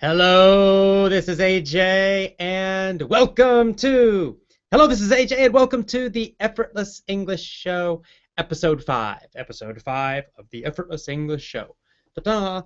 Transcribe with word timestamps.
Hello, 0.00 1.08
this 1.08 1.26
is 1.26 1.40
AJ, 1.40 2.36
and 2.38 3.02
welcome 3.02 3.74
to. 3.74 4.38
Hello, 4.70 4.86
this 4.86 5.00
is 5.00 5.10
AJ, 5.10 5.38
and 5.38 5.52
welcome 5.52 5.82
to 5.86 6.08
the 6.08 6.36
Effortless 6.38 7.02
English 7.08 7.42
Show, 7.42 8.04
Episode 8.36 8.84
5. 8.84 9.26
Episode 9.34 9.82
5 9.82 10.24
of 10.38 10.48
the 10.50 10.64
Effortless 10.64 11.08
English 11.08 11.42
Show. 11.42 11.74
Ta-da! 12.14 12.62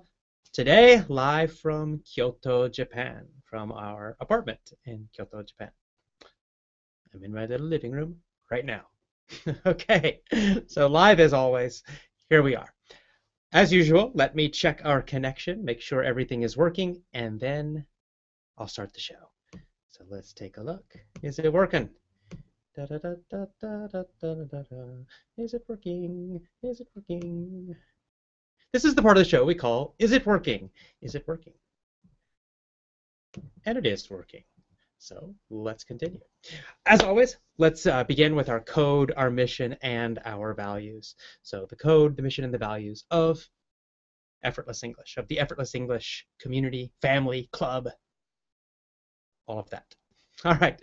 Today, 0.51 1.03
live 1.07 1.57
from 1.57 2.03
Kyoto, 2.05 2.69
Japan, 2.69 3.25
from 3.45 3.71
our 3.71 4.15
apartment 4.19 4.73
in 4.85 5.09
Kyoto, 5.11 5.41
Japan. 5.41 5.71
I'm 7.15 7.23
in 7.23 7.33
my 7.33 7.47
little 7.47 7.65
living 7.65 7.93
room 7.93 8.17
right 8.51 8.63
now. 8.63 8.83
okay, 9.65 10.21
so 10.67 10.85
live 10.85 11.19
as 11.19 11.33
always, 11.33 11.81
here 12.29 12.43
we 12.43 12.55
are. 12.55 12.71
As 13.53 13.71
usual, 13.71 14.11
let 14.15 14.35
me 14.35 14.49
check 14.49 14.81
our 14.83 14.99
connection, 14.99 15.63
make 15.63 15.79
sure 15.79 16.03
everything 16.03 16.41
is 16.41 16.57
working, 16.57 17.03
and 17.13 17.39
then 17.39 17.85
I'll 18.57 18.67
start 18.67 18.91
the 18.93 18.99
show. 18.99 19.29
So 19.89 20.03
let's 20.09 20.33
take 20.33 20.57
a 20.57 20.63
look. 20.63 20.95
Is 21.21 21.37
it 21.37 21.53
working? 21.53 21.87
Da, 22.75 22.87
da, 22.87 22.97
da, 23.29 23.45
is 25.37 25.53
it 25.53 25.63
working? 25.67 26.41
Is 26.63 26.81
it 26.81 26.87
working? 26.95 27.75
This 28.71 28.85
is 28.85 28.95
the 28.95 29.03
part 29.03 29.17
of 29.17 29.23
the 29.23 29.29
show 29.29 29.45
we 29.45 29.53
call 29.53 29.93
Is 29.99 30.13
It 30.13 30.25
Working? 30.25 30.71
Is 31.03 31.13
it 31.13 31.27
working? 31.27 31.53
And 33.67 33.77
it 33.77 33.85
is 33.85 34.09
working. 34.09 34.41
So 35.03 35.35
let's 35.49 35.83
continue. 35.83 36.21
As 36.85 37.01
always, 37.01 37.35
let's 37.57 37.85
uh, 37.85 38.05
begin 38.05 38.37
with 38.37 38.47
our 38.47 38.61
code, 38.61 39.11
our 39.17 39.29
mission, 39.29 39.75
and 39.81 40.17
our 40.23 40.53
values. 40.53 41.15
So 41.41 41.65
the 41.69 41.75
code, 41.75 42.15
the 42.15 42.23
mission, 42.23 42.45
and 42.45 42.53
the 42.53 42.57
values 42.57 43.03
of 43.11 43.45
Effortless 44.45 44.81
English, 44.81 45.17
of 45.17 45.27
the 45.27 45.39
Effortless 45.39 45.75
English 45.75 46.25
community, 46.39 46.89
family, 47.01 47.49
club, 47.51 47.89
all 49.45 49.59
of 49.59 49.69
that. 49.71 49.93
All 50.45 50.55
right, 50.55 50.79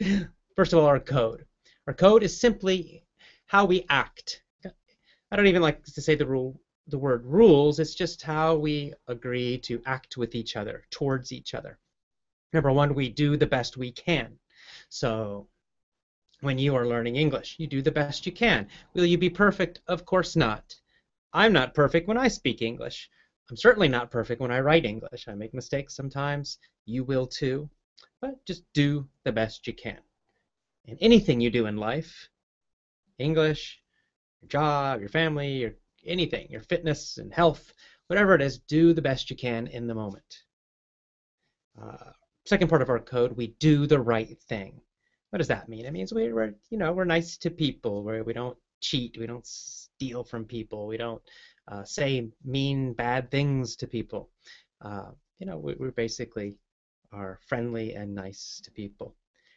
first 0.54 0.74
of 0.74 0.80
all, 0.80 0.84
our 0.84 1.00
code. 1.00 1.46
Our 1.86 1.94
code 1.94 2.22
is 2.22 2.38
simply 2.38 3.02
how 3.46 3.64
we 3.64 3.86
act. 3.88 4.42
I 5.30 5.36
don't 5.36 5.46
even 5.46 5.62
like 5.62 5.82
to 5.82 6.02
say 6.02 6.14
the 6.14 6.26
rule, 6.26 6.60
the 6.88 6.98
word 6.98 7.24
rules. 7.24 7.78
It's 7.80 7.94
just 7.94 8.20
how 8.20 8.54
we 8.56 8.92
agree 9.08 9.56
to 9.60 9.80
act 9.86 10.18
with 10.18 10.34
each 10.34 10.56
other, 10.56 10.84
towards 10.90 11.32
each 11.32 11.54
other. 11.54 11.78
Number 12.52 12.72
one, 12.72 12.94
we 12.94 13.08
do 13.08 13.36
the 13.36 13.46
best 13.46 13.76
we 13.76 13.92
can. 13.92 14.38
So 14.88 15.48
when 16.40 16.58
you 16.58 16.74
are 16.74 16.86
learning 16.86 17.16
English, 17.16 17.56
you 17.58 17.66
do 17.66 17.82
the 17.82 17.92
best 17.92 18.26
you 18.26 18.32
can. 18.32 18.68
Will 18.94 19.04
you 19.04 19.18
be 19.18 19.30
perfect? 19.30 19.80
Of 19.86 20.04
course 20.04 20.36
not. 20.36 20.74
I'm 21.32 21.52
not 21.52 21.74
perfect 21.74 22.08
when 22.08 22.18
I 22.18 22.28
speak 22.28 22.62
English. 22.62 23.08
I'm 23.50 23.56
certainly 23.56 23.88
not 23.88 24.10
perfect 24.10 24.40
when 24.40 24.50
I 24.50 24.60
write 24.60 24.84
English. 24.84 25.28
I 25.28 25.34
make 25.34 25.54
mistakes 25.54 25.94
sometimes. 25.94 26.58
You 26.86 27.04
will 27.04 27.26
too. 27.26 27.68
But 28.20 28.44
just 28.46 28.64
do 28.72 29.08
the 29.24 29.32
best 29.32 29.66
you 29.66 29.72
can. 29.72 29.98
And 30.86 30.98
anything 31.00 31.40
you 31.40 31.50
do 31.50 31.66
in 31.66 31.76
life, 31.76 32.28
English, 33.18 33.80
your 34.40 34.48
job, 34.48 35.00
your 35.00 35.08
family, 35.08 35.58
your 35.58 35.74
anything, 36.06 36.50
your 36.50 36.62
fitness 36.62 37.18
and 37.18 37.32
health, 37.32 37.72
whatever 38.06 38.34
it 38.34 38.42
is, 38.42 38.58
do 38.58 38.92
the 38.92 39.02
best 39.02 39.30
you 39.30 39.36
can 39.36 39.66
in 39.66 39.86
the 39.86 39.94
moment. 39.94 40.44
Uh, 41.80 42.12
second 42.46 42.68
part 42.68 42.82
of 42.82 42.88
our 42.88 42.98
code, 42.98 43.36
we 43.36 43.48
do 43.58 43.86
the 43.86 44.00
right 44.00 44.38
thing. 44.48 44.80
What 45.30 45.38
does 45.38 45.48
that 45.48 45.68
mean? 45.68 45.84
It 45.84 45.92
means 45.92 46.12
we, 46.12 46.26
are 46.28 46.54
you 46.70 46.78
know, 46.78 46.92
we're 46.92 47.04
nice 47.04 47.36
to 47.38 47.50
people. 47.50 48.02
Where 48.02 48.24
we 48.24 48.32
don't 48.32 48.56
cheat, 48.80 49.16
we 49.18 49.26
don't 49.26 49.46
steal 49.46 50.24
from 50.24 50.44
people, 50.44 50.86
we 50.86 50.96
don't 50.96 51.22
uh, 51.68 51.84
say 51.84 52.28
mean, 52.44 52.92
bad 52.94 53.30
things 53.30 53.76
to 53.76 53.86
people. 53.86 54.30
Uh, 54.80 55.10
you 55.38 55.46
know, 55.46 55.58
we, 55.58 55.74
we 55.74 55.90
basically 55.90 56.56
are 57.12 57.38
friendly 57.46 57.94
and 57.94 58.14
nice 58.14 58.60
to 58.64 58.70
people. 58.70 59.14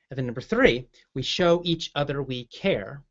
And 0.09 0.17
then 0.17 0.25
number 0.25 0.41
three, 0.41 0.87
we 1.15 1.23
show 1.23 1.61
each 1.63 1.91
other 1.95 2.21
we 2.21 2.45
care. 2.45 3.03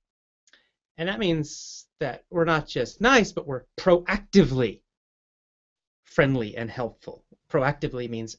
And 0.98 1.08
that 1.08 1.18
means 1.18 1.86
that 2.00 2.24
we're 2.30 2.44
not 2.44 2.68
just 2.68 3.00
nice, 3.00 3.32
but 3.32 3.46
we're 3.46 3.64
proactively 3.76 4.80
friendly 6.04 6.56
and 6.56 6.70
helpful. 6.70 7.24
Proactively 7.50 8.08
means 8.08 8.36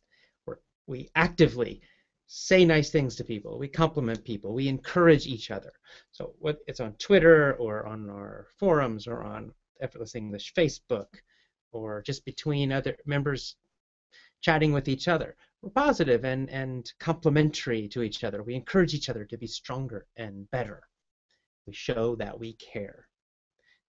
we 0.88 1.10
actively 1.16 1.82
say 2.28 2.66
nice 2.66 2.90
things 2.90 3.16
to 3.16 3.24
people, 3.24 3.60
we 3.60 3.68
compliment 3.68 4.24
people, 4.24 4.54
we 4.54 4.68
encourage 4.68 5.28
each 5.28 5.52
other. 5.52 5.72
So 6.12 6.34
what 6.40 6.58
it's 6.68 6.80
on 6.80 6.94
Twitter 6.94 7.54
or 7.56 7.86
on 7.86 8.10
our 8.10 8.48
forums 8.58 9.08
or 9.08 9.24
on 9.24 9.54
Effortless 9.82 10.16
English 10.16 10.54
Facebook 10.54 11.08
or 11.72 12.02
just 12.02 12.26
between 12.26 12.72
other 12.72 12.98
members 13.06 13.56
chatting 14.42 14.74
with 14.74 14.88
each 14.88 15.08
other. 15.08 15.36
We're 15.62 15.70
positive 15.70 16.26
and, 16.26 16.50
and 16.50 16.92
complimentary 17.00 17.88
to 17.90 18.02
each 18.02 18.24
other. 18.24 18.44
We 18.44 18.56
encourage 18.56 18.94
each 18.94 19.10
other 19.10 19.26
to 19.26 19.38
be 19.38 19.48
stronger 19.48 20.06
and 20.18 20.50
better. 20.52 20.82
We 21.66 21.74
show 21.74 22.16
that 22.18 22.38
we 22.38 22.54
care. 22.54 23.08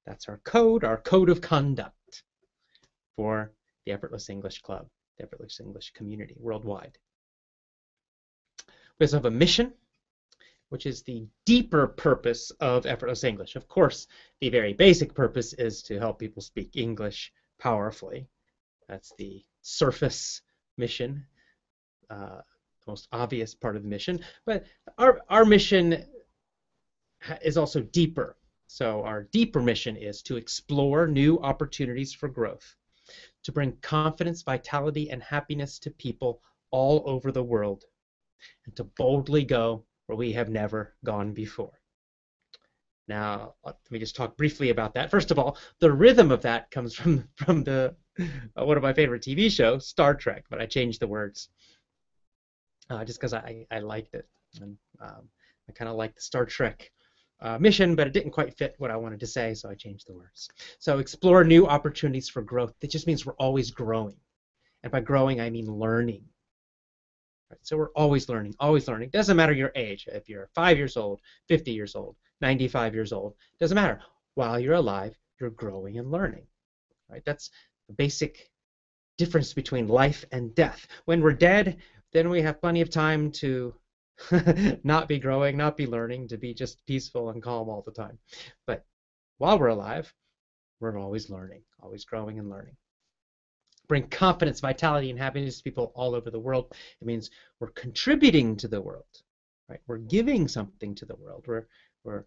That's 0.06 0.28
our 0.28 0.38
code, 0.44 0.84
our 0.84 0.99
code 0.99 1.31
of 1.31 1.41
conduct 1.41 2.22
for 3.16 3.53
the 3.84 3.93
Effortless 3.93 4.28
English 4.28 4.61
Club 4.62 4.87
the 5.16 5.25
Effortless 5.25 5.60
English 5.60 5.92
community 5.92 6.36
worldwide. 6.38 6.98
We 8.98 9.04
also 9.04 9.16
have 9.16 9.25
a 9.25 9.30
mission, 9.30 9.72
which 10.69 10.86
is 10.86 11.02
the 11.02 11.26
deeper 11.44 11.86
purpose 11.86 12.50
of 12.60 12.86
Effortless 12.86 13.25
English. 13.25 13.56
Of 13.56 13.69
course, 13.69 14.06
the 14.41 14.48
very 14.48 14.72
basic 14.72 15.14
purpose 15.14 15.52
is 15.52 15.82
to 15.84 15.98
help 15.98 16.19
people 16.19 16.42
speak 16.42 16.76
English 16.76 17.32
powerfully. 17.58 18.28
That's 18.88 19.12
the 19.19 19.44
surface 19.62 20.42
mission, 20.76 21.26
uh, 22.10 22.41
the 22.84 22.91
most 22.91 23.08
obvious 23.12 23.54
part 23.54 23.76
of 23.76 23.82
the 23.82 23.88
mission. 23.88 24.20
But 24.44 24.64
our, 24.98 25.20
our 25.28 25.44
mission 25.44 26.04
is 27.42 27.56
also 27.56 27.81
deeper. 27.81 28.36
So 28.66 29.02
our 29.04 29.25
deeper 29.25 29.60
mission 29.62 29.96
is 29.96 30.22
to 30.22 30.36
explore 30.36 31.06
new 31.06 31.38
opportunities 31.41 32.12
for 32.12 32.28
growth 32.28 32.76
to 33.44 33.53
bring 33.53 33.77
confidence, 33.82 34.43
vitality, 34.43 35.10
and 35.10 35.22
happiness 35.22 35.78
to 35.81 35.91
people 35.91 36.41
all 36.71 37.03
over 37.06 37.31
the 37.31 37.43
world, 37.43 37.84
and 38.66 38.75
to 38.77 38.84
boldly 38.84 39.44
go 39.44 39.84
where 40.06 40.16
we 40.16 40.32
have 40.32 40.49
never 40.49 40.94
gone 41.05 41.32
before. 41.32 41.81
Now, 43.06 43.55
let 43.65 43.77
me 43.91 43.99
just 43.99 44.16
talk 44.16 44.37
briefly 44.37 44.71
about 44.71 44.94
that. 44.94 45.10
First 45.10 45.31
of 45.31 45.38
all, 45.38 45.59
the 45.78 45.93
rhythm 45.93 46.31
of 46.31 46.43
that 46.43 46.71
comes 46.71 46.94
from 46.99 47.28
from 47.37 47.65
the 47.65 47.94
uh, 48.19 48.65
one 48.65 48.77
of 48.77 48.82
my 48.82 48.93
favorite 48.93 49.22
TV 49.22 49.50
shows, 49.50 49.87
Star 49.87 50.15
Trek, 50.15 50.44
but 50.49 50.61
I 50.61 50.66
changed 50.66 51.00
the 51.00 51.09
words 51.09 51.49
uh, 52.91 53.05
just 53.05 53.19
because 53.19 53.34
I, 53.34 53.66
I 53.71 53.81
liked 53.81 54.15
it, 54.15 54.26
and 54.61 54.76
um, 55.00 55.28
I 55.69 55.72
kind 55.72 55.88
of 55.88 55.97
like 55.97 56.15
the 56.15 56.22
Star 56.22 56.47
Trek 56.47 56.91
uh, 57.44 57.59
mission, 57.59 57.94
but 57.94 58.06
it 58.06 58.15
didn't 58.15 58.31
quite 58.31 58.56
fit 58.56 58.75
what 58.78 58.91
I 58.91 58.97
wanted 58.97 59.21
to 59.21 59.27
say, 59.27 59.53
so 59.53 59.69
I 59.69 59.75
changed 59.75 60.09
the 60.09 60.15
words. 60.15 60.49
So 60.78 60.99
explore 60.99 61.44
new 61.44 61.66
opportunities 61.66 62.28
for 62.28 62.41
growth. 62.41 62.72
That 62.81 62.91
just 62.91 63.06
means 63.06 63.27
we're 63.27 63.34
always 63.34 63.71
growing. 63.71 64.16
And 64.82 64.91
by 64.91 65.00
growing, 65.00 65.43
I 65.43 65.50
mean 65.50 65.66
learning. 65.66 66.25
Right? 67.50 67.60
So 67.62 67.77
we're 67.77 67.91
always 67.91 68.31
learning, 68.31 68.55
always 68.59 68.88
learning. 68.88 69.10
Doesn't 69.10 69.37
matter 69.37 69.53
your 69.53 69.72
age. 69.77 70.09
If 70.10 70.27
you're 70.27 70.49
five 70.55 70.78
years 70.78 70.97
old, 70.97 71.21
50 71.49 71.71
years 71.71 71.94
old, 71.94 72.16
95 72.41 72.94
years 72.94 73.12
old, 73.12 73.34
doesn't 73.61 73.75
matter. 73.75 74.00
While 74.37 74.59
you're 74.59 74.75
alive, 74.75 75.15
you're 75.38 75.50
growing 75.50 75.99
and 75.99 76.11
learning. 76.11 76.47
Right? 77.11 77.22
That's 77.26 77.50
the 77.88 77.94
basic 77.94 78.50
difference 79.19 79.53
between 79.53 79.87
life 79.87 80.25
and 80.32 80.55
death. 80.55 80.87
When 81.05 81.21
we're 81.21 81.34
dead, 81.34 81.76
then 82.15 82.31
we 82.31 82.41
have 82.41 82.62
plenty 82.62 82.81
of 82.81 82.88
time 82.88 83.31
to 83.32 83.75
not 84.84 85.08
be 85.08 85.19
growing, 85.19 85.56
not 85.56 85.76
be 85.76 85.86
learning, 85.86 86.28
to 86.28 86.38
be 86.38 86.54
just 86.54 86.78
peaceful 86.86 87.30
and 87.30 87.42
calm 87.42 87.69
all 87.69 87.82
the 87.82 87.92
time. 87.92 88.19
But 88.66 88.84
while 89.38 89.58
we're 89.58 89.69
alive, 89.69 90.12
we're 90.80 90.98
always 90.98 91.30
learning, 91.30 91.62
always 91.82 92.04
growing 92.04 92.38
and 92.38 92.48
learning. 92.50 92.76
Bring 93.88 94.06
confidence, 94.08 94.60
vitality, 94.60 95.10
and 95.10 95.19
happiness 95.19 95.58
to 95.58 95.64
people 95.64 95.93
all 95.94 96.14
over 96.14 96.31
the 96.31 96.38
world. 96.38 96.66
It 97.00 97.06
means 97.06 97.31
we're 97.61 97.69
contributing 97.69 98.56
to 98.56 98.69
the 98.69 98.81
world, 98.81 99.05
right? 99.69 99.81
We're 99.87 99.99
giving 99.99 100.49
something 100.49 100.94
to 100.96 101.05
the 101.05 101.16
world. 101.16 101.44
We're 101.46 101.66
we're 102.05 102.25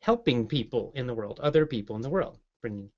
helping 0.00 0.46
people 0.46 0.92
in 0.94 1.06
the 1.06 1.14
world, 1.14 1.40
other 1.40 1.66
people 1.66 1.96
in 1.96 2.02
the 2.02 2.10
world. 2.10 2.38
Bringing 2.60 2.90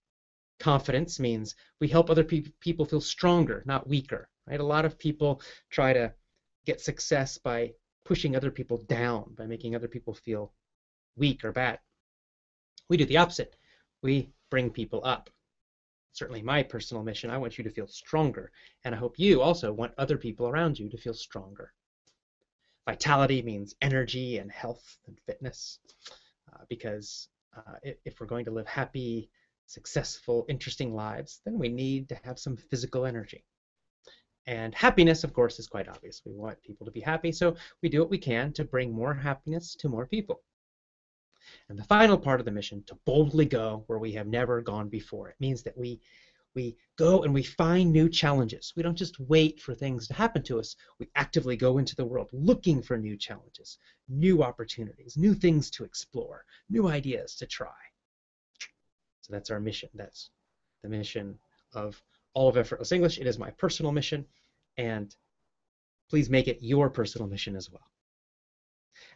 confidence 0.60 1.18
means 1.18 1.54
we 1.80 1.88
help 1.88 2.10
other 2.10 2.24
pe- 2.24 2.42
people 2.60 2.84
feel 2.84 3.00
stronger, 3.00 3.62
not 3.66 3.88
weaker, 3.88 4.28
right? 4.46 4.60
A 4.60 4.64
lot 4.64 4.84
of 4.84 4.98
people 4.98 5.40
try 5.70 5.92
to 5.92 6.12
get 6.66 6.80
success 6.80 7.38
by 7.38 7.72
pushing 8.08 8.34
other 8.34 8.50
people 8.50 8.78
down, 8.88 9.34
by 9.36 9.46
making 9.46 9.74
other 9.74 9.86
people 9.86 10.14
feel 10.14 10.50
weak 11.16 11.44
or 11.44 11.52
bad. 11.52 11.78
We 12.88 12.96
do 12.96 13.04
the 13.04 13.18
opposite. 13.18 13.54
We 14.02 14.32
bring 14.50 14.70
people 14.70 15.02
up. 15.04 15.28
Certainly, 16.14 16.42
my 16.42 16.62
personal 16.62 17.04
mission, 17.04 17.30
I 17.30 17.36
want 17.36 17.58
you 17.58 17.64
to 17.64 17.70
feel 17.70 17.86
stronger, 17.86 18.50
and 18.84 18.94
I 18.94 18.98
hope 18.98 19.18
you 19.18 19.42
also 19.42 19.72
want 19.72 19.92
other 19.98 20.16
people 20.16 20.48
around 20.48 20.78
you 20.78 20.88
to 20.88 20.96
feel 20.96 21.12
stronger. 21.12 21.74
Vitality 22.86 23.42
means 23.42 23.74
energy 23.82 24.38
and 24.38 24.50
health 24.50 24.96
and 25.06 25.18
fitness, 25.26 25.78
uh, 26.50 26.64
because 26.70 27.28
uh, 27.54 27.76
if 28.06 28.18
we're 28.18 28.26
going 28.26 28.46
to 28.46 28.50
live 28.58 28.66
happy, 28.66 29.30
successful, 29.66 30.46
interesting 30.48 30.94
lives, 30.94 31.40
then 31.44 31.58
we 31.58 31.68
need 31.68 32.08
to 32.08 32.18
have 32.24 32.38
some 32.38 32.56
physical 32.56 33.04
energy. 33.04 33.44
And 34.48 34.74
happiness, 34.74 35.24
of 35.24 35.34
course, 35.34 35.58
is 35.58 35.66
quite 35.66 35.88
obvious. 35.88 36.22
We 36.24 36.32
want 36.32 36.62
people 36.62 36.86
to 36.86 36.90
be 36.90 37.02
happy, 37.02 37.32
so 37.32 37.54
we 37.82 37.90
do 37.90 38.00
what 38.00 38.08
we 38.08 38.16
can 38.16 38.50
to 38.54 38.64
bring 38.64 38.90
more 38.90 39.12
happiness 39.12 39.74
to 39.74 39.90
more 39.90 40.06
people. 40.06 40.40
And 41.68 41.78
the 41.78 41.84
final 41.84 42.16
part 42.16 42.40
of 42.40 42.46
the 42.46 42.50
mission, 42.50 42.82
to 42.84 42.94
boldly 43.04 43.44
go 43.44 43.84
where 43.88 43.98
we 43.98 44.10
have 44.12 44.26
never 44.26 44.62
gone 44.62 44.88
before. 44.88 45.28
It 45.28 45.36
means 45.38 45.62
that 45.64 45.76
we 45.76 46.00
we 46.54 46.78
go 46.96 47.24
and 47.24 47.34
we 47.34 47.42
find 47.42 47.92
new 47.92 48.08
challenges. 48.08 48.72
We 48.74 48.82
don't 48.82 48.96
just 48.96 49.20
wait 49.20 49.60
for 49.60 49.74
things 49.74 50.08
to 50.08 50.14
happen 50.14 50.42
to 50.44 50.58
us. 50.58 50.76
We 50.98 51.10
actively 51.14 51.54
go 51.54 51.76
into 51.76 51.94
the 51.94 52.06
world 52.06 52.30
looking 52.32 52.80
for 52.80 52.96
new 52.96 53.18
challenges, 53.18 53.76
new 54.08 54.42
opportunities, 54.42 55.18
new 55.18 55.34
things 55.34 55.70
to 55.72 55.84
explore, 55.84 56.46
new 56.70 56.88
ideas 56.88 57.34
to 57.36 57.46
try. 57.46 57.80
So 59.20 59.30
that's 59.30 59.50
our 59.50 59.60
mission. 59.60 59.90
That's 59.92 60.30
the 60.82 60.88
mission 60.88 61.38
of 61.74 62.02
all 62.34 62.48
of 62.48 62.56
Effortless 62.56 62.92
English. 62.92 63.18
It 63.18 63.26
is 63.26 63.38
my 63.38 63.50
personal 63.50 63.92
mission, 63.92 64.26
and 64.76 65.14
please 66.10 66.30
make 66.30 66.48
it 66.48 66.58
your 66.60 66.90
personal 66.90 67.28
mission 67.28 67.56
as 67.56 67.70
well. 67.70 67.90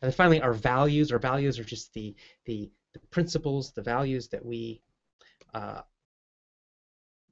And 0.01 0.11
then 0.11 0.17
finally, 0.17 0.41
our 0.41 0.53
values. 0.53 1.13
Our 1.13 1.19
values 1.19 1.59
are 1.59 1.65
just 1.65 1.93
the 1.95 2.15
the, 2.45 2.71
the 2.93 3.01
principles, 3.11 3.73
the 3.73 3.83
values 3.83 4.29
that 4.29 4.45
we 4.45 4.81
uh, 5.55 5.83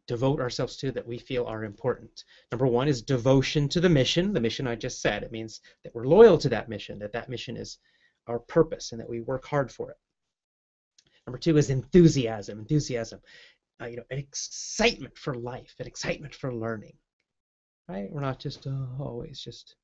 devote 0.06 0.40
ourselves 0.40 0.76
to 0.76 0.90
that 0.90 1.06
we 1.06 1.18
feel 1.18 1.46
are 1.46 1.62
important. 1.62 2.24
Number 2.50 2.66
one 2.66 2.88
is 2.88 3.02
devotion 3.02 3.68
to 3.68 3.80
the 3.80 3.88
mission, 3.88 4.32
the 4.32 4.40
mission 4.40 4.66
I 4.66 4.74
just 4.74 5.00
said. 5.00 5.22
It 5.22 5.30
means 5.30 5.60
that 5.84 5.94
we're 5.94 6.06
loyal 6.06 6.36
to 6.38 6.48
that 6.48 6.68
mission, 6.68 6.98
that 6.98 7.12
that 7.12 7.28
mission 7.28 7.56
is 7.56 7.78
our 8.26 8.40
purpose, 8.40 8.90
and 8.90 9.00
that 9.00 9.08
we 9.08 9.20
work 9.20 9.46
hard 9.46 9.70
for 9.70 9.90
it. 9.90 9.96
Number 11.26 11.38
two 11.38 11.56
is 11.56 11.70
enthusiasm. 11.70 12.58
Enthusiasm, 12.58 13.20
uh, 13.80 13.86
you 13.86 13.96
know, 13.96 14.04
an 14.10 14.18
excitement 14.18 15.16
for 15.16 15.34
life, 15.34 15.74
an 15.78 15.86
excitement 15.86 16.34
for 16.34 16.54
learning. 16.54 16.94
Right? 17.88 18.10
We're 18.10 18.20
not 18.20 18.38
just 18.38 18.66
uh, 18.66 18.86
always 18.98 19.40
just 19.40 19.74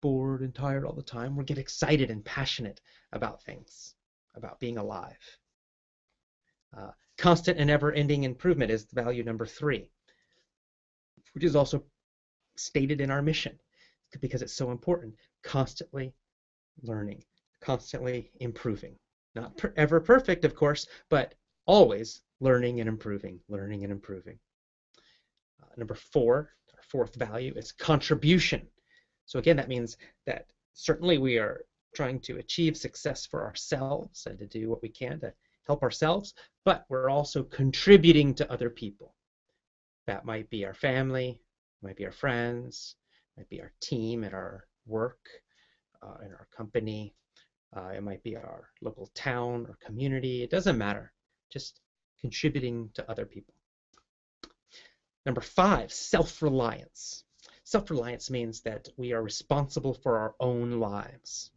bored 0.00 0.42
and 0.42 0.54
tired 0.54 0.84
all 0.84 0.92
the 0.92 1.02
time. 1.02 1.36
We 1.36 1.44
get 1.44 1.58
excited 1.58 2.10
and 2.10 2.24
passionate 2.24 2.80
about 3.12 3.42
things, 3.42 3.94
about 4.34 4.60
being 4.60 4.78
alive. 4.78 5.18
Uh, 6.76 6.90
constant 7.16 7.58
and 7.58 7.70
ever-ending 7.70 8.24
improvement 8.24 8.70
is 8.70 8.86
value 8.92 9.24
number 9.24 9.46
three, 9.46 9.90
which 11.34 11.44
is 11.44 11.56
also 11.56 11.82
stated 12.56 13.00
in 13.00 13.10
our 13.10 13.22
mission 13.22 13.58
because 14.20 14.42
it's 14.42 14.52
so 14.52 14.70
important. 14.70 15.14
Constantly 15.42 16.12
learning, 16.82 17.22
constantly 17.60 18.30
improving. 18.40 18.96
Not 19.34 19.56
per 19.56 19.72
ever 19.76 20.00
perfect, 20.00 20.44
of 20.44 20.54
course, 20.54 20.86
but 21.10 21.34
always 21.66 22.22
learning 22.40 22.80
and 22.80 22.88
improving, 22.88 23.40
learning 23.48 23.82
and 23.82 23.92
improving. 23.92 24.38
Uh, 25.62 25.68
number 25.76 25.94
four, 25.94 26.50
our 26.74 26.82
fourth 26.82 27.14
value, 27.14 27.52
is 27.56 27.72
contribution. 27.72 28.66
So 29.24 29.38
again, 29.38 29.56
that 29.56 29.68
means 29.68 29.96
that 30.26 30.46
certainly 30.74 31.18
we 31.18 31.38
are 31.38 31.64
trying 31.94 32.20
to 32.20 32.38
achieve 32.38 32.76
success 32.76 33.26
for 33.26 33.44
ourselves 33.44 34.26
and 34.26 34.38
to 34.38 34.46
do 34.46 34.68
what 34.68 34.82
we 34.82 34.88
can 34.88 35.18
to 35.20 35.32
help 35.66 35.82
ourselves, 35.82 36.34
but 36.64 36.84
we're 36.88 37.10
also 37.10 37.42
contributing 37.42 38.34
to 38.34 38.52
other 38.52 38.70
people. 38.70 39.14
That 40.06 40.24
might 40.24 40.48
be 40.50 40.64
our 40.64 40.74
family, 40.74 41.40
might 41.82 41.96
be 41.96 42.04
our 42.04 42.12
friends, 42.12 42.96
might 43.36 43.48
be 43.48 43.60
our 43.60 43.72
team 43.80 44.22
at 44.22 44.34
our 44.34 44.64
work, 44.86 45.18
uh, 46.02 46.24
in 46.24 46.32
our 46.32 46.46
company, 46.56 47.14
uh, 47.76 47.88
it 47.88 48.02
might 48.02 48.22
be 48.22 48.36
our 48.36 48.68
local 48.80 49.10
town 49.14 49.66
or 49.68 49.76
community, 49.84 50.42
it 50.42 50.50
doesn't 50.50 50.78
matter. 50.78 51.12
Just 51.50 51.80
contributing 52.20 52.90
to 52.94 53.10
other 53.10 53.26
people. 53.26 53.54
Number 55.24 55.40
five, 55.40 55.92
self-reliance. 55.92 57.24
Self-reliance 57.64 58.30
means 58.30 58.60
that 58.60 58.88
we 58.96 59.12
are 59.12 59.22
responsible 59.22 59.94
for 59.94 60.18
our 60.18 60.34
own 60.38 60.78
lives. 60.78 61.50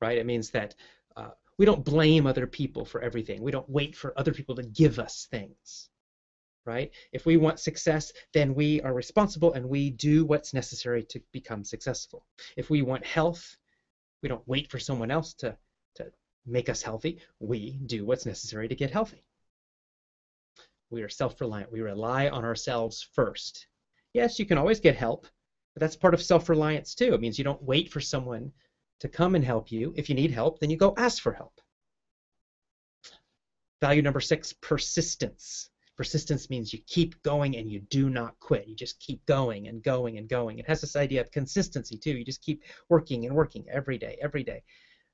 Right? 0.00 0.18
It 0.18 0.26
means 0.26 0.50
that 0.50 0.74
uh, 1.16 1.30
we 1.58 1.66
don't 1.66 1.84
blame 1.84 2.26
other 2.26 2.46
people 2.46 2.84
for 2.84 3.00
everything. 3.00 3.42
We 3.42 3.52
don't 3.52 3.68
wait 3.70 3.94
for 3.94 4.18
other 4.18 4.32
people 4.32 4.56
to 4.56 4.62
give 4.62 4.98
us 4.98 5.28
things. 5.30 5.88
Right? 6.66 6.90
If 7.12 7.24
we 7.24 7.36
want 7.36 7.60
success, 7.60 8.12
then 8.34 8.54
we 8.54 8.80
are 8.82 8.92
responsible 8.92 9.52
and 9.52 9.68
we 9.68 9.90
do 9.90 10.24
what's 10.24 10.52
necessary 10.52 11.04
to 11.04 11.20
become 11.32 11.64
successful. 11.64 12.26
If 12.56 12.68
we 12.68 12.82
want 12.82 13.06
health, 13.06 13.56
we 14.22 14.28
don't 14.28 14.46
wait 14.46 14.70
for 14.70 14.78
someone 14.78 15.10
else 15.10 15.34
to, 15.34 15.56
to 15.94 16.12
make 16.46 16.68
us 16.68 16.82
healthy. 16.82 17.20
We 17.38 17.78
do 17.86 18.04
what's 18.04 18.26
necessary 18.26 18.68
to 18.68 18.74
get 18.74 18.90
healthy. 18.90 19.22
We 20.90 21.02
are 21.02 21.08
self 21.08 21.40
reliant. 21.40 21.72
We 21.72 21.80
rely 21.80 22.28
on 22.28 22.44
ourselves 22.44 23.08
first. 23.14 23.66
Yes, 24.12 24.38
you 24.38 24.46
can 24.46 24.58
always 24.58 24.80
get 24.80 24.96
help, 24.96 25.26
but 25.74 25.80
that's 25.80 25.96
part 25.96 26.14
of 26.14 26.22
self 26.22 26.48
reliance 26.48 26.94
too. 26.94 27.14
It 27.14 27.20
means 27.20 27.38
you 27.38 27.44
don't 27.44 27.62
wait 27.62 27.92
for 27.92 28.00
someone 28.00 28.52
to 29.00 29.08
come 29.08 29.34
and 29.34 29.44
help 29.44 29.70
you. 29.70 29.94
If 29.96 30.08
you 30.08 30.14
need 30.14 30.30
help, 30.30 30.58
then 30.58 30.70
you 30.70 30.76
go 30.76 30.94
ask 30.96 31.22
for 31.22 31.32
help. 31.32 31.60
Value 33.80 34.02
number 34.02 34.20
six, 34.20 34.52
persistence. 34.52 35.70
Persistence 35.96 36.50
means 36.50 36.72
you 36.72 36.80
keep 36.86 37.20
going 37.22 37.56
and 37.56 37.70
you 37.70 37.80
do 37.80 38.10
not 38.10 38.38
quit. 38.40 38.66
You 38.66 38.74
just 38.74 38.98
keep 39.00 39.24
going 39.26 39.68
and 39.68 39.82
going 39.82 40.18
and 40.18 40.28
going. 40.28 40.58
It 40.58 40.66
has 40.66 40.80
this 40.80 40.96
idea 40.96 41.20
of 41.20 41.30
consistency 41.30 41.96
too. 41.98 42.16
You 42.16 42.24
just 42.24 42.42
keep 42.42 42.62
working 42.88 43.26
and 43.26 43.34
working 43.34 43.64
every 43.70 43.98
day, 43.98 44.18
every 44.20 44.42
day. 44.42 44.62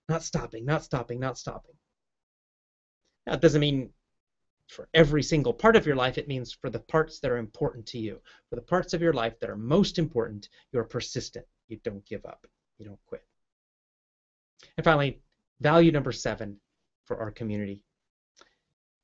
Not 0.08 0.23
stopping, 0.23 0.64
not 0.64 0.84
stopping, 0.84 1.19
not 1.20 1.38
stopping. 1.38 1.75
Now, 3.26 3.37
doesn't 3.37 3.61
mean 3.61 3.90
for 4.69 4.89
every 4.95 5.23
single 5.23 5.53
part 5.53 5.77
of 5.77 5.87
your 5.87 5.97
life, 5.97 6.19
it 6.19 6.29
means 6.29 6.53
for 6.53 6.71
the 6.71 6.81
parts 6.81 7.21
that 7.21 7.31
are 7.31 7.39
important 7.39 7.87
to 7.87 7.99
you. 7.99 8.21
For 8.51 8.57
the 8.57 8.63
parts 8.63 8.95
of 8.95 9.03
your 9.03 9.13
life 9.13 9.39
that 9.41 9.51
are 9.51 9.57
most 9.57 9.99
important, 9.99 10.49
you're 10.73 10.85
persistent. 10.85 11.47
You 11.69 11.79
don't 11.85 12.05
give 12.05 12.25
up. 12.27 12.47
You 12.79 12.87
don't 12.87 13.05
quit. 13.07 13.25
And 14.77 14.85
finally, 14.85 15.21
value 15.61 15.93
number 15.93 16.13
seven 16.13 16.59
for 17.05 17.19
our 17.19 17.31
community 17.31 17.83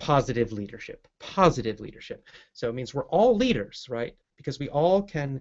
positive 0.02 0.52
leadership. 0.52 1.06
Positive 1.20 1.78
leadership. 1.78 2.26
So 2.52 2.68
it 2.68 2.74
means 2.74 2.92
we're 2.92 3.06
all 3.06 3.36
leaders, 3.36 3.86
right? 3.88 4.16
Because 4.36 4.58
we 4.58 4.68
all 4.68 5.00
can 5.00 5.40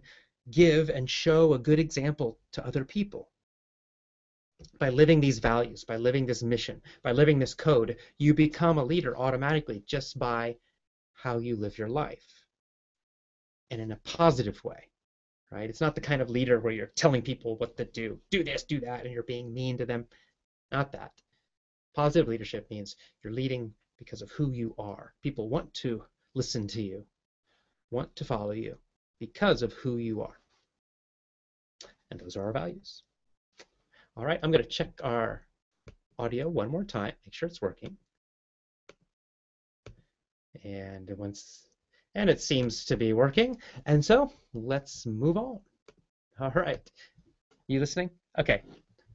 give 0.51 0.91
and 0.91 1.09
show 1.09 1.53
a 1.53 1.59
good 1.59 1.79
example 1.79 2.37
to 2.53 2.65
other 2.65 2.85
people. 2.85 3.30
By 4.79 4.89
living 4.89 5.19
these 5.19 5.39
values, 5.39 5.83
by 5.83 5.97
living 5.97 6.25
this 6.25 6.43
mission, 6.43 6.81
by 7.03 7.11
living 7.11 7.39
this 7.39 7.53
code, 7.53 7.97
you 8.17 8.33
become 8.33 8.77
a 8.77 8.83
leader 8.83 9.17
automatically 9.17 9.83
just 9.85 10.17
by 10.19 10.57
how 11.13 11.37
you 11.39 11.55
live 11.55 11.77
your 11.77 11.89
life. 11.89 12.45
And 13.69 13.81
in 13.81 13.91
a 13.91 13.97
positive 13.97 14.63
way 14.63 14.91
right? 15.51 15.69
It's 15.69 15.81
not 15.81 15.95
the 15.95 16.01
kind 16.01 16.21
of 16.21 16.29
leader 16.29 16.59
where 16.59 16.73
you're 16.73 16.91
telling 16.95 17.21
people 17.21 17.57
what 17.57 17.77
to 17.77 17.85
do, 17.85 18.19
do 18.31 18.43
this, 18.43 18.63
do 18.63 18.79
that, 18.79 19.03
and 19.03 19.13
you're 19.13 19.23
being 19.23 19.53
mean 19.53 19.77
to 19.77 19.85
them. 19.85 20.05
Not 20.71 20.93
that. 20.93 21.11
Positive 21.93 22.27
leadership 22.27 22.69
means 22.71 22.95
you're 23.21 23.33
leading 23.33 23.73
because 23.97 24.21
of 24.21 24.31
who 24.31 24.51
you 24.51 24.73
are. 24.79 25.13
People 25.21 25.49
want 25.49 25.73
to 25.75 26.03
listen 26.33 26.67
to 26.67 26.81
you, 26.81 27.05
want 27.91 28.15
to 28.15 28.23
follow 28.23 28.51
you 28.51 28.77
because 29.19 29.61
of 29.61 29.73
who 29.73 29.97
you 29.97 30.21
are. 30.21 30.39
And 32.09 32.19
those 32.19 32.37
are 32.37 32.43
our 32.43 32.53
values. 32.53 33.03
All 34.21 34.27
right, 34.27 34.39
I'm 34.43 34.51
going 34.51 34.63
to 34.63 34.69
check 34.69 35.01
our 35.03 35.41
audio 36.19 36.47
one 36.47 36.69
more 36.69 36.83
time, 36.83 37.13
make 37.25 37.33
sure 37.33 37.49
it's 37.49 37.59
working. 37.59 37.97
And 40.63 41.09
once 41.17 41.65
and 42.13 42.29
it 42.29 42.39
seems 42.39 42.85
to 42.85 42.97
be 42.97 43.13
working. 43.13 43.57
And 43.87 44.05
so 44.05 44.31
let's 44.53 45.07
move 45.07 45.37
on. 45.37 45.59
All 46.39 46.51
right. 46.51 46.87
You 47.65 47.79
listening? 47.79 48.11
Okay. 48.37 48.61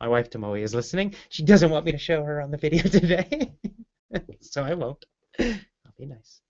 My 0.00 0.08
wife 0.08 0.28
Tomoe 0.28 0.60
is 0.60 0.74
listening. 0.74 1.14
She 1.28 1.44
doesn't 1.44 1.70
want 1.70 1.84
me 1.84 1.92
to 1.92 1.98
show 1.98 2.24
her 2.24 2.40
on 2.40 2.50
the 2.50 2.56
video 2.56 2.82
today, 2.88 3.52
so 4.40 4.64
I 4.64 4.74
won't. 4.74 5.04
I'll 5.38 5.54
be 5.96 6.06
nice. 6.06 6.40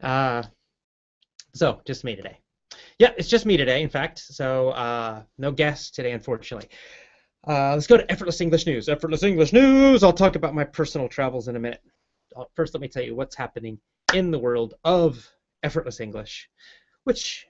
Uh, 0.00 0.44
so 1.52 1.80
just 1.84 2.04
me 2.04 2.14
today. 2.14 2.38
Yeah, 3.02 3.10
it's 3.16 3.28
just 3.28 3.46
me 3.46 3.56
today, 3.56 3.82
in 3.82 3.88
fact. 3.88 4.20
So 4.20 4.68
uh, 4.68 5.22
no 5.36 5.50
guests 5.50 5.90
today, 5.90 6.12
unfortunately. 6.12 6.68
Uh, 7.44 7.72
let's 7.74 7.88
go 7.88 7.96
to 7.96 8.08
Effortless 8.08 8.40
English 8.40 8.64
News. 8.64 8.88
Effortless 8.88 9.24
English 9.24 9.52
News. 9.52 10.04
I'll 10.04 10.12
talk 10.12 10.36
about 10.36 10.54
my 10.54 10.62
personal 10.62 11.08
travels 11.08 11.48
in 11.48 11.56
a 11.56 11.58
minute. 11.58 11.82
First, 12.54 12.74
let 12.74 12.80
me 12.80 12.86
tell 12.86 13.02
you 13.02 13.16
what's 13.16 13.34
happening 13.34 13.80
in 14.14 14.30
the 14.30 14.38
world 14.38 14.74
of 14.84 15.28
effortless 15.64 15.98
English, 15.98 16.48
which 17.02 17.48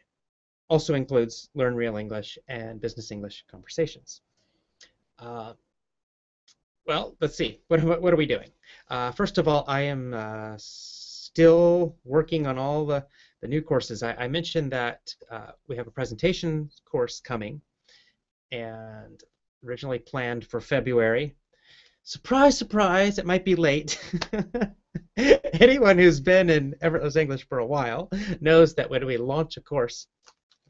also 0.70 0.94
includes 0.94 1.50
Learn 1.54 1.74
Real 1.74 1.98
English 1.98 2.38
and 2.48 2.80
Business 2.80 3.10
English 3.10 3.44
conversations. 3.50 4.22
Uh, 5.18 5.52
well, 6.86 7.14
let's 7.20 7.36
see. 7.36 7.60
What, 7.68 7.84
what, 7.84 8.00
what 8.00 8.14
are 8.14 8.16
we 8.16 8.24
doing? 8.24 8.48
Uh, 8.88 9.10
first 9.12 9.36
of 9.36 9.48
all, 9.48 9.66
I 9.68 9.82
am 9.82 10.14
uh, 10.14 10.54
still 10.56 11.94
working 12.06 12.46
on 12.46 12.56
all 12.56 12.86
the, 12.86 13.04
the 13.42 13.48
new 13.48 13.60
courses. 13.60 14.02
I, 14.02 14.14
I 14.14 14.28
mentioned 14.28 14.72
that 14.72 15.14
uh, 15.30 15.50
we 15.68 15.76
have 15.76 15.88
a 15.88 15.90
presentation 15.90 16.70
course 16.84 17.20
coming 17.20 17.60
and 18.52 19.22
originally 19.66 19.98
planned 19.98 20.46
for 20.46 20.60
February. 20.60 21.34
surprise, 22.04 22.56
surprise, 22.56 23.18
it 23.18 23.26
might 23.26 23.44
be 23.44 23.56
late. 23.56 24.00
Anyone 25.16 25.98
who's 25.98 26.20
been 26.20 26.48
in 26.50 26.74
Effortless 26.80 27.16
English 27.16 27.46
for 27.48 27.58
a 27.58 27.66
while 27.66 28.08
knows 28.40 28.74
that 28.74 28.88
when 28.88 29.04
we 29.04 29.16
launch 29.16 29.56
a 29.56 29.60
course, 29.60 30.06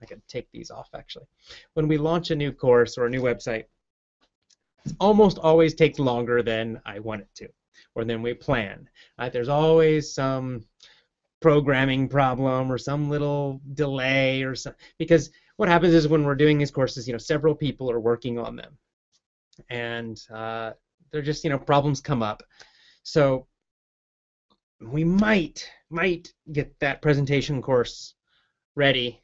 I 0.00 0.06
can 0.06 0.22
take 0.26 0.50
these 0.50 0.70
off 0.70 0.88
actually. 0.94 1.26
When 1.74 1.88
we 1.88 1.98
launch 1.98 2.30
a 2.30 2.36
new 2.36 2.52
course 2.52 2.96
or 2.96 3.06
a 3.06 3.10
new 3.10 3.22
website, 3.22 3.64
it 4.84 4.94
almost 4.98 5.38
always 5.38 5.74
takes 5.74 5.98
longer 5.98 6.42
than 6.42 6.80
I 6.84 6.98
want 6.98 7.20
it 7.22 7.28
to 7.36 7.48
or 7.94 8.04
than 8.04 8.22
we 8.22 8.34
plan. 8.34 8.88
Right? 9.18 9.32
There's 9.32 9.48
always 9.48 10.12
some 10.12 10.64
programming 11.42 12.08
problem 12.08 12.72
or 12.72 12.78
some 12.78 13.10
little 13.10 13.60
delay 13.74 14.42
or 14.42 14.54
some 14.54 14.74
because 14.98 15.30
what 15.56 15.68
happens 15.68 15.92
is 15.94 16.08
when 16.08 16.24
we're 16.24 16.34
doing 16.34 16.58
these 16.58 16.70
courses, 16.70 17.06
you 17.06 17.12
know, 17.12 17.18
several 17.18 17.54
people 17.54 17.90
are 17.90 18.00
working 18.00 18.38
on 18.38 18.56
them, 18.56 18.78
and 19.68 20.20
uh, 20.32 20.72
they're 21.10 21.22
just 21.22 21.44
you 21.44 21.50
know 21.50 21.58
problems 21.58 22.00
come 22.00 22.22
up. 22.22 22.42
So 23.02 23.46
we 24.80 25.04
might 25.04 25.68
might 25.90 26.32
get 26.50 26.78
that 26.80 27.02
presentation 27.02 27.60
course 27.60 28.14
ready 28.74 29.20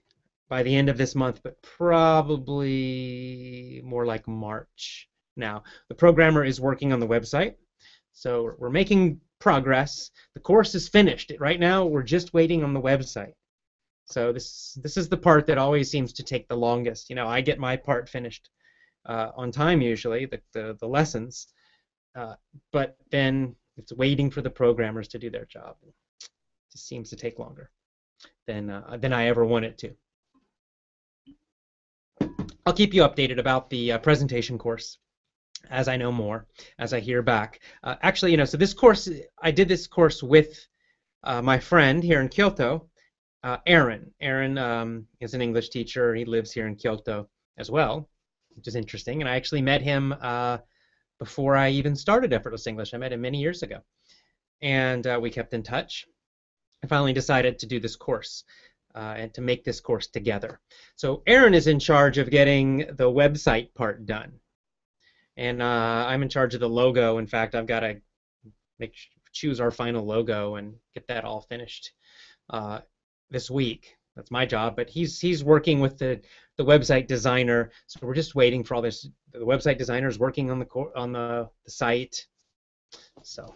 by 0.49 0.63
the 0.63 0.75
end 0.75 0.89
of 0.89 0.97
this 0.97 1.15
month, 1.15 1.41
but 1.43 1.61
probably 1.63 3.03
more 3.85 4.07
like 4.07 4.29
March. 4.29 5.09
Now, 5.37 5.63
the 5.89 5.95
programmer 5.95 6.45
is 6.45 6.61
working 6.61 6.93
on 6.93 7.01
the 7.01 7.07
website, 7.07 7.55
so 8.13 8.55
we're 8.59 8.71
making 8.71 9.21
progress. 9.39 10.11
The 10.35 10.41
course 10.41 10.75
is 10.75 10.89
finished. 10.89 11.33
Right 11.39 11.61
now, 11.61 11.85
we're 11.85 12.03
just 12.03 12.35
waiting 12.35 12.65
on 12.65 12.75
the 12.75 12.81
website. 12.81 13.35
So 14.07 14.33
this 14.33 14.79
this 14.83 14.97
is 14.97 15.09
the 15.09 15.17
part 15.17 15.47
that 15.47 15.59
always 15.59 15.91
seems 15.91 16.13
to 16.15 16.23
take 16.23 16.49
the 16.49 16.57
longest. 16.57 17.11
You 17.11 17.17
know, 17.17 17.27
I 17.29 17.41
get 17.41 17.59
my 17.59 17.77
part 17.77 18.09
finished 18.09 18.49
uh, 19.07 19.31
on 19.37 19.53
time 19.53 19.83
usually, 19.83 20.27
the 20.27 20.41
the, 20.53 20.77
the 20.81 20.89
lessons, 20.89 21.49
uh, 22.17 22.35
but 22.73 22.97
then 23.11 23.55
it's 23.77 23.93
waiting 23.93 24.31
for 24.31 24.41
the 24.41 24.51
programmers 24.51 25.09
to 25.09 25.19
do 25.19 25.31
their 25.31 25.45
job. 25.45 25.77
It 25.87 25.95
just 26.73 26.89
seems 26.89 27.11
to 27.11 27.17
take 27.17 27.39
longer 27.39 27.71
than 28.47 28.71
uh, 28.71 28.97
than 28.99 29.13
I 29.13 29.27
ever 29.27 29.45
want 29.45 29.67
it 29.67 29.79
to. 29.79 29.95
I'll 32.65 32.75
keep 32.75 32.93
you 32.93 33.03
updated 33.03 33.39
about 33.39 33.71
the 33.71 33.93
uh, 33.93 33.99
presentation 33.99 34.59
course 34.59 34.99
as 35.71 35.89
I 35.89 35.97
know 35.97 36.13
more, 36.13 36.47
as 36.79 36.93
I 36.93 37.01
hear 37.01 37.23
back. 37.23 37.61
Uh, 37.83 37.97
actually, 38.03 38.31
you 38.33 38.37
know, 38.37 38.45
so 38.45 38.57
this 38.57 38.75
course, 38.75 39.09
I 39.43 39.51
did 39.51 39.69
this 39.69 39.87
course 39.87 40.23
with 40.23 40.67
uh, 41.25 41.43
my 41.43 41.59
friend 41.59 42.03
here 42.03 42.21
in 42.21 42.29
Kyoto, 42.29 42.89
uh, 43.43 43.59
Aaron. 43.67 44.13
Aaron 44.21 44.59
um, 44.59 45.07
is 45.21 45.35
an 45.35 45.43
English 45.43 45.71
teacher. 45.71 46.15
He 46.15 46.25
lives 46.25 46.53
here 46.53 46.67
in 46.67 46.77
Kyoto 46.77 47.29
as 47.57 47.71
well, 47.71 48.09
which 48.55 48.69
is 48.69 48.77
interesting. 48.77 49.21
And 49.21 49.29
I 49.29 49.37
actually 49.37 49.63
met 49.63 49.83
him 49.83 50.15
uh, 50.21 50.59
before 51.19 51.57
I 51.57 51.71
even 51.71 51.97
started 51.97 52.33
Effortless 52.33 52.67
English. 52.67 52.95
I 52.95 52.99
met 52.99 53.13
him 53.13 53.21
many 53.21 53.39
years 53.39 53.63
ago. 53.63 53.81
And 54.61 55.07
uh, 55.07 55.19
we 55.21 55.31
kept 55.31 55.55
in 55.55 55.63
touch. 55.63 56.07
I 56.83 56.87
finally 56.87 57.13
decided 57.13 57.59
to 57.59 57.67
do 57.67 57.81
this 57.81 57.97
course. 57.97 58.45
Uh, 58.95 59.15
and 59.17 59.35
to 59.35 59.43
make 59.43 59.63
this 59.63 59.81
course 59.81 60.09
together. 60.09 60.59
So 60.97 61.23
Aaron 61.27 61.55
is 61.55 61.69
in 61.69 61.79
charge 61.79 62.19
of 62.19 62.31
getting 62.31 62.79
the 62.79 63.05
website 63.05 63.73
part 63.75 64.07
done 64.07 64.41
and 65.39 65.63
uh, 65.63 66.05
I'm 66.09 66.23
in 66.23 66.29
charge 66.29 66.55
of 66.55 66.61
the 66.61 66.69
logo. 66.69 67.19
In 67.19 67.27
fact, 67.27 67.55
I've 67.55 67.67
got 67.67 67.81
to 67.81 67.97
make 68.79 68.95
choose 69.33 69.61
our 69.61 69.71
final 69.71 70.05
logo 70.05 70.57
and 70.57 70.75
get 70.95 71.07
that 71.07 71.25
all 71.25 71.43
finished 71.43 71.93
uh, 72.51 72.81
this 73.31 73.51
week. 73.51 73.97
That's 74.17 74.33
my 74.33 74.45
job, 74.45 74.75
but 74.75 74.91
he's 74.91 75.21
he's 75.21 75.45
working 75.45 75.79
with 75.79 75.97
the 75.97 76.21
the 76.57 76.65
website 76.65 77.07
designer. 77.07 77.71
So 77.87 78.01
we're 78.03 78.15
just 78.15 78.35
waiting 78.35 78.65
for 78.65 78.75
all 78.75 78.83
this. 78.83 79.09
The 79.33 79.39
website 79.39 79.79
designer 79.79 80.09
is 80.09 80.19
working 80.19 80.51
on 80.51 80.59
the 80.59 80.67
on 80.97 81.13
the, 81.13 81.49
the 81.65 81.71
site. 81.71 82.27
So 83.23 83.55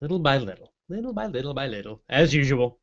little 0.00 0.18
by 0.18 0.38
little, 0.38 0.72
little 0.88 1.12
by 1.12 1.26
little 1.26 1.52
by 1.52 1.66
little, 1.66 2.02
as 2.08 2.34
usual. 2.34 2.80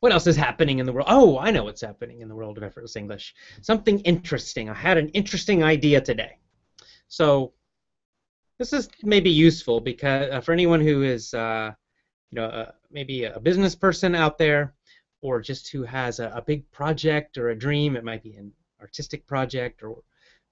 What 0.00 0.12
else 0.12 0.26
is 0.26 0.36
happening 0.36 0.78
in 0.78 0.84
the 0.84 0.92
world? 0.92 1.08
Oh, 1.08 1.38
I 1.38 1.50
know 1.50 1.64
what's 1.64 1.80
happening 1.80 2.20
in 2.20 2.28
the 2.28 2.34
world 2.34 2.58
of 2.58 2.62
effortless 2.62 2.96
English. 2.96 3.34
Something 3.62 3.98
interesting. 4.00 4.68
I 4.68 4.74
had 4.74 4.98
an 4.98 5.08
interesting 5.08 5.64
idea 5.64 6.02
today. 6.02 6.38
So 7.08 7.54
this 8.58 8.72
is 8.72 8.88
maybe 9.02 9.30
useful 9.30 9.80
because 9.80 10.30
uh, 10.30 10.40
for 10.40 10.52
anyone 10.52 10.80
who 10.80 11.02
is 11.02 11.32
uh, 11.32 11.72
you 12.30 12.36
know 12.36 12.46
uh, 12.46 12.72
maybe 12.90 13.24
a 13.24 13.40
business 13.40 13.74
person 13.74 14.14
out 14.14 14.36
there 14.36 14.74
or 15.22 15.40
just 15.40 15.70
who 15.70 15.82
has 15.84 16.20
a, 16.20 16.30
a, 16.34 16.42
big 16.42 16.70
project 16.70 17.38
or 17.38 17.48
a 17.48 17.58
dream 17.58 17.96
it 17.96 18.04
might 18.04 18.22
be 18.22 18.34
an 18.34 18.52
artistic 18.80 19.26
project 19.26 19.82
or 19.82 20.02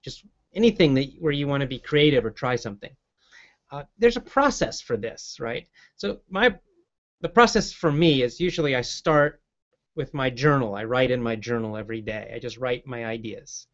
just 0.03 0.25
anything 0.53 0.93
that 0.93 1.09
where 1.19 1.31
you 1.31 1.47
want 1.47 1.61
to 1.61 1.67
be 1.67 1.79
creative 1.79 2.25
or 2.25 2.31
try 2.31 2.55
something. 2.55 2.95
Uh, 3.71 3.83
there's 3.97 4.17
a 4.17 4.21
process 4.21 4.81
for 4.81 4.97
this 4.97 5.37
right? 5.39 5.67
So 5.95 6.19
my 6.29 6.55
the 7.21 7.29
process 7.29 7.71
for 7.73 7.91
me 7.91 8.23
is 8.23 8.39
usually 8.39 8.75
I 8.75 8.81
start 8.81 9.41
with 9.95 10.13
my 10.13 10.29
journal. 10.29 10.75
I 10.75 10.83
write 10.83 11.11
in 11.11 11.21
my 11.21 11.35
journal 11.35 11.75
every 11.75 12.01
day. 12.01 12.31
I 12.33 12.39
just 12.39 12.57
write 12.57 12.85
my 12.85 13.05
ideas 13.05 13.67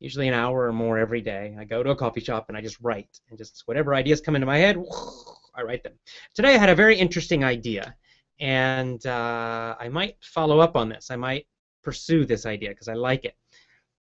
usually 0.00 0.28
an 0.28 0.34
hour 0.34 0.66
or 0.66 0.72
more 0.72 0.98
every 0.98 1.20
day. 1.20 1.56
I 1.58 1.64
go 1.64 1.82
to 1.82 1.90
a 1.90 1.96
coffee 1.96 2.20
shop 2.20 2.46
and 2.48 2.56
I 2.56 2.60
just 2.60 2.78
write, 2.80 3.20
and 3.28 3.38
just 3.38 3.62
whatever 3.66 3.94
ideas 3.94 4.20
come 4.20 4.36
into 4.36 4.46
my 4.46 4.58
head, 4.58 4.76
I 5.54 5.62
write 5.62 5.82
them. 5.82 5.94
Today 6.34 6.54
I 6.54 6.58
had 6.58 6.70
a 6.70 6.74
very 6.74 6.96
interesting 6.96 7.44
idea, 7.44 7.94
and 8.38 9.04
uh, 9.06 9.74
I 9.78 9.88
might 9.88 10.16
follow 10.20 10.60
up 10.60 10.76
on 10.76 10.88
this. 10.88 11.10
I 11.10 11.16
might 11.16 11.46
pursue 11.82 12.24
this 12.24 12.46
idea 12.46 12.70
because 12.70 12.88
I 12.88 12.94
like 12.94 13.24
it. 13.24 13.36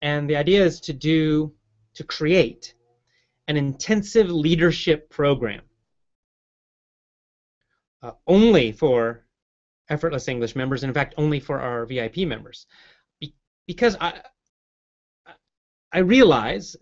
And 0.00 0.28
the 0.28 0.36
idea 0.36 0.64
is 0.64 0.80
to 0.80 0.92
do, 0.92 1.52
to 1.94 2.04
create 2.04 2.74
an 3.48 3.56
intensive 3.56 4.30
leadership 4.30 5.10
program 5.10 5.62
uh, 8.02 8.12
only 8.26 8.72
for 8.72 9.24
effortless 9.88 10.28
English 10.28 10.56
members, 10.56 10.82
and 10.82 10.90
in 10.90 10.94
fact, 10.94 11.14
only 11.16 11.38
for 11.38 11.60
our 11.60 11.86
VIP 11.86 12.18
members. 12.18 12.66
Be- 13.20 13.34
because 13.66 13.96
I, 14.00 14.20
I 15.92 15.98
realize, 15.98 16.76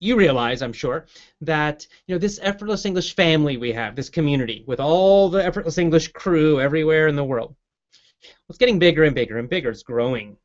you 0.00 0.16
realize, 0.16 0.62
I'm 0.62 0.72
sure, 0.72 1.06
that 1.40 1.86
you 2.06 2.14
know 2.14 2.18
this 2.18 2.38
effortless 2.42 2.84
English 2.84 3.14
family 3.14 3.56
we 3.56 3.72
have, 3.72 3.96
this 3.96 4.08
community 4.08 4.64
with 4.66 4.80
all 4.80 5.28
the 5.28 5.44
effortless 5.44 5.78
English 5.78 6.08
crew 6.12 6.60
everywhere 6.60 7.08
in 7.08 7.16
the 7.16 7.24
world. 7.24 7.54
Well, 8.22 8.50
it's 8.50 8.58
getting 8.58 8.78
bigger 8.78 9.04
and 9.04 9.14
bigger 9.14 9.38
and 9.38 9.48
bigger. 9.48 9.70
It's 9.70 9.82
growing. 9.82 10.36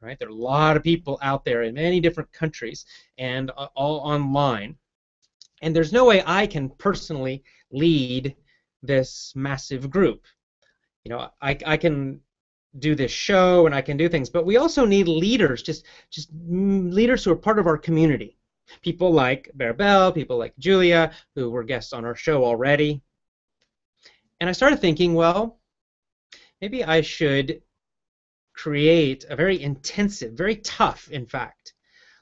Right? 0.00 0.18
There 0.18 0.28
are 0.28 0.32
a 0.32 0.34
lot 0.34 0.76
of 0.76 0.82
people 0.82 1.18
out 1.22 1.44
there 1.44 1.62
in 1.62 1.74
many 1.74 2.00
different 2.00 2.30
countries 2.32 2.84
and 3.18 3.50
uh, 3.56 3.68
all 3.74 3.98
online. 4.00 4.76
And 5.62 5.74
there's 5.74 5.92
no 5.92 6.04
way 6.04 6.22
I 6.26 6.46
can 6.46 6.68
personally 6.68 7.42
lead 7.72 8.36
this 8.82 9.32
massive 9.34 9.90
group. 9.90 10.24
You 11.04 11.10
know, 11.10 11.30
I, 11.40 11.58
I 11.66 11.76
can 11.76 12.20
do 12.78 12.94
this 12.94 13.10
show 13.10 13.66
and 13.66 13.74
I 13.74 13.82
can 13.82 13.96
do 13.96 14.08
things. 14.08 14.30
But 14.30 14.46
we 14.46 14.56
also 14.56 14.84
need 14.84 15.08
leaders, 15.08 15.62
just 15.62 15.84
just 16.10 16.30
leaders 16.32 17.24
who 17.24 17.32
are 17.32 17.36
part 17.36 17.58
of 17.58 17.66
our 17.66 17.78
community. 17.78 18.38
People 18.82 19.12
like 19.12 19.50
Maribel, 19.56 20.14
people 20.14 20.38
like 20.38 20.56
Julia, 20.58 21.12
who 21.34 21.50
were 21.50 21.64
guests 21.64 21.92
on 21.92 22.04
our 22.04 22.16
show 22.16 22.44
already. 22.44 23.02
And 24.40 24.50
I 24.50 24.52
started 24.52 24.80
thinking, 24.80 25.14
well, 25.14 25.60
maybe 26.60 26.84
I 26.84 27.00
should 27.00 27.62
create 28.54 29.24
a 29.28 29.36
very 29.36 29.62
intensive, 29.62 30.32
very 30.32 30.56
tough, 30.56 31.08
in 31.10 31.26
fact, 31.26 31.74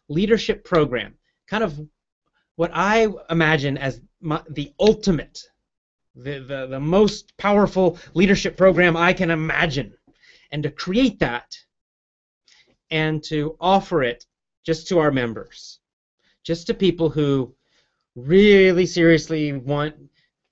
leadership 0.08 0.64
program. 0.64 1.14
Kind 1.48 1.64
of 1.64 1.80
what 2.56 2.70
I 2.74 3.08
imagine 3.30 3.78
as 3.78 4.00
my, 4.20 4.42
the 4.50 4.72
ultimate, 4.78 5.40
the, 6.14 6.40
the, 6.40 6.66
the 6.66 6.80
most 6.80 7.36
powerful 7.36 7.98
leadership 8.14 8.56
program 8.56 8.96
I 8.96 9.12
can 9.12 9.30
imagine 9.30 9.94
and 10.54 10.62
to 10.62 10.70
create 10.70 11.18
that 11.18 11.58
and 12.92 13.24
to 13.24 13.56
offer 13.60 14.04
it 14.04 14.24
just 14.64 14.86
to 14.86 15.00
our 15.00 15.10
members, 15.10 15.80
just 16.44 16.68
to 16.68 16.74
people 16.74 17.10
who 17.10 17.52
really 18.14 18.86
seriously 18.86 19.52
want 19.52 19.96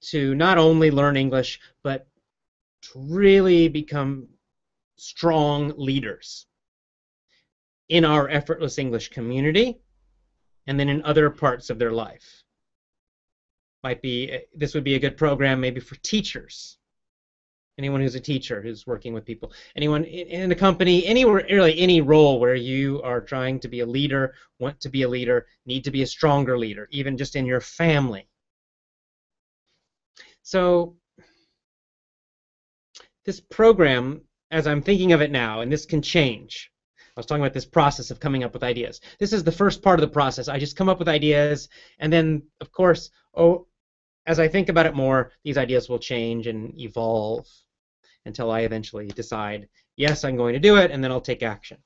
to 0.00 0.34
not 0.34 0.58
only 0.58 0.90
learn 0.90 1.16
English, 1.16 1.60
but 1.84 2.08
to 2.82 2.90
really 2.96 3.68
become 3.68 4.26
strong 4.96 5.72
leaders 5.76 6.46
in 7.88 8.04
our 8.04 8.28
effortless 8.28 8.78
English 8.78 9.08
community 9.10 9.78
and 10.66 10.80
then 10.80 10.88
in 10.88 11.00
other 11.04 11.30
parts 11.30 11.70
of 11.70 11.78
their 11.78 11.92
life. 11.92 12.42
Might 13.84 14.02
be 14.02 14.36
this 14.52 14.74
would 14.74 14.82
be 14.82 14.96
a 14.96 15.04
good 15.04 15.16
program 15.16 15.60
maybe 15.60 15.78
for 15.78 15.94
teachers 15.94 16.78
anyone 17.78 18.00
who's 18.00 18.14
a 18.14 18.20
teacher 18.20 18.60
who's 18.60 18.86
working 18.86 19.14
with 19.14 19.24
people, 19.24 19.52
anyone 19.76 20.04
in 20.04 20.52
a 20.52 20.54
company, 20.54 21.06
anywhere, 21.06 21.44
really 21.50 21.78
any 21.78 22.00
role 22.00 22.38
where 22.38 22.54
you 22.54 23.00
are 23.02 23.20
trying 23.20 23.58
to 23.60 23.68
be 23.68 23.80
a 23.80 23.86
leader, 23.86 24.34
want 24.58 24.78
to 24.80 24.88
be 24.88 25.02
a 25.02 25.08
leader, 25.08 25.46
need 25.66 25.84
to 25.84 25.90
be 25.90 26.02
a 26.02 26.06
stronger 26.06 26.58
leader, 26.58 26.88
even 26.90 27.16
just 27.16 27.36
in 27.36 27.46
your 27.46 27.60
family. 27.60 28.28
So 30.42 30.96
this 33.24 33.40
program, 33.40 34.22
as 34.50 34.66
I'm 34.66 34.82
thinking 34.82 35.12
of 35.12 35.22
it 35.22 35.30
now, 35.30 35.60
and 35.60 35.72
this 35.72 35.86
can 35.86 36.02
change, 36.02 36.70
I 37.16 37.20
was 37.20 37.26
talking 37.26 37.42
about 37.42 37.54
this 37.54 37.66
process 37.66 38.10
of 38.10 38.20
coming 38.20 38.42
up 38.42 38.54
with 38.54 38.62
ideas. 38.62 39.00
This 39.18 39.32
is 39.32 39.44
the 39.44 39.52
first 39.52 39.82
part 39.82 39.98
of 39.98 40.08
the 40.08 40.12
process. 40.12 40.48
I 40.48 40.58
just 40.58 40.76
come 40.76 40.88
up 40.88 40.98
with 40.98 41.08
ideas, 41.08 41.68
and 41.98 42.12
then, 42.12 42.42
of 42.60 42.72
course, 42.72 43.10
oh, 43.34 43.66
as 44.26 44.38
I 44.38 44.48
think 44.48 44.68
about 44.68 44.86
it 44.86 44.94
more, 44.94 45.32
these 45.44 45.58
ideas 45.58 45.88
will 45.88 45.98
change 45.98 46.46
and 46.46 46.78
evolve 46.80 47.46
until 48.26 48.50
I 48.50 48.60
eventually 48.60 49.08
decide, 49.08 49.68
yes, 49.96 50.24
I'm 50.24 50.36
going 50.36 50.54
to 50.54 50.60
do 50.60 50.76
it, 50.76 50.90
and 50.90 51.02
then 51.02 51.10
I'll 51.10 51.20
take 51.20 51.42
action. 51.42 51.78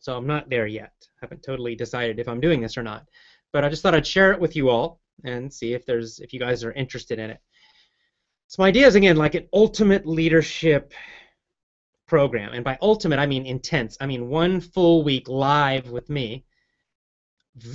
So 0.00 0.16
I'm 0.16 0.26
not 0.26 0.50
there 0.50 0.66
yet. 0.66 0.92
I 1.00 1.26
haven't 1.26 1.42
totally 1.42 1.76
decided 1.76 2.18
if 2.18 2.28
I'm 2.28 2.40
doing 2.40 2.60
this 2.60 2.76
or 2.76 2.82
not. 2.82 3.06
But 3.52 3.64
I 3.64 3.68
just 3.68 3.82
thought 3.82 3.94
I'd 3.94 4.06
share 4.06 4.32
it 4.32 4.40
with 4.40 4.56
you 4.56 4.68
all 4.68 5.00
and 5.24 5.52
see 5.52 5.74
if 5.74 5.86
there's 5.86 6.18
if 6.18 6.32
you 6.32 6.40
guys 6.40 6.64
are 6.64 6.72
interested 6.72 7.18
in 7.18 7.30
it. 7.30 7.38
So 8.48 8.62
my 8.62 8.68
idea 8.68 8.86
is 8.86 8.94
again 8.94 9.16
like 9.16 9.34
an 9.34 9.48
ultimate 9.52 10.06
leadership 10.06 10.92
program, 12.06 12.52
and 12.52 12.64
by 12.64 12.78
ultimate 12.82 13.18
I 13.18 13.26
mean 13.26 13.46
intense. 13.46 13.96
I 14.00 14.06
mean 14.06 14.28
one 14.28 14.60
full 14.60 15.04
week 15.04 15.28
live 15.28 15.90
with 15.90 16.10
me, 16.10 16.44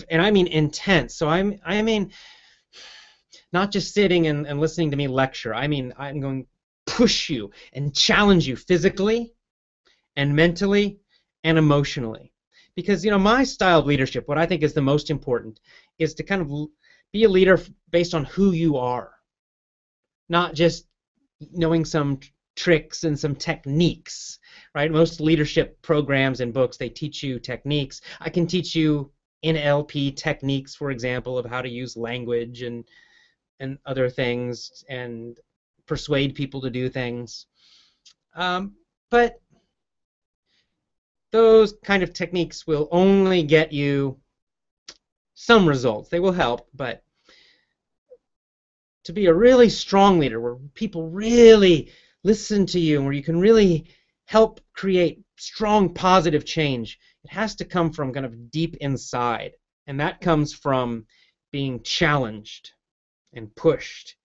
and 0.10 0.22
I 0.22 0.32
mean 0.32 0.48
intense. 0.48 1.16
So 1.16 1.30
I'm 1.30 1.60
I 1.66 1.82
mean 1.82 2.12
not 3.54 3.72
just 3.72 3.94
sitting 3.94 4.28
and, 4.28 4.46
and 4.46 4.60
listening 4.60 4.92
to 4.92 4.98
me 4.98 5.08
lecture. 5.08 5.56
I 5.56 5.68
mean 5.68 5.94
I'm 5.98 6.20
going 6.20 6.48
push 6.88 7.30
you 7.30 7.52
and 7.74 7.94
challenge 7.94 8.48
you 8.48 8.56
physically 8.56 9.34
and 10.16 10.36
mentally 10.36 11.00
and 11.44 11.58
emotionally. 11.58 12.34
Because 12.76 13.06
you 13.06 13.12
know 13.12 13.20
my 13.20 13.44
style 13.44 13.80
of 13.80 13.86
leadership, 13.86 14.28
what 14.28 14.38
I 14.38 14.46
think 14.46 14.64
is 14.64 14.74
the 14.74 14.82
most 14.82 15.10
important, 15.10 15.60
is 16.00 16.14
to 16.16 16.24
kind 16.24 16.42
of 16.42 16.70
be 17.12 17.24
a 17.24 17.30
leader 17.30 17.60
based 17.92 18.14
on 18.14 18.26
who 18.26 18.52
you 18.52 18.78
are, 18.78 19.12
not 20.30 20.54
just 20.54 20.88
knowing 21.52 21.86
some 21.86 22.20
tricks 22.56 23.04
and 23.04 23.18
some 23.18 23.36
techniques. 23.36 24.40
Right? 24.74 24.92
Most 24.92 25.20
leadership 25.20 25.82
programs 25.82 26.40
and 26.40 26.54
books 26.54 26.78
they 26.78 26.90
teach 26.90 27.24
you 27.24 27.40
techniques. 27.40 28.02
I 28.20 28.30
can 28.30 28.48
teach 28.48 28.76
you 28.76 29.12
NLP 29.44 30.16
techniques, 30.16 30.76
for 30.76 30.92
example, 30.92 31.38
of 31.38 31.46
how 31.46 31.62
to 31.62 31.70
use 31.70 31.98
language 31.98 32.62
and 32.62 32.84
and 33.60 33.78
other 33.86 34.10
things 34.10 34.84
and 34.88 35.40
persuade 35.88 36.36
people 36.36 36.62
to 36.62 36.70
do 36.70 36.90
things. 36.90 37.48
Um, 38.36 38.74
but 39.10 39.42
those 41.32 41.74
kind 41.84 42.04
of 42.04 42.14
techniques 42.14 42.68
will 42.68 42.88
only 42.92 43.44
get 43.44 43.72
you 43.72 44.20
some 45.34 45.68
results. 45.68 46.10
They 46.10 46.20
will 46.20 46.32
help, 46.32 46.68
but 46.74 47.04
to 49.06 49.14
be 49.14 49.28
a 49.28 49.34
really 49.34 49.70
strong 49.70 50.20
leader 50.20 50.40
where 50.42 50.56
people 50.74 51.10
really 51.10 51.92
listen 52.24 52.66
to 52.68 52.80
you 52.80 52.98
and 52.98 53.06
where 53.06 53.14
you 53.14 53.24
can 53.24 53.40
really 53.40 53.88
help 54.26 54.60
create 54.74 55.22
strong 55.38 55.94
positive 55.94 56.44
change, 56.44 57.00
it 57.24 57.32
has 57.32 57.56
to 57.56 57.66
come 57.66 57.92
from 57.92 58.14
kind 58.14 58.26
of 58.26 58.52
deep 58.52 58.76
inside. 58.82 59.54
And 59.88 60.00
that 60.00 60.20
comes 60.20 60.54
from 60.54 61.06
being 61.52 61.82
challenged 61.84 62.72
and 63.34 63.56
pushed 63.56 64.16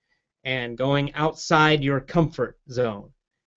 and 0.45 0.77
going 0.79 1.13
outside 1.15 1.83
your 1.83 2.01
comfort 2.01 2.59
zone 2.71 3.11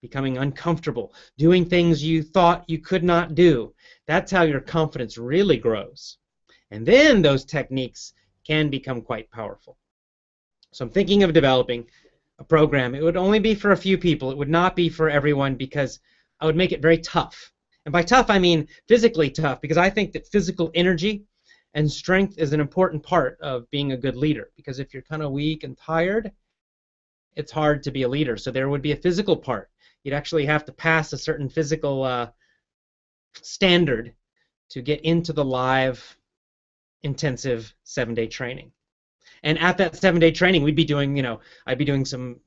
becoming 0.05 0.37
uncomfortable, 0.37 1.13
doing 1.35 1.65
things 1.65 2.03
you 2.03 2.21
thought 2.21 2.63
you 2.67 2.77
could 2.77 3.03
not 3.03 3.33
do. 3.33 3.73
That's 4.05 4.31
how 4.31 4.43
your 4.43 4.59
confidence 4.59 5.17
really 5.17 5.57
grows. 5.57 6.19
And 6.69 6.85
then 6.85 7.23
those 7.23 7.43
techniques 7.43 8.13
can 8.45 8.69
become 8.69 9.01
quite 9.01 9.31
powerful. 9.31 9.77
So 10.73 10.85
I'm 10.85 10.91
thinking 10.91 11.23
of 11.23 11.33
developing 11.33 11.87
a 12.37 12.43
program. 12.43 12.93
It 12.93 13.01
would 13.01 13.17
only 13.17 13.39
be 13.39 13.55
for 13.55 13.71
a 13.71 13.77
few 13.77 13.97
people. 13.97 14.29
It 14.29 14.37
would 14.37 14.49
not 14.49 14.75
be 14.75 14.89
for 14.89 15.09
everyone 15.09 15.55
because 15.55 15.99
I 16.39 16.45
would 16.45 16.55
make 16.55 16.71
it 16.71 16.83
very 16.83 16.99
tough. 16.99 17.51
And 17.85 17.91
by 17.91 18.03
tough, 18.03 18.29
I 18.29 18.37
mean 18.37 18.67
physically 18.87 19.31
tough 19.31 19.59
because 19.59 19.77
I 19.77 19.89
think 19.89 20.11
that 20.11 20.27
physical 20.27 20.69
energy 20.75 21.23
and 21.73 21.91
strength 21.91 22.37
is 22.37 22.53
an 22.53 22.59
important 22.59 23.01
part 23.01 23.39
of 23.41 23.69
being 23.71 23.91
a 23.91 23.97
good 23.97 24.15
leader. 24.15 24.51
Because 24.55 24.79
if 24.79 24.93
you're 24.93 25.03
kind 25.03 25.23
of 25.23 25.31
weak 25.31 25.63
and 25.63 25.75
tired, 25.75 26.31
it's 27.35 27.51
hard 27.51 27.83
to 27.83 27.91
be 27.91 28.03
a 28.03 28.09
leader. 28.09 28.37
So 28.37 28.51
there 28.51 28.69
would 28.69 28.81
be 28.81 28.91
a 28.91 28.97
physical 28.97 29.35
part 29.35 29.69
you'd 30.05 30.13
actually 30.13 30.45
have 30.45 30.63
to 30.63 30.71
pass 30.71 31.11
a 31.11 31.17
certain 31.17 31.49
physical 31.49 32.03
uh, 32.03 32.27
standard 33.41 34.13
to 34.69 34.81
get 34.81 35.01
into 35.01 35.33
the 35.33 35.43
live 35.43 36.17
intensive 37.03 37.73
seven 37.83 38.13
day 38.13 38.27
training. 38.27 38.71
And 39.43 39.59
at 39.59 39.77
that 39.77 39.97
seven 39.97 40.21
day 40.21 40.31
training, 40.31 40.63
we'd 40.63 40.75
be 40.75 40.85
doing, 40.85 41.17
you 41.17 41.23
know, 41.23 41.39
I'd 41.65 41.79
be 41.79 41.85
doing 41.85 42.05
some 42.05 42.39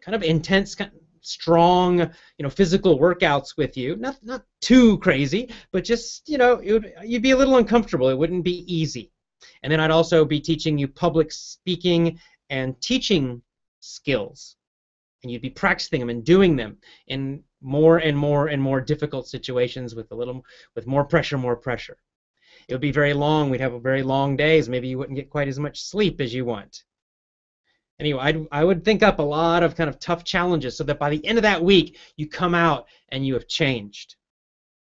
kind 0.00 0.14
of 0.14 0.22
intense, 0.22 0.76
strong, 1.20 1.98
you 1.98 2.42
know, 2.42 2.50
physical 2.50 2.98
workouts 2.98 3.56
with 3.56 3.76
you. 3.76 3.96
Not 3.96 4.16
not 4.22 4.42
too 4.60 4.98
crazy, 4.98 5.50
but 5.72 5.84
just, 5.84 6.28
you 6.28 6.38
know, 6.38 6.60
would, 6.64 6.92
you'd 7.02 7.22
be 7.22 7.32
a 7.32 7.36
little 7.36 7.56
uncomfortable. 7.56 8.08
It 8.08 8.18
wouldn't 8.18 8.44
be 8.44 8.64
easy. 8.72 9.10
And 9.62 9.72
then 9.72 9.80
I'd 9.80 9.90
also 9.90 10.24
be 10.24 10.38
teaching 10.38 10.78
you 10.78 10.86
public 10.86 11.32
speaking 11.32 12.18
and 12.50 12.80
teaching 12.80 13.42
skills 13.84 14.56
and 15.22 15.32
you'd 15.32 15.42
be 15.42 15.50
practicing 15.50 16.00
them 16.00 16.10
and 16.10 16.24
doing 16.24 16.54
them 16.54 16.76
in 17.08 17.42
more 17.62 17.98
and 17.98 18.16
more 18.16 18.48
and 18.48 18.60
more 18.60 18.80
difficult 18.80 19.26
situations 19.26 19.94
with 19.94 20.12
a 20.12 20.14
little 20.14 20.44
with 20.74 20.86
more 20.86 21.04
pressure, 21.04 21.38
more 21.38 21.56
pressure. 21.56 21.96
It 22.68 22.74
would 22.74 22.80
be 22.80 22.92
very 22.92 23.14
long. 23.14 23.50
We'd 23.50 23.60
have 23.60 23.80
very 23.82 24.02
long 24.02 24.36
days. 24.36 24.68
Maybe 24.68 24.88
you 24.88 24.98
wouldn't 24.98 25.16
get 25.16 25.30
quite 25.30 25.48
as 25.48 25.58
much 25.58 25.82
sleep 25.82 26.20
as 26.20 26.32
you 26.32 26.44
want. 26.44 26.84
Anyway, 27.98 28.20
I'd, 28.20 28.46
I 28.50 28.64
would 28.64 28.84
think 28.84 29.02
up 29.02 29.18
a 29.18 29.22
lot 29.22 29.62
of 29.62 29.76
kind 29.76 29.88
of 29.88 29.98
tough 29.98 30.24
challenges 30.24 30.76
so 30.76 30.84
that 30.84 30.98
by 30.98 31.10
the 31.10 31.24
end 31.24 31.38
of 31.38 31.42
that 31.42 31.62
week, 31.62 31.98
you 32.16 32.28
come 32.28 32.54
out 32.54 32.86
and 33.10 33.26
you 33.26 33.34
have 33.34 33.46
changed. 33.46 34.16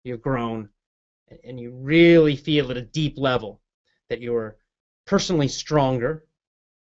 You've 0.04 0.22
grown, 0.22 0.68
and 1.44 1.60
you 1.60 1.70
really 1.72 2.36
feel 2.36 2.70
at 2.70 2.76
a 2.76 2.82
deep 2.82 3.18
level 3.18 3.60
that 4.08 4.20
you're 4.20 4.56
personally 5.06 5.48
stronger 5.48 6.24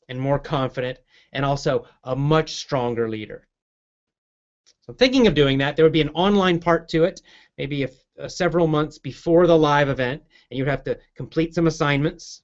and 0.08 0.20
more 0.20 0.38
confident 0.38 0.98
and 1.32 1.44
also 1.44 1.86
a 2.04 2.16
much 2.16 2.54
stronger 2.54 3.08
leader. 3.08 3.46
So 4.82 4.92
I'm 4.92 4.96
thinking 4.96 5.26
of 5.26 5.34
doing 5.34 5.58
that. 5.58 5.76
There 5.76 5.84
would 5.84 5.92
be 5.92 6.00
an 6.00 6.10
online 6.10 6.58
part 6.58 6.88
to 6.90 7.04
it, 7.04 7.20
maybe 7.58 7.82
if, 7.82 7.94
uh, 8.20 8.28
several 8.28 8.66
months 8.66 8.98
before 8.98 9.46
the 9.46 9.58
live 9.58 9.88
event, 9.88 10.22
and 10.50 10.58
you'd 10.58 10.68
have 10.68 10.84
to 10.84 10.98
complete 11.16 11.54
some 11.54 11.66
assignments. 11.66 12.42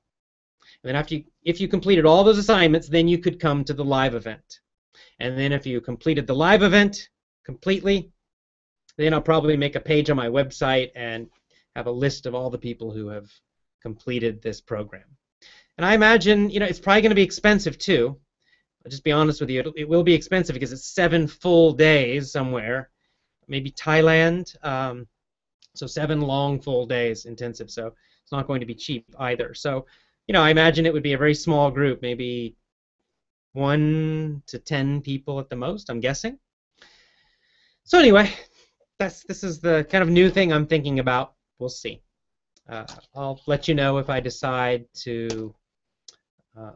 And 0.83 0.89
then 0.89 0.97
after 0.97 1.15
you, 1.15 1.25
if 1.45 1.61
you 1.61 1.69
completed 1.69 2.05
all 2.05 2.25
those 2.25 2.39
assignments, 2.39 2.89
then 2.89 3.07
you 3.07 3.19
could 3.19 3.39
come 3.39 3.65
to 3.65 3.75
the 3.75 3.85
live 3.85 4.15
event. 4.15 4.61
And 5.21 5.39
then 5.39 5.53
if 5.53 5.67
you 5.67 5.81
completed 5.81 6.27
the 6.27 6.35
live 6.35 6.63
event 6.63 7.09
completely, 7.45 8.11
then 8.97 9.15
I'll 9.15 9.23
probably 9.23 9.57
make 9.57 9.77
a 9.77 9.81
page 9.81 10.11
on 10.11 10.17
my 10.17 10.29
website 10.29 10.91
and 10.97 11.29
have 11.77 11.87
a 11.87 11.93
list 11.93 12.27
of 12.27 12.35
all 12.35 12.51
the 12.51 12.59
people 12.59 12.91
who 12.91 13.09
have 13.09 13.31
completed 13.81 14.43
this 14.43 14.61
program. 14.61 15.05
And 15.79 15.87
I 15.87 15.95
imagine, 15.95 16.51
you 16.51 16.61
know, 16.61 16.67
it's 16.67 16.81
probably 16.81 17.03
going 17.03 17.11
to 17.11 17.17
be 17.17 17.23
expensive 17.23 17.79
too. 17.79 18.19
I'll 18.85 18.91
just 18.91 19.05
be 19.05 19.13
honest 19.13 19.41
with 19.41 19.51
you, 19.51 19.61
it, 19.61 19.73
it 19.77 19.89
will 19.89 20.03
be 20.03 20.15
expensive 20.15 20.55
because 20.55 20.73
it's 20.73 20.87
seven 20.87 21.27
full 21.27 21.73
days 21.73 22.33
somewhere, 22.33 22.91
maybe 23.49 23.71
Thailand. 23.71 24.57
Um, 24.65 25.07
so 25.75 25.87
seven 25.87 26.21
long 26.21 26.61
full 26.61 26.87
days 26.87 27.25
intensive. 27.25 27.71
So 27.71 27.95
it's 28.23 28.33
not 28.33 28.47
going 28.47 28.61
to 28.61 28.67
be 28.67 28.75
cheap 28.75 29.07
either. 29.19 29.55
So, 29.55 29.87
you 30.27 30.33
know, 30.33 30.43
I 30.43 30.51
imagine 30.51 30.85
it 30.85 30.93
would 30.93 31.03
be 31.03 31.15
a 31.15 31.19
very 31.19 31.35
small 31.35 31.71
group, 31.71 32.03
maybe 32.03 32.57
one 33.53 34.43
to 34.47 34.59
ten 34.59 35.01
people 35.01 35.39
at 35.39 35.49
the 35.49 35.57
most. 35.57 35.91
I'm 35.91 36.01
guessing. 36.01 36.39
So 37.85 37.99
anyway, 37.99 38.31
that's 38.99 39.25
this 39.25 39.45
is 39.45 39.61
the 39.61 39.87
kind 39.91 40.03
of 40.03 40.09
new 40.09 40.31
thing 40.31 40.53
I'm 40.53 40.67
thinking 40.67 40.99
about. 40.99 41.35
We'll 41.59 41.69
see. 41.69 42.03
Uh, 42.69 42.85
I'll 43.15 43.41
let 43.47 43.69
you 43.69 43.75
know 43.75 43.99
if 43.99 44.09
I 44.09 44.21
decide 44.21 44.87
to 45.03 45.55
uh, 46.57 46.73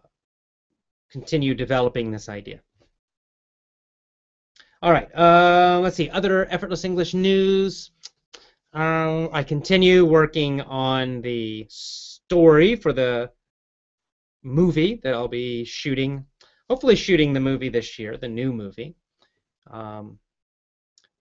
continue 1.16 1.54
developing 1.54 2.10
this 2.10 2.28
idea. 2.28 2.60
All 4.82 4.92
right, 4.92 5.08
uh, 5.16 5.80
let's 5.82 5.96
see, 5.96 6.10
other 6.10 6.46
effortless 6.52 6.84
English 6.84 7.14
news. 7.14 7.90
Uh, 8.74 9.26
I 9.32 9.42
continue 9.42 10.04
working 10.04 10.60
on 10.60 11.22
the 11.22 11.66
story 11.70 12.76
for 12.76 12.92
the 12.92 13.30
movie 14.42 15.00
that 15.02 15.14
I'll 15.14 15.26
be 15.42 15.64
shooting, 15.64 16.26
hopefully 16.68 16.96
shooting 16.96 17.32
the 17.32 17.40
movie 17.40 17.70
this 17.70 17.98
year, 17.98 18.18
the 18.18 18.28
new 18.28 18.52
movie. 18.52 18.94
Um, 19.70 20.18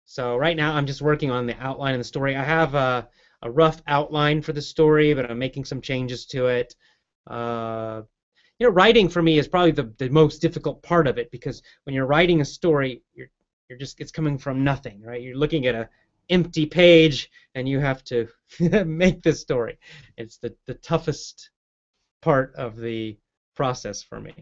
so 0.03 0.35
right 0.35 0.57
now 0.57 0.75
I'm 0.75 0.85
just 0.85 1.01
working 1.01 1.31
on 1.31 1.47
the 1.47 1.57
outline 1.57 1.93
of 1.93 2.01
the 2.01 2.11
story. 2.13 2.35
I 2.35 2.43
have 2.43 2.75
a, 2.75 3.07
a 3.43 3.49
rough 3.49 3.81
outline 3.87 4.41
for 4.41 4.51
the 4.51 4.61
story, 4.61 5.13
but 5.13 5.31
I'm 5.31 5.39
making 5.39 5.63
some 5.63 5.79
changes 5.79 6.25
to 6.33 6.47
it. 6.47 6.75
Uh, 7.25 8.01
you 8.59 8.67
know, 8.67 8.73
writing 8.73 9.09
for 9.09 9.21
me 9.21 9.37
is 9.37 9.47
probably 9.47 9.71
the, 9.71 9.93
the 9.97 10.09
most 10.09 10.41
difficult 10.41 10.81
part 10.81 11.07
of 11.07 11.17
it 11.17 11.29
because 11.31 11.61
when 11.83 11.93
you're 11.93 12.05
writing 12.05 12.41
a 12.41 12.45
story, 12.45 13.01
you're 13.13 13.27
you're 13.69 13.79
just 13.79 13.99
it's 13.99 14.11
coming 14.11 14.37
from 14.37 14.63
nothing, 14.63 15.01
right? 15.01 15.21
You're 15.21 15.37
looking 15.37 15.65
at 15.65 15.75
a 15.75 15.89
empty 16.29 16.65
page 16.65 17.29
and 17.55 17.67
you 17.67 17.79
have 17.79 18.03
to 18.05 18.27
make 18.85 19.21
this 19.21 19.41
story. 19.41 19.77
It's 20.17 20.37
the, 20.37 20.55
the 20.65 20.75
toughest 20.75 21.49
part 22.21 22.53
of 22.55 22.77
the 22.77 23.17
process 23.55 24.01
for 24.01 24.19
me. 24.19 24.33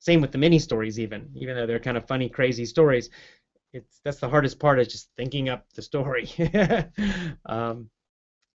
Same 0.00 0.20
with 0.20 0.32
the 0.32 0.38
mini 0.38 0.58
stories 0.58 0.98
even, 0.98 1.28
even 1.34 1.56
though 1.56 1.66
they're 1.66 1.78
kind 1.80 1.96
of 1.96 2.06
funny, 2.06 2.28
crazy 2.28 2.64
stories. 2.64 3.10
it's 3.72 4.00
that's 4.04 4.20
the 4.20 4.28
hardest 4.28 4.58
part 4.58 4.78
is 4.78 4.88
just 4.88 5.10
thinking 5.16 5.48
up 5.48 5.66
the 5.74 5.82
story. 5.82 6.28
um, 7.46 7.90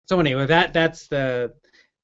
so 0.06 0.20
anyway, 0.20 0.46
that 0.46 0.74
that's 0.74 1.08
the 1.08 1.54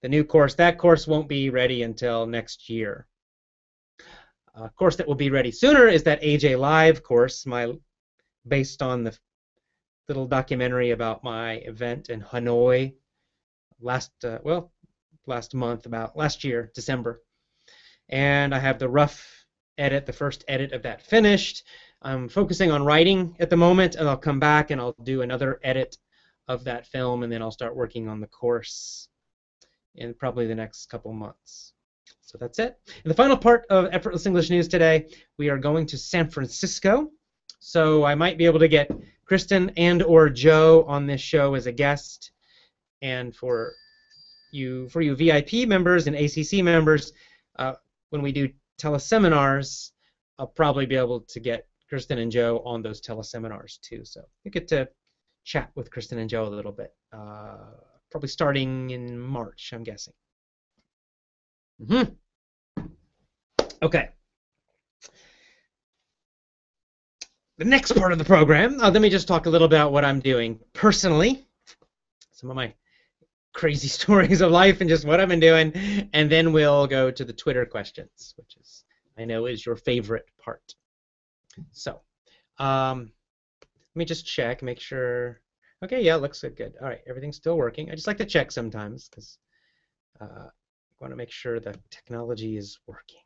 the 0.01 0.09
new 0.09 0.23
course. 0.23 0.55
That 0.55 0.77
course 0.77 1.07
won't 1.07 1.27
be 1.27 1.49
ready 1.49 1.83
until 1.83 2.25
next 2.25 2.69
year. 2.69 3.07
A 4.55 4.69
course 4.69 4.95
that 4.97 5.07
will 5.07 5.15
be 5.15 5.29
ready 5.29 5.51
sooner 5.51 5.87
is 5.87 6.03
that 6.03 6.21
AJ 6.21 6.57
Live 6.59 7.03
course, 7.03 7.45
my 7.45 7.73
based 8.47 8.81
on 8.81 9.03
the 9.03 9.17
little 10.07 10.27
documentary 10.27 10.91
about 10.91 11.23
my 11.23 11.53
event 11.57 12.09
in 12.09 12.21
Hanoi 12.21 12.93
last 13.79 14.11
uh, 14.23 14.39
well 14.43 14.71
last 15.27 15.53
month 15.53 15.85
about 15.85 16.17
last 16.17 16.43
year 16.43 16.71
December, 16.73 17.21
and 18.09 18.53
I 18.53 18.59
have 18.59 18.79
the 18.79 18.89
rough 18.89 19.45
edit, 19.77 20.05
the 20.05 20.13
first 20.13 20.43
edit 20.47 20.73
of 20.73 20.83
that 20.83 21.01
finished. 21.01 21.63
I'm 22.01 22.27
focusing 22.27 22.71
on 22.71 22.83
writing 22.83 23.35
at 23.39 23.49
the 23.49 23.57
moment, 23.57 23.95
and 23.95 24.07
I'll 24.09 24.17
come 24.17 24.39
back 24.39 24.71
and 24.71 24.81
I'll 24.81 24.95
do 25.03 25.21
another 25.21 25.59
edit 25.63 25.97
of 26.47 26.63
that 26.63 26.87
film, 26.87 27.23
and 27.23 27.31
then 27.31 27.41
I'll 27.41 27.51
start 27.51 27.75
working 27.75 28.09
on 28.09 28.19
the 28.19 28.27
course 28.27 29.09
in 29.99 30.13
probably 30.13 30.47
the 30.47 30.55
next 30.55 30.87
couple 30.87 31.13
months. 31.13 31.73
So 32.21 32.37
that's 32.37 32.59
it. 32.59 32.77
In 33.03 33.09
the 33.09 33.15
final 33.15 33.37
part 33.37 33.65
of 33.69 33.87
Effortless 33.91 34.25
English 34.25 34.49
News 34.49 34.67
today, 34.67 35.07
we 35.37 35.49
are 35.49 35.57
going 35.57 35.85
to 35.87 35.97
San 35.97 36.29
Francisco. 36.29 37.11
So 37.59 38.03
I 38.03 38.15
might 38.15 38.37
be 38.37 38.45
able 38.45 38.59
to 38.59 38.67
get 38.67 38.91
Kristen 39.25 39.71
and 39.77 40.01
or 40.01 40.29
Joe 40.29 40.85
on 40.87 41.05
this 41.05 41.21
show 41.21 41.55
as 41.55 41.65
a 41.65 41.71
guest. 41.71 42.31
And 43.01 43.35
for 43.35 43.73
you 44.51 44.89
for 44.89 45.01
you 45.01 45.15
VIP 45.15 45.67
members 45.67 46.07
and 46.07 46.15
ACC 46.15 46.63
members, 46.63 47.13
uh, 47.57 47.73
when 48.09 48.21
we 48.21 48.31
do 48.31 48.49
teleseminars, 48.79 49.91
I'll 50.37 50.47
probably 50.47 50.85
be 50.85 50.95
able 50.95 51.21
to 51.21 51.39
get 51.39 51.67
Kristen 51.89 52.19
and 52.19 52.31
Joe 52.31 52.61
on 52.65 52.81
those 52.81 53.01
teleseminars 53.01 53.79
too. 53.81 54.05
So 54.05 54.21
you 54.43 54.51
get 54.51 54.67
to 54.69 54.87
chat 55.43 55.71
with 55.75 55.91
Kristen 55.91 56.19
and 56.19 56.29
Joe 56.29 56.45
a 56.45 56.49
little 56.49 56.71
bit. 56.71 56.93
Uh, 57.11 57.71
probably 58.11 58.29
starting 58.29 58.89
in 58.89 59.19
March, 59.19 59.71
I'm 59.73 59.83
guessing. 59.83 60.13
Mm-hmm. 61.81 62.83
Okay. 63.81 64.09
The 67.57 67.65
next 67.65 67.93
part 67.93 68.11
of 68.11 68.17
the 68.17 68.25
program, 68.25 68.79
uh, 68.79 68.89
let 68.89 69.01
me 69.01 69.09
just 69.09 69.27
talk 69.27 69.45
a 69.45 69.49
little 69.49 69.67
about 69.67 69.91
what 69.91 70.05
I'm 70.05 70.19
doing 70.19 70.59
personally. 70.73 71.45
Some 72.31 72.49
of 72.49 72.55
my 72.55 72.73
crazy 73.53 73.87
stories 73.99 74.41
of 74.41 74.51
life 74.51 74.81
and 74.81 74.89
just 74.89 75.05
what 75.05 75.19
I've 75.19 75.27
been 75.27 75.39
doing, 75.39 76.09
and 76.13 76.31
then 76.31 76.53
we'll 76.53 76.87
go 76.87 77.11
to 77.11 77.25
the 77.25 77.33
Twitter 77.33 77.65
questions, 77.65 78.33
which 78.37 78.55
is 78.59 78.85
I 79.17 79.25
know 79.25 79.45
is 79.45 79.65
your 79.65 79.75
favorite 79.75 80.25
part. 80.37 80.73
So, 81.71 81.99
um, 82.57 83.11
let 83.61 83.99
me 83.99 84.05
just 84.05 84.25
check, 84.25 84.61
make 84.61 84.79
sure. 84.79 85.41
Okay, 85.81 86.03
yeah, 86.03 86.15
looks 86.15 86.41
good. 86.41 86.73
All 86.81 86.87
right, 86.87 86.99
everything's 87.07 87.37
still 87.37 87.57
working. 87.57 87.89
I 87.89 87.95
just 87.95 88.07
like 88.07 88.17
to 88.17 88.25
check 88.25 88.51
sometimes 88.51 89.07
because 89.07 89.37
uh, 90.19 90.47
I 90.47 90.95
want 90.99 91.13
to 91.13 91.17
make 91.17 91.31
sure 91.31 91.59
the 91.59 91.73
technology 91.89 92.57
is 92.57 92.79
working. 92.85 93.21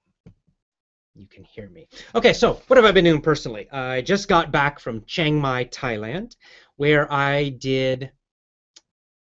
You 1.15 1.27
can 1.27 1.43
hear 1.43 1.69
me. 1.69 1.87
Okay, 2.13 2.33
so 2.33 2.61
what 2.67 2.77
have 2.77 2.85
I 2.85 2.91
been 2.91 3.05
doing 3.05 3.21
personally? 3.21 3.69
I 3.71 4.01
just 4.01 4.27
got 4.27 4.51
back 4.51 4.79
from 4.79 5.03
Chiang 5.05 5.39
Mai, 5.39 5.65
Thailand, 5.65 6.35
where 6.75 7.11
I 7.11 7.49
did 7.49 8.11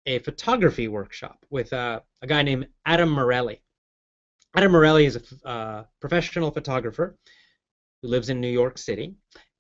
a 0.07 0.19
photography 0.19 0.88
workshop 0.88 1.45
with 1.51 1.71
uh, 1.73 1.99
a 2.23 2.27
guy 2.27 2.41
named 2.41 2.67
Adam 2.88 3.10
Marelli. 3.10 3.62
Adam 4.55 4.71
Marelli 4.71 5.05
is 5.05 5.15
a 5.15 5.47
uh, 5.47 5.84
professional 5.99 6.49
photographer 6.49 7.15
who 8.01 8.07
lives 8.07 8.29
in 8.29 8.41
New 8.41 8.49
York 8.49 8.79
City, 8.79 9.13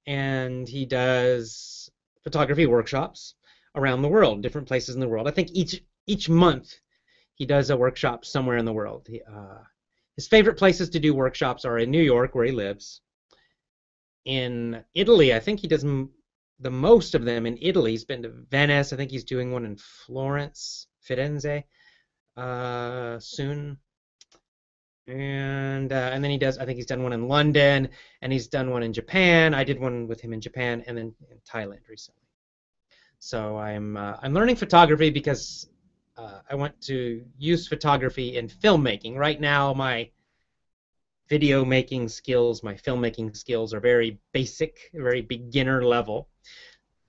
and 0.07 0.67
he 0.67 0.85
does 0.85 1.91
photography 2.23 2.65
workshops 2.65 3.35
around 3.75 4.01
the 4.01 4.07
world, 4.07 4.41
different 4.41 4.67
places 4.67 4.95
in 4.95 5.01
the 5.01 5.07
world. 5.07 5.27
I 5.27 5.31
think 5.31 5.49
each 5.53 5.81
each 6.07 6.29
month 6.29 6.73
he 7.35 7.45
does 7.45 7.69
a 7.69 7.77
workshop 7.77 8.25
somewhere 8.25 8.57
in 8.57 8.65
the 8.65 8.73
world. 8.73 9.07
He, 9.07 9.21
uh, 9.21 9.63
his 10.15 10.27
favorite 10.27 10.57
places 10.57 10.89
to 10.89 10.99
do 10.99 11.13
workshops 11.13 11.65
are 11.65 11.77
in 11.79 11.91
New 11.91 12.01
York, 12.01 12.35
where 12.35 12.45
he 12.45 12.51
lives. 12.51 13.01
In 14.25 14.83
Italy, 14.93 15.33
I 15.33 15.39
think 15.39 15.59
he 15.59 15.67
does 15.67 15.83
m- 15.83 16.11
the 16.59 16.69
most 16.69 17.15
of 17.15 17.25
them 17.25 17.45
in 17.45 17.57
Italy. 17.61 17.91
He's 17.91 18.05
been 18.05 18.23
to 18.23 18.29
Venice. 18.29 18.93
I 18.93 18.97
think 18.97 19.09
he's 19.11 19.23
doing 19.23 19.51
one 19.51 19.65
in 19.65 19.77
Florence, 19.77 20.87
Firenze, 21.07 21.63
uh, 22.37 23.19
soon 23.19 23.79
and 25.07 25.91
uh, 25.91 26.11
and 26.13 26.23
then 26.23 26.31
he 26.31 26.37
does. 26.37 26.57
I 26.57 26.65
think 26.65 26.77
he's 26.77 26.85
done 26.85 27.03
one 27.03 27.13
in 27.13 27.27
London, 27.27 27.89
and 28.21 28.31
he's 28.31 28.47
done 28.47 28.69
one 28.69 28.83
in 28.83 28.93
Japan. 28.93 29.53
I 29.53 29.63
did 29.63 29.79
one 29.79 30.07
with 30.07 30.21
him 30.21 30.33
in 30.33 30.41
Japan, 30.41 30.83
and 30.87 30.97
then 30.97 31.13
in 31.29 31.37
Thailand 31.49 31.87
recently. 31.89 32.20
So 33.23 33.55
I'm 33.59 33.97
uh, 33.97 34.17
I'm 34.23 34.33
learning 34.33 34.55
photography 34.55 35.11
because 35.11 35.69
uh, 36.17 36.39
I 36.49 36.55
want 36.55 36.81
to 36.81 37.23
use 37.37 37.67
photography 37.67 38.35
in 38.35 38.47
filmmaking. 38.47 39.15
Right 39.15 39.39
now, 39.39 39.75
my 39.75 40.09
video 41.29 41.63
making 41.63 42.09
skills, 42.09 42.63
my 42.63 42.73
filmmaking 42.73 43.37
skills 43.37 43.75
are 43.75 43.79
very 43.79 44.19
basic, 44.33 44.89
very 44.95 45.21
beginner 45.21 45.85
level. 45.85 46.29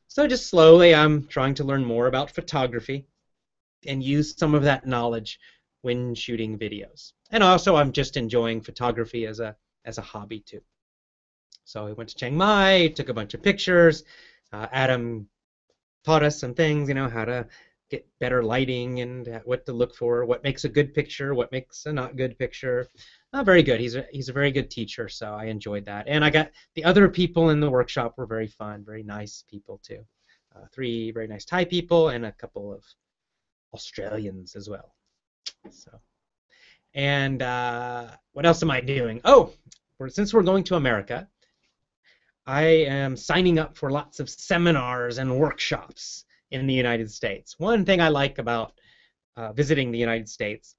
So 0.08 0.26
just 0.26 0.48
slowly, 0.48 0.94
I'm 0.94 1.26
trying 1.28 1.54
to 1.54 1.64
learn 1.64 1.82
more 1.82 2.08
about 2.08 2.30
photography 2.30 3.06
and 3.86 4.04
use 4.04 4.34
some 4.36 4.54
of 4.54 4.64
that 4.64 4.86
knowledge 4.86 5.40
when 5.80 6.14
shooting 6.14 6.58
videos. 6.58 7.14
And 7.30 7.42
also, 7.42 7.76
I'm 7.76 7.90
just 7.90 8.18
enjoying 8.18 8.60
photography 8.60 9.24
as 9.24 9.40
a 9.40 9.56
as 9.86 9.96
a 9.96 10.02
hobby 10.02 10.40
too. 10.40 10.60
So 11.64 11.86
we 11.86 11.94
went 11.94 12.10
to 12.10 12.16
Chiang 12.16 12.36
Mai, 12.36 12.92
took 12.94 13.08
a 13.08 13.14
bunch 13.14 13.32
of 13.32 13.42
pictures. 13.42 14.04
Uh, 14.52 14.66
Adam 14.70 15.26
taught 16.04 16.22
us 16.22 16.38
some 16.38 16.54
things, 16.54 16.88
you 16.88 16.94
know, 16.94 17.08
how 17.08 17.24
to 17.24 17.46
get 17.90 18.06
better 18.20 18.42
lighting 18.42 19.00
and 19.00 19.40
what 19.44 19.66
to 19.66 19.72
look 19.72 19.94
for, 19.94 20.24
what 20.24 20.42
makes 20.42 20.64
a 20.64 20.68
good 20.68 20.94
picture, 20.94 21.34
what 21.34 21.52
makes 21.52 21.84
a 21.84 21.92
not 21.92 22.16
good 22.16 22.38
picture. 22.38 22.88
Uh, 23.34 23.44
very 23.44 23.62
good. 23.62 23.80
He's 23.80 23.96
a, 23.96 24.06
he's 24.10 24.30
a 24.30 24.32
very 24.32 24.50
good 24.50 24.70
teacher, 24.70 25.08
so 25.08 25.34
I 25.34 25.44
enjoyed 25.44 25.84
that. 25.86 26.06
And 26.08 26.24
I 26.24 26.30
got 26.30 26.50
the 26.74 26.84
other 26.84 27.08
people 27.08 27.50
in 27.50 27.60
the 27.60 27.70
workshop 27.70 28.14
were 28.16 28.26
very 28.26 28.48
fun, 28.48 28.82
very 28.84 29.02
nice 29.02 29.44
people 29.50 29.78
too. 29.82 30.04
Uh, 30.54 30.66
three 30.72 31.10
very 31.12 31.26
nice 31.26 31.44
Thai 31.44 31.64
people 31.64 32.10
and 32.10 32.26
a 32.26 32.32
couple 32.32 32.72
of 32.72 32.82
Australians 33.74 34.56
as 34.56 34.68
well. 34.68 34.94
So, 35.70 35.90
and 36.94 37.42
uh, 37.42 38.08
what 38.32 38.46
else 38.46 38.62
am 38.62 38.70
I 38.70 38.80
doing? 38.80 39.20
Oh, 39.24 39.52
since 40.08 40.34
we're 40.34 40.42
going 40.42 40.64
to 40.64 40.76
America, 40.76 41.28
I 42.46 42.62
am 42.62 43.16
signing 43.16 43.58
up 43.58 43.76
for 43.76 43.90
lots 43.90 44.18
of 44.18 44.28
seminars 44.28 45.18
and 45.18 45.38
workshops 45.38 46.24
in 46.50 46.66
the 46.66 46.74
United 46.74 47.10
States. 47.10 47.58
One 47.58 47.84
thing 47.84 48.00
I 48.00 48.08
like 48.08 48.38
about 48.38 48.72
uh, 49.36 49.52
visiting 49.52 49.92
the 49.92 49.98
United 49.98 50.28
States 50.28 50.74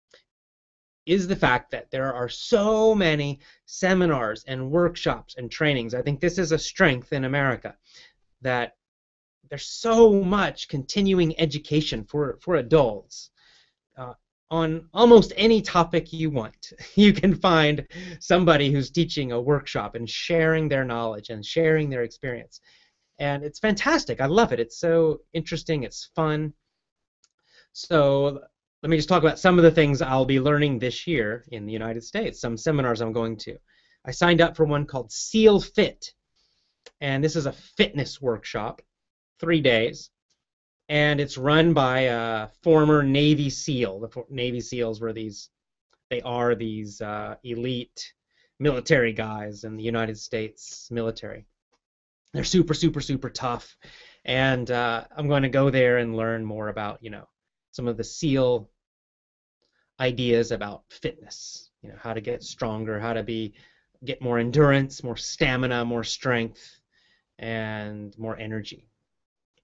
is 1.06 1.28
the 1.28 1.36
fact 1.36 1.72
that 1.72 1.92
there 1.92 2.14
are 2.14 2.30
so 2.30 2.96
many 2.96 3.40
seminars 3.66 4.44
and 4.46 4.72
workshops 4.72 5.36
and 5.38 5.50
trainings. 5.50 5.94
I 5.94 6.02
think 6.02 6.20
this 6.20 6.38
is 6.38 6.52
a 6.52 6.60
strength 6.60 7.12
in 7.14 7.26
America 7.26 7.76
that 8.42 8.76
there's 9.50 9.66
so 9.66 10.24
much 10.24 10.68
continuing 10.68 11.38
education 11.40 12.04
for, 12.06 12.40
for 12.42 12.56
adults. 12.56 13.32
On 14.52 14.88
almost 14.94 15.34
any 15.36 15.62
topic 15.62 16.14
you 16.14 16.30
want. 16.30 16.74
You 16.96 17.12
can 17.14 17.34
find 17.34 17.88
somebody 18.20 18.72
who's 18.72 18.92
teaching 18.92 19.32
a 19.32 19.42
workshop 19.42 19.96
and 19.96 20.08
sharing 20.10 20.70
their 20.70 20.86
knowledge 20.86 21.30
and 21.30 21.44
sharing 21.44 21.90
their 21.90 22.04
experience. 22.04 22.62
And 23.20 23.44
it's 23.44 23.60
fantastic. 23.60 24.22
I 24.22 24.26
love 24.28 24.52
it. 24.52 24.60
It's 24.60 24.80
so 24.80 25.22
interesting. 25.34 25.84
It's 25.84 26.10
fun. 26.16 26.54
So 27.74 28.42
let 28.84 28.90
me 28.90 28.98
just 28.98 29.10
talk 29.10 29.24
about 29.24 29.40
some 29.40 29.58
of 29.58 29.64
the 29.64 29.72
things 29.72 30.02
I'll 30.02 30.26
be 30.26 30.40
learning 30.40 30.78
this 30.78 31.08
year 31.08 31.46
in 31.52 31.66
the 31.66 31.74
United 31.74 32.04
States, 32.04 32.40
some 32.40 32.58
seminars 32.58 33.02
I'm 33.02 33.14
going 33.14 33.38
to. 33.38 33.58
I 34.06 34.12
signed 34.12 34.42
up 34.42 34.56
for 34.56 34.66
one 34.66 34.86
called 34.86 35.12
SEAL 35.12 35.62
Fit. 35.62 36.14
And 37.00 37.24
this 37.24 37.36
is 37.36 37.46
a 37.46 37.54
fitness 37.54 38.22
workshop, 38.22 38.82
three 39.40 39.62
days 39.62 40.10
and 40.94 41.20
it's 41.20 41.40
run 41.40 41.74
by 41.74 42.02
a 42.02 42.50
former 42.62 43.02
Navy 43.02 43.50
SEAL. 43.50 44.00
The 44.00 44.24
Navy 44.30 44.62
SEALs 44.62 45.02
were 45.02 45.12
these, 45.12 45.50
they 46.12 46.22
are 46.22 46.54
these 46.54 47.02
uh, 47.02 47.34
elite 47.44 48.14
military 48.60 49.12
guys 49.12 49.64
in 49.64 49.76
the 49.76 49.84
United 49.84 50.20
States 50.20 50.90
military. 50.92 51.48
They're 52.32 52.44
super, 52.44 52.76
super, 52.76 53.02
super 53.02 53.32
tough, 53.32 53.76
and 54.24 54.70
uh, 54.70 55.06
I'm 55.18 55.28
going 55.28 55.42
to 55.42 55.50
go 55.50 55.72
there 55.72 55.98
and 55.98 56.16
learn 56.16 56.46
more 56.46 56.68
about, 56.68 57.00
you 57.02 57.10
know, 57.10 57.28
some 57.72 57.88
of 57.88 57.98
the 57.98 58.04
SEAL 58.04 58.70
ideas 60.00 60.52
about 60.52 60.84
fitness. 60.92 61.72
You 61.82 61.90
know, 61.90 61.98
how 62.00 62.14
to 62.14 62.22
get 62.22 62.44
stronger, 62.44 63.00
how 63.00 63.14
to 63.14 63.24
be, 63.24 63.56
get 64.06 64.22
more 64.22 64.38
endurance, 64.38 65.04
more 65.04 65.18
stamina, 65.18 65.86
more 65.86 66.04
strength, 66.04 66.80
and 67.40 68.16
more 68.20 68.38
energy. 68.38 68.92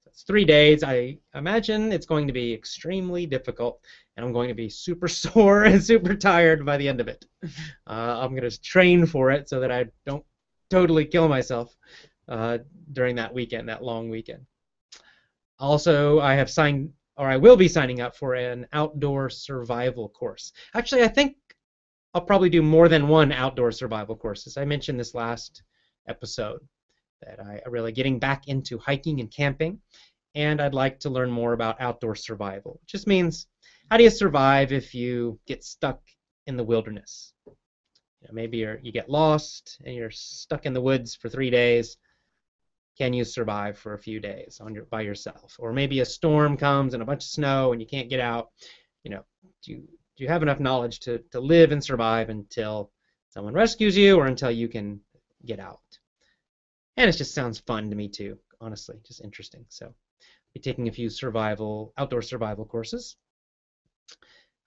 It's 0.09 0.23
three 0.23 0.45
days. 0.45 0.83
I 0.83 1.19
imagine 1.35 1.91
it's 1.91 2.05
going 2.05 2.25
to 2.27 2.33
be 2.33 2.53
extremely 2.53 3.25
difficult, 3.25 3.79
and 4.17 4.25
I'm 4.25 4.33
going 4.33 4.47
to 4.47 4.55
be 4.55 4.69
super 4.69 5.07
sore 5.23 5.63
and 5.63 5.83
super 5.83 6.15
tired 6.15 6.65
by 6.65 6.77
the 6.77 6.87
end 6.87 6.99
of 6.99 7.07
it. 7.07 7.25
Uh, 7.43 8.19
I'm 8.19 8.35
going 8.35 8.49
to 8.49 8.61
train 8.61 9.05
for 9.05 9.31
it 9.31 9.47
so 9.47 9.59
that 9.59 9.71
I 9.71 9.85
don't 10.05 10.25
totally 10.69 11.05
kill 11.05 11.27
myself 11.27 11.75
uh, 12.27 12.59
during 12.91 13.15
that 13.15 13.33
weekend, 13.33 13.69
that 13.69 13.83
long 13.83 14.09
weekend. 14.09 14.45
Also, 15.59 16.19
I 16.19 16.35
have 16.35 16.49
signed, 16.49 16.91
or 17.17 17.27
I 17.27 17.37
will 17.37 17.57
be 17.57 17.67
signing 17.67 18.01
up 18.01 18.15
for 18.15 18.33
an 18.33 18.65
outdoor 18.73 19.29
survival 19.29 20.09
course. 20.09 20.53
Actually, 20.73 21.03
I 21.03 21.07
think 21.07 21.35
I'll 22.13 22.21
probably 22.21 22.49
do 22.49 22.61
more 22.61 22.87
than 22.87 23.07
one 23.07 23.31
outdoor 23.31 23.71
survival 23.71 24.15
course. 24.15 24.47
As 24.47 24.57
I 24.57 24.65
mentioned 24.65 24.99
this 24.99 25.13
last 25.13 25.61
episode, 26.07 26.61
that 27.21 27.39
I 27.39 27.59
really 27.67 27.91
getting 27.91 28.19
back 28.19 28.47
into 28.47 28.77
hiking 28.77 29.19
and 29.19 29.29
camping, 29.31 29.79
and 30.35 30.61
I'd 30.61 30.73
like 30.73 30.99
to 30.99 31.09
learn 31.09 31.31
more 31.31 31.53
about 31.53 31.75
outdoor 31.79 32.15
survival. 32.15 32.79
It 32.83 32.87
just 32.87 33.07
means 33.07 33.45
how 33.89 33.97
do 33.97 34.03
you 34.03 34.09
survive 34.09 34.71
if 34.71 34.93
you 34.93 35.37
get 35.47 35.63
stuck 35.63 35.97
in 36.47 36.57
the 36.57 36.63
wilderness? 36.63 37.33
You 37.47 38.27
know, 38.27 38.33
maybe 38.33 38.57
you 38.57 38.77
you 38.81 38.91
get 38.91 39.09
lost 39.09 39.77
and 39.85 39.95
you're 39.95 40.11
stuck 40.11 40.65
in 40.65 40.73
the 40.73 40.81
woods 40.81 41.15
for 41.15 41.29
three 41.29 41.49
days. 41.49 41.97
Can 42.97 43.13
you 43.13 43.23
survive 43.23 43.77
for 43.77 43.93
a 43.93 43.97
few 43.97 44.19
days 44.19 44.59
on 44.61 44.73
your 44.73 44.85
by 44.85 45.01
yourself? 45.01 45.55
Or 45.57 45.71
maybe 45.71 46.01
a 46.01 46.05
storm 46.05 46.57
comes 46.57 46.93
and 46.93 47.01
a 47.01 47.05
bunch 47.05 47.23
of 47.23 47.29
snow 47.29 47.71
and 47.71 47.81
you 47.81 47.87
can't 47.87 48.09
get 48.09 48.19
out. 48.19 48.47
You 49.03 49.11
know, 49.11 49.21
do 49.63 49.71
you 49.71 49.77
do 50.17 50.23
you 50.23 50.27
have 50.27 50.41
enough 50.41 50.59
knowledge 50.59 50.99
to, 51.01 51.19
to 51.31 51.39
live 51.39 51.71
and 51.71 51.83
survive 51.83 52.29
until 52.29 52.89
someone 53.29 53.53
rescues 53.53 53.95
you 53.95 54.17
or 54.17 54.25
until 54.25 54.51
you 54.51 54.67
can 54.67 54.99
get 55.45 55.59
out? 55.59 55.79
And 56.97 57.09
it 57.09 57.13
just 57.13 57.33
sounds 57.33 57.59
fun 57.59 57.89
to 57.89 57.95
me 57.95 58.07
too, 58.07 58.37
honestly, 58.59 58.97
just 59.05 59.21
interesting. 59.21 59.65
So 59.69 59.85
I'll 59.87 59.95
be 60.53 60.59
taking 60.59 60.87
a 60.87 60.91
few 60.91 61.09
survival, 61.09 61.93
outdoor 61.97 62.21
survival 62.21 62.65
courses. 62.65 63.15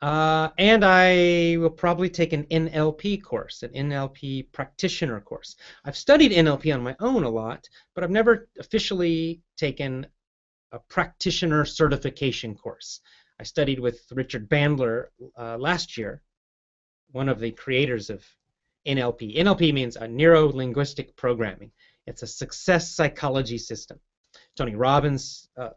Uh, 0.03 0.49
and 0.59 0.85
I 0.85 1.57
will 1.59 1.71
probably 1.71 2.11
take 2.11 2.33
an 2.33 2.45
NLP 2.47 3.23
course, 3.23 3.63
an 3.63 3.71
NLP 3.71 4.51
practitioner 4.51 5.21
course. 5.21 5.55
I've 5.85 5.97
studied 5.97 6.33
NLP 6.33 6.75
on 6.75 6.83
my 6.83 6.97
own 6.99 7.23
a 7.23 7.31
lot, 7.31 7.69
but 7.95 8.03
I've 8.03 8.11
never 8.11 8.49
officially 8.59 9.43
taken 9.57 10.07
a 10.73 10.81
practitioner 10.81 11.65
certification 11.65 12.57
course. 12.57 13.01
I 13.39 13.45
studied 13.45 13.79
with 13.79 14.01
Richard 14.11 14.49
Bandler 14.49 15.07
uh, 15.39 15.57
last 15.59 15.97
year, 15.97 16.23
one 17.13 17.29
of 17.29 17.39
the 17.39 17.53
creators 17.53 18.11
of 18.11 18.25
NLP. 18.87 19.37
NLP 19.37 19.73
means 19.73 19.95
a 19.95 20.09
neuro 20.09 20.49
linguistic 20.49 21.15
programming. 21.15 21.71
It's 22.07 22.23
a 22.23 22.27
success 22.27 22.91
psychology 22.91 23.59
system. 23.59 23.99
Tony 24.57 24.75
Robbins 24.75 25.49
uh, 25.57 25.71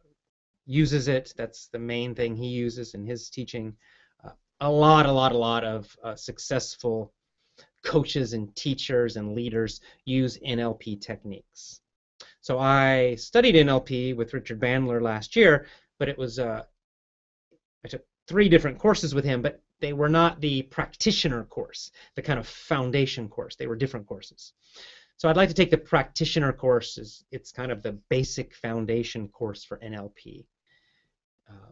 uses 0.65 1.07
it. 1.07 1.33
That's 1.37 1.67
the 1.67 1.79
main 1.79 2.15
thing 2.15 2.35
he 2.35 2.47
uses 2.47 2.93
in 2.93 3.05
his 3.05 3.29
teaching. 3.29 3.75
Uh, 4.23 4.31
a 4.61 4.71
lot, 4.71 5.05
a 5.05 5.11
lot, 5.11 5.31
a 5.31 5.37
lot 5.37 5.63
of 5.63 5.95
uh, 6.03 6.15
successful 6.15 7.13
coaches 7.83 8.33
and 8.33 8.53
teachers 8.55 9.15
and 9.15 9.35
leaders 9.35 9.81
use 10.05 10.39
NLP 10.39 10.99
techniques. 11.01 11.81
So 12.41 12.59
I 12.59 13.15
studied 13.15 13.55
NLP 13.55 14.15
with 14.15 14.33
Richard 14.33 14.59
Bandler 14.59 15.01
last 15.01 15.35
year, 15.35 15.67
but 15.99 16.09
it 16.09 16.17
was 16.17 16.39
uh, 16.39 16.63
I 17.83 17.87
took 17.87 18.03
three 18.27 18.49
different 18.49 18.79
courses 18.79 19.13
with 19.13 19.25
him, 19.25 19.41
but 19.41 19.61
they 19.79 19.93
were 19.93 20.09
not 20.09 20.41
the 20.41 20.63
practitioner 20.63 21.43
course, 21.43 21.91
the 22.15 22.21
kind 22.21 22.39
of 22.39 22.47
foundation 22.47 23.29
course. 23.29 23.55
They 23.55 23.67
were 23.67 23.75
different 23.75 24.07
courses. 24.07 24.53
So 25.17 25.29
I'd 25.29 25.37
like 25.37 25.49
to 25.49 25.55
take 25.55 25.71
the 25.71 25.77
practitioner 25.77 26.51
course. 26.51 27.23
It's 27.31 27.51
kind 27.51 27.71
of 27.71 27.81
the 27.81 27.93
basic 28.09 28.53
foundation 28.55 29.27
course 29.29 29.63
for 29.63 29.79
NLP. 29.79 30.45
Uh, 31.49 31.71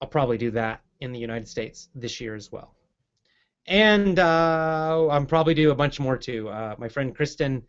I'll 0.00 0.08
probably 0.08 0.38
do 0.38 0.50
that 0.52 0.80
in 1.00 1.12
the 1.12 1.18
United 1.18 1.48
States 1.48 1.90
this 1.94 2.20
year 2.20 2.34
as 2.34 2.50
well. 2.50 2.74
And 3.66 4.18
uh, 4.18 5.08
I'm 5.10 5.26
probably 5.26 5.54
do 5.54 5.70
a 5.70 5.74
bunch 5.74 6.00
more 6.00 6.16
too. 6.16 6.48
Uh, 6.48 6.74
my 6.78 6.88
friend 6.88 7.14
Kristen 7.14 7.62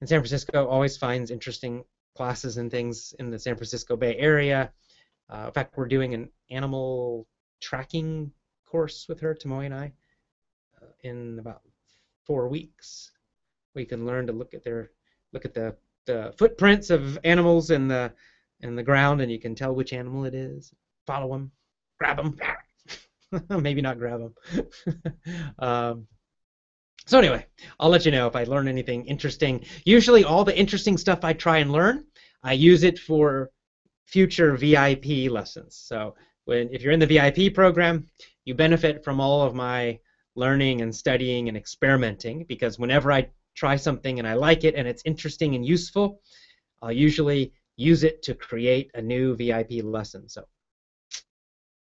in 0.00 0.06
San 0.06 0.20
Francisco 0.20 0.66
always 0.66 0.96
finds 0.96 1.30
interesting 1.30 1.84
classes 2.16 2.58
and 2.58 2.70
things 2.70 3.14
in 3.18 3.30
the 3.30 3.38
San 3.38 3.56
Francisco 3.56 3.96
Bay 3.96 4.16
Area. 4.16 4.72
Uh, 5.28 5.46
in 5.46 5.52
fact, 5.52 5.76
we're 5.76 5.88
doing 5.88 6.14
an 6.14 6.30
animal 6.50 7.26
tracking 7.60 8.30
course 8.66 9.06
with 9.08 9.20
her, 9.20 9.34
Tomoe 9.34 9.64
and 9.64 9.74
I, 9.74 9.92
uh, 10.80 10.86
in 11.02 11.38
about 11.40 11.62
four 12.24 12.48
weeks. 12.48 13.10
We 13.76 13.84
can 13.84 14.06
learn 14.06 14.26
to 14.26 14.32
look 14.32 14.54
at 14.54 14.64
their 14.64 14.90
look 15.32 15.44
at 15.44 15.54
the, 15.54 15.76
the 16.06 16.34
footprints 16.36 16.90
of 16.90 17.18
animals 17.22 17.70
in 17.70 17.86
the 17.86 18.12
in 18.60 18.74
the 18.74 18.82
ground, 18.82 19.20
and 19.20 19.30
you 19.30 19.38
can 19.38 19.54
tell 19.54 19.74
which 19.74 19.92
animal 19.92 20.24
it 20.24 20.34
is. 20.34 20.72
Follow 21.06 21.30
them, 21.30 21.52
grab 21.98 22.16
them. 22.16 22.36
Maybe 23.62 23.82
not 23.82 23.98
grab 23.98 24.20
them. 24.20 25.04
um, 25.58 26.06
so 27.06 27.18
anyway, 27.18 27.46
I'll 27.78 27.90
let 27.90 28.04
you 28.04 28.10
know 28.10 28.26
if 28.26 28.34
I 28.34 28.44
learn 28.44 28.66
anything 28.66 29.04
interesting. 29.04 29.64
Usually, 29.84 30.24
all 30.24 30.42
the 30.42 30.58
interesting 30.58 30.96
stuff 30.96 31.20
I 31.22 31.34
try 31.34 31.58
and 31.58 31.70
learn, 31.70 32.04
I 32.42 32.54
use 32.54 32.82
it 32.82 32.98
for 32.98 33.50
future 34.06 34.56
VIP 34.56 35.30
lessons. 35.30 35.76
So 35.76 36.14
when 36.46 36.68
if 36.72 36.82
you're 36.82 36.92
in 36.92 37.00
the 37.00 37.06
VIP 37.06 37.54
program, 37.54 38.06
you 38.44 38.54
benefit 38.54 39.04
from 39.04 39.20
all 39.20 39.42
of 39.42 39.54
my 39.54 39.98
learning 40.34 40.80
and 40.80 40.94
studying 40.94 41.48
and 41.48 41.56
experimenting 41.56 42.44
because 42.44 42.78
whenever 42.78 43.12
I 43.12 43.28
try 43.56 43.74
something 43.76 44.18
and 44.18 44.28
I 44.28 44.34
like 44.34 44.64
it 44.64 44.74
and 44.74 44.86
it's 44.86 45.02
interesting 45.04 45.54
and 45.54 45.66
useful, 45.66 46.20
I'll 46.82 46.92
usually 46.92 47.52
use 47.76 48.04
it 48.04 48.22
to 48.24 48.34
create 48.34 48.90
a 48.94 49.02
new 49.02 49.34
VIP 49.34 49.82
lesson. 49.82 50.28
So 50.28 50.44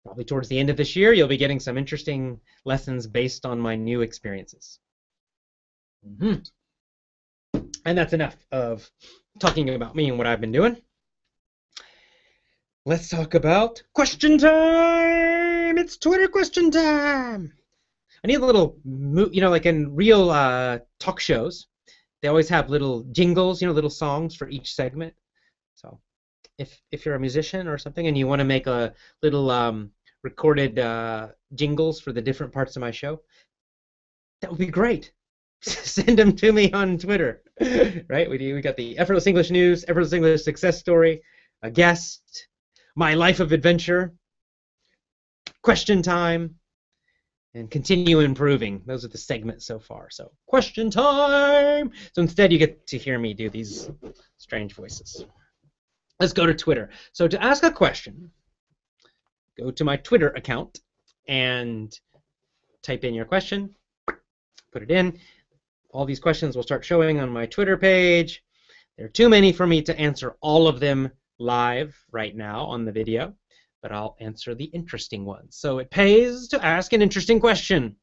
probably 0.04 0.24
towards 0.24 0.48
the 0.48 0.58
end 0.58 0.70
of 0.70 0.76
this 0.76 0.94
year, 0.94 1.12
you'll 1.12 1.28
be 1.28 1.36
getting 1.36 1.60
some 1.60 1.78
interesting 1.78 2.40
lessons 2.64 3.06
based 3.06 3.46
on 3.46 3.58
my 3.58 3.74
new 3.74 4.02
experiences. 4.02 4.78
Mm-hmm. 6.06 6.42
And 7.84 7.98
that's 7.98 8.12
enough 8.12 8.36
of 8.52 8.88
talking 9.38 9.68
about 9.70 9.96
me 9.96 10.08
and 10.08 10.18
what 10.18 10.26
I've 10.26 10.40
been 10.40 10.52
doing. 10.52 10.76
Let's 12.84 13.08
talk 13.08 13.34
about 13.34 13.82
question 13.94 14.38
time. 14.38 15.78
It's 15.78 15.96
Twitter 15.96 16.28
question 16.28 16.70
time. 16.70 17.52
I 18.24 18.28
need 18.28 18.36
a 18.36 18.46
little, 18.46 18.76
you 18.84 19.40
know, 19.40 19.50
like 19.50 19.66
in 19.66 19.94
real 19.94 20.30
uh, 20.30 20.78
talk 21.00 21.18
shows, 21.18 21.66
they 22.20 22.28
always 22.28 22.48
have 22.48 22.70
little 22.70 23.02
jingles, 23.12 23.60
you 23.60 23.66
know, 23.66 23.74
little 23.74 23.90
songs 23.90 24.34
for 24.36 24.48
each 24.48 24.74
segment. 24.74 25.12
So, 25.74 25.98
if 26.58 26.80
if 26.92 27.04
you're 27.04 27.16
a 27.16 27.20
musician 27.20 27.66
or 27.66 27.78
something 27.78 28.06
and 28.06 28.16
you 28.16 28.26
want 28.26 28.38
to 28.40 28.44
make 28.44 28.66
a 28.66 28.92
little 29.22 29.50
um, 29.50 29.90
recorded 30.22 30.78
uh, 30.78 31.28
jingles 31.54 32.00
for 32.00 32.12
the 32.12 32.20
different 32.20 32.52
parts 32.52 32.76
of 32.76 32.80
my 32.80 32.92
show, 32.92 33.20
that 34.40 34.50
would 34.50 34.60
be 34.60 34.66
great. 34.66 35.12
Send 35.62 36.18
them 36.18 36.32
to 36.36 36.52
me 36.52 36.70
on 36.72 36.98
Twitter, 36.98 37.42
right? 38.08 38.30
We 38.30 38.52
we 38.52 38.60
got 38.60 38.76
the 38.76 38.96
effortless 38.98 39.26
English 39.26 39.50
news, 39.50 39.84
effortless 39.88 40.12
English 40.12 40.42
success 40.42 40.78
story, 40.78 41.22
a 41.62 41.70
guest 41.70 42.48
my 42.94 43.14
life 43.14 43.40
of 43.40 43.52
adventure, 43.52 44.12
question 45.62 46.02
time, 46.02 46.56
and 47.54 47.70
continue 47.70 48.20
improving. 48.20 48.82
Those 48.86 49.04
are 49.04 49.08
the 49.08 49.18
segments 49.18 49.66
so 49.66 49.78
far. 49.78 50.08
So, 50.10 50.30
question 50.46 50.90
time! 50.90 51.90
So 52.14 52.22
instead, 52.22 52.52
you 52.52 52.58
get 52.58 52.86
to 52.88 52.98
hear 52.98 53.18
me 53.18 53.34
do 53.34 53.50
these 53.50 53.90
strange 54.38 54.74
voices. 54.74 55.24
Let's 56.18 56.32
go 56.32 56.46
to 56.46 56.54
Twitter. 56.54 56.90
So, 57.12 57.28
to 57.28 57.42
ask 57.42 57.62
a 57.62 57.70
question, 57.70 58.30
go 59.58 59.70
to 59.70 59.84
my 59.84 59.96
Twitter 59.96 60.28
account 60.30 60.80
and 61.28 61.96
type 62.82 63.04
in 63.04 63.14
your 63.14 63.24
question, 63.24 63.74
put 64.72 64.82
it 64.82 64.90
in. 64.90 65.18
All 65.90 66.06
these 66.06 66.20
questions 66.20 66.56
will 66.56 66.62
start 66.62 66.84
showing 66.84 67.20
on 67.20 67.30
my 67.30 67.46
Twitter 67.46 67.76
page. 67.76 68.42
There 68.96 69.06
are 69.06 69.10
too 69.10 69.28
many 69.28 69.52
for 69.52 69.66
me 69.66 69.82
to 69.82 69.98
answer 69.98 70.36
all 70.40 70.66
of 70.66 70.80
them 70.80 71.10
live 71.38 71.94
right 72.10 72.34
now 72.34 72.64
on 72.64 72.84
the 72.84 72.92
video, 72.92 73.34
but 73.82 73.92
I'll 73.92 74.16
answer 74.20 74.54
the 74.54 74.64
interesting 74.66 75.24
ones. 75.24 75.56
So 75.56 75.78
it 75.78 75.90
pays 75.90 76.48
to 76.48 76.64
ask 76.64 76.92
an 76.92 77.02
interesting 77.02 77.40
question. 77.40 77.96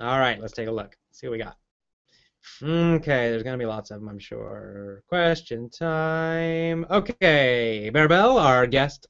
All 0.00 0.18
right, 0.18 0.40
let's 0.40 0.52
take 0.52 0.68
a 0.68 0.72
look. 0.72 0.96
See 1.12 1.26
what 1.26 1.32
we 1.32 1.38
got. 1.38 1.56
Okay, 2.62 3.30
there's 3.30 3.44
going 3.44 3.56
to 3.56 3.62
be 3.62 3.66
lots 3.66 3.90
of 3.90 4.00
them, 4.00 4.08
I'm 4.08 4.18
sure. 4.18 5.02
Question 5.08 5.70
time. 5.70 6.84
Okay, 6.90 7.90
Maribel, 7.94 8.40
our 8.40 8.66
guest 8.66 9.06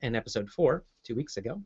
in 0.00 0.16
episode 0.16 0.50
4, 0.50 0.84
two 1.04 1.14
weeks 1.14 1.36
ago. 1.36 1.62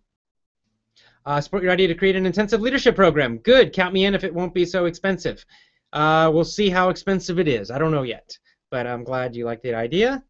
Uh, 1.25 1.41
support 1.41 1.63
your 1.63 1.73
idea 1.73 1.89
to 1.89 1.95
create 1.95 2.17
an 2.17 2.27
intensive 2.27 2.61
leadership 2.61 2.95
program. 2.95 3.39
Good, 3.39 3.73
count 3.73 3.95
me 3.95 4.05
in 4.05 4.15
if 4.15 4.25
it 4.25 4.35
won't 4.35 4.53
be 4.53 4.67
so 4.67 4.85
expensive. 4.85 5.45
Uh, 5.93 6.31
we'll 6.33 6.45
see 6.45 6.69
how 6.69 6.91
expensive 6.91 7.39
it 7.39 7.49
is. 7.49 7.71
I 7.71 7.79
don't 7.79 7.93
know 7.93 8.03
yet 8.03 8.37
but 8.73 8.87
I'm 8.87 9.05
glad 9.05 9.37
you 9.37 9.45
like 9.45 9.63
the 9.63 9.75
idea. 9.75 10.25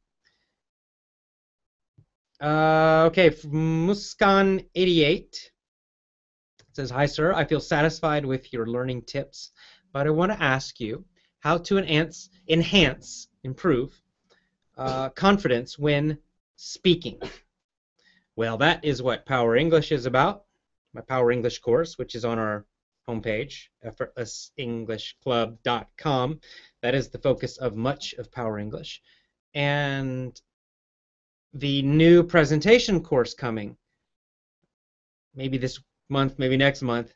Uh, 2.43 3.05
okay, 3.07 3.31
Muskan88 3.31 5.37
says, 6.73 6.91
Hi, 6.91 7.07
sir. 7.07 7.33
I 7.33 7.45
feel 7.45 7.61
satisfied 7.61 8.27
with 8.27 8.53
your 8.53 8.67
learning 8.67 9.03
tips, 9.03 9.53
but 9.93 10.09
I 10.09 10.11
want 10.11 10.33
to 10.33 10.43
ask 10.43 10.81
you 10.81 11.05
how 11.39 11.59
to 11.59 11.79
enhance, 11.79 12.31
enhance 12.49 13.29
improve 13.45 14.03
uh, 14.77 15.11
confidence 15.11 15.79
when 15.79 16.19
speaking. 16.57 17.21
Well, 18.35 18.57
that 18.57 18.85
is 18.85 19.03
what 19.03 19.25
Power 19.25 19.57
English 19.57 19.93
is 19.93 20.07
about, 20.07 20.43
my 20.95 21.03
Power 21.03 21.31
English 21.31 21.61
course, 21.61 21.97
which 21.97 22.17
is 22.17 22.25
on 22.25 22.41
our 22.41 22.67
homepage, 23.09 23.69
effortlessenglishclub.com. 23.87 26.41
That 26.81 26.97
is 26.97 27.11
the 27.11 27.19
focus 27.19 27.59
of 27.59 27.77
much 27.77 28.15
of 28.15 28.33
Power 28.33 28.59
English. 28.59 29.01
And 29.55 30.41
the 31.55 31.83
new 31.83 32.23
presentation 32.23 33.03
course 33.03 33.35
coming, 33.35 33.77
maybe 35.35 35.59
this 35.59 35.81
month, 36.09 36.39
maybe 36.39 36.57
next 36.57 36.83
month, 36.83 37.15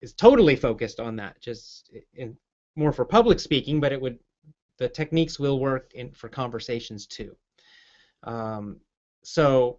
is 0.00 0.12
totally 0.12 0.56
focused 0.56 1.00
on 1.00 1.16
that. 1.16 1.40
Just 1.40 1.90
in, 2.14 2.36
more 2.76 2.92
for 2.92 3.04
public 3.04 3.38
speaking, 3.38 3.80
but 3.80 3.92
it 3.92 4.00
would 4.00 4.18
the 4.78 4.88
techniques 4.88 5.38
will 5.38 5.60
work 5.60 5.92
in 5.94 6.10
for 6.12 6.28
conversations 6.28 7.06
too. 7.06 7.36
Um, 8.24 8.80
so 9.22 9.78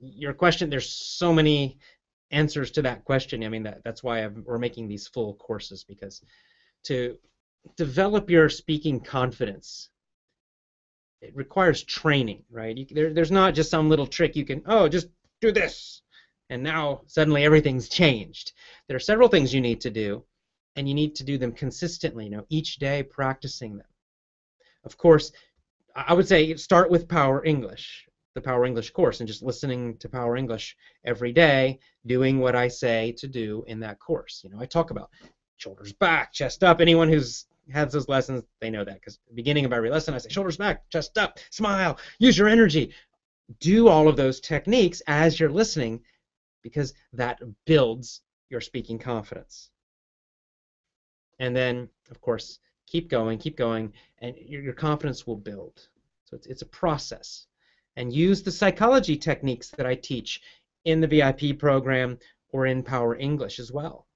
your 0.00 0.32
question, 0.32 0.70
there's 0.70 0.92
so 0.92 1.32
many 1.32 1.78
answers 2.30 2.70
to 2.72 2.82
that 2.82 3.04
question. 3.04 3.44
I 3.44 3.48
mean, 3.48 3.62
that, 3.64 3.82
that's 3.84 4.02
why 4.02 4.24
I've, 4.24 4.36
we're 4.44 4.58
making 4.58 4.88
these 4.88 5.08
full 5.08 5.34
courses 5.34 5.84
because 5.84 6.22
to 6.84 7.16
develop 7.76 8.28
your 8.30 8.48
speaking 8.48 9.00
confidence, 9.00 9.90
it 11.22 11.34
requires 11.34 11.82
training, 11.82 12.44
right? 12.50 12.76
You, 12.76 12.86
there, 12.90 13.14
there's 13.14 13.30
not 13.30 13.54
just 13.54 13.70
some 13.70 13.88
little 13.88 14.06
trick 14.06 14.36
you 14.36 14.44
can, 14.44 14.62
oh, 14.66 14.88
just 14.88 15.08
do 15.40 15.52
this, 15.52 16.02
and 16.50 16.62
now 16.62 17.02
suddenly 17.06 17.44
everything's 17.44 17.88
changed. 17.88 18.52
There 18.88 18.96
are 18.96 19.00
several 19.00 19.28
things 19.28 19.54
you 19.54 19.60
need 19.60 19.80
to 19.82 19.90
do, 19.90 20.24
and 20.76 20.88
you 20.88 20.94
need 20.94 21.14
to 21.16 21.24
do 21.24 21.38
them 21.38 21.52
consistently, 21.52 22.24
you 22.24 22.30
know, 22.30 22.46
each 22.50 22.76
day 22.76 23.02
practicing 23.02 23.76
them. 23.76 23.86
Of 24.84 24.98
course, 24.98 25.32
I 25.94 26.12
would 26.12 26.28
say 26.28 26.54
start 26.56 26.90
with 26.90 27.08
Power 27.08 27.44
English 27.44 28.06
the 28.34 28.40
Power 28.40 28.64
English 28.64 28.90
course 28.90 29.20
and 29.20 29.28
just 29.28 29.42
listening 29.42 29.96
to 29.98 30.08
Power 30.08 30.36
English 30.36 30.76
every 31.04 31.32
day, 31.32 31.78
doing 32.06 32.38
what 32.38 32.56
I 32.56 32.68
say 32.68 33.12
to 33.18 33.28
do 33.28 33.64
in 33.66 33.80
that 33.80 33.98
course. 33.98 34.40
You 34.42 34.50
know, 34.50 34.60
I 34.60 34.66
talk 34.66 34.90
about 34.90 35.10
shoulders 35.56 35.92
back, 35.92 36.32
chest 36.32 36.64
up. 36.64 36.80
Anyone 36.80 37.08
who's 37.08 37.46
has 37.70 37.92
those 37.92 38.08
lessons, 38.08 38.42
they 38.60 38.70
know 38.70 38.84
that 38.84 38.94
because 38.94 39.18
the 39.28 39.34
beginning 39.34 39.64
of 39.64 39.72
every 39.72 39.90
lesson 39.90 40.14
I 40.14 40.18
say 40.18 40.28
shoulders 40.28 40.56
back, 40.56 40.88
chest 40.90 41.16
up, 41.18 41.38
smile, 41.50 41.98
use 42.18 42.36
your 42.36 42.48
energy. 42.48 42.92
Do 43.60 43.88
all 43.88 44.08
of 44.08 44.16
those 44.16 44.40
techniques 44.40 45.02
as 45.06 45.38
you're 45.38 45.50
listening 45.50 46.00
because 46.62 46.94
that 47.12 47.40
builds 47.66 48.22
your 48.50 48.60
speaking 48.60 48.98
confidence. 48.98 49.70
And 51.38 51.54
then, 51.54 51.88
of 52.10 52.20
course, 52.20 52.60
keep 52.86 53.08
going, 53.08 53.38
keep 53.38 53.56
going, 53.56 53.92
and 54.18 54.36
your, 54.36 54.62
your 54.62 54.72
confidence 54.74 55.26
will 55.26 55.36
build. 55.36 55.88
So 56.24 56.36
it's, 56.36 56.46
it's 56.46 56.62
a 56.62 56.66
process 56.66 57.46
and 57.96 58.12
use 58.12 58.42
the 58.42 58.50
psychology 58.50 59.16
techniques 59.16 59.70
that 59.70 59.86
I 59.86 59.94
teach 59.94 60.40
in 60.84 61.00
the 61.00 61.06
VIP 61.06 61.58
program 61.58 62.18
or 62.50 62.66
in 62.66 62.82
Power 62.82 63.16
English 63.16 63.58
as 63.58 63.72
well. 63.72 64.06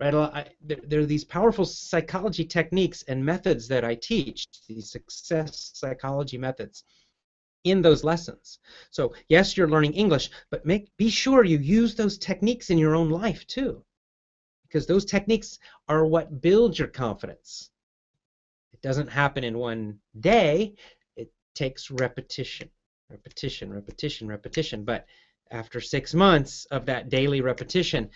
Right? 0.00 0.14
I, 0.14 0.46
there, 0.62 0.78
there, 0.86 1.00
are 1.00 1.06
these 1.06 1.24
powerful 1.24 1.64
psychology 1.64 2.44
techniques 2.44 3.02
and 3.08 3.24
methods 3.24 3.68
that 3.68 3.84
I 3.84 3.94
teach, 3.94 4.46
these 4.66 4.90
success 4.90 5.72
psychology 5.74 6.38
methods 6.38 6.84
in 7.64 7.82
those 7.82 8.02
lessons. 8.02 8.58
So 8.90 9.14
yes, 9.28 9.56
you're 9.56 9.68
learning 9.68 9.92
English, 9.92 10.30
but 10.50 10.64
make 10.64 10.96
be 10.96 11.10
sure 11.10 11.44
you 11.44 11.58
use 11.58 11.94
those 11.94 12.16
techniques 12.16 12.70
in 12.70 12.78
your 12.78 12.94
own 12.94 13.10
life 13.10 13.46
too. 13.46 13.84
Because 14.62 14.86
those 14.86 15.04
techniques 15.04 15.58
are 15.88 16.06
what 16.06 16.40
builds 16.40 16.78
your 16.78 16.88
confidence. 16.88 17.70
It 18.72 18.80
doesn't 18.80 19.08
happen 19.08 19.44
in 19.44 19.58
one 19.58 19.98
day. 20.18 20.74
It 21.16 21.30
takes 21.54 21.90
repetition 21.90 22.70
repetition, 23.10 23.72
repetition, 23.72 24.28
repetition. 24.28 24.84
But 24.84 25.06
after 25.50 25.80
six 25.80 26.14
months 26.14 26.64
of 26.66 26.86
that 26.86 27.08
daily 27.08 27.40
repetition, 27.40 28.08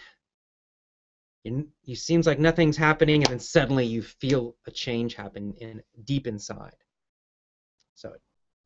you 1.44 1.94
seems 1.94 2.26
like 2.26 2.38
nothing's 2.38 2.76
happening, 2.76 3.22
and 3.22 3.30
then 3.30 3.38
suddenly 3.38 3.85
you 3.85 4.02
feel 4.02 4.57
a 4.66 4.70
change 4.70 5.14
happen 5.14 5.54
in 5.59 5.83
deep 6.04 6.26
inside. 6.26 6.76
So, 7.94 8.14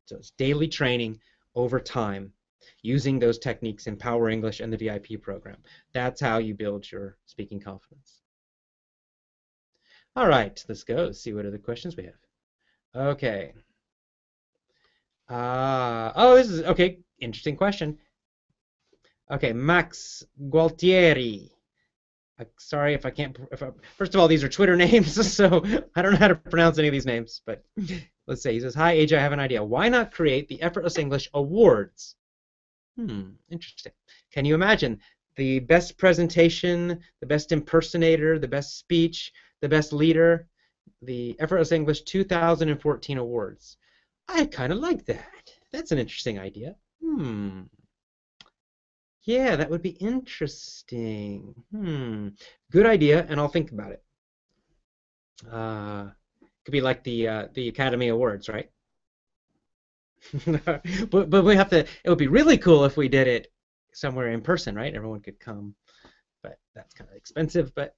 so 0.05 0.15
it's 0.15 0.31
daily 0.31 0.67
training 0.67 1.19
over 1.55 1.79
time 1.79 2.31
using 2.81 3.19
those 3.19 3.37
techniques 3.37 3.87
in 3.87 3.97
Power 3.97 4.29
English 4.29 4.61
and 4.61 4.71
the 4.71 4.77
VIP 4.77 5.21
program. 5.21 5.57
That's 5.93 6.21
how 6.21 6.37
you 6.37 6.53
build 6.53 6.89
your 6.89 7.17
speaking 7.25 7.59
confidence. 7.59 8.21
All 10.15 10.27
right, 10.27 10.63
let's 10.67 10.83
go. 10.83 11.11
see 11.11 11.33
what 11.33 11.45
other 11.45 11.57
questions 11.57 11.97
we 11.97 12.03
have. 12.03 12.13
Okay. 12.95 13.53
Uh, 15.29 16.11
oh, 16.15 16.35
this 16.35 16.49
is 16.49 16.63
okay. 16.63 16.99
Interesting 17.19 17.55
question. 17.55 17.99
Okay, 19.29 19.53
Max 19.53 20.23
Gualtieri. 20.49 21.51
Sorry 22.57 22.93
if 22.93 23.05
I 23.05 23.09
can't. 23.09 23.37
If 23.51 23.63
I, 23.63 23.71
first 23.97 24.13
of 24.13 24.21
all, 24.21 24.27
these 24.27 24.43
are 24.43 24.49
Twitter 24.49 24.75
names, 24.85 25.31
so 25.31 25.63
I 25.95 26.01
don't 26.01 26.13
know 26.13 26.17
how 26.17 26.27
to 26.27 26.35
pronounce 26.35 26.77
any 26.77 26.87
of 26.87 26.91
these 26.91 27.05
names. 27.05 27.41
But 27.45 27.63
let's 28.27 28.41
say 28.41 28.53
he 28.53 28.59
says, 28.59 28.75
"Hi, 28.75 28.95
AJ, 28.95 29.17
I 29.17 29.21
have 29.21 29.33
an 29.33 29.39
idea. 29.39 29.63
Why 29.63 29.89
not 29.89 30.11
create 30.11 30.47
the 30.47 30.61
Effortless 30.61 30.97
English 30.97 31.29
Awards?" 31.33 32.15
Hmm, 32.95 33.31
interesting. 33.49 33.93
Can 34.31 34.45
you 34.45 34.55
imagine 34.55 34.99
the 35.35 35.59
best 35.59 35.97
presentation, 35.97 36.99
the 37.21 37.25
best 37.25 37.51
impersonator, 37.51 38.39
the 38.39 38.47
best 38.47 38.77
speech, 38.77 39.31
the 39.61 39.69
best 39.69 39.93
leader, 39.93 40.47
the 41.01 41.35
Effortless 41.39 41.71
English 41.71 42.01
2014 42.01 43.17
Awards? 43.17 43.77
I 44.27 44.45
kind 44.45 44.71
of 44.71 44.79
like 44.79 45.05
that. 45.05 45.51
That's 45.71 45.91
an 45.91 45.97
interesting 45.97 46.39
idea. 46.39 46.75
Hmm. 47.03 47.63
Yeah, 49.29 49.57
that 49.57 49.69
would 49.69 49.83
be 49.83 49.91
interesting. 49.91 51.53
Hmm. 51.69 52.29
Good 52.71 52.87
idea, 52.87 53.27
and 53.29 53.39
I'll 53.39 53.47
think 53.47 53.71
about 53.71 53.91
it. 53.91 54.03
Uh, 55.47 56.09
could 56.65 56.71
be 56.71 56.81
like 56.81 57.03
the 57.03 57.27
uh, 57.27 57.47
the 57.53 57.67
Academy 57.67 58.07
Awards, 58.07 58.49
right? 58.49 58.71
but 61.11 61.29
but 61.29 61.45
we 61.45 61.55
have 61.55 61.69
to. 61.69 61.85
It 62.03 62.09
would 62.09 62.17
be 62.17 62.25
really 62.25 62.57
cool 62.57 62.85
if 62.85 62.97
we 62.97 63.07
did 63.07 63.27
it 63.27 63.51
somewhere 63.93 64.31
in 64.31 64.41
person, 64.41 64.73
right? 64.73 64.95
Everyone 64.95 65.19
could 65.21 65.39
come, 65.39 65.75
but 66.41 66.57
that's 66.73 66.95
kind 66.95 67.07
of 67.07 67.15
expensive. 67.15 67.71
But 67.75 67.95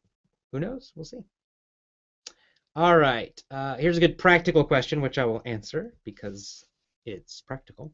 who 0.52 0.60
knows? 0.60 0.92
We'll 0.98 1.06
see. 1.06 1.24
All 2.76 2.98
right. 2.98 3.42
Uh, 3.50 3.78
here's 3.78 3.96
a 3.96 4.02
good 4.02 4.18
practical 4.18 4.66
question, 4.66 5.00
which 5.00 5.18
I 5.18 5.24
will 5.24 5.42
answer 5.46 5.94
because 6.04 6.66
it's 7.06 7.40
practical. 7.40 7.94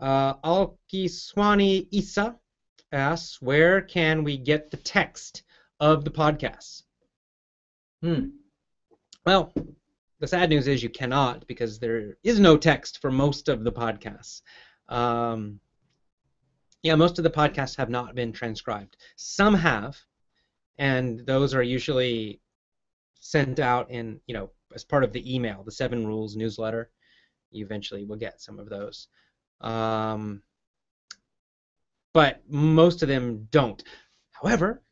Uh, 0.00 0.34
Alkiswani 0.44 1.86
Isa 1.92 2.36
asks, 2.92 3.40
where 3.40 3.80
can 3.80 4.24
we 4.24 4.36
get 4.36 4.70
the 4.70 4.76
text 4.76 5.42
of 5.80 6.04
the 6.04 6.10
podcast? 6.10 6.82
Hmm. 8.02 8.28
Well, 9.26 9.52
the 10.20 10.26
sad 10.26 10.50
news 10.50 10.66
is 10.66 10.82
you 10.82 10.88
cannot 10.88 11.46
because 11.46 11.78
there 11.78 12.16
is 12.24 12.40
no 12.40 12.56
text 12.56 13.00
for 13.00 13.10
most 13.10 13.48
of 13.48 13.64
the 13.64 13.72
podcasts. 13.72 14.42
Um, 14.88 15.60
yeah, 16.82 16.94
most 16.94 17.18
of 17.18 17.24
the 17.24 17.30
podcasts 17.30 17.76
have 17.76 17.90
not 17.90 18.14
been 18.14 18.32
transcribed. 18.32 18.96
Some 19.16 19.54
have, 19.54 19.96
and 20.78 21.24
those 21.26 21.54
are 21.54 21.62
usually 21.62 22.40
sent 23.20 23.58
out 23.58 23.90
in 23.90 24.20
you 24.26 24.34
know 24.34 24.50
as 24.74 24.84
part 24.84 25.04
of 25.04 25.12
the 25.12 25.34
email, 25.34 25.62
the 25.64 25.72
Seven 25.72 26.06
Rules 26.06 26.36
newsletter. 26.36 26.90
You 27.50 27.64
eventually 27.64 28.04
will 28.04 28.16
get 28.16 28.40
some 28.40 28.58
of 28.58 28.68
those, 28.68 29.08
um, 29.60 30.42
but 32.12 32.42
most 32.48 33.02
of 33.02 33.08
them 33.08 33.48
don't. 33.50 33.82
However, 34.30 34.82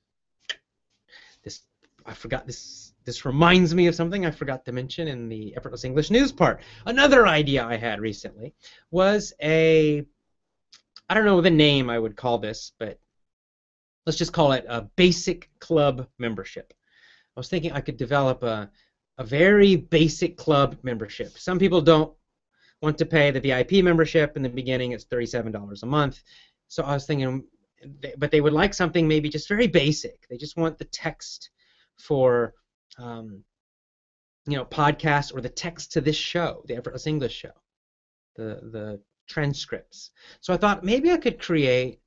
this 1.43 1.63
I 2.05 2.15
forgot 2.15 2.47
this. 2.47 2.93
This 3.05 3.25
reminds 3.25 3.73
me 3.73 3.87
of 3.87 3.95
something 3.95 4.27
I 4.27 4.33
forgot 4.33 4.65
to 4.65 4.73
mention 4.73 5.07
in 5.07 5.29
the 5.29 5.57
Effortless 5.57 5.85
English 5.85 6.11
News 6.11 6.33
part. 6.33 6.61
Another 6.87 7.29
idea 7.29 7.65
I 7.65 7.77
had 7.77 8.01
recently 8.01 8.53
was 8.91 9.33
a 9.41 10.05
I 11.09 11.15
don't 11.15 11.25
know 11.25 11.41
the 11.41 11.51
name 11.51 11.89
I 11.89 11.99
would 11.99 12.17
call 12.17 12.39
this, 12.39 12.73
but 12.79 12.99
let's 14.07 14.19
just 14.19 14.33
call 14.33 14.53
it 14.53 14.65
a 14.69 14.83
basic 14.97 15.51
club 15.61 16.09
membership. 16.19 16.73
I 17.37 17.41
was 17.41 17.49
thinking 17.49 17.73
I 17.73 17.81
could 17.81 17.97
develop 17.97 18.43
a, 18.43 18.71
a 19.19 19.25
very 19.25 19.77
basic 19.77 20.37
club 20.37 20.79
membership. 20.83 21.39
Some 21.39 21.59
people 21.59 21.81
don't 21.81 22.13
want 22.83 22.99
to 22.99 23.07
pay 23.07 23.31
the 23.31 23.41
VIP 23.41 23.85
membership 23.85 24.37
in 24.37 24.43
the 24.43 24.49
beginning. 24.49 24.93
It's 24.93 25.05
$37 25.05 25.83
a 25.83 25.87
month. 25.87 26.23
So 26.69 26.83
I 26.83 26.95
was 26.95 27.07
thinking, 27.07 27.45
but 28.19 28.31
they 28.31 28.41
would 28.41 28.53
like 28.53 28.75
something 28.75 29.07
maybe 29.07 29.29
just 29.29 29.49
very 29.49 29.67
basic. 29.67 30.27
They 30.29 30.37
just 30.37 30.57
want 30.57 30.79
the 30.79 30.85
text 30.87 31.51
for, 31.99 32.55
um, 32.99 33.45
you 34.47 34.57
know, 34.57 34.65
podcast 34.65 35.35
or 35.35 35.41
the 35.41 35.49
text 35.49 35.93
to 35.93 36.01
this 36.01 36.17
show, 36.17 36.63
the 36.67 36.77
Effortless 36.77 37.07
English 37.07 37.35
show, 37.35 37.53
the 38.37 38.61
the 38.73 39.01
transcripts. 39.29 40.11
So 40.41 40.55
I 40.55 40.57
thought 40.57 40.85
maybe 40.85 41.11
I 41.11 41.17
could 41.17 41.41
create 41.41 42.01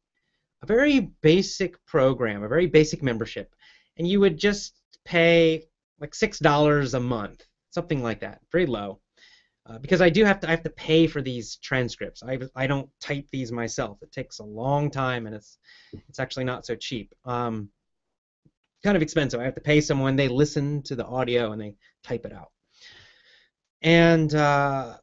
a 0.61 0.65
very 0.65 1.11
basic 1.21 1.83
program, 1.85 2.43
a 2.43 2.47
very 2.47 2.67
basic 2.67 3.03
membership, 3.03 3.53
and 3.97 4.07
you 4.07 4.19
would 4.19 4.37
just 4.37 4.81
pay 5.05 5.63
like 5.99 6.15
six 6.15 6.39
dollars 6.39 6.93
a 6.93 6.99
month, 6.99 7.45
something 7.71 8.01
like 8.01 8.21
that, 8.21 8.39
very 8.51 8.65
low, 8.65 8.99
uh, 9.69 9.77
because 9.77 10.01
I 10.01 10.09
do 10.09 10.25
have 10.25 10.39
to 10.39 10.47
I 10.47 10.51
have 10.51 10.63
to 10.63 10.69
pay 10.71 11.05
for 11.05 11.21
these 11.21 11.57
transcripts. 11.57 12.23
I 12.23 12.39
I 12.55 12.65
don't 12.67 12.89
type 12.99 13.27
these 13.31 13.51
myself. 13.51 13.99
It 14.01 14.11
takes 14.11 14.39
a 14.39 14.43
long 14.43 14.89
time 14.89 15.27
and 15.27 15.35
it's 15.35 15.57
it's 16.07 16.19
actually 16.19 16.45
not 16.45 16.65
so 16.65 16.75
cheap. 16.75 17.13
Um, 17.25 17.69
kind 18.83 18.95
of 18.95 19.03
expensive. 19.03 19.39
I 19.39 19.43
have 19.43 19.55
to 19.55 19.61
pay 19.61 19.81
someone. 19.81 20.15
They 20.15 20.27
listen 20.27 20.81
to 20.83 20.95
the 20.95 21.05
audio 21.05 21.51
and 21.51 21.61
they 21.61 21.75
type 22.03 22.25
it 22.25 22.33
out. 22.33 22.49
And 23.81 24.33
uh, 24.33 24.97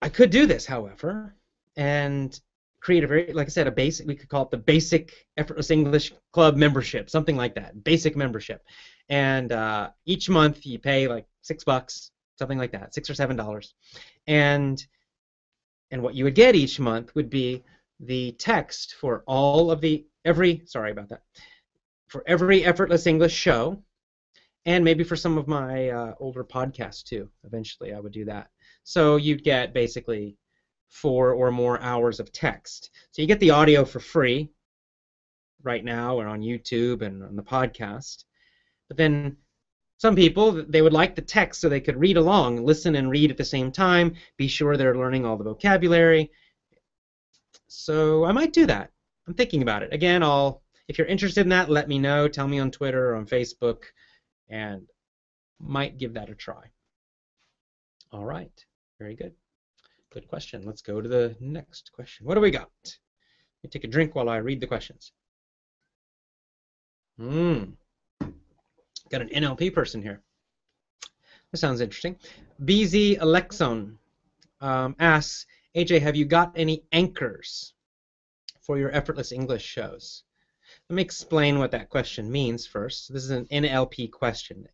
I 0.00 0.08
could 0.08 0.30
do 0.30 0.46
this, 0.46 0.64
however, 0.64 1.34
and 1.76 2.38
create 2.80 3.04
a 3.04 3.06
very, 3.06 3.32
like 3.32 3.48
I 3.48 3.50
said, 3.50 3.66
a 3.66 3.72
basic. 3.72 4.06
We 4.06 4.14
could 4.14 4.28
call 4.28 4.44
it 4.44 4.50
the 4.50 4.56
Basic 4.58 5.12
Effortless 5.36 5.70
English 5.70 6.12
Club 6.32 6.56
membership, 6.56 7.10
something 7.10 7.36
like 7.36 7.54
that. 7.56 7.82
Basic 7.84 8.16
membership, 8.16 8.62
and 9.08 9.52
uh, 9.52 9.90
each 10.06 10.28
month 10.30 10.64
you 10.64 10.78
pay 10.78 11.08
like 11.08 11.26
six 11.42 11.64
bucks, 11.64 12.12
something 12.38 12.58
like 12.58 12.72
that, 12.72 12.94
six 12.94 13.08
or 13.10 13.14
seven 13.14 13.36
dollars, 13.36 13.74
and 14.26 14.84
and 15.90 16.02
what 16.02 16.14
you 16.14 16.24
would 16.24 16.34
get 16.34 16.54
each 16.54 16.80
month 16.80 17.14
would 17.14 17.30
be 17.30 17.62
the 18.00 18.32
text 18.32 18.94
for 19.00 19.22
all 19.26 19.70
of 19.70 19.80
the 19.80 20.06
every 20.24 20.62
sorry 20.66 20.90
about 20.90 21.08
that 21.08 21.22
for 22.08 22.22
every 22.26 22.62
effortless 22.64 23.06
english 23.06 23.32
show 23.32 23.82
and 24.66 24.84
maybe 24.84 25.04
for 25.04 25.16
some 25.16 25.38
of 25.38 25.48
my 25.48 25.88
uh, 25.88 26.12
older 26.20 26.44
podcasts 26.44 27.02
too 27.02 27.30
eventually 27.44 27.94
i 27.94 28.00
would 28.00 28.12
do 28.12 28.24
that. 28.24 28.48
So 28.84 29.16
you'd 29.16 29.42
get 29.42 29.74
basically 29.74 30.36
four 30.88 31.32
or 31.32 31.50
more 31.50 31.80
hours 31.80 32.20
of 32.20 32.30
text. 32.32 32.90
So 33.10 33.20
you 33.20 33.26
get 33.26 33.40
the 33.40 33.50
audio 33.50 33.84
for 33.84 33.98
free 33.98 34.50
right 35.62 35.84
now 35.84 36.16
or 36.18 36.28
on 36.28 36.40
youtube 36.40 37.02
and 37.02 37.22
on 37.24 37.34
the 37.34 37.42
podcast. 37.42 38.24
But 38.88 38.96
then 38.96 39.36
some 39.98 40.14
people 40.14 40.64
they 40.68 40.82
would 40.82 40.92
like 40.92 41.14
the 41.14 41.22
text 41.22 41.60
so 41.60 41.68
they 41.68 41.80
could 41.80 41.98
read 41.98 42.16
along 42.16 42.64
listen 42.64 42.96
and 42.96 43.10
read 43.10 43.30
at 43.30 43.36
the 43.36 43.44
same 43.44 43.72
time 43.72 44.14
be 44.36 44.48
sure 44.48 44.76
they're 44.76 44.96
learning 44.96 45.24
all 45.24 45.36
the 45.36 45.44
vocabulary 45.44 46.30
so 47.68 48.24
I 48.24 48.32
might 48.32 48.52
do 48.52 48.66
that. 48.66 48.90
I'm 49.26 49.34
thinking 49.34 49.62
about 49.62 49.82
it. 49.82 49.92
Again, 49.92 50.22
I'll 50.22 50.62
if 50.88 50.98
you're 50.98 51.06
interested 51.06 51.40
in 51.40 51.48
that, 51.48 51.68
let 51.68 51.88
me 51.88 51.98
know. 51.98 52.28
Tell 52.28 52.46
me 52.46 52.58
on 52.60 52.70
Twitter 52.70 53.10
or 53.10 53.16
on 53.16 53.26
Facebook, 53.26 53.82
and 54.48 54.86
might 55.58 55.98
give 55.98 56.14
that 56.14 56.30
a 56.30 56.34
try. 56.34 56.70
All 58.12 58.24
right, 58.24 58.64
very 58.98 59.16
good. 59.16 59.34
Good 60.12 60.28
question. 60.28 60.62
Let's 60.64 60.82
go 60.82 61.00
to 61.00 61.08
the 61.08 61.36
next 61.40 61.92
question. 61.92 62.24
What 62.24 62.34
do 62.34 62.40
we 62.40 62.52
got? 62.52 62.70
Let 62.84 63.64
me 63.64 63.70
take 63.70 63.84
a 63.84 63.88
drink 63.88 64.14
while 64.14 64.28
I 64.28 64.36
read 64.36 64.60
the 64.60 64.66
questions. 64.66 65.12
Hmm. 67.18 67.64
Got 69.10 69.22
an 69.22 69.28
NLP 69.28 69.72
person 69.72 70.02
here. 70.02 70.22
That 71.52 71.58
sounds 71.58 71.80
interesting. 71.80 72.16
BZ 72.64 73.18
Alexon 73.20 73.98
um, 74.60 74.96
asks, 74.98 75.46
AJ, 75.76 76.00
have 76.02 76.16
you 76.16 76.24
got 76.24 76.52
any 76.56 76.84
anchors 76.92 77.74
for 78.60 78.78
your 78.78 78.90
effortless 78.90 79.32
English 79.32 79.62
shows? 79.62 80.24
Let 80.88 80.96
me 80.96 81.02
explain 81.02 81.58
what 81.58 81.70
that 81.70 81.90
question 81.90 82.30
means 82.30 82.66
first. 82.66 83.12
This 83.12 83.22
is 83.22 83.30
an 83.30 83.46
NLP 83.46 84.10
question. 84.10 84.66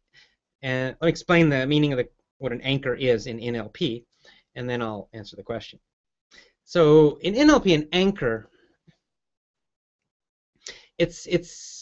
And 0.62 0.96
let 1.00 1.06
me 1.06 1.10
explain 1.10 1.48
the 1.48 1.66
meaning 1.66 1.92
of 1.92 1.98
the, 1.98 2.08
what 2.38 2.52
an 2.52 2.60
anchor 2.62 2.94
is 2.94 3.26
in 3.26 3.38
NLP, 3.38 4.04
and 4.54 4.68
then 4.68 4.80
I'll 4.80 5.08
answer 5.12 5.36
the 5.36 5.42
question. 5.42 5.78
So 6.64 7.18
in 7.20 7.34
NLP, 7.34 7.74
an 7.74 7.88
anchor, 7.92 8.48
it's 10.98 11.26
it's 11.26 11.81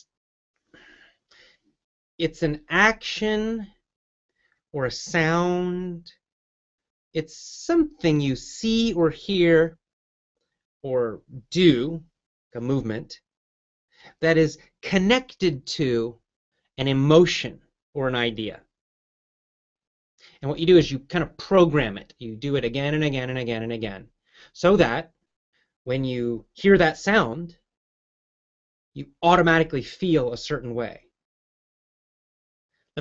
it's 2.20 2.42
an 2.42 2.60
action 2.68 3.66
or 4.72 4.86
a 4.86 4.90
sound 4.90 6.12
it's 7.12 7.36
something 7.36 8.20
you 8.20 8.36
see 8.36 8.92
or 8.92 9.10
hear 9.10 9.76
or 10.82 11.22
do, 11.50 12.02
a 12.54 12.60
movement, 12.60 13.20
that 14.20 14.36
is 14.36 14.58
connected 14.82 15.66
to 15.66 16.18
an 16.78 16.88
emotion 16.88 17.60
or 17.94 18.08
an 18.08 18.14
idea. 18.14 18.60
And 20.40 20.50
what 20.50 20.58
you 20.58 20.66
do 20.66 20.78
is 20.78 20.90
you 20.90 21.00
kind 21.00 21.22
of 21.22 21.36
program 21.36 21.98
it. 21.98 22.14
You 22.18 22.36
do 22.36 22.56
it 22.56 22.64
again 22.64 22.94
and 22.94 23.04
again 23.04 23.28
and 23.28 23.38
again 23.38 23.62
and 23.62 23.72
again. 23.72 24.08
So 24.52 24.76
that 24.76 25.12
when 25.84 26.04
you 26.04 26.46
hear 26.54 26.78
that 26.78 26.96
sound, 26.96 27.56
you 28.94 29.06
automatically 29.22 29.82
feel 29.82 30.32
a 30.32 30.36
certain 30.36 30.74
way. 30.74 31.09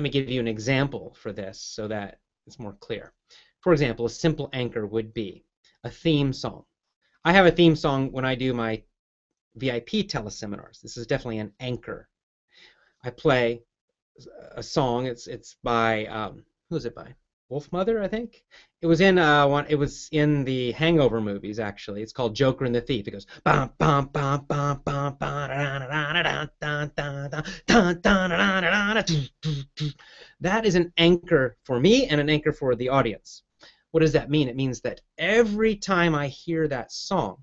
Let 0.00 0.04
me 0.04 0.08
give 0.08 0.30
you 0.30 0.40
an 0.40 0.48
example 0.48 1.14
for 1.20 1.30
this 1.30 1.60
so 1.60 1.86
that 1.88 2.20
it's 2.46 2.58
more 2.58 2.72
clear. 2.80 3.12
For 3.60 3.74
example, 3.74 4.06
a 4.06 4.08
simple 4.08 4.48
anchor 4.54 4.86
would 4.86 5.12
be 5.12 5.44
a 5.84 5.90
theme 5.90 6.32
song. 6.32 6.64
I 7.22 7.34
have 7.34 7.44
a 7.44 7.50
theme 7.50 7.76
song 7.76 8.10
when 8.10 8.24
I 8.24 8.34
do 8.34 8.54
my 8.54 8.82
VIP 9.56 10.08
teleseminars. 10.08 10.80
This 10.80 10.96
is 10.96 11.06
definitely 11.06 11.40
an 11.40 11.52
anchor. 11.60 12.08
I 13.04 13.10
play 13.10 13.60
a 14.52 14.62
song. 14.62 15.04
It's 15.04 15.26
it's 15.26 15.56
by 15.62 16.06
um, 16.06 16.46
who 16.70 16.76
is 16.76 16.86
it 16.86 16.94
by? 16.94 17.14
Wolfmother, 17.50 18.00
I 18.00 18.06
think. 18.06 18.44
It 18.80 18.86
was 18.86 19.00
in 19.00 19.18
uh 19.18 19.46
one. 19.48 19.66
It 19.68 19.74
was 19.74 20.08
in 20.12 20.44
the 20.44 20.70
Hangover 20.72 21.20
movies 21.20 21.58
actually. 21.58 22.00
It's 22.00 22.12
called 22.12 22.36
Joker 22.36 22.64
and 22.64 22.74
the 22.74 22.80
Thief. 22.80 23.08
It 23.08 23.10
goes 23.10 23.26
bum 23.44 23.72
bum 23.76 24.06
bum 24.12 24.46
bum 24.46 24.82
bum 24.84 25.16
That 30.40 30.64
is 30.64 30.74
an 30.76 30.92
anchor 30.96 31.56
for 31.64 31.80
me 31.80 32.06
and 32.06 32.20
an 32.20 32.30
anchor 32.30 32.52
for 32.52 32.76
the 32.76 32.88
audience. 32.88 33.42
What 33.90 34.00
does 34.00 34.12
that 34.12 34.30
mean? 34.30 34.48
It 34.48 34.54
means 34.56 34.80
that 34.82 35.00
every 35.18 35.74
time 35.74 36.14
I 36.14 36.28
hear 36.28 36.68
that 36.68 36.92
song, 36.92 37.38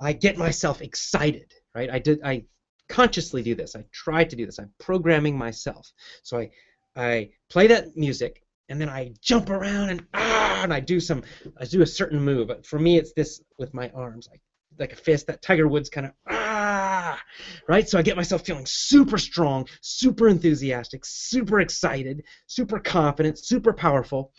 I 0.00 0.12
get 0.12 0.36
myself 0.36 0.82
excited, 0.82 1.52
right? 1.72 1.88
I 1.88 2.00
did 2.00 2.18
I 2.24 2.44
consciously 2.88 3.42
do 3.42 3.54
this. 3.54 3.76
I 3.76 3.84
try 3.92 4.24
to 4.24 4.34
do 4.34 4.44
this. 4.44 4.58
I'm 4.58 4.72
programming 4.80 5.38
myself. 5.38 5.92
So 6.24 6.38
I 6.38 6.50
I 6.96 7.30
play 7.48 7.68
that 7.68 7.96
music 7.96 8.42
and 8.68 8.80
then 8.80 8.88
I 8.88 9.12
jump 9.20 9.50
around 9.50 9.90
and 9.90 10.06
ah 10.14 10.60
and 10.62 10.72
I 10.72 10.80
do 10.80 11.00
some 11.00 11.22
I 11.58 11.64
do 11.64 11.82
a 11.82 11.86
certain 11.86 12.20
move. 12.20 12.50
For 12.64 12.78
me 12.78 12.98
it's 12.98 13.12
this 13.12 13.40
with 13.58 13.74
my 13.74 13.90
arms, 13.90 14.28
like 14.30 14.40
like 14.78 14.92
a 14.92 14.96
fist, 14.96 15.26
that 15.28 15.42
Tiger 15.42 15.68
Woods 15.68 15.88
kind 15.88 16.06
of 16.06 16.12
ah 16.28 17.22
right? 17.68 17.88
So 17.88 17.98
I 17.98 18.02
get 18.02 18.16
myself 18.16 18.44
feeling 18.44 18.66
super 18.66 19.18
strong, 19.18 19.66
super 19.80 20.28
enthusiastic, 20.28 21.04
super 21.04 21.60
excited, 21.60 22.24
super 22.46 22.78
confident, 22.78 23.38
super 23.38 23.72
powerful 23.72 24.32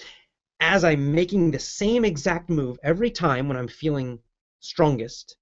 as 0.60 0.84
I'm 0.84 1.14
making 1.14 1.52
the 1.52 1.60
same 1.60 2.04
exact 2.04 2.50
move 2.50 2.78
every 2.84 3.12
time 3.12 3.48
when 3.48 3.58
I'm 3.58 3.68
feeling 3.68 4.20
strongest, 4.60 5.38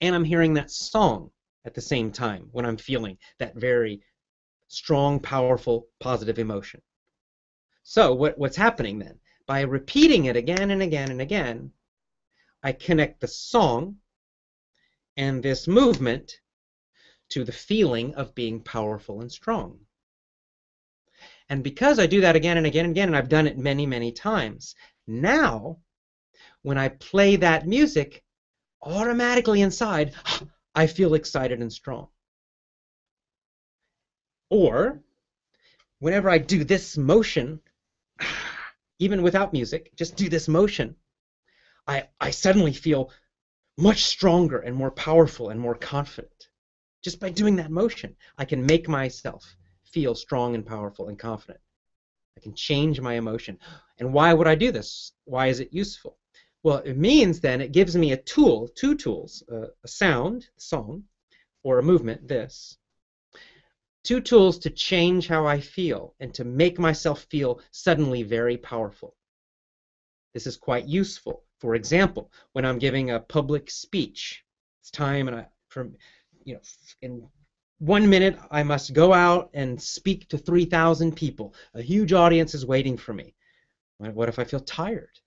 and 0.00 0.14
I'm 0.14 0.24
hearing 0.24 0.54
that 0.54 0.70
song 0.70 1.30
at 1.66 1.74
the 1.74 1.82
same 1.82 2.10
time 2.10 2.48
when 2.52 2.64
I'm 2.64 2.78
feeling 2.78 3.18
that 3.38 3.54
very 3.56 4.00
strong, 4.68 5.20
powerful, 5.20 5.86
positive 6.00 6.38
emotion. 6.38 6.80
So 7.88 8.12
what, 8.14 8.36
what's 8.36 8.56
happening 8.56 8.98
then? 8.98 9.20
By 9.46 9.60
repeating 9.60 10.24
it 10.24 10.36
again 10.36 10.72
and 10.72 10.82
again 10.82 11.08
and 11.08 11.20
again, 11.20 11.70
I 12.60 12.72
connect 12.72 13.20
the 13.20 13.28
song 13.28 13.98
and 15.16 15.40
this 15.40 15.68
movement 15.68 16.40
to 17.28 17.44
the 17.44 17.52
feeling 17.52 18.12
of 18.16 18.34
being 18.34 18.60
powerful 18.60 19.20
and 19.20 19.30
strong. 19.30 19.78
And 21.48 21.62
because 21.62 22.00
I 22.00 22.06
do 22.06 22.20
that 22.22 22.34
again 22.34 22.56
and 22.56 22.66
again 22.66 22.86
and 22.86 22.90
again, 22.90 23.08
and 23.08 23.16
I've 23.16 23.28
done 23.28 23.46
it 23.46 23.56
many, 23.56 23.86
many 23.86 24.10
times, 24.10 24.74
now 25.06 25.78
when 26.62 26.78
I 26.78 26.88
play 26.88 27.36
that 27.36 27.68
music, 27.68 28.24
automatically 28.82 29.60
inside, 29.60 30.12
I 30.74 30.88
feel 30.88 31.14
excited 31.14 31.60
and 31.60 31.72
strong. 31.72 32.08
Or 34.50 35.00
whenever 36.00 36.28
I 36.28 36.38
do 36.38 36.64
this 36.64 36.96
motion, 36.96 37.60
even 38.98 39.22
without 39.22 39.52
music, 39.52 39.90
just 39.96 40.16
do 40.16 40.28
this 40.28 40.48
motion, 40.48 40.96
I, 41.86 42.04
I 42.20 42.30
suddenly 42.30 42.72
feel 42.72 43.10
much 43.78 44.04
stronger 44.04 44.58
and 44.58 44.74
more 44.74 44.90
powerful 44.90 45.50
and 45.50 45.60
more 45.60 45.74
confident. 45.74 46.48
Just 47.02 47.20
by 47.20 47.30
doing 47.30 47.56
that 47.56 47.70
motion, 47.70 48.16
I 48.38 48.44
can 48.44 48.64
make 48.64 48.88
myself 48.88 49.56
feel 49.84 50.14
strong 50.14 50.54
and 50.54 50.64
powerful 50.66 51.08
and 51.08 51.18
confident. 51.18 51.60
I 52.36 52.40
can 52.40 52.54
change 52.54 53.00
my 53.00 53.14
emotion. 53.14 53.58
And 53.98 54.12
why 54.12 54.34
would 54.34 54.46
I 54.46 54.54
do 54.54 54.72
this? 54.72 55.12
Why 55.24 55.46
is 55.46 55.60
it 55.60 55.72
useful? 55.72 56.18
Well, 56.62 56.78
it 56.78 56.96
means 56.96 57.40
then 57.40 57.60
it 57.60 57.72
gives 57.72 57.96
me 57.96 58.12
a 58.12 58.16
tool, 58.16 58.68
two 58.74 58.94
tools, 58.94 59.42
uh, 59.50 59.68
a 59.84 59.88
sound, 59.88 60.48
song, 60.56 61.04
or 61.62 61.78
a 61.78 61.82
movement, 61.82 62.26
this. 62.26 62.76
Two 64.06 64.20
tools 64.20 64.60
to 64.60 64.70
change 64.70 65.26
how 65.26 65.48
I 65.48 65.58
feel 65.60 66.14
and 66.20 66.32
to 66.34 66.44
make 66.44 66.78
myself 66.78 67.24
feel 67.24 67.60
suddenly 67.72 68.22
very 68.22 68.56
powerful. 68.56 69.16
This 70.32 70.46
is 70.46 70.56
quite 70.56 70.86
useful. 70.86 71.42
For 71.58 71.74
example, 71.74 72.30
when 72.52 72.64
I'm 72.64 72.78
giving 72.78 73.10
a 73.10 73.18
public 73.18 73.68
speech, 73.68 74.44
it's 74.80 74.92
time 74.92 75.26
and 75.26 75.36
I, 75.36 75.48
for, 75.70 75.90
you 76.44 76.54
know, 76.54 76.60
in 77.02 77.26
one 77.78 78.08
minute 78.08 78.38
I 78.48 78.62
must 78.62 78.94
go 78.94 79.12
out 79.12 79.50
and 79.54 79.82
speak 79.82 80.28
to 80.28 80.38
3,000 80.38 81.16
people. 81.16 81.52
A 81.74 81.82
huge 81.82 82.12
audience 82.12 82.54
is 82.54 82.64
waiting 82.64 82.96
for 82.96 83.12
me. 83.12 83.34
What 83.98 84.28
if 84.28 84.38
I 84.38 84.44
feel 84.44 84.60
tired? 84.60 85.18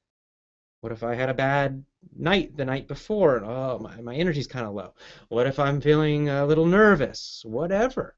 What 0.80 0.94
if 0.94 1.04
I 1.04 1.16
had 1.16 1.28
a 1.28 1.34
bad 1.34 1.84
night 2.16 2.56
the 2.56 2.64
night 2.64 2.88
before 2.88 3.36
and 3.36 3.46
oh 3.46 3.78
my, 3.80 4.00
my 4.00 4.16
energy's 4.16 4.48
kind 4.48 4.66
of 4.66 4.74
low? 4.74 4.94
What 5.28 5.48
if 5.48 5.60
I'm 5.60 5.82
feeling 5.82 6.30
a 6.30 6.46
little 6.46 6.66
nervous? 6.66 7.42
Whatever. 7.46 8.16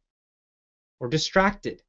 Or 1.01 1.09
distracted. 1.09 1.81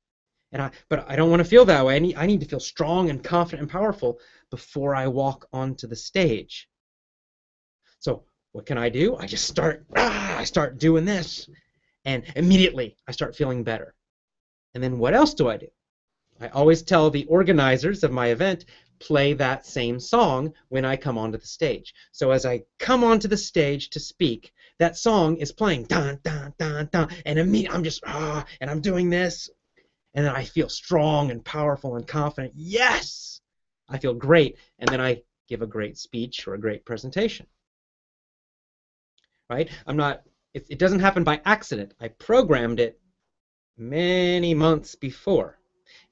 And 0.52 0.62
I 0.62 0.70
but 0.88 1.08
I 1.08 1.16
don't 1.16 1.30
want 1.30 1.40
to 1.40 1.48
feel 1.48 1.66
that 1.66 1.84
way. 1.84 1.96
I 1.96 1.98
need 1.98 2.16
I 2.16 2.26
need 2.26 2.40
to 2.40 2.46
feel 2.46 2.60
strong 2.60 3.10
and 3.10 3.22
confident 3.22 3.62
and 3.62 3.70
powerful 3.70 4.18
before 4.50 4.96
I 4.96 5.06
walk 5.06 5.46
onto 5.52 5.86
the 5.86 5.96
stage. 5.96 6.68
So 8.00 8.24
what 8.52 8.66
can 8.66 8.78
I 8.78 8.88
do? 8.88 9.16
I 9.16 9.26
just 9.26 9.46
start 9.46 9.84
ah, 9.94 10.38
I 10.38 10.44
start 10.44 10.78
doing 10.78 11.04
this 11.04 11.48
and 12.06 12.24
immediately 12.36 12.96
I 13.06 13.12
start 13.12 13.36
feeling 13.36 13.62
better. 13.62 13.94
And 14.74 14.82
then 14.82 14.98
what 14.98 15.14
else 15.14 15.34
do 15.34 15.48
I 15.48 15.58
do? 15.58 15.68
I 16.40 16.48
always 16.48 16.82
tell 16.82 17.10
the 17.10 17.26
organizers 17.26 18.02
of 18.02 18.12
my 18.12 18.28
event 18.28 18.64
play 19.02 19.32
that 19.34 19.66
same 19.66 19.98
song 19.98 20.52
when 20.68 20.84
I 20.84 20.96
come 20.96 21.18
onto 21.18 21.36
the 21.36 21.46
stage. 21.46 21.92
So 22.12 22.30
as 22.30 22.46
I 22.46 22.62
come 22.78 23.02
onto 23.02 23.26
the 23.26 23.36
stage 23.36 23.90
to 23.90 24.00
speak, 24.00 24.52
that 24.78 24.96
song 24.96 25.36
is 25.36 25.50
playing 25.50 25.84
dun 25.84 26.20
dun 26.22 26.54
dun 26.56 26.88
dun 26.92 27.08
and 27.26 27.38
I'm 27.38 27.84
just 27.84 28.02
ah 28.06 28.44
and 28.60 28.70
I'm 28.70 28.80
doing 28.80 29.10
this 29.10 29.50
and 30.14 30.24
then 30.24 30.34
I 30.34 30.44
feel 30.44 30.68
strong 30.68 31.30
and 31.32 31.44
powerful 31.44 31.96
and 31.96 32.06
confident. 32.06 32.52
Yes! 32.54 33.40
I 33.88 33.98
feel 33.98 34.14
great 34.14 34.56
and 34.78 34.88
then 34.88 35.00
I 35.00 35.22
give 35.48 35.62
a 35.62 35.66
great 35.66 35.98
speech 35.98 36.46
or 36.46 36.54
a 36.54 36.60
great 36.60 36.84
presentation. 36.84 37.46
Right? 39.50 39.68
I'm 39.86 39.96
not 39.96 40.22
it, 40.54 40.66
it 40.70 40.78
doesn't 40.78 41.00
happen 41.00 41.24
by 41.24 41.40
accident. 41.44 41.94
I 42.00 42.08
programmed 42.08 42.78
it 42.78 43.00
many 43.76 44.54
months 44.54 44.94
before. 44.94 45.58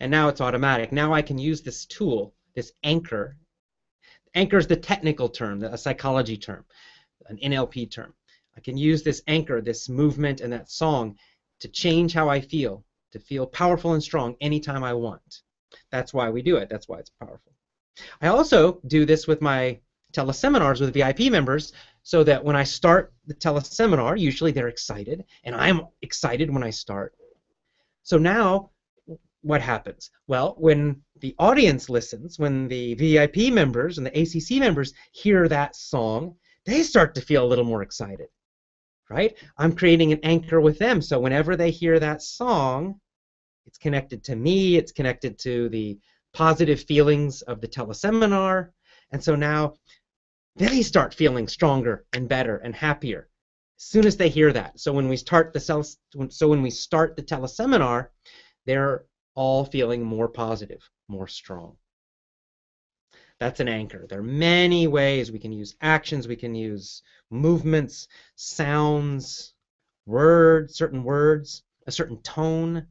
And 0.01 0.11
now 0.11 0.29
it's 0.29 0.41
automatic. 0.41 0.93
Now 0.93 1.13
I 1.13 1.23
can 1.23 1.39
use 1.39 1.61
this 1.61 1.85
tool, 1.87 2.35
this 2.55 2.73
anchor. 2.85 3.37
Anchor 4.35 4.59
is 4.59 4.67
the 4.67 4.77
technical 4.77 5.29
term, 5.29 5.63
a 5.63 5.77
psychology 5.79 6.37
term, 6.37 6.65
an 7.27 7.39
NLP 7.39 7.91
term. 7.91 8.15
I 8.57 8.61
can 8.61 8.77
use 8.77 9.03
this 9.03 9.23
anchor, 9.27 9.61
this 9.61 9.89
movement, 9.89 10.41
and 10.41 10.53
that 10.53 10.71
song 10.71 11.17
to 11.61 11.69
change 11.69 12.13
how 12.13 12.29
I 12.29 12.41
feel, 12.41 12.85
to 13.13 13.19
feel 13.19 13.47
powerful 13.47 13.95
and 13.95 14.03
strong 14.03 14.37
anytime 14.41 14.85
I 14.85 14.95
want. 14.95 15.43
That's 15.91 16.13
why 16.13 16.31
we 16.31 16.43
do 16.43 16.57
it. 16.57 16.69
That's 16.69 16.89
why 16.89 16.99
it's 16.99 17.11
powerful. 17.11 17.53
I 18.21 18.29
also 18.29 18.81
do 18.87 19.05
this 19.05 19.27
with 19.27 19.41
my 19.41 19.81
teleseminars 20.13 20.81
with 20.81 20.95
VIP 20.95 21.31
members 21.31 21.73
so 22.03 22.25
that 22.25 22.45
when 22.45 22.57
I 22.57 22.65
start 22.65 23.13
the 23.27 23.35
teleseminar, 23.35 24.19
usually 24.19 24.53
they're 24.53 24.69
excited, 24.69 25.25
and 25.45 25.55
I'm 25.55 25.83
excited 26.03 26.53
when 26.53 26.63
I 26.63 26.71
start. 26.71 27.15
So 28.03 28.19
now, 28.19 28.71
what 29.43 29.61
happens? 29.61 30.11
Well, 30.27 30.55
when 30.59 31.03
the 31.21 31.35
audience 31.39 31.89
listens, 31.89 32.39
when 32.39 32.69
the 32.69 32.95
VIP 32.95 33.53
members 33.53 33.99
and 33.99 34.07
the 34.07 34.21
ACC 34.21 34.61
members 34.61 34.93
hear 35.13 35.49
that 35.49 35.77
song, 35.77 36.37
they 36.67 36.83
start 36.83 37.15
to 37.15 37.21
feel 37.21 37.45
a 37.45 37.49
little 37.49 37.65
more 37.65 37.83
excited, 37.83 38.29
right? 39.09 39.35
I'm 39.57 39.75
creating 39.75 40.13
an 40.13 40.21
anchor 40.23 40.61
with 40.61 40.79
them, 40.79 41.01
so 41.01 41.19
whenever 41.19 41.57
they 41.57 41.71
hear 41.71 41.99
that 41.99 42.23
song, 42.23 43.01
it's 43.67 43.79
connected 43.79 44.23
to 44.25 44.37
me, 44.37 44.77
it's 44.77 44.93
connected 44.93 45.39
to 45.41 45.69
the 45.71 45.99
positive 46.33 46.83
feelings 46.83 47.43
of 47.43 47.61
the 47.61 47.69
teleseminar, 47.69 48.71
and 49.11 49.23
so 49.23 49.35
now 49.35 49.75
they 50.57 50.83
start 50.83 51.15
feeling 51.15 51.49
stronger 51.49 52.05
and 52.13 52.29
better 52.29 52.59
and 52.59 52.75
happier 52.75 53.29
as 53.79 53.85
soon 53.85 54.07
as 54.07 54.17
they 54.17 54.29
hear 54.29 54.53
that. 54.53 54.79
So 54.79 54.93
when 54.93 55.09
we 55.09 55.17
start 55.17 55.53
the 55.55 55.61
so 56.29 56.49
when 56.49 56.63
we 56.63 56.71
start 56.71 57.17
the 57.17 57.23
teleseminar, 57.23 58.09
they're 58.67 59.07
all 59.41 59.65
feeling 59.65 60.05
more 60.05 60.29
positive, 60.29 60.87
more 61.09 61.27
strong. 61.27 61.75
That's 63.39 63.59
an 63.61 63.69
anchor. 63.69 64.07
There 64.07 64.19
are 64.19 64.23
many 64.23 64.87
ways 64.87 65.33
we 65.33 65.39
can 65.39 65.51
use 65.51 65.77
actions, 65.81 66.29
we 66.29 66.37
can 66.37 66.55
use 66.55 67.03
movements, 67.31 68.07
sounds, 68.35 69.55
words, 70.05 70.75
certain 70.75 71.03
words, 71.05 71.63
a 71.87 71.91
certain 71.91 72.21
tone, 72.21 72.87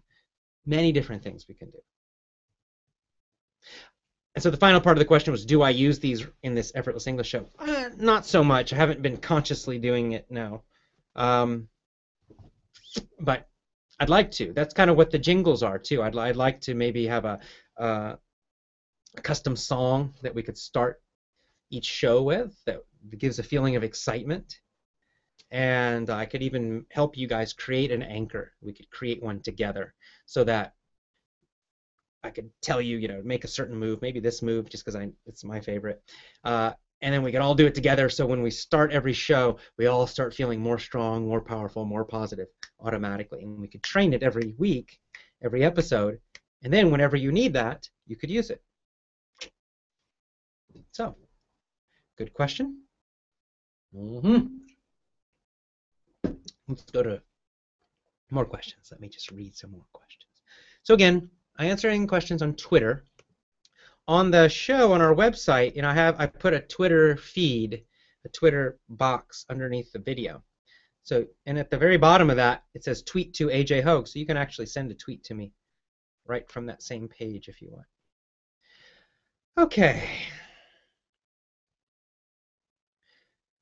many 0.65 0.91
different 0.91 1.21
things 1.21 1.45
we 1.47 1.53
can 1.53 1.69
do. 1.69 1.77
And 4.33 4.41
so 4.41 4.49
the 4.49 4.57
final 4.57 4.81
part 4.81 4.97
of 4.97 4.99
the 4.99 5.05
question 5.05 5.31
was, 5.31 5.45
do 5.45 5.61
I 5.61 5.69
use 5.69 5.99
these 5.99 6.25
in 6.41 6.55
this 6.55 6.71
effortless 6.73 7.05
English 7.05 7.29
show? 7.29 7.45
Uh, 7.59 7.91
not 7.97 8.25
so 8.25 8.43
much. 8.43 8.73
I 8.73 8.75
haven't 8.75 9.03
been 9.03 9.17
consciously 9.17 9.77
doing 9.77 10.13
it 10.13 10.25
now. 10.31 10.63
Um, 11.15 11.67
but 13.19 13.47
I'd 13.99 14.09
like 14.09 14.31
to. 14.31 14.53
That's 14.53 14.73
kind 14.73 14.89
of 14.89 14.95
what 14.95 15.11
the 15.11 15.19
jingles 15.19 15.61
are 15.63 15.77
too. 15.77 16.01
I'd, 16.01 16.17
I'd 16.17 16.35
like 16.35 16.61
to 16.61 16.73
maybe 16.73 17.05
have 17.07 17.25
a, 17.25 17.39
uh, 17.77 18.15
a 19.17 19.21
custom 19.21 19.55
song 19.55 20.13
that 20.21 20.33
we 20.33 20.43
could 20.43 20.57
start 20.57 21.01
each 21.69 21.85
show 21.85 22.23
with 22.23 22.53
that 22.65 22.81
gives 23.17 23.39
a 23.39 23.43
feeling 23.43 23.75
of 23.75 23.83
excitement. 23.83 24.59
And 25.51 26.09
I 26.09 26.25
could 26.25 26.43
even 26.43 26.85
help 26.91 27.17
you 27.17 27.27
guys 27.27 27.53
create 27.53 27.91
an 27.91 28.03
anchor. 28.03 28.51
We 28.61 28.73
could 28.73 28.89
create 28.91 29.21
one 29.21 29.41
together 29.41 29.93
so 30.25 30.43
that 30.43 30.73
I 32.23 32.29
could 32.29 32.49
tell 32.61 32.81
you, 32.81 32.97
you 32.97 33.07
know, 33.07 33.21
make 33.23 33.43
a 33.43 33.47
certain 33.47 33.75
move, 33.75 34.01
maybe 34.01 34.19
this 34.19 34.41
move, 34.41 34.69
just 34.69 34.83
because 34.83 34.95
I 34.95 35.09
it's 35.25 35.43
my 35.43 35.59
favorite, 35.59 36.01
uh, 36.43 36.73
and 37.01 37.13
then 37.13 37.23
we 37.23 37.31
could 37.31 37.41
all 37.41 37.55
do 37.55 37.65
it 37.65 37.75
together. 37.75 38.09
So 38.09 38.25
when 38.25 38.41
we 38.41 38.51
start 38.51 38.91
every 38.91 39.13
show, 39.13 39.57
we 39.77 39.87
all 39.87 40.05
start 40.05 40.33
feeling 40.33 40.59
more 40.59 40.79
strong, 40.79 41.27
more 41.27 41.41
powerful, 41.41 41.85
more 41.85 42.05
positive 42.05 42.47
automatically, 42.79 43.43
and 43.43 43.59
we 43.59 43.67
could 43.67 43.83
train 43.83 44.13
it 44.13 44.23
every 44.23 44.53
week, 44.57 44.99
every 45.43 45.63
episode, 45.63 46.19
and 46.63 46.73
then 46.73 46.91
whenever 46.91 47.15
you 47.15 47.31
need 47.31 47.53
that, 47.53 47.89
you 48.05 48.15
could 48.15 48.29
use 48.29 48.49
it. 48.49 48.61
So, 50.91 51.15
good 52.17 52.33
question. 52.33 52.83
Mm-hmm. 53.95 54.47
Let's 56.67 56.83
go 56.91 57.01
to 57.03 57.21
more 58.31 58.45
questions. 58.45 58.89
Let 58.91 58.99
me 58.99 59.09
just 59.09 59.31
read 59.31 59.55
some 59.55 59.71
more 59.71 59.85
questions. 59.93 60.25
So 60.83 60.93
again, 60.93 61.29
I 61.57 61.65
answer 61.65 61.89
any 61.89 62.05
questions 62.05 62.41
on 62.41 62.53
Twitter. 62.55 63.05
On 64.09 64.31
the 64.31 64.49
show 64.49 64.93
on 64.93 65.03
our 65.03 65.13
website, 65.13 65.75
you 65.75 65.83
know, 65.83 65.89
I 65.89 65.93
have 65.93 66.19
I 66.19 66.25
put 66.25 66.55
a 66.55 66.61
Twitter 66.61 67.15
feed, 67.15 67.83
a 68.25 68.29
Twitter 68.29 68.79
box 68.89 69.45
underneath 69.51 69.91
the 69.91 69.99
video. 69.99 70.43
So, 71.03 71.27
and 71.45 71.59
at 71.59 71.69
the 71.69 71.77
very 71.77 71.97
bottom 71.97 72.31
of 72.31 72.35
that, 72.37 72.63
it 72.73 72.83
says 72.83 73.03
tweet 73.03 73.35
to 73.35 73.49
AJ 73.49 73.83
Hogue, 73.83 74.07
so 74.07 74.17
you 74.17 74.25
can 74.25 74.35
actually 74.35 74.65
send 74.65 74.89
a 74.89 74.95
tweet 74.95 75.23
to 75.25 75.35
me 75.35 75.53
right 76.25 76.49
from 76.49 76.65
that 76.65 76.81
same 76.81 77.07
page 77.07 77.49
if 77.49 77.61
you 77.61 77.69
want. 77.69 77.85
Okay. 79.59 80.09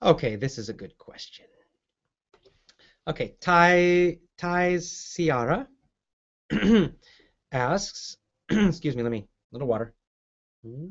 Okay, 0.01 0.37
this 0.37 0.57
is 0.57 0.69
a 0.69 0.73
good 0.73 0.97
question. 0.97 1.45
Okay, 3.05 3.35
Tai 3.41 4.19
Tai 4.37 4.79
Ciara 4.79 5.67
asks, 7.51 8.15
excuse 8.49 8.95
me, 8.95 9.03
let 9.03 9.11
me, 9.11 9.27
a 9.51 9.55
little 9.55 9.67
water. 9.67 9.93
Hmm? 10.68 10.88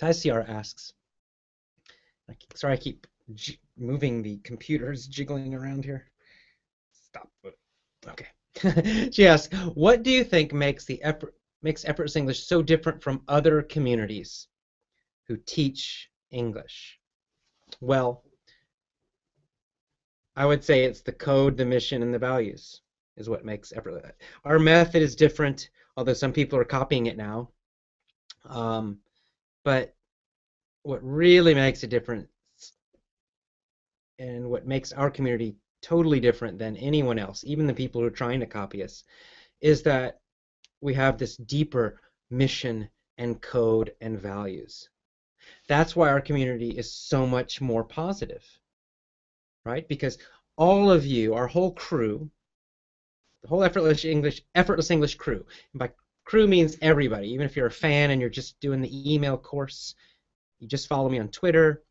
Taisiar 0.00 0.48
asks, 0.48 0.92
sorry 2.54 2.74
I 2.74 2.76
keep 2.76 3.06
moving 3.76 4.22
the 4.22 4.38
computers, 4.44 5.06
jiggling 5.06 5.54
around 5.54 5.84
here. 5.84 6.06
Stop. 6.92 7.28
Okay. 8.06 9.10
she 9.12 9.26
asks, 9.26 9.56
what 9.74 10.02
do 10.04 10.10
you 10.10 10.22
think 10.22 10.52
makes 10.52 10.84
the 10.84 11.02
effort, 11.02 11.34
makes 11.62 11.84
Effortless 11.84 12.16
English 12.16 12.44
so 12.44 12.62
different 12.62 13.02
from 13.02 13.22
other 13.26 13.62
communities 13.62 14.46
who 15.26 15.36
teach 15.46 16.10
English? 16.30 16.98
Well, 17.80 18.22
I 20.36 20.46
would 20.46 20.62
say 20.62 20.84
it's 20.84 21.02
the 21.02 21.12
code, 21.12 21.56
the 21.56 21.64
mission, 21.64 22.02
and 22.02 22.14
the 22.14 22.18
values 22.18 22.80
is 23.16 23.28
what 23.28 23.44
makes 23.44 23.72
effortless. 23.72 24.12
Our 24.44 24.58
method 24.58 25.02
is 25.02 25.14
different, 25.14 25.68
although 25.96 26.14
some 26.14 26.32
people 26.32 26.58
are 26.58 26.64
copying 26.64 27.06
it 27.06 27.16
now. 27.16 27.50
Um, 28.48 28.98
but 29.64 29.94
what 30.82 31.02
really 31.02 31.54
makes 31.54 31.82
a 31.82 31.86
difference 31.86 32.28
and 34.18 34.48
what 34.48 34.66
makes 34.66 34.92
our 34.92 35.10
community 35.10 35.54
totally 35.80 36.20
different 36.20 36.58
than 36.58 36.76
anyone 36.76 37.18
else, 37.18 37.44
even 37.44 37.66
the 37.66 37.74
people 37.74 38.00
who 38.00 38.06
are 38.06 38.10
trying 38.10 38.40
to 38.40 38.46
copy 38.46 38.82
us, 38.82 39.04
is 39.60 39.82
that 39.82 40.20
we 40.80 40.94
have 40.94 41.18
this 41.18 41.36
deeper 41.36 42.00
mission 42.30 42.88
and 43.18 43.40
code 43.40 43.92
and 44.00 44.18
values. 44.18 44.88
That's 45.68 45.94
why 45.94 46.08
our 46.08 46.20
community 46.20 46.70
is 46.70 46.92
so 46.92 47.26
much 47.26 47.60
more 47.60 47.84
positive, 47.84 48.44
right? 49.64 49.86
Because 49.88 50.18
all 50.56 50.90
of 50.90 51.04
you, 51.04 51.34
our 51.34 51.46
whole 51.46 51.72
crew, 51.72 52.30
the 53.42 53.48
whole 53.48 53.64
effortless 53.64 54.04
English 54.04 54.42
effortless 54.54 54.90
English 54.90 55.16
crew. 55.16 55.44
And 55.72 55.78
by 55.80 55.90
crew 56.24 56.46
means 56.46 56.76
everybody, 56.80 57.28
even 57.28 57.46
if 57.46 57.56
you're 57.56 57.66
a 57.66 57.70
fan 57.70 58.10
and 58.10 58.20
you're 58.20 58.30
just 58.30 58.58
doing 58.60 58.80
the 58.80 59.12
email 59.12 59.36
course, 59.36 59.94
you 60.60 60.68
just 60.68 60.88
follow 60.88 61.08
me 61.08 61.18
on 61.18 61.28
Twitter. 61.28 61.82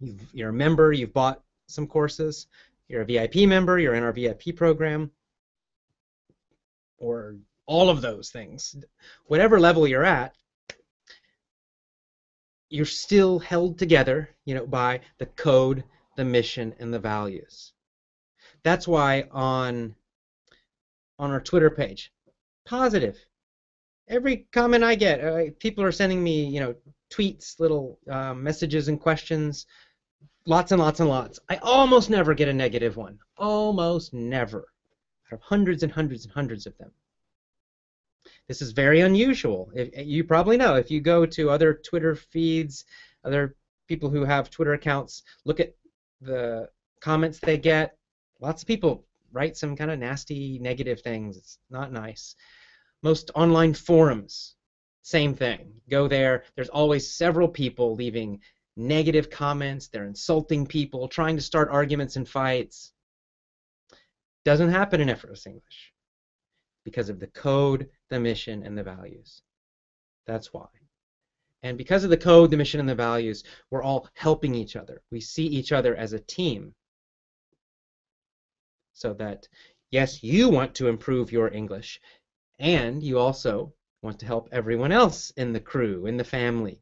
you 0.00 0.46
are 0.46 0.50
a 0.50 0.52
member, 0.52 0.92
you've 0.92 1.12
bought 1.12 1.42
some 1.66 1.86
courses, 1.86 2.46
you're 2.88 3.02
a 3.02 3.04
VIP 3.04 3.48
member, 3.48 3.78
you're 3.78 3.94
in 3.94 4.02
our 4.02 4.12
VIP 4.12 4.56
program, 4.56 5.10
or 6.96 7.36
all 7.66 7.90
of 7.90 8.00
those 8.00 8.30
things. 8.30 8.76
Whatever 9.26 9.60
level 9.60 9.86
you're 9.86 10.04
at, 10.04 10.34
you're 12.70 12.86
still 12.86 13.38
held 13.38 13.78
together, 13.78 14.30
you 14.44 14.54
know, 14.54 14.66
by 14.66 15.00
the 15.18 15.26
code, 15.26 15.84
the 16.16 16.24
mission, 16.24 16.74
and 16.78 16.92
the 16.92 16.98
values. 16.98 17.72
That's 18.62 18.88
why 18.88 19.28
on 19.30 19.94
on 21.18 21.30
our 21.30 21.40
Twitter 21.40 21.70
page, 21.70 22.12
positive. 22.64 23.16
Every 24.08 24.48
comment 24.52 24.84
I 24.84 24.94
get, 24.94 25.22
uh, 25.22 25.50
people 25.58 25.84
are 25.84 25.92
sending 25.92 26.22
me, 26.22 26.46
you 26.46 26.60
know, 26.60 26.74
tweets, 27.10 27.58
little 27.60 27.98
uh, 28.10 28.34
messages 28.34 28.88
and 28.88 29.00
questions, 29.00 29.66
lots 30.46 30.72
and 30.72 30.80
lots 30.80 31.00
and 31.00 31.08
lots. 31.08 31.38
I 31.48 31.56
almost 31.56 32.10
never 32.10 32.34
get 32.34 32.48
a 32.48 32.52
negative 32.52 32.96
one. 32.96 33.18
Almost 33.36 34.14
never. 34.14 34.68
Out 35.26 35.34
of 35.34 35.40
hundreds 35.42 35.82
and 35.82 35.92
hundreds 35.92 36.24
and 36.24 36.32
hundreds 36.32 36.66
of 36.66 36.76
them. 36.78 36.90
This 38.46 38.62
is 38.62 38.72
very 38.72 39.00
unusual. 39.00 39.70
If, 39.74 39.90
you 40.06 40.24
probably 40.24 40.56
know 40.56 40.74
if 40.76 40.90
you 40.90 41.00
go 41.00 41.26
to 41.26 41.50
other 41.50 41.74
Twitter 41.74 42.14
feeds, 42.14 42.86
other 43.24 43.56
people 43.88 44.08
who 44.08 44.24
have 44.24 44.48
Twitter 44.50 44.72
accounts, 44.72 45.22
look 45.44 45.60
at 45.60 45.74
the 46.20 46.68
comments 47.00 47.38
they 47.38 47.58
get. 47.58 47.96
Lots 48.40 48.62
of 48.62 48.68
people 48.68 49.04
write 49.32 49.56
some 49.56 49.76
kind 49.76 49.90
of 49.90 49.98
nasty, 49.98 50.58
negative 50.60 51.00
things. 51.00 51.36
It's 51.36 51.58
not 51.70 51.92
nice. 51.92 52.34
Most 53.02 53.30
online 53.34 53.74
forums, 53.74 54.56
same 55.02 55.34
thing. 55.34 55.72
Go 55.88 56.08
there. 56.08 56.44
There's 56.54 56.68
always 56.68 57.10
several 57.10 57.48
people 57.48 57.94
leaving 57.94 58.40
negative 58.76 59.30
comments. 59.30 59.88
They're 59.88 60.04
insulting 60.04 60.66
people, 60.66 61.08
trying 61.08 61.36
to 61.36 61.42
start 61.42 61.68
arguments 61.70 62.16
and 62.16 62.28
fights. 62.28 62.92
Doesn't 64.44 64.70
happen 64.70 65.00
in 65.00 65.08
effortless 65.08 65.46
English 65.46 65.92
because 66.84 67.08
of 67.08 67.20
the 67.20 67.26
code, 67.28 67.88
the 68.08 68.20
mission, 68.20 68.62
and 68.62 68.76
the 68.76 68.82
values. 68.82 69.42
That's 70.26 70.52
why. 70.52 70.68
And 71.62 71.76
because 71.76 72.04
of 72.04 72.10
the 72.10 72.16
code, 72.16 72.50
the 72.50 72.56
mission, 72.56 72.80
and 72.80 72.88
the 72.88 72.94
values, 72.94 73.44
we're 73.70 73.82
all 73.82 74.08
helping 74.14 74.54
each 74.54 74.76
other. 74.76 75.02
We 75.10 75.20
see 75.20 75.46
each 75.46 75.72
other 75.72 75.96
as 75.96 76.12
a 76.12 76.20
team. 76.20 76.74
So 78.98 79.14
that, 79.14 79.46
yes, 79.92 80.24
you 80.24 80.48
want 80.48 80.74
to 80.74 80.88
improve 80.88 81.30
your 81.30 81.54
English, 81.54 82.00
and 82.58 83.00
you 83.00 83.20
also 83.20 83.72
want 84.02 84.18
to 84.18 84.26
help 84.26 84.48
everyone 84.50 84.90
else 84.90 85.30
in 85.36 85.52
the 85.52 85.60
crew, 85.60 86.06
in 86.06 86.16
the 86.16 86.24
family, 86.24 86.80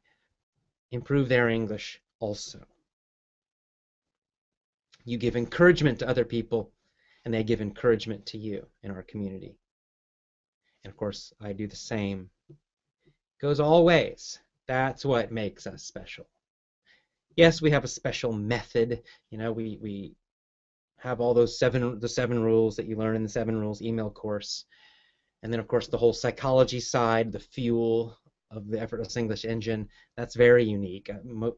improve 0.92 1.28
their 1.28 1.50
English 1.50 2.00
also. 2.18 2.64
You 5.04 5.18
give 5.18 5.36
encouragement 5.36 5.98
to 5.98 6.08
other 6.08 6.24
people, 6.24 6.72
and 7.26 7.34
they 7.34 7.44
give 7.44 7.60
encouragement 7.60 8.24
to 8.26 8.38
you 8.38 8.66
in 8.82 8.90
our 8.90 9.02
community. 9.02 9.58
And 10.84 10.90
of 10.90 10.96
course, 10.96 11.34
I 11.38 11.52
do 11.52 11.66
the 11.66 11.76
same. 11.76 12.30
It 12.48 13.42
goes 13.42 13.60
all 13.60 13.84
ways. 13.84 14.38
That's 14.66 15.04
what 15.04 15.30
makes 15.30 15.66
us 15.66 15.82
special. 15.82 16.26
Yes, 17.36 17.60
we 17.60 17.72
have 17.72 17.84
a 17.84 17.88
special 17.88 18.32
method. 18.32 19.02
You 19.28 19.36
know, 19.36 19.52
we, 19.52 19.78
we 19.82 20.16
have 21.06 21.20
all 21.20 21.34
those 21.34 21.58
seven 21.58 22.00
the 22.00 22.08
seven 22.08 22.42
rules 22.42 22.76
that 22.76 22.86
you 22.86 22.96
learn 22.96 23.16
in 23.16 23.22
the 23.22 23.28
seven 23.28 23.56
rules 23.58 23.80
email 23.80 24.10
course. 24.10 24.64
And 25.42 25.52
then 25.52 25.60
of 25.60 25.68
course 25.68 25.86
the 25.86 25.98
whole 25.98 26.12
psychology 26.12 26.80
side, 26.80 27.32
the 27.32 27.38
fuel 27.38 28.16
of 28.50 28.68
the 28.68 28.80
effortless 28.80 29.16
English 29.16 29.44
engine, 29.44 29.88
that's 30.16 30.34
very 30.34 30.64
unique. 30.64 31.10
Uh, 31.10 31.50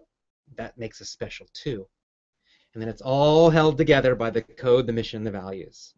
that 0.57 0.77
makes 0.79 1.01
us 1.01 1.09
special 1.09 1.47
too. 1.53 1.87
And 2.75 2.83
then 2.83 2.89
it's 2.89 3.03
all 3.03 3.51
held 3.51 3.79
together 3.79 4.15
by 4.15 4.31
the 4.31 4.43
code, 4.43 4.87
the 4.87 4.93
mission, 4.93 5.25
the 5.25 5.31
values. 5.31 5.95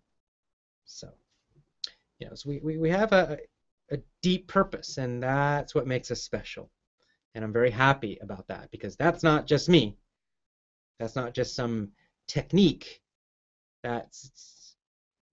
So, 0.84 1.08
you 2.18 2.28
know, 2.28 2.34
so 2.34 2.48
we, 2.48 2.60
we, 2.62 2.78
we 2.78 2.90
have 2.90 3.12
a, 3.12 3.38
a 3.90 3.98
deep 4.22 4.46
purpose, 4.48 4.98
and 4.98 5.22
that's 5.22 5.74
what 5.74 5.86
makes 5.86 6.10
us 6.10 6.22
special. 6.22 6.70
And 7.34 7.44
I'm 7.44 7.52
very 7.52 7.70
happy 7.70 8.18
about 8.22 8.46
that 8.48 8.70
because 8.70 8.96
that's 8.96 9.22
not 9.22 9.46
just 9.46 9.68
me. 9.68 9.96
That's 10.98 11.16
not 11.16 11.34
just 11.34 11.54
some 11.54 11.90
technique. 12.28 12.99
That's 13.82 14.76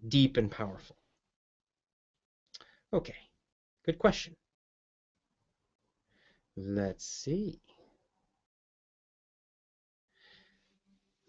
deep 0.07 0.37
and 0.37 0.49
powerful. 0.49 0.95
Okay, 2.93 3.15
good 3.85 3.99
question. 3.99 4.35
Let's 6.55 7.05
see. 7.05 7.59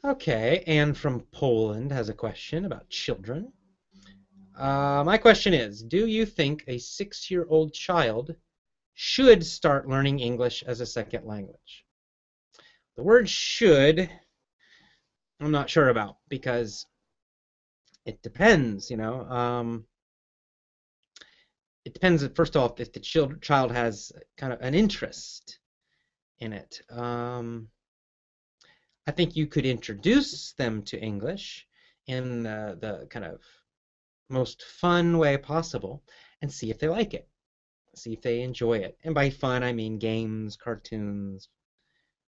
Okay, 0.04 0.62
Anne 0.66 0.94
from 0.94 1.20
Poland 1.32 1.90
has 1.90 2.08
a 2.08 2.14
question 2.14 2.64
about 2.64 2.88
children. 2.88 3.52
Uh, 4.56 5.02
my 5.04 5.18
question 5.18 5.52
is, 5.52 5.82
do 5.82 6.06
you 6.06 6.24
think 6.24 6.64
a 6.66 6.78
six-year-old 6.78 7.72
child 7.72 8.34
should 8.94 9.44
start 9.44 9.88
learning 9.88 10.20
English 10.20 10.62
as 10.66 10.80
a 10.80 10.86
second 10.86 11.24
language? 11.24 11.84
The 12.96 13.02
word 13.02 13.28
should, 13.28 14.08
I'm 15.40 15.50
not 15.50 15.70
sure 15.70 15.88
about 15.88 16.16
because 16.28 16.86
it 18.08 18.22
depends, 18.22 18.90
you 18.90 18.96
know. 18.96 19.20
Um, 19.28 19.84
it 21.84 21.92
depends, 21.92 22.26
first 22.34 22.56
off, 22.56 22.80
if 22.80 22.90
the 22.90 23.00
child, 23.00 23.42
child 23.42 23.70
has 23.70 24.10
kind 24.38 24.50
of 24.50 24.60
an 24.62 24.74
interest 24.74 25.58
in 26.38 26.54
it. 26.54 26.80
Um, 26.88 27.68
I 29.06 29.10
think 29.10 29.36
you 29.36 29.46
could 29.46 29.66
introduce 29.66 30.52
them 30.52 30.82
to 30.84 30.98
English 30.98 31.66
in 32.06 32.44
the, 32.44 32.78
the 32.80 33.06
kind 33.10 33.26
of 33.26 33.40
most 34.30 34.62
fun 34.62 35.18
way 35.18 35.36
possible 35.36 36.02
and 36.40 36.50
see 36.50 36.70
if 36.70 36.78
they 36.78 36.88
like 36.88 37.12
it. 37.12 37.28
See 37.94 38.14
if 38.14 38.22
they 38.22 38.40
enjoy 38.40 38.78
it. 38.78 38.96
And 39.04 39.14
by 39.14 39.28
fun, 39.28 39.62
I 39.62 39.74
mean 39.74 39.98
games, 39.98 40.56
cartoons, 40.56 41.48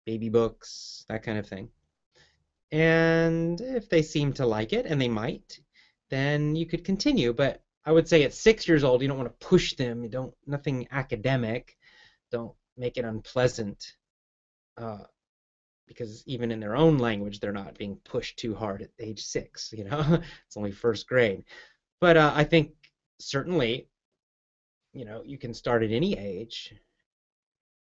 baby 0.07 0.29
books, 0.29 1.05
that 1.09 1.25
kind 1.25 1.39
of 1.39 1.49
thing. 1.49 1.68
And 2.70 3.61
if 3.61 3.89
they 3.89 4.03
seem 4.03 4.33
to 4.35 4.47
like 4.47 4.72
it, 4.72 4.87
and 4.87 5.01
they 5.01 5.09
might, 5.09 5.61
then 6.15 6.55
you 6.55 6.67
could 6.67 6.85
continue. 6.85 7.33
But 7.33 7.62
I 7.85 7.93
would 7.93 8.09
say 8.09 8.23
at 8.23 8.33
six 8.33 8.69
years 8.69 8.85
old, 8.85 9.03
you 9.03 9.09
don't 9.09 9.19
want 9.19 9.29
to 9.29 9.47
push 9.47 9.75
them. 9.75 10.03
You 10.03 10.11
don't 10.11 10.35
nothing 10.47 10.87
academic. 10.91 11.77
Don't 12.31 12.55
make 12.77 12.97
it 12.97 13.05
unpleasant. 13.05 13.97
Uh, 14.77 15.05
because 15.87 16.25
even 16.27 16.51
in 16.51 16.61
their 16.61 16.77
own 16.77 16.99
language 16.99 17.41
they're 17.41 17.53
not 17.53 17.79
being 17.79 17.97
pushed 18.05 18.39
too 18.39 18.55
hard 18.55 18.83
at 18.83 18.91
age 18.99 19.23
six 19.23 19.73
you 19.77 19.85
know 19.85 20.21
it's 20.47 20.57
only 20.57 20.73
first 20.73 21.07
grade 21.07 21.45
but 22.01 22.17
uh, 22.17 22.33
i 22.35 22.45
think 22.45 22.71
certainly 23.21 23.87
you 24.93 25.05
know 25.05 25.23
you 25.25 25.39
can 25.39 25.53
start 25.53 25.83
at 25.83 25.91
any 25.91 26.17
age 26.17 26.75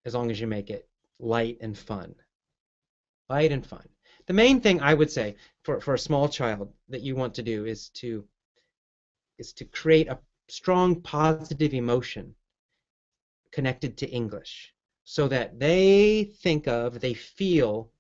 as 0.06 0.14
long 0.16 0.32
as 0.32 0.40
you 0.40 0.48
make 0.48 0.70
it 0.70 0.88
light 1.20 1.58
and 1.62 1.78
fun 1.78 2.14
light 3.30 3.52
and 3.52 3.66
fun 3.66 3.88
the 4.28 4.34
main 4.34 4.60
thing 4.60 4.82
i 4.82 4.94
would 4.94 5.12
say 5.12 5.36
for, 5.64 5.80
for 5.82 5.94
a 5.94 6.00
small 6.00 6.30
child 6.30 6.72
that 6.90 7.02
you 7.02 7.16
want 7.16 7.34
to 7.36 7.44
do 7.44 7.66
is 7.66 7.90
to 7.90 8.26
is 9.38 9.54
to 9.54 9.66
create 9.66 10.08
a 10.08 10.20
strong 10.48 11.02
positive 11.02 11.74
emotion 11.74 12.36
connected 13.52 13.98
to 13.98 14.10
english 14.10 14.74
so 15.04 15.28
that 15.28 15.60
they 15.60 16.24
think 16.42 16.68
of, 16.68 17.00
they 17.00 17.14
feel 17.14 17.92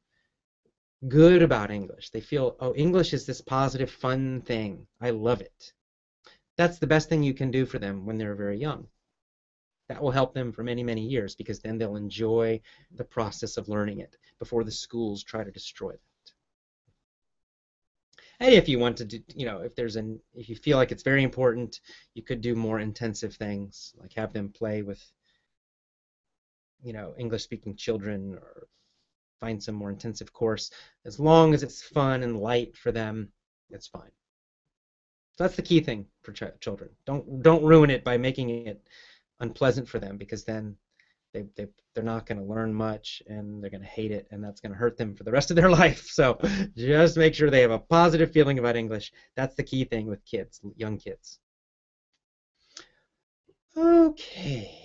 good 1.07 1.41
about 1.41 1.71
English. 1.71 2.09
They 2.09 2.21
feel, 2.21 2.55
oh, 2.59 2.73
English 2.75 3.13
is 3.13 3.25
this 3.25 3.41
positive, 3.41 3.91
fun 3.91 4.41
thing. 4.41 4.87
I 5.01 5.09
love 5.09 5.41
it. 5.41 5.73
That's 6.55 6.79
the 6.79 6.87
best 6.87 7.09
thing 7.09 7.23
you 7.23 7.33
can 7.33 7.51
do 7.51 7.65
for 7.65 7.79
them 7.79 8.05
when 8.05 8.17
they're 8.17 8.35
very 8.35 8.57
young. 8.57 8.87
That 9.89 10.01
will 10.01 10.11
help 10.11 10.33
them 10.33 10.53
for 10.53 10.63
many, 10.63 10.81
many 10.81 11.05
years 11.05 11.35
because 11.35 11.59
then 11.59 11.77
they'll 11.77 11.97
enjoy 11.97 12.61
the 12.91 13.03
process 13.03 13.57
of 13.57 13.67
learning 13.67 13.99
it 13.99 14.15
before 14.39 14.63
the 14.63 14.71
schools 14.71 15.23
try 15.23 15.43
to 15.43 15.51
destroy 15.51 15.91
that. 15.91 16.12
And 18.39 18.53
if 18.53 18.67
you 18.67 18.79
want 18.79 18.97
to 18.97 19.05
do, 19.05 19.19
you 19.35 19.45
know, 19.45 19.59
if 19.59 19.75
there's 19.75 19.95
an, 19.95 20.19
if 20.33 20.49
you 20.49 20.55
feel 20.55 20.77
like 20.77 20.91
it's 20.91 21.03
very 21.03 21.23
important, 21.23 21.79
you 22.13 22.23
could 22.23 22.41
do 22.41 22.55
more 22.55 22.79
intensive 22.79 23.35
things, 23.35 23.93
like 23.97 24.13
have 24.13 24.33
them 24.33 24.49
play 24.49 24.81
with 24.81 25.01
you 26.83 26.93
know 26.93 27.13
English 27.17 27.43
speaking 27.43 27.75
children 27.75 28.35
or 28.35 28.67
find 29.39 29.61
some 29.63 29.75
more 29.75 29.89
intensive 29.89 30.31
course. 30.33 30.71
As 31.05 31.19
long 31.19 31.53
as 31.53 31.63
it's 31.63 31.81
fun 31.81 32.23
and 32.23 32.39
light 32.39 32.75
for 32.77 32.91
them 32.91 33.31
it's 33.69 33.87
fine. 33.87 34.11
So 35.35 35.43
that's 35.43 35.55
the 35.55 35.63
key 35.63 35.79
thing 35.79 36.05
for 36.21 36.31
ch- 36.31 36.59
children. 36.59 36.89
Don't 37.05 37.41
don't 37.41 37.63
ruin 37.63 37.89
it 37.89 38.03
by 38.03 38.17
making 38.17 38.49
it 38.67 38.81
unpleasant 39.39 39.87
for 39.89 39.99
them 39.99 40.17
because 40.17 40.43
then 40.43 40.77
they, 41.33 41.43
they 41.55 41.67
they're 41.93 42.03
not 42.03 42.25
going 42.25 42.37
to 42.37 42.43
learn 42.43 42.73
much 42.73 43.21
and 43.27 43.61
they're 43.61 43.69
going 43.69 43.81
to 43.81 43.87
hate 43.87 44.11
it 44.11 44.27
and 44.31 44.43
that's 44.43 44.61
going 44.61 44.71
to 44.71 44.77
hurt 44.77 44.97
them 44.97 45.15
for 45.15 45.23
the 45.23 45.31
rest 45.31 45.49
of 45.51 45.55
their 45.55 45.69
life 45.81 46.07
so 46.07 46.37
just 46.75 47.17
make 47.17 47.33
sure 47.33 47.49
they 47.49 47.61
have 47.61 47.71
a 47.71 47.79
positive 47.79 48.31
feeling 48.31 48.59
about 48.59 48.75
english 48.75 49.11
that's 49.35 49.55
the 49.55 49.63
key 49.63 49.83
thing 49.83 50.07
with 50.07 50.23
kids 50.25 50.61
young 50.75 50.97
kids 50.97 51.39
okay 53.75 54.83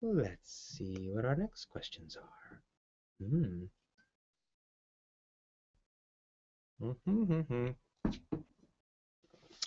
Let's 0.00 0.76
see 0.78 1.08
what 1.10 1.24
our 1.24 1.34
next 1.34 1.68
questions 1.70 2.16
are. 2.16 2.62
Hmm. 3.20 3.64
Mm-hmm. 7.08 7.70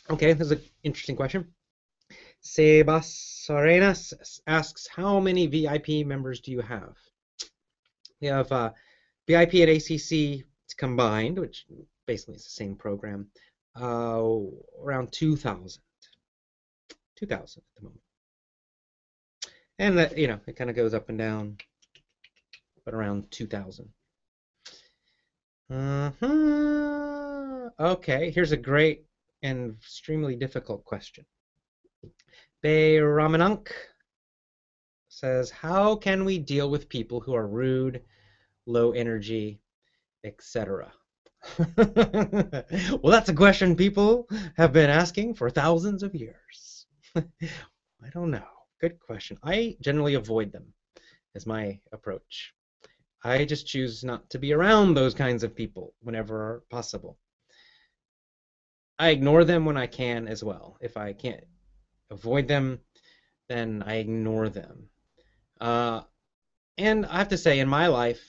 Okay, 0.10 0.34
this 0.34 0.46
is 0.48 0.52
an 0.52 0.62
interesting 0.84 1.18
question. 1.18 1.46
Sebas 2.44 3.50
Arenas 3.50 4.42
asks, 4.48 4.88
how 4.88 5.20
many 5.20 5.48
VIP 5.48 6.06
members 6.06 6.40
do 6.40 6.52
you 6.52 6.62
have? 6.62 6.96
We 8.20 8.28
have 8.28 8.52
uh, 8.52 8.72
VIP 9.28 9.56
and 9.56 9.70
ACC 9.70 10.46
combined, 10.78 11.38
which 11.38 11.66
basically 12.08 12.36
is 12.36 12.44
the 12.44 12.50
same 12.50 12.76
program, 12.76 13.28
uh, 13.80 14.24
around 14.84 15.12
2,000. 15.12 15.82
2,000 17.16 17.62
at 17.62 17.76
the 17.76 17.84
moment. 17.84 18.02
And 19.80 19.98
that, 19.98 20.18
you 20.18 20.28
know, 20.28 20.40
it 20.48 20.56
kind 20.56 20.70
of 20.70 20.76
goes 20.76 20.94
up 20.94 21.10
and 21.10 21.18
down, 21.18 21.58
but 22.86 22.94
around 22.94 23.30
2,000. 23.32 23.88
Uh-huh. 25.70 27.70
Okay, 27.80 28.32
here's 28.32 28.52
a 28.52 28.58
great 28.58 29.06
and 29.42 29.76
extremely 29.76 30.36
difficult 30.36 30.84
question. 30.84 31.26
Bay 32.62 32.98
Ramanunk 32.98 33.70
says, 35.10 35.50
how 35.50 35.96
can 35.96 36.26
we 36.26 36.38
deal 36.38 36.70
with 36.70 36.90
people 36.90 37.20
who 37.20 37.34
are 37.34 37.48
rude, 37.48 38.02
low 38.68 38.92
energy, 38.92 39.60
etc.? 40.24 40.94
well, 41.58 43.02
that's 43.04 43.30
a 43.30 43.34
question 43.34 43.76
people 43.76 44.28
have 44.58 44.72
been 44.72 44.92
asking 44.92 45.34
for 45.34 45.50
thousands 45.50 46.04
of 46.04 46.14
years. 46.14 46.86
I 47.16 48.10
don't 48.14 48.30
know. 48.30 48.46
Good 48.80 49.00
question. 49.00 49.38
I 49.44 49.76
generally 49.82 50.14
avoid 50.14 50.52
them, 50.52 50.74
is 51.34 51.48
my 51.48 51.80
approach. 51.92 52.54
I 53.24 53.46
just 53.46 53.66
choose 53.66 54.04
not 54.04 54.30
to 54.30 54.40
be 54.40 54.54
around 54.54 54.94
those 54.94 55.16
kinds 55.16 55.44
of 55.44 55.56
people 55.56 55.94
whenever 56.02 56.64
possible. 56.70 57.18
I 59.00 59.10
ignore 59.10 59.46
them 59.46 59.66
when 59.66 59.78
I 59.78 59.88
can 59.88 60.28
as 60.28 60.44
well. 60.44 60.78
If 60.80 60.96
I 60.96 61.14
can't 61.14 61.44
avoid 62.12 62.48
them, 62.48 62.80
then 63.50 63.84
I 63.86 63.96
ignore 63.96 64.50
them. 64.50 64.90
Uh, 65.60 66.02
and 66.78 67.06
I 67.06 67.18
have 67.18 67.30
to 67.30 67.38
say, 67.38 67.60
in 67.60 67.68
my 67.68 67.88
life, 67.88 68.22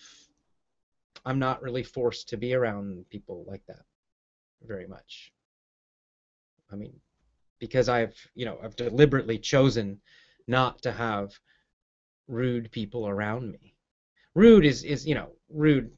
I'm 1.25 1.39
not 1.39 1.63
really 1.63 1.83
forced 1.83 2.31
to 2.31 2.37
be 2.37 2.55
around 2.55 3.09
people 3.11 3.45
like 3.47 3.63
that 3.67 3.85
very 4.63 4.87
much. 4.87 5.33
I 6.73 6.77
mean, 6.77 6.95
because 7.59 7.89
I've, 7.89 8.17
you 8.35 8.45
know, 8.45 8.59
I've 8.63 8.77
deliberately 8.77 9.39
chosen 9.39 10.01
not 10.49 10.83
to 10.83 10.93
have 10.93 11.33
rude 12.29 12.71
people 12.71 13.07
around 13.07 13.51
me. 13.51 13.75
Rude 14.35 14.65
is, 14.65 14.83
is 14.83 15.07
you 15.07 15.15
know, 15.15 15.31
rude, 15.49 15.91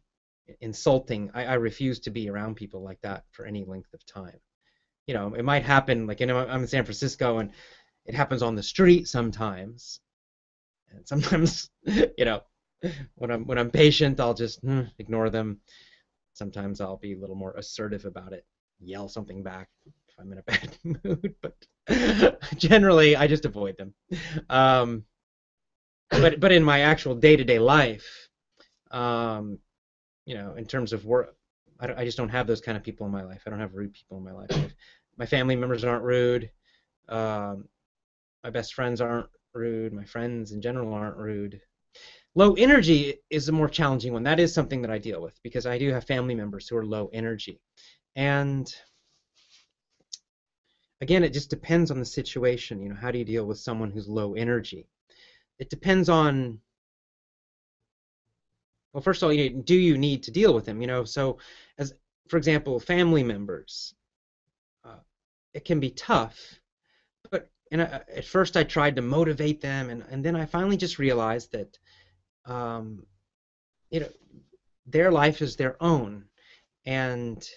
insulting. 0.60 1.30
I, 1.34 1.46
I 1.46 1.54
refuse 1.54 2.00
to 2.00 2.10
be 2.10 2.28
around 2.28 2.56
people 2.56 2.82
like 2.82 3.00
that 3.02 3.24
for 3.30 3.46
any 3.46 3.64
length 3.64 3.94
of 3.94 4.04
time. 4.04 4.40
You 5.06 5.14
know, 5.14 5.34
it 5.34 5.44
might 5.44 5.62
happen, 5.64 6.06
like, 6.06 6.20
you 6.20 6.26
know, 6.26 6.38
I'm 6.38 6.62
in 6.62 6.66
San 6.66 6.84
Francisco 6.84 7.38
and 7.38 7.50
it 8.06 8.14
happens 8.14 8.42
on 8.42 8.54
the 8.54 8.62
street 8.62 9.08
sometimes. 9.08 10.00
And 10.90 11.06
sometimes, 11.06 11.70
you 11.84 12.24
know, 12.24 12.42
when 13.16 13.30
I'm 13.30 13.46
when 13.46 13.58
I'm 13.58 13.70
patient, 13.70 14.20
I'll 14.20 14.34
just 14.34 14.64
mm, 14.64 14.90
ignore 14.98 15.30
them. 15.30 15.60
Sometimes 16.34 16.80
I'll 16.80 16.96
be 16.98 17.14
a 17.14 17.18
little 17.18 17.36
more 17.36 17.54
assertive 17.54 18.04
about 18.04 18.32
it, 18.32 18.44
yell 18.80 19.08
something 19.08 19.42
back 19.42 19.68
if 19.86 20.14
I'm 20.18 20.32
in 20.32 20.38
a 20.38 20.42
bad 20.44 20.78
mood. 20.84 21.34
But 21.42 22.38
generally, 22.58 23.16
I 23.16 23.26
just 23.26 23.44
avoid 23.44 23.76
them. 23.78 23.94
Um, 24.50 25.04
but 26.10 26.40
but 26.40 26.52
in 26.52 26.62
my 26.62 26.80
actual 26.80 27.14
day-to-day 27.14 27.58
life, 27.58 28.28
um, 28.90 29.58
you 30.26 30.34
know, 30.34 30.54
in 30.54 30.66
terms 30.66 30.92
of 30.92 31.04
work, 31.04 31.36
I, 31.80 31.92
I, 31.94 32.04
just 32.04 32.16
don't 32.16 32.28
have 32.28 32.46
those 32.46 32.60
kind 32.60 32.76
of 32.76 32.82
people 32.82 33.06
in 33.06 33.12
my 33.12 33.22
life. 33.22 33.42
I 33.46 33.50
don't 33.50 33.60
have 33.60 33.74
rude 33.74 33.92
people 33.92 34.18
in 34.18 34.24
my 34.24 34.32
life. 34.32 34.50
my 35.16 35.26
family 35.26 35.56
members 35.56 35.84
aren't 35.84 36.04
rude. 36.04 36.50
Um, 37.08 37.68
my 38.42 38.50
best 38.50 38.74
friends 38.74 39.00
aren't 39.00 39.28
rude. 39.52 39.92
My 39.92 40.04
friends 40.04 40.52
in 40.52 40.60
general 40.60 40.92
aren't 40.92 41.16
rude. 41.16 41.60
Low 42.34 42.54
energy 42.54 43.14
is 43.30 43.48
a 43.48 43.52
more 43.52 43.68
challenging 43.68 44.12
one. 44.12 44.24
That 44.24 44.40
is 44.40 44.52
something 44.52 44.82
that 44.82 44.90
I 44.90 44.98
deal 44.98 45.22
with 45.22 45.40
because 45.42 45.66
I 45.66 45.78
do 45.78 45.92
have 45.92 46.04
family 46.04 46.34
members 46.34 46.68
who 46.68 46.76
are 46.76 46.84
low 46.84 47.08
energy. 47.12 47.60
And 48.16 48.72
again, 51.00 51.22
it 51.22 51.32
just 51.32 51.50
depends 51.50 51.90
on 51.90 52.00
the 52.00 52.04
situation. 52.04 52.82
You 52.82 52.88
know, 52.88 52.96
how 52.96 53.10
do 53.10 53.18
you 53.18 53.24
deal 53.24 53.46
with 53.46 53.58
someone 53.58 53.90
who's 53.90 54.08
low 54.08 54.34
energy? 54.34 54.88
It 55.58 55.70
depends 55.70 56.08
on 56.08 56.58
well, 58.94 59.02
first 59.02 59.22
of 59.22 59.28
all, 59.28 59.34
you 59.34 59.50
know, 59.50 59.62
do 59.62 59.76
you 59.76 59.98
need 59.98 60.24
to 60.24 60.32
deal 60.32 60.54
with 60.54 60.66
them? 60.66 60.82
You 60.82 60.88
know, 60.88 61.04
so 61.04 61.38
as 61.78 61.94
for 62.28 62.38
example, 62.38 62.80
family 62.80 63.24
members, 63.24 63.94
uh, 64.84 64.98
it 65.54 65.64
can 65.64 65.80
be 65.80 65.90
tough 65.90 66.60
But 67.30 67.50
and 67.70 67.82
I, 67.82 68.02
at 68.16 68.24
first 68.24 68.56
I 68.56 68.64
tried 68.64 68.96
to 68.96 69.02
motivate 69.02 69.60
them, 69.60 69.90
and, 69.90 70.04
and 70.10 70.24
then 70.24 70.36
I 70.36 70.46
finally 70.46 70.76
just 70.78 70.98
realized 70.98 71.52
that, 71.52 71.78
um, 72.46 73.06
you 73.90 74.00
know, 74.00 74.10
their 74.86 75.12
life 75.12 75.42
is 75.42 75.56
their 75.56 75.82
own, 75.82 76.26
and 76.86 77.48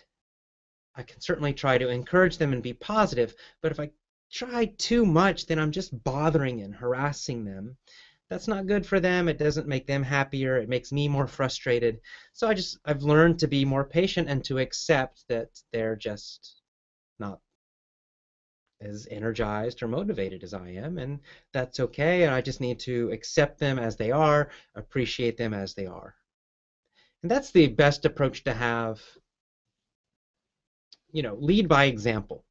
I 0.96 1.04
can 1.04 1.22
certainly 1.22 1.54
try 1.54 1.78
to 1.78 1.90
encourage 1.90 2.38
them 2.38 2.54
and 2.54 2.62
be 2.64 2.74
positive. 2.74 3.36
But 3.62 3.72
if 3.72 3.80
I 3.80 3.92
try 4.32 4.66
too 4.78 5.06
much, 5.06 5.46
then 5.46 5.60
I'm 5.60 5.72
just 5.72 6.04
bothering 6.04 6.62
and 6.62 6.76
harassing 6.76 7.46
them. 7.46 7.78
That's 8.30 8.48
not 8.48 8.68
good 8.68 8.86
for 8.86 9.00
them. 9.00 9.28
It 9.30 9.38
doesn't 9.38 9.68
make 9.68 9.86
them 9.88 10.04
happier. 10.04 10.58
It 10.58 10.70
makes 10.70 10.92
me 10.92 11.08
more 11.08 11.28
frustrated. 11.28 12.00
So 12.34 12.48
I 12.48 12.54
just 12.54 12.78
I've 12.86 13.04
learned 13.04 13.40
to 13.40 13.48
be 13.48 13.64
more 13.66 13.86
patient 13.86 14.30
and 14.30 14.44
to 14.46 14.60
accept 14.60 15.26
that 15.30 15.50
they're 15.72 15.96
just 15.96 16.62
not 17.20 17.40
as 18.82 19.08
energized 19.10 19.82
or 19.82 19.88
motivated 19.88 20.44
as 20.44 20.54
I 20.54 20.70
am, 20.70 20.98
and 20.98 21.20
that's 21.54 21.80
okay. 21.80 22.24
And 22.24 22.34
I 22.34 22.42
just 22.42 22.60
need 22.62 22.80
to 22.80 23.10
accept 23.12 23.60
them 23.60 23.80
as 23.80 23.96
they 23.96 24.12
are, 24.12 24.50
appreciate 24.76 25.38
them 25.38 25.54
as 25.54 25.74
they 25.74 25.86
are. 25.86 26.16
And 27.22 27.30
that's 27.32 27.52
the 27.52 27.68
best 27.68 28.06
approach 28.06 28.44
to 28.46 28.54
have. 28.54 29.02
You 31.12 31.22
know, 31.24 31.36
lead 31.36 31.68
by 31.68 31.86
example. 31.86 32.44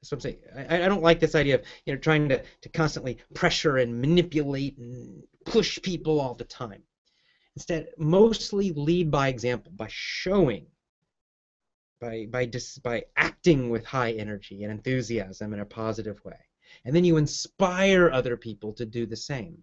That's 0.00 0.12
what 0.12 0.16
I'm 0.16 0.20
saying. 0.20 0.38
I, 0.70 0.84
I 0.84 0.88
don't 0.88 1.02
like 1.02 1.20
this 1.20 1.34
idea 1.34 1.56
of 1.56 1.62
you 1.84 1.92
know 1.92 1.98
trying 1.98 2.28
to, 2.28 2.42
to 2.62 2.68
constantly 2.68 3.18
pressure 3.34 3.78
and 3.78 4.00
manipulate 4.00 4.78
and 4.78 5.22
push 5.44 5.80
people 5.82 6.20
all 6.20 6.34
the 6.34 6.44
time. 6.44 6.82
Instead, 7.56 7.88
mostly 7.98 8.72
lead 8.72 9.10
by 9.10 9.28
example, 9.28 9.72
by 9.74 9.88
showing 9.90 10.66
by 12.00 12.26
by 12.30 12.44
dis, 12.44 12.78
by 12.78 13.04
acting 13.16 13.70
with 13.70 13.84
high 13.84 14.12
energy 14.12 14.62
and 14.62 14.72
enthusiasm 14.72 15.52
in 15.52 15.60
a 15.60 15.64
positive 15.64 16.24
way. 16.24 16.38
And 16.84 16.94
then 16.94 17.04
you 17.04 17.16
inspire 17.16 18.10
other 18.10 18.36
people 18.36 18.72
to 18.74 18.86
do 18.86 19.06
the 19.06 19.16
same. 19.16 19.62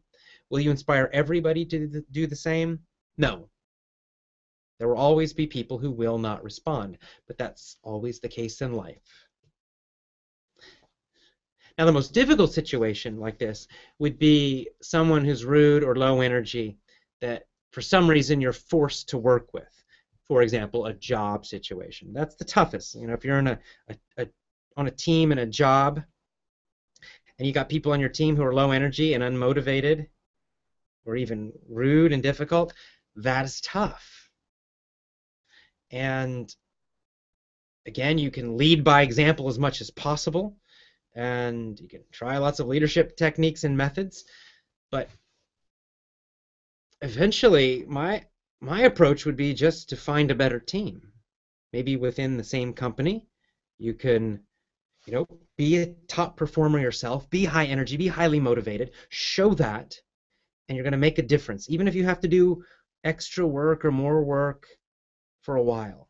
Will 0.49 0.59
you 0.59 0.71
inspire 0.71 1.09
everybody 1.13 1.65
to 1.65 2.03
do 2.11 2.27
the 2.27 2.35
same? 2.35 2.79
No. 3.17 3.49
There 4.77 4.89
will 4.89 4.97
always 4.97 5.31
be 5.31 5.47
people 5.47 5.77
who 5.77 5.91
will 5.91 6.17
not 6.17 6.43
respond, 6.43 6.97
but 7.27 7.37
that's 7.37 7.77
always 7.81 8.19
the 8.19 8.27
case 8.27 8.61
in 8.61 8.73
life. 8.73 9.24
Now, 11.77 11.85
the 11.85 11.91
most 11.91 12.13
difficult 12.13 12.53
situation 12.53 13.19
like 13.19 13.37
this 13.37 13.67
would 13.99 14.17
be 14.17 14.69
someone 14.81 15.25
who's 15.25 15.43
rude 15.43 15.83
or 15.83 15.95
low 15.95 16.21
energy 16.21 16.77
that 17.21 17.43
for 17.71 17.81
some 17.81 18.09
reason 18.09 18.39
you're 18.39 18.53
forced 18.53 19.09
to 19.09 19.17
work 19.17 19.53
with 19.53 19.83
for 20.27 20.41
example, 20.41 20.85
a 20.85 20.93
job 20.93 21.45
situation. 21.45 22.11
That's 22.11 22.35
the 22.35 22.45
toughest. 22.45 22.95
You 22.95 23.07
know, 23.07 23.13
if 23.13 23.23
you're 23.23 23.39
in 23.39 23.47
a, 23.47 23.59
a, 23.89 23.95
a 24.17 24.27
on 24.77 24.87
a 24.87 24.91
team 24.91 25.31
in 25.31 25.37
a 25.37 25.45
job 25.45 26.01
and 27.37 27.47
you 27.47 27.53
got 27.53 27.69
people 27.69 27.91
on 27.91 27.99
your 27.99 28.09
team 28.09 28.35
who 28.35 28.43
are 28.43 28.53
low 28.53 28.71
energy 28.71 29.13
and 29.13 29.23
unmotivated 29.23 30.07
or 31.05 31.15
even 31.15 31.53
rude 31.69 32.11
and 32.11 32.23
difficult, 32.23 32.73
that 33.15 33.45
is 33.45 33.61
tough. 33.61 34.29
And 35.91 36.53
again, 37.85 38.17
you 38.17 38.31
can 38.31 38.57
lead 38.57 38.83
by 38.83 39.03
example 39.03 39.47
as 39.47 39.59
much 39.59 39.79
as 39.79 39.91
possible 39.91 40.57
and 41.15 41.79
you 41.79 41.87
can 41.87 42.03
try 42.11 42.37
lots 42.37 42.59
of 42.59 42.67
leadership 42.67 43.15
techniques 43.17 43.63
and 43.63 43.77
methods, 43.77 44.25
but 44.91 45.09
eventually 47.01 47.85
my 47.87 48.23
my 48.61 48.81
approach 48.81 49.25
would 49.25 49.35
be 49.37 49.53
just 49.53 49.89
to 49.89 49.95
find 49.95 50.31
a 50.31 50.35
better 50.35 50.59
team. 50.59 51.01
Maybe 51.73 51.95
within 51.97 52.37
the 52.37 52.43
same 52.43 52.73
company, 52.73 53.27
you 53.77 53.93
can, 53.93 54.39
you 55.05 55.13
know, 55.13 55.25
be 55.57 55.77
a 55.77 55.87
top 56.07 56.37
performer 56.37 56.79
yourself, 56.79 57.29
be 57.29 57.45
high 57.45 57.65
energy, 57.65 57.97
be 57.97 58.07
highly 58.07 58.39
motivated, 58.39 58.91
show 59.09 59.53
that, 59.55 59.99
and 60.67 60.75
you're 60.75 60.83
going 60.83 60.93
to 60.93 60.97
make 60.97 61.19
a 61.19 61.23
difference, 61.23 61.69
even 61.69 61.87
if 61.87 61.95
you 61.95 62.05
have 62.05 62.21
to 62.21 62.27
do 62.27 62.63
extra 63.03 63.45
work 63.45 63.85
or 63.85 63.91
more 63.91 64.23
work 64.23 64.67
for 65.43 65.55
a 65.57 65.63
while. 65.63 66.09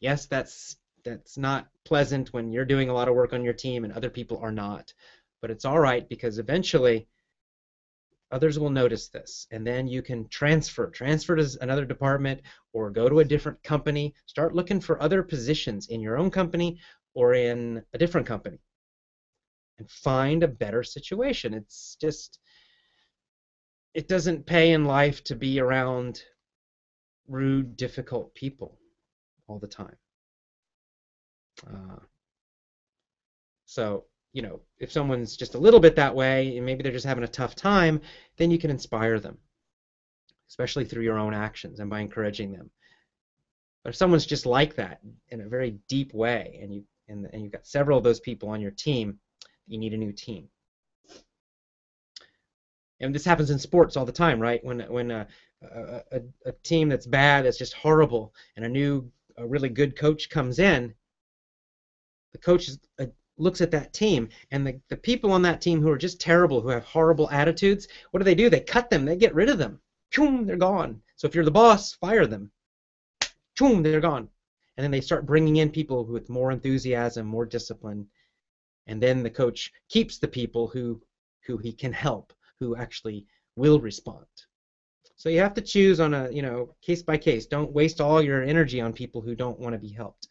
Yes, 0.00 0.26
that's 0.26 0.76
that's 1.04 1.38
not 1.38 1.68
pleasant 1.84 2.32
when 2.32 2.52
you're 2.52 2.64
doing 2.64 2.88
a 2.88 2.94
lot 2.94 3.08
of 3.08 3.14
work 3.14 3.32
on 3.32 3.44
your 3.44 3.54
team 3.54 3.84
and 3.84 3.92
other 3.92 4.10
people 4.10 4.38
are 4.38 4.52
not, 4.52 4.92
but 5.40 5.50
it's 5.50 5.64
all 5.64 5.78
right 5.78 6.08
because 6.08 6.38
eventually 6.38 7.08
others 8.30 8.58
will 8.58 8.70
notice 8.70 9.08
this 9.08 9.46
and 9.50 9.66
then 9.66 9.86
you 9.86 10.02
can 10.02 10.28
transfer. 10.28 10.88
Transfer 10.90 11.36
to 11.36 11.58
another 11.60 11.84
department 11.84 12.40
or 12.72 12.90
go 12.90 13.08
to 13.08 13.20
a 13.20 13.24
different 13.24 13.62
company. 13.62 14.14
Start 14.26 14.54
looking 14.54 14.80
for 14.80 15.02
other 15.02 15.22
positions 15.22 15.88
in 15.88 16.00
your 16.00 16.16
own 16.16 16.30
company 16.30 16.78
or 17.14 17.34
in 17.34 17.82
a 17.92 17.98
different 17.98 18.26
company 18.26 18.60
and 19.78 19.90
find 19.90 20.42
a 20.42 20.48
better 20.48 20.82
situation. 20.82 21.54
It's 21.54 21.96
just 22.00 22.38
it 23.94 24.06
doesn't 24.06 24.46
pay 24.46 24.70
in 24.72 24.84
life 24.84 25.24
to 25.24 25.34
be 25.34 25.58
around 25.58 26.22
rude, 27.26 27.76
difficult 27.76 28.34
people 28.34 28.78
all 29.48 29.58
the 29.58 29.66
time. 29.66 29.96
Uh, 31.66 32.00
so, 33.66 34.04
you 34.32 34.42
know, 34.42 34.60
if 34.78 34.90
someone's 34.92 35.36
just 35.36 35.54
a 35.54 35.58
little 35.58 35.80
bit 35.80 35.96
that 35.96 36.14
way 36.14 36.56
and 36.56 36.66
maybe 36.66 36.82
they're 36.82 36.92
just 36.92 37.06
having 37.06 37.24
a 37.24 37.28
tough 37.28 37.54
time, 37.54 38.00
then 38.36 38.50
you 38.50 38.58
can 38.58 38.70
inspire 38.70 39.20
them, 39.20 39.38
especially 40.48 40.84
through 40.84 41.04
your 41.04 41.18
own 41.18 41.34
actions 41.34 41.80
and 41.80 41.90
by 41.90 42.00
encouraging 42.00 42.52
them. 42.52 42.70
But 43.82 43.90
if 43.90 43.96
someone's 43.96 44.26
just 44.26 44.46
like 44.46 44.76
that 44.76 45.00
in 45.28 45.40
a 45.40 45.48
very 45.48 45.78
deep 45.88 46.12
way 46.12 46.58
and 46.62 46.74
you 46.74 46.84
and, 47.08 47.28
and 47.32 47.42
you've 47.42 47.52
got 47.52 47.66
several 47.66 47.98
of 47.98 48.04
those 48.04 48.20
people 48.20 48.50
on 48.50 48.60
your 48.60 48.70
team, 48.70 49.18
you 49.66 49.78
need 49.78 49.94
a 49.94 49.96
new 49.96 50.12
team. 50.12 50.48
And 53.00 53.14
this 53.14 53.24
happens 53.24 53.50
in 53.50 53.58
sports 53.58 53.96
all 53.96 54.04
the 54.04 54.12
time, 54.12 54.38
right? 54.38 54.62
When 54.64 54.80
when 54.80 55.10
a, 55.10 55.26
a, 55.62 56.20
a 56.46 56.52
team 56.62 56.88
that's 56.88 57.06
bad, 57.06 57.44
that's 57.44 57.58
just 57.58 57.72
horrible, 57.72 58.34
and 58.56 58.64
a 58.64 58.68
new, 58.68 59.10
a 59.38 59.46
really 59.46 59.70
good 59.70 59.96
coach 59.96 60.28
comes 60.30 60.58
in, 60.58 60.94
the 62.32 62.38
coach 62.38 62.68
is, 62.68 62.78
uh, 62.98 63.06
looks 63.38 63.60
at 63.60 63.70
that 63.70 63.92
team, 63.92 64.28
and 64.50 64.66
the, 64.66 64.80
the 64.88 64.96
people 64.96 65.32
on 65.32 65.42
that 65.42 65.60
team 65.60 65.80
who 65.80 65.90
are 65.90 65.98
just 65.98 66.20
terrible, 66.20 66.60
who 66.60 66.68
have 66.68 66.84
horrible 66.84 67.30
attitudes, 67.30 67.88
what 68.10 68.18
do 68.20 68.24
they 68.24 68.34
do? 68.34 68.50
They 68.50 68.60
cut 68.60 68.90
them, 68.90 69.04
they 69.04 69.16
get 69.16 69.34
rid 69.34 69.48
of 69.48 69.58
them. 69.58 69.80
Choom, 70.12 70.46
they're 70.46 70.56
gone. 70.56 71.02
So 71.16 71.26
if 71.26 71.34
you're 71.34 71.44
the 71.44 71.50
boss, 71.50 71.94
fire 71.94 72.26
them. 72.26 72.50
Choom, 73.58 73.82
they're 73.82 74.00
gone. 74.00 74.28
And 74.76 74.84
then 74.84 74.90
they 74.90 75.00
start 75.00 75.26
bringing 75.26 75.56
in 75.56 75.70
people 75.70 76.04
with 76.04 76.28
more 76.28 76.50
enthusiasm, 76.50 77.26
more 77.26 77.46
discipline, 77.46 78.06
and 78.86 79.00
then 79.00 79.22
the 79.22 79.30
coach 79.30 79.72
keeps 79.88 80.18
the 80.18 80.28
people 80.28 80.66
who 80.66 81.00
who 81.46 81.58
he 81.58 81.72
can 81.72 81.92
help 81.92 82.32
who 82.58 82.76
actually 82.76 83.26
will 83.56 83.80
respond. 83.80 84.26
So 85.16 85.28
you 85.28 85.40
have 85.40 85.54
to 85.54 85.60
choose 85.60 86.00
on 86.00 86.14
a 86.14 86.30
you 86.30 86.42
know 86.42 86.74
case 86.82 87.02
by 87.02 87.18
case. 87.18 87.46
Don't 87.46 87.72
waste 87.72 88.00
all 88.00 88.22
your 88.22 88.42
energy 88.42 88.80
on 88.80 88.92
people 88.92 89.20
who 89.20 89.34
don't 89.34 89.60
want 89.60 89.74
to 89.74 89.78
be 89.78 89.92
helped. 89.92 90.28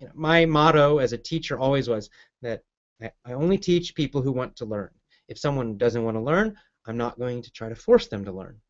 You 0.00 0.06
know, 0.06 0.12
my 0.14 0.44
motto 0.44 0.98
as 0.98 1.12
a 1.12 1.18
teacher 1.18 1.58
always 1.58 1.88
was 1.88 2.10
that 2.42 2.62
I 3.02 3.32
only 3.32 3.58
teach 3.58 3.94
people 3.94 4.22
who 4.22 4.32
want 4.32 4.56
to 4.56 4.64
learn. 4.64 4.90
If 5.28 5.38
someone 5.38 5.76
doesn't 5.78 6.04
want 6.04 6.16
to 6.16 6.20
learn, 6.20 6.56
I'm 6.86 6.96
not 6.96 7.18
going 7.18 7.42
to 7.42 7.50
try 7.50 7.68
to 7.68 7.74
force 7.74 8.08
them 8.08 8.24
to 8.24 8.32
learn. 8.32 8.60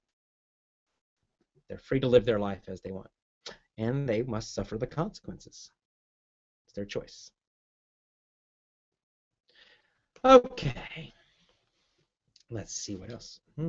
They're 1.68 1.78
free 1.78 2.00
to 2.00 2.08
live 2.08 2.24
their 2.24 2.38
life 2.38 2.62
as 2.68 2.80
they 2.80 2.92
want, 2.92 3.10
and 3.78 4.08
they 4.08 4.22
must 4.22 4.54
suffer 4.54 4.78
the 4.78 4.86
consequences. 4.86 5.70
It's 6.66 6.74
their 6.74 6.84
choice. 6.84 7.30
Okay. 10.24 11.12
Let's 12.50 12.74
see 12.74 12.96
what 12.96 13.10
else. 13.10 13.40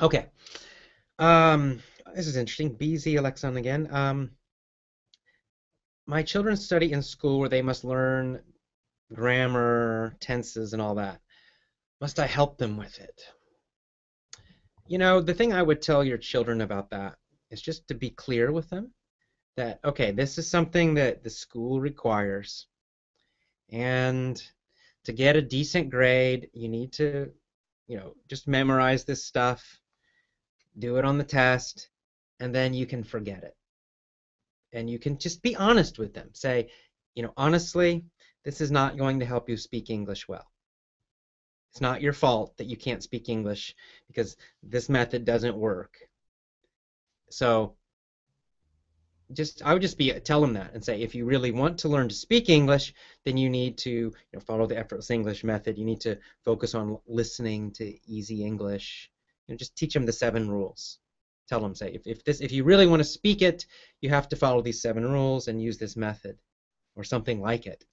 okay. 0.00 0.26
Um, 1.18 1.82
this 2.14 2.26
is 2.26 2.36
interesting. 2.36 2.76
BZ 2.76 3.18
Alexon 3.18 3.56
again. 3.56 3.88
Um, 3.90 4.30
my 6.06 6.22
children 6.22 6.56
study 6.56 6.92
in 6.92 7.02
school 7.02 7.40
where 7.40 7.48
they 7.48 7.62
must 7.62 7.84
learn 7.84 8.40
grammar, 9.12 10.16
tenses, 10.20 10.72
and 10.72 10.82
all 10.82 10.96
that. 10.96 11.20
Must 12.00 12.18
I 12.18 12.26
help 12.26 12.58
them 12.58 12.76
with 12.76 12.98
it? 12.98 13.22
You 14.86 14.98
know, 14.98 15.20
the 15.20 15.34
thing 15.34 15.52
I 15.52 15.62
would 15.62 15.82
tell 15.82 16.04
your 16.04 16.18
children 16.18 16.60
about 16.60 16.90
that 16.90 17.16
is 17.50 17.62
just 17.62 17.88
to 17.88 17.94
be 17.94 18.10
clear 18.10 18.52
with 18.52 18.68
them 18.70 18.92
that 19.56 19.80
okay, 19.84 20.10
this 20.10 20.36
is 20.38 20.48
something 20.48 20.94
that 20.94 21.24
the 21.24 21.30
school 21.30 21.80
requires, 21.80 22.66
and 23.70 24.40
to 25.04 25.12
get 25.12 25.36
a 25.36 25.42
decent 25.42 25.88
grade, 25.88 26.50
you 26.52 26.68
need 26.68 26.92
to, 26.92 27.30
you 27.86 27.96
know, 27.96 28.12
just 28.28 28.46
memorize 28.46 29.04
this 29.04 29.24
stuff, 29.24 29.80
do 30.78 30.96
it 30.96 31.04
on 31.04 31.18
the 31.18 31.24
test, 31.24 31.88
and 32.40 32.54
then 32.54 32.74
you 32.74 32.86
can 32.86 33.02
forget 33.02 33.42
it. 33.44 33.56
And 34.72 34.90
you 34.90 34.98
can 34.98 35.18
just 35.18 35.42
be 35.42 35.56
honest 35.56 35.98
with 35.98 36.12
them. 36.12 36.30
Say, 36.32 36.68
you 37.14 37.22
know, 37.22 37.32
honestly, 37.36 38.04
this 38.44 38.60
is 38.60 38.70
not 38.70 38.98
going 38.98 39.20
to 39.20 39.26
help 39.26 39.48
you 39.48 39.56
speak 39.56 39.90
English 39.90 40.28
well. 40.28 40.46
It's 41.72 41.80
not 41.80 42.00
your 42.00 42.12
fault 42.12 42.56
that 42.56 42.66
you 42.66 42.76
can't 42.76 43.02
speak 43.02 43.28
English 43.28 43.74
because 44.06 44.36
this 44.62 44.88
method 44.88 45.24
doesn't 45.24 45.56
work. 45.56 45.98
So 47.28 47.76
just 49.32 49.62
I 49.62 49.72
would 49.72 49.82
just 49.82 49.98
be 49.98 50.12
tell 50.12 50.40
them 50.40 50.54
that 50.54 50.72
and 50.72 50.84
say 50.84 51.02
if 51.02 51.14
you 51.14 51.24
really 51.24 51.50
want 51.50 51.78
to 51.78 51.88
learn 51.88 52.08
to 52.08 52.14
speak 52.14 52.48
English, 52.48 52.94
then 53.24 53.36
you 53.36 53.50
need 53.50 53.76
to 53.78 53.90
you 53.90 54.14
know, 54.32 54.40
follow 54.40 54.66
the 54.66 54.78
effortless 54.78 55.10
English 55.10 55.42
method. 55.44 55.76
You 55.76 55.84
need 55.84 56.00
to 56.02 56.16
focus 56.44 56.74
on 56.74 56.98
listening 57.06 57.72
to 57.72 57.94
easy 58.06 58.44
English. 58.44 59.10
You 59.46 59.54
know, 59.54 59.56
just 59.56 59.76
teach 59.76 59.94
them 59.94 60.06
the 60.06 60.12
seven 60.12 60.48
rules. 60.50 60.98
Tell 61.48 61.60
them 61.60 61.74
say 61.74 61.92
if, 61.92 62.06
if 62.06 62.24
this 62.24 62.40
if 62.40 62.50
you 62.50 62.64
really 62.64 62.86
want 62.86 63.00
to 63.00 63.04
speak 63.04 63.42
it, 63.42 63.66
you 64.00 64.08
have 64.08 64.28
to 64.30 64.36
follow 64.36 64.60
these 64.62 64.82
seven 64.82 65.04
rules 65.04 65.46
and 65.48 65.62
use 65.62 65.78
this 65.78 65.96
method, 65.96 66.36
or 66.96 67.04
something 67.04 67.40
like 67.40 67.66
it. 67.66 67.84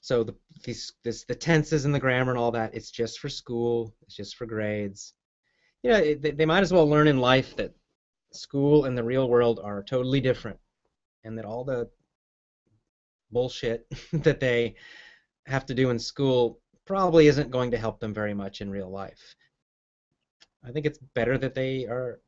So 0.00 0.24
the 0.24 0.34
these 0.64 0.92
this 1.04 1.24
the 1.24 1.34
tenses 1.34 1.84
and 1.84 1.94
the 1.94 2.00
grammar 2.00 2.32
and 2.32 2.38
all 2.38 2.50
that 2.52 2.74
it's 2.74 2.90
just 2.90 3.20
for 3.20 3.28
school. 3.28 3.94
It's 4.02 4.16
just 4.16 4.36
for 4.36 4.46
grades. 4.46 5.14
You 5.82 5.90
know, 5.90 5.98
it, 5.98 6.22
they, 6.22 6.30
they 6.32 6.46
might 6.46 6.62
as 6.62 6.72
well 6.72 6.88
learn 6.88 7.08
in 7.08 7.18
life 7.18 7.56
that 7.56 7.72
school 8.32 8.84
and 8.84 8.96
the 8.98 9.04
real 9.04 9.28
world 9.28 9.60
are 9.62 9.82
totally 9.82 10.20
different, 10.20 10.58
and 11.24 11.38
that 11.38 11.44
all 11.44 11.64
the 11.64 11.88
bullshit 13.30 13.86
that 14.12 14.40
they 14.40 14.74
have 15.46 15.66
to 15.66 15.74
do 15.74 15.90
in 15.90 15.98
school 15.98 16.60
probably 16.86 17.28
isn't 17.28 17.50
going 17.50 17.70
to 17.70 17.78
help 17.78 18.00
them 18.00 18.12
very 18.12 18.34
much 18.34 18.60
in 18.60 18.70
real 18.70 18.90
life. 18.90 19.36
I 20.64 20.70
think 20.72 20.86
it's 20.86 20.98
better 21.14 21.38
that 21.38 21.54
they 21.54 21.86
are 21.86 22.20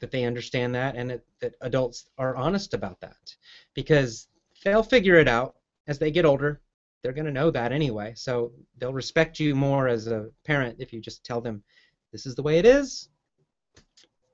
that 0.00 0.10
they 0.10 0.24
understand 0.24 0.74
that 0.74 0.96
and 0.96 1.20
that, 1.40 1.54
adults 1.60 2.08
are 2.18 2.36
honest 2.36 2.74
about 2.74 3.00
that 3.00 3.36
because 3.74 4.26
they'll 4.64 4.82
figure 4.82 5.14
it 5.16 5.28
out 5.28 5.54
as 5.86 5.98
they 5.98 6.10
get 6.10 6.24
older. 6.24 6.60
They're 7.02 7.12
going 7.12 7.26
to 7.26 7.32
know 7.32 7.50
that 7.50 7.72
anyway, 7.72 8.14
so 8.16 8.52
they'll 8.78 8.92
respect 8.92 9.38
you 9.38 9.54
more 9.54 9.86
as 9.88 10.06
a 10.06 10.30
parent 10.44 10.76
if 10.78 10.92
you 10.92 11.00
just 11.00 11.24
tell 11.24 11.40
them 11.40 11.62
this 12.10 12.26
is 12.26 12.34
the 12.34 12.42
way 12.42 12.58
it 12.58 12.66
is 12.66 13.08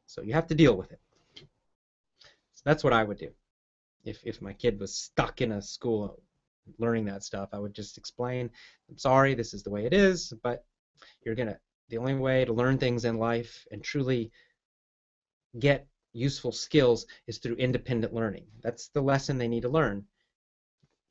so 0.09 0.23
you 0.23 0.33
have 0.33 0.47
to 0.49 0.55
deal 0.55 0.77
with 0.77 0.91
it. 0.91 1.01
So 1.37 2.63
that's 2.65 2.83
what 2.83 2.93
I 2.93 3.05
would 3.05 3.19
do. 3.19 3.31
If, 4.05 4.19
if 4.25 4.41
my 4.41 4.55
kid 4.55 4.81
was 4.81 4.95
stuck 4.95 5.43
in 5.43 5.53
a 5.53 5.63
school 5.63 6.21
learning 6.79 7.05
that 7.05 7.23
stuff, 7.23 7.51
I 7.53 7.59
would 7.59 7.75
just 7.75 7.99
explain, 7.99 8.51
I'm 8.91 8.99
sorry, 8.99 9.35
this 9.35 9.53
is 9.53 9.63
the 9.63 9.71
way 9.71 9.85
it 9.85 9.93
is, 9.93 10.33
but 10.43 10.65
you're 11.25 11.35
going 11.35 11.49
to, 11.49 11.59
the 11.89 11.99
only 11.99 12.15
way 12.15 12.45
to 12.45 12.53
learn 12.53 12.79
things 12.79 13.05
in 13.05 13.19
life 13.19 13.67
and 13.71 13.83
truly 13.83 14.31
get 15.59 15.87
useful 16.13 16.53
skills 16.53 17.07
is 17.27 17.39
through 17.39 17.57
independent 17.57 18.13
learning. 18.13 18.47
That's 18.63 18.89
the 18.89 19.01
lesson 19.01 19.39
they 19.39 19.49
need 19.49 19.63
to 19.63 19.69
learn. 19.69 20.05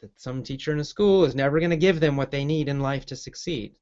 That 0.01 0.19
some 0.19 0.43
teacher 0.43 0.71
in 0.71 0.79
a 0.79 0.83
school 0.83 1.25
is 1.25 1.35
never 1.35 1.59
going 1.59 1.71
to 1.71 1.77
give 1.77 1.99
them 1.99 2.17
what 2.17 2.31
they 2.31 2.45
need 2.45 2.69
in 2.69 2.79
life 2.79 3.05
to 3.07 3.15
succeed. 3.15 3.77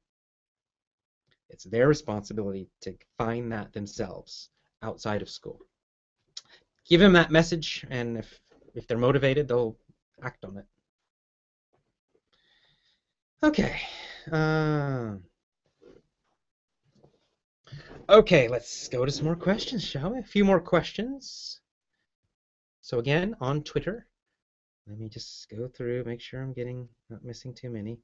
It's 1.50 1.64
their 1.64 1.88
responsibility 1.88 2.68
to 2.82 2.94
find 3.18 3.52
that 3.52 3.72
themselves 3.72 4.50
outside 4.82 5.22
of 5.22 5.30
school. 5.30 5.60
Give 6.88 7.00
them 7.00 7.12
that 7.14 7.30
message, 7.30 7.84
and 7.90 8.16
if 8.16 8.40
if 8.74 8.86
they're 8.86 8.98
motivated, 8.98 9.48
they'll 9.48 9.76
act 10.22 10.44
on 10.44 10.58
it. 10.58 10.66
Okay. 13.42 13.80
Uh, 14.30 15.16
okay, 18.08 18.48
let's 18.48 18.88
go 18.88 19.04
to 19.04 19.12
some 19.12 19.24
more 19.24 19.36
questions, 19.36 19.84
shall 19.84 20.12
we? 20.12 20.18
A 20.18 20.22
few 20.22 20.44
more 20.44 20.60
questions. 20.60 21.60
So 22.80 22.98
again, 22.98 23.36
on 23.40 23.62
Twitter, 23.62 24.06
let 24.86 24.98
me 24.98 25.08
just 25.08 25.48
go 25.48 25.68
through, 25.68 26.04
make 26.04 26.20
sure 26.20 26.42
I'm 26.42 26.52
getting 26.52 26.88
not 27.10 27.24
missing 27.24 27.54
too 27.54 27.70
many. 27.70 27.98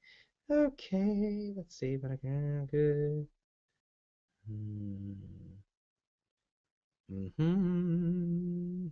Okay, 0.50 1.53
let's 1.57 1.78
see, 1.78 1.96
but 1.96 2.11
can 2.20 2.66
good. 2.66 3.26
Hmm. 4.48 5.12
Mm-hmm. 7.12 8.86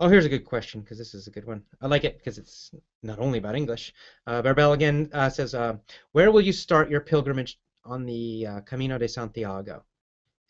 Oh, 0.00 0.08
here's 0.08 0.24
a 0.24 0.28
good 0.28 0.44
question 0.44 0.80
because 0.80 0.98
this 0.98 1.14
is 1.14 1.26
a 1.26 1.30
good 1.30 1.46
one. 1.46 1.62
I 1.80 1.86
like 1.86 2.04
it 2.04 2.18
because 2.18 2.36
it's 2.38 2.72
not 3.02 3.18
only 3.18 3.38
about 3.38 3.54
English. 3.54 3.94
Uh, 4.26 4.42
again 4.72 5.08
uh, 5.12 5.30
says, 5.30 5.54
uh, 5.54 5.76
"Where 6.12 6.30
will 6.32 6.40
you 6.40 6.52
start 6.52 6.90
your 6.90 7.00
pilgrimage 7.00 7.58
on 7.84 8.04
the 8.04 8.46
uh, 8.46 8.60
Camino 8.62 8.98
de 8.98 9.08
Santiago, 9.08 9.84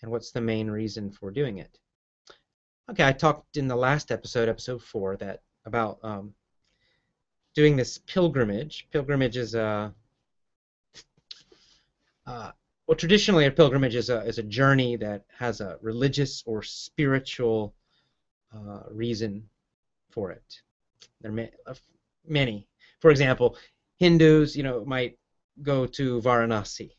and 0.02 0.10
what's 0.10 0.30
the 0.30 0.40
main 0.40 0.70
reason 0.70 1.10
for 1.10 1.30
doing 1.30 1.58
it?" 1.58 1.78
Okay, 2.90 3.06
I 3.06 3.12
talked 3.12 3.56
in 3.56 3.68
the 3.68 3.76
last 3.76 4.10
episode, 4.10 4.48
episode 4.48 4.82
four, 4.82 5.16
that 5.16 5.42
about 5.64 5.98
um, 6.02 6.34
doing 7.54 7.76
this 7.76 7.98
pilgrimage. 7.98 8.88
Pilgrimage 8.90 9.36
is 9.36 9.54
a 9.54 9.94
uh, 12.26 12.52
well, 12.88 12.96
traditionally, 12.96 13.44
a 13.44 13.50
pilgrimage 13.50 13.94
is 13.94 14.08
a, 14.08 14.22
is 14.24 14.38
a 14.38 14.42
journey 14.42 14.96
that 14.96 15.24
has 15.38 15.60
a 15.60 15.78
religious 15.82 16.42
or 16.46 16.62
spiritual 16.62 17.74
uh, 18.54 18.80
reason 18.90 19.48
for 20.10 20.30
it. 20.30 20.62
There 21.20 21.32
may, 21.32 21.50
many. 22.26 22.66
For 23.00 23.10
example, 23.10 23.56
Hindus, 23.98 24.56
you 24.56 24.62
know, 24.62 24.86
might 24.86 25.18
go 25.62 25.84
to 25.86 26.20
Varanasi. 26.22 26.92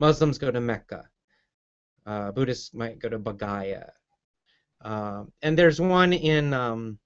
Muslims 0.00 0.38
go 0.38 0.50
to 0.50 0.60
Mecca. 0.60 1.08
Uh, 2.06 2.32
Buddhists 2.32 2.74
might 2.74 2.98
go 2.98 3.08
to 3.08 3.18
Bodh 3.18 3.38
Gaya. 3.38 3.92
Um, 4.80 5.32
and 5.42 5.56
there's 5.56 5.80
one 5.80 6.12
in 6.12 6.52
um, 6.52 6.98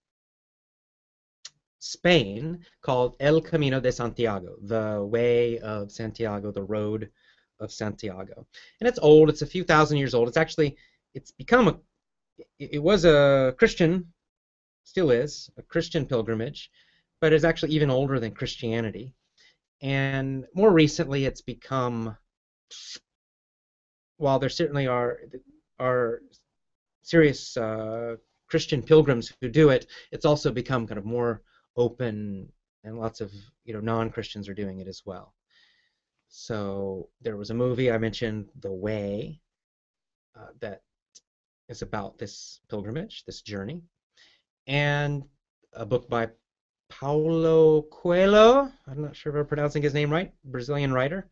Spain 1.78 2.64
called 2.82 3.16
El 3.20 3.40
Camino 3.40 3.80
de 3.80 3.92
Santiago, 3.92 4.56
the 4.62 5.04
way 5.04 5.58
of 5.58 5.92
Santiago, 5.92 6.50
the 6.50 6.62
road 6.62 7.10
of 7.60 7.70
Santiago. 7.70 8.46
And 8.80 8.88
it's 8.88 8.98
old, 8.98 9.28
it's 9.28 9.42
a 9.42 9.46
few 9.46 9.64
thousand 9.64 9.98
years 9.98 10.14
old. 10.14 10.28
It's 10.28 10.36
actually, 10.36 10.76
it's 11.14 11.30
become 11.30 11.68
a, 11.68 11.78
it 12.58 12.82
was 12.82 13.04
a 13.04 13.54
Christian, 13.58 14.12
still 14.84 15.10
is, 15.10 15.50
a 15.56 15.62
Christian 15.62 16.06
pilgrimage, 16.06 16.70
but 17.20 17.32
it's 17.32 17.44
actually 17.44 17.72
even 17.72 17.90
older 17.90 18.18
than 18.20 18.32
Christianity. 18.32 19.14
And 19.82 20.46
more 20.54 20.72
recently, 20.72 21.26
it's 21.26 21.42
become, 21.42 22.16
while 24.16 24.38
there 24.38 24.48
certainly 24.48 24.86
are, 24.86 25.20
are 25.78 26.22
serious 27.02 27.56
uh, 27.56 28.16
Christian 28.48 28.82
pilgrims 28.82 29.32
who 29.40 29.48
do 29.48 29.70
it, 29.70 29.86
it's 30.12 30.24
also 30.24 30.50
become 30.50 30.86
kind 30.86 30.98
of 30.98 31.04
more 31.04 31.42
open, 31.76 32.50
and 32.84 32.98
lots 32.98 33.20
of 33.20 33.32
you 33.64 33.74
know 33.74 33.80
non-Christians 33.80 34.48
are 34.48 34.54
doing 34.54 34.80
it 34.80 34.88
as 34.88 35.02
well. 35.04 35.34
So 36.28 37.08
there 37.20 37.36
was 37.36 37.50
a 37.50 37.54
movie 37.54 37.90
I 37.90 37.98
mentioned, 37.98 38.48
The 38.60 38.72
Way, 38.72 39.40
uh, 40.38 40.48
that 40.60 40.82
is 41.68 41.82
about 41.82 42.18
this 42.18 42.60
pilgrimage, 42.68 43.24
this 43.24 43.42
journey, 43.42 43.82
and 44.66 45.24
a 45.72 45.86
book 45.86 46.08
by 46.08 46.28
Paulo 46.88 47.82
Coelho. 47.82 48.70
I'm 48.86 49.02
not 49.02 49.16
sure 49.16 49.32
if 49.32 49.40
I'm 49.40 49.46
pronouncing 49.46 49.82
his 49.82 49.94
name 49.94 50.10
right, 50.10 50.32
Brazilian 50.44 50.92
writer, 50.92 51.28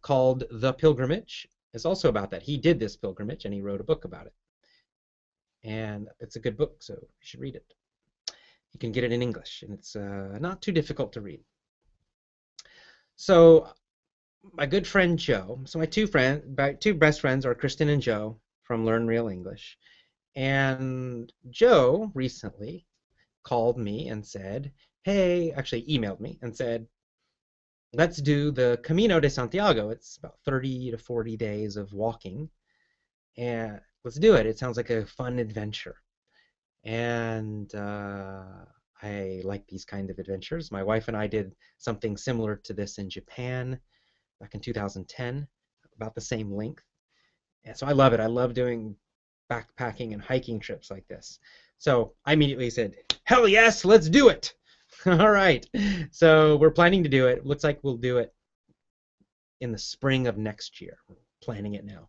called 0.00 0.44
The 0.50 0.72
Pilgrimage. 0.72 1.48
Is 1.74 1.84
also 1.84 2.08
about 2.08 2.30
that. 2.30 2.42
He 2.42 2.56
did 2.56 2.78
this 2.78 2.96
pilgrimage 2.96 3.44
and 3.44 3.54
he 3.54 3.60
wrote 3.60 3.80
a 3.80 3.84
book 3.84 4.04
about 4.04 4.26
it 4.26 4.34
and 5.64 6.08
it's 6.20 6.36
a 6.36 6.40
good 6.40 6.56
book, 6.56 6.76
so 6.80 6.94
you 6.94 7.08
should 7.20 7.40
read 7.40 7.54
it. 7.54 7.74
You 8.72 8.80
can 8.80 8.92
get 8.92 9.04
it 9.04 9.12
in 9.12 9.22
English, 9.22 9.62
and 9.62 9.72
it's 9.72 9.96
uh, 9.96 10.38
not 10.40 10.62
too 10.62 10.72
difficult 10.72 11.12
to 11.12 11.20
read. 11.20 11.40
So, 13.16 13.68
my 14.52 14.66
good 14.66 14.86
friend 14.86 15.18
Joe. 15.18 15.60
So 15.66 15.78
my 15.78 15.86
two 15.86 16.06
friends, 16.06 16.42
my 16.56 16.72
two 16.72 16.94
best 16.94 17.20
friends 17.20 17.46
are 17.46 17.54
Kristen 17.54 17.90
and 17.90 18.02
Joe 18.02 18.40
from 18.64 18.84
Learn 18.84 19.06
Real 19.06 19.28
English, 19.28 19.78
and 20.34 21.32
Joe 21.50 22.10
recently 22.14 22.86
called 23.44 23.78
me 23.78 24.08
and 24.08 24.26
said, 24.26 24.72
"Hey," 25.02 25.52
actually 25.52 25.84
emailed 25.84 26.20
me 26.20 26.38
and 26.42 26.56
said, 26.56 26.86
"Let's 27.92 28.18
do 28.18 28.50
the 28.50 28.80
Camino 28.82 29.20
de 29.20 29.28
Santiago. 29.30 29.90
It's 29.90 30.16
about 30.16 30.38
30 30.44 30.92
to 30.92 30.98
40 30.98 31.36
days 31.36 31.76
of 31.76 31.92
walking." 31.92 32.48
And 33.36 33.80
let's 34.04 34.18
do 34.18 34.34
it. 34.34 34.46
It 34.46 34.58
sounds 34.58 34.76
like 34.76 34.90
a 34.90 35.06
fun 35.06 35.38
adventure. 35.38 35.96
And 36.84 37.74
uh, 37.74 38.64
I 39.02 39.40
like 39.44 39.66
these 39.66 39.84
kind 39.84 40.10
of 40.10 40.18
adventures. 40.18 40.70
My 40.70 40.82
wife 40.82 41.08
and 41.08 41.16
I 41.16 41.26
did 41.26 41.54
something 41.78 42.16
similar 42.16 42.56
to 42.56 42.72
this 42.72 42.98
in 42.98 43.08
Japan 43.08 43.78
back 44.40 44.54
in 44.54 44.60
2010, 44.60 45.46
about 45.96 46.14
the 46.14 46.20
same 46.20 46.52
length. 46.52 46.84
And 47.64 47.76
so 47.76 47.86
I 47.86 47.92
love 47.92 48.12
it. 48.12 48.20
I 48.20 48.26
love 48.26 48.54
doing 48.54 48.96
backpacking 49.50 50.12
and 50.12 50.20
hiking 50.20 50.58
trips 50.58 50.90
like 50.90 51.06
this. 51.08 51.38
So 51.78 52.14
I 52.24 52.32
immediately 52.32 52.70
said, 52.70 52.96
hell 53.24 53.46
yes, 53.46 53.84
let's 53.84 54.08
do 54.08 54.28
it. 54.28 54.54
All 55.06 55.30
right. 55.30 55.66
So 56.10 56.56
we're 56.56 56.70
planning 56.70 57.02
to 57.02 57.08
do 57.08 57.26
it. 57.26 57.46
Looks 57.46 57.64
like 57.64 57.80
we'll 57.82 57.96
do 57.96 58.18
it 58.18 58.32
in 59.60 59.72
the 59.72 59.78
spring 59.78 60.26
of 60.26 60.36
next 60.36 60.80
year. 60.80 60.98
We're 61.08 61.16
planning 61.40 61.74
it 61.74 61.84
now. 61.84 62.08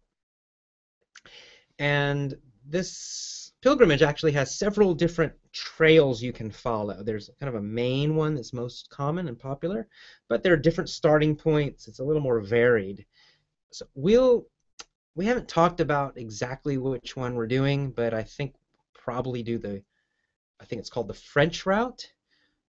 And 1.80 2.36
this 2.66 3.52
pilgrimage 3.62 4.02
actually 4.02 4.34
has 4.34 4.58
several 4.58 4.94
different 4.94 5.34
trails 5.52 6.22
you 6.22 6.34
can 6.34 6.52
follow. 6.52 7.02
There's 7.04 7.30
kind 7.40 7.50
of 7.50 7.56
a 7.56 7.62
main 7.62 8.16
one 8.16 8.36
that's 8.36 8.54
most 8.54 8.90
common 8.90 9.28
and 9.28 9.40
popular, 9.40 9.88
but 10.28 10.44
there 10.44 10.54
are 10.54 10.58
different 10.58 10.90
starting 10.90 11.36
points. 11.36 11.88
It's 11.88 12.00
a 12.00 12.04
little 12.04 12.22
more 12.22 12.42
varied. 12.42 13.06
So 13.72 13.86
we'll 13.96 14.46
we 15.16 15.26
haven't 15.26 15.48
talked 15.48 15.80
about 15.80 16.18
exactly 16.18 16.78
which 16.78 17.16
one 17.16 17.36
we're 17.36 17.48
doing, 17.48 17.92
but 17.92 18.14
I 18.14 18.24
think 18.24 18.56
probably 18.94 19.44
do 19.44 19.58
the 19.58 19.82
I 20.60 20.66
think 20.66 20.80
it's 20.80 20.90
called 20.90 21.08
the 21.08 21.14
French 21.14 21.66
route, 21.66 22.08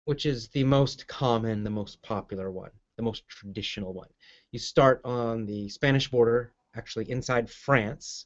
which 0.06 0.26
is 0.26 0.50
the 0.50 0.64
most 0.64 1.08
common, 1.08 1.64
the 1.64 1.70
most 1.70 2.02
popular 2.02 2.52
one, 2.52 2.72
the 2.98 3.04
most 3.04 3.28
traditional 3.28 3.94
one. 3.94 4.10
You 4.52 4.60
start 4.60 5.02
on 5.04 5.46
the 5.46 5.70
Spanish 5.70 6.10
border, 6.10 6.54
actually 6.76 7.10
inside 7.10 7.50
France, 7.50 8.26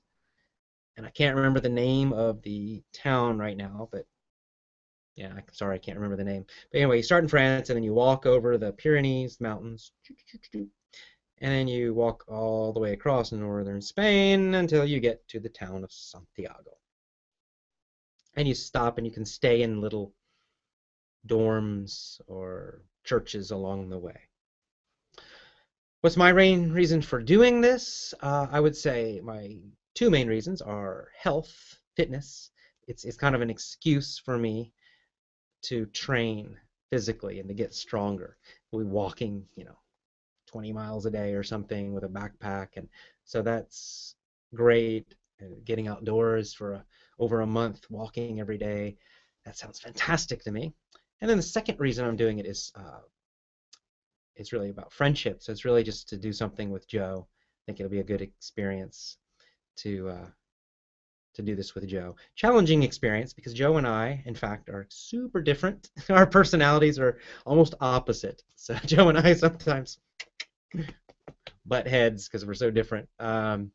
and 0.96 1.06
I 1.06 1.10
can't 1.12 1.36
remember 1.36 1.60
the 1.60 1.70
name 1.70 2.12
of 2.14 2.42
the 2.42 2.82
town 2.94 3.38
right 3.38 3.56
now, 3.56 3.88
but 3.92 4.06
yeah, 5.16 5.34
sorry, 5.52 5.76
I 5.76 5.80
can't 5.80 5.98
remember 5.98 6.16
the 6.16 6.24
name. 6.24 6.46
But 6.72 6.78
anyway, 6.78 6.98
you 6.98 7.04
start 7.04 7.24
in 7.24 7.30
France, 7.30 7.70
and 7.70 7.78
then 7.78 7.84
you 7.84 7.94
walk 7.94 8.26
over 8.26 8.58
the 8.58 8.72
Pyrenees 8.72 9.42
mountains, 9.42 9.92
and 10.54 10.70
then 11.40 11.68
you 11.68 11.94
walk 11.94 12.24
all 12.28 12.72
the 12.72 12.80
way 12.80 12.94
across 12.94 13.32
northern 13.32 13.82
Spain 13.82 14.56
until 14.56 14.86
you 14.86 15.00
get 15.00 15.28
to 15.30 15.40
the 15.40 15.50
town 15.50 15.84
of 15.84 15.92
Santiago. 15.92 16.72
And 18.36 18.48
you 18.48 18.54
stop, 18.54 18.98
and 18.98 19.08
you 19.08 19.12
can 19.12 19.26
stay 19.26 19.64
in 19.64 19.82
little 19.82 20.14
dorms 21.26 22.22
or 22.28 22.84
churches 23.04 23.52
along 23.52 23.90
the 23.90 23.98
way. 23.98 24.20
What's 26.02 26.18
my 26.18 26.32
main 26.32 26.72
reason 26.72 27.02
for 27.02 27.22
doing 27.22 27.60
this? 27.60 28.14
Uh, 28.22 28.48
I 28.52 28.60
would 28.60 28.76
say 28.76 29.20
my 29.24 29.58
two 29.96 30.10
main 30.10 30.28
reasons 30.28 30.62
are 30.62 31.10
health, 31.20 31.80
fitness. 31.96 32.52
It's, 32.88 33.04
it's 33.04 33.18
kind 33.18 33.36
of 33.36 33.42
an 33.42 33.50
excuse 33.50 34.20
for 34.20 34.38
me 34.38 34.72
to 35.64 35.86
train 35.88 36.56
physically 36.92 37.40
and 37.40 37.50
to 37.50 37.56
get 37.56 37.74
stronger. 37.74 38.38
Be 38.72 38.84
walking, 38.84 39.46
you 39.56 39.66
know, 39.66 39.78
20 40.48 40.72
miles 40.72 41.06
a 41.06 41.12
day 41.12 41.34
or 41.34 41.44
something 41.44 41.94
with 41.94 42.04
a 42.04 42.08
backpack, 42.08 42.68
and 42.76 42.88
so 43.26 43.42
that's 43.42 44.16
great. 44.54 45.16
Getting 45.66 45.88
outdoors 45.88 46.54
for 46.54 46.74
a, 46.74 46.86
over 47.20 47.42
a 47.42 47.48
month, 47.48 47.90
walking 47.90 48.40
every 48.40 48.58
day, 48.58 48.98
that 49.46 49.58
sounds 49.58 49.80
fantastic 49.80 50.44
to 50.44 50.52
me. 50.52 50.74
And 51.22 51.30
then 51.30 51.38
the 51.38 51.44
second 51.44 51.80
reason 51.80 52.06
I'm 52.06 52.16
doing 52.16 52.40
it 52.40 52.46
is 52.46 52.72
uh, 52.76 53.00
it's 54.36 54.54
really 54.54 54.70
about 54.70 54.94
friendship. 54.94 55.42
So 55.42 55.52
it's 55.52 55.66
really 55.66 55.84
just 55.84 56.10
to 56.10 56.18
do 56.18 56.32
something 56.32 56.70
with 56.70 56.88
Joe. 56.88 57.28
I 57.28 57.62
think 57.66 57.80
it'll 57.80 57.92
be 57.92 58.00
a 58.00 58.04
good 58.04 58.22
experience 58.22 59.18
to 59.78 60.10
uh, 60.10 60.28
to 61.36 61.42
do 61.42 61.56
this 61.56 61.76
with 61.76 61.88
Joe. 61.88 62.16
Challenging 62.36 62.84
experience 62.84 63.34
because 63.34 63.54
Joe 63.54 63.78
and 63.78 63.88
I, 63.88 64.24
in 64.26 64.36
fact, 64.36 64.70
are 64.70 64.88
super 64.90 65.42
different. 65.42 65.90
Our 66.10 66.26
personalities 66.26 67.00
are 67.00 67.20
almost 67.46 67.76
opposite. 67.80 68.44
So 68.56 68.74
Joe 68.86 69.10
and 69.10 69.18
I 69.18 69.34
sometimes 69.34 70.00
butt 71.66 71.88
heads 71.88 72.28
because 72.28 72.46
we're 72.46 72.54
so 72.54 72.72
different. 72.72 73.10
Um, 73.20 73.72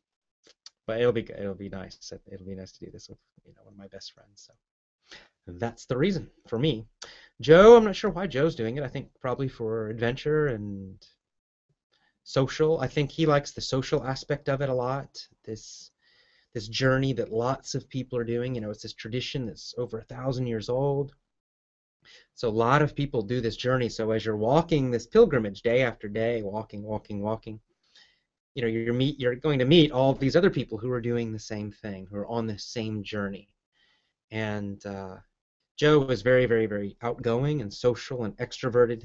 but 0.85 0.99
it'll 0.99 1.13
be 1.13 1.27
it'll 1.37 1.55
be 1.55 1.69
nice. 1.69 2.11
It'll 2.31 2.45
be 2.45 2.55
nice 2.55 2.71
to 2.73 2.85
do 2.85 2.91
this 2.91 3.09
with 3.09 3.17
you 3.45 3.53
know 3.53 3.61
one 3.63 3.73
of 3.73 3.77
my 3.77 3.87
best 3.87 4.13
friends. 4.13 4.43
So 4.47 4.53
that's 5.47 5.85
the 5.85 5.97
reason 5.97 6.29
for 6.47 6.57
me. 6.57 6.85
Joe, 7.41 7.75
I'm 7.75 7.83
not 7.83 7.95
sure 7.95 8.11
why 8.11 8.27
Joe's 8.27 8.55
doing 8.55 8.77
it. 8.77 8.83
I 8.83 8.87
think 8.87 9.09
probably 9.19 9.47
for 9.47 9.89
adventure 9.89 10.47
and 10.47 10.95
social. 12.23 12.79
I 12.79 12.87
think 12.87 13.11
he 13.11 13.25
likes 13.25 13.51
the 13.51 13.61
social 13.61 14.05
aspect 14.05 14.49
of 14.49 14.61
it 14.61 14.69
a 14.69 14.73
lot. 14.73 15.27
This 15.43 15.91
this 16.53 16.67
journey 16.67 17.13
that 17.13 17.33
lots 17.33 17.75
of 17.75 17.89
people 17.89 18.17
are 18.17 18.23
doing. 18.23 18.55
You 18.55 18.61
know, 18.61 18.69
it's 18.69 18.83
this 18.83 18.93
tradition 18.93 19.45
that's 19.45 19.73
over 19.77 19.99
a 19.99 20.03
thousand 20.03 20.47
years 20.47 20.69
old. 20.69 21.13
So 22.35 22.47
a 22.47 22.49
lot 22.49 22.81
of 22.81 22.95
people 22.95 23.21
do 23.21 23.41
this 23.41 23.55
journey. 23.55 23.89
So 23.89 24.11
as 24.11 24.25
you're 24.25 24.37
walking 24.37 24.91
this 24.91 25.07
pilgrimage 25.07 25.61
day 25.61 25.81
after 25.81 26.07
day, 26.07 26.41
walking, 26.43 26.83
walking, 26.83 27.21
walking, 27.21 27.59
you 28.55 28.61
know, 28.61 28.67
you're 28.67 28.93
meet 28.93 29.19
you're 29.19 29.35
going 29.35 29.59
to 29.59 29.65
meet 29.65 29.91
all 29.91 30.13
these 30.13 30.35
other 30.35 30.49
people 30.49 30.77
who 30.77 30.91
are 30.91 31.01
doing 31.01 31.31
the 31.31 31.39
same 31.39 31.71
thing, 31.71 32.07
who 32.09 32.17
are 32.17 32.27
on 32.27 32.47
the 32.47 32.59
same 32.59 33.03
journey. 33.03 33.49
And 34.31 34.83
uh, 34.85 35.17
Joe 35.77 35.99
was 35.99 36.21
very, 36.21 36.45
very, 36.45 36.65
very 36.65 36.95
outgoing 37.01 37.61
and 37.61 37.73
social 37.73 38.23
and 38.23 38.37
extroverted. 38.37 39.03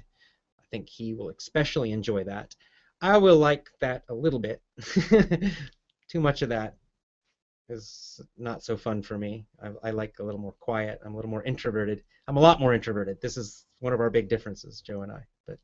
I 0.59 0.63
think 0.71 0.89
he 0.89 1.15
will 1.15 1.31
especially 1.31 1.93
enjoy 1.93 2.25
that. 2.25 2.55
I 3.01 3.17
will 3.19 3.39
like 3.39 3.69
that 3.81 4.05
a 4.09 4.15
little 4.15 4.41
bit. 4.41 4.61
Too 6.09 6.21
much 6.21 6.43
of 6.43 6.49
that 6.49 6.77
is 7.69 8.21
not 8.37 8.63
so 8.63 8.77
fun 8.77 9.03
for 9.03 9.19
me. 9.19 9.47
I, 9.63 9.89
I, 9.89 9.91
like 9.91 10.19
a 10.19 10.23
little 10.23 10.41
more 10.41 10.55
quiet. 10.59 11.01
I'm 11.05 11.13
a 11.13 11.17
little 11.17 11.31
more 11.31 11.45
introverted. 11.45 12.03
I'm 12.27 12.37
a 12.37 12.41
lot 12.41 12.61
more 12.61 12.75
introverted. 12.75 13.21
This 13.21 13.37
is 13.37 13.67
one 13.81 13.93
of 13.93 14.01
our 14.01 14.11
big 14.11 14.29
differences, 14.29 14.81
Joe 14.81 15.03
and 15.03 15.13
I. 15.13 15.21
But 15.47 15.59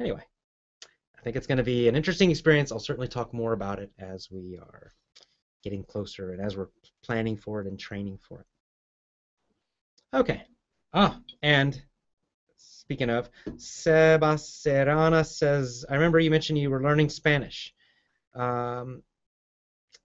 anyway, 0.00 0.22
I 1.18 1.22
think 1.22 1.36
it's 1.36 1.46
going 1.46 1.58
to 1.58 1.64
be 1.64 1.88
an 1.88 1.96
interesting 1.96 2.30
experience. 2.30 2.72
I'll 2.72 2.78
certainly 2.78 3.08
talk 3.08 3.32
more 3.32 3.52
about 3.52 3.78
it 3.78 3.90
as 3.98 4.28
we 4.30 4.58
are 4.60 4.92
getting 5.62 5.84
closer 5.84 6.32
and 6.32 6.40
as 6.40 6.56
we're 6.56 6.68
planning 7.04 7.36
for 7.36 7.60
it 7.60 7.66
and 7.66 7.78
training 7.78 8.18
for 8.28 8.40
it. 8.40 8.46
Okay. 10.16 10.44
Ah, 10.94 11.20
and 11.42 11.78
speaking 12.56 13.10
of, 13.10 13.28
Seba 13.58 14.38
Serrana 14.38 15.26
says, 15.26 15.84
I 15.90 15.94
remember 15.94 16.18
you 16.18 16.30
mentioned 16.30 16.58
you 16.58 16.70
were 16.70 16.82
learning 16.82 17.10
Spanish. 17.10 17.74
Um, 18.34 19.02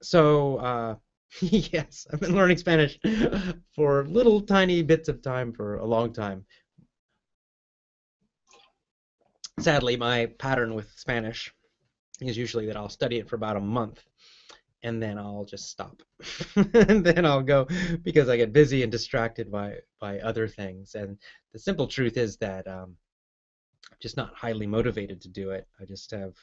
so, 0.01 0.57
uh, 0.57 0.95
yes, 1.39 2.07
I've 2.11 2.19
been 2.19 2.35
learning 2.35 2.57
Spanish 2.57 2.99
for 3.73 4.03
little 4.03 4.41
tiny 4.41 4.81
bits 4.81 5.07
of 5.07 5.21
time 5.21 5.53
for 5.53 5.77
a 5.77 5.85
long 5.85 6.11
time. 6.11 6.43
Sadly, 9.61 9.95
my 9.95 10.25
pattern 10.39 10.73
with 10.73 10.91
Spanish 10.97 11.53
is 12.19 12.35
usually 12.35 12.65
that 12.65 12.75
I'll 12.75 12.89
study 12.89 13.19
it 13.19 13.29
for 13.29 13.37
about 13.37 13.55
a 13.55 13.61
month 13.61 14.03
and 14.83 15.01
then 15.01 15.17
I'll 15.17 15.45
just 15.45 15.69
stop. 15.69 16.01
and 16.55 17.05
then 17.05 17.25
I'll 17.25 17.43
go 17.43 17.67
because 18.03 18.29
I 18.29 18.37
get 18.37 18.53
busy 18.53 18.83
and 18.83 18.91
distracted 18.91 19.51
by 19.51 19.77
by 19.99 20.19
other 20.19 20.47
things. 20.47 20.95
And 20.95 21.17
the 21.53 21.59
simple 21.59 21.87
truth 21.87 22.17
is 22.17 22.37
that 22.37 22.67
um, 22.67 22.95
I'm 23.91 23.97
just 24.01 24.17
not 24.17 24.33
highly 24.35 24.67
motivated 24.67 25.21
to 25.21 25.29
do 25.29 25.51
it. 25.51 25.67
I 25.79 25.85
just 25.85 26.11
have 26.11 26.33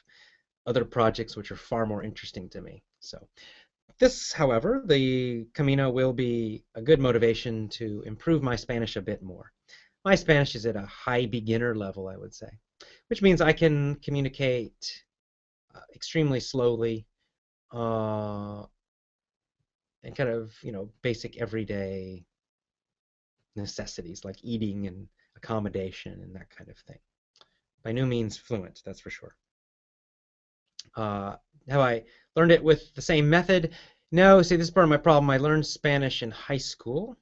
other 0.65 0.85
projects 0.85 1.35
which 1.35 1.51
are 1.51 1.55
far 1.55 1.85
more 1.85 2.03
interesting 2.03 2.49
to 2.49 2.61
me. 2.61 2.83
So 2.99 3.27
this, 3.99 4.31
however, 4.31 4.83
the 4.85 5.45
Camino 5.53 5.89
will 5.89 6.13
be 6.13 6.63
a 6.75 6.81
good 6.81 6.99
motivation 6.99 7.67
to 7.69 8.03
improve 8.05 8.41
my 8.43 8.55
Spanish 8.55 8.95
a 8.95 9.01
bit 9.01 9.21
more. 9.21 9.51
My 10.05 10.15
Spanish 10.15 10.55
is 10.55 10.65
at 10.65 10.77
a 10.77 10.85
high 10.85 11.25
beginner 11.25 11.75
level, 11.75 12.07
I 12.07 12.15
would 12.15 12.33
say, 12.33 12.49
which 13.07 13.21
means 13.21 13.41
I 13.41 13.51
can 13.51 13.95
communicate 13.95 15.03
uh, 15.75 15.81
extremely 15.93 16.39
slowly 16.39 17.05
uh, 17.71 18.63
and 20.03 20.15
kind 20.15 20.29
of 20.29 20.53
you 20.61 20.71
know 20.71 20.89
basic 21.01 21.37
everyday 21.37 22.25
necessities 23.55 24.23
like 24.23 24.37
eating 24.43 24.87
and 24.87 25.07
accommodation 25.35 26.13
and 26.21 26.35
that 26.35 26.49
kind 26.49 26.69
of 26.69 26.77
thing. 26.77 26.99
By 27.83 27.91
no 27.91 28.05
means 28.05 28.37
fluent, 28.37 28.81
that's 28.85 28.99
for 28.99 29.09
sure. 29.09 29.35
Uh, 30.95 31.35
have 31.67 31.81
I 31.81 32.03
learned 32.35 32.51
it 32.51 32.63
with 32.63 32.93
the 32.95 33.01
same 33.01 33.29
method? 33.29 33.73
No, 34.11 34.41
see, 34.41 34.55
this 34.55 34.67
is 34.67 34.71
part 34.71 34.85
of 34.85 34.89
my 34.89 34.97
problem. 34.97 35.29
I 35.29 35.37
learned 35.37 35.65
Spanish 35.65 36.23
in 36.23 36.31
high 36.31 36.57
school 36.57 37.15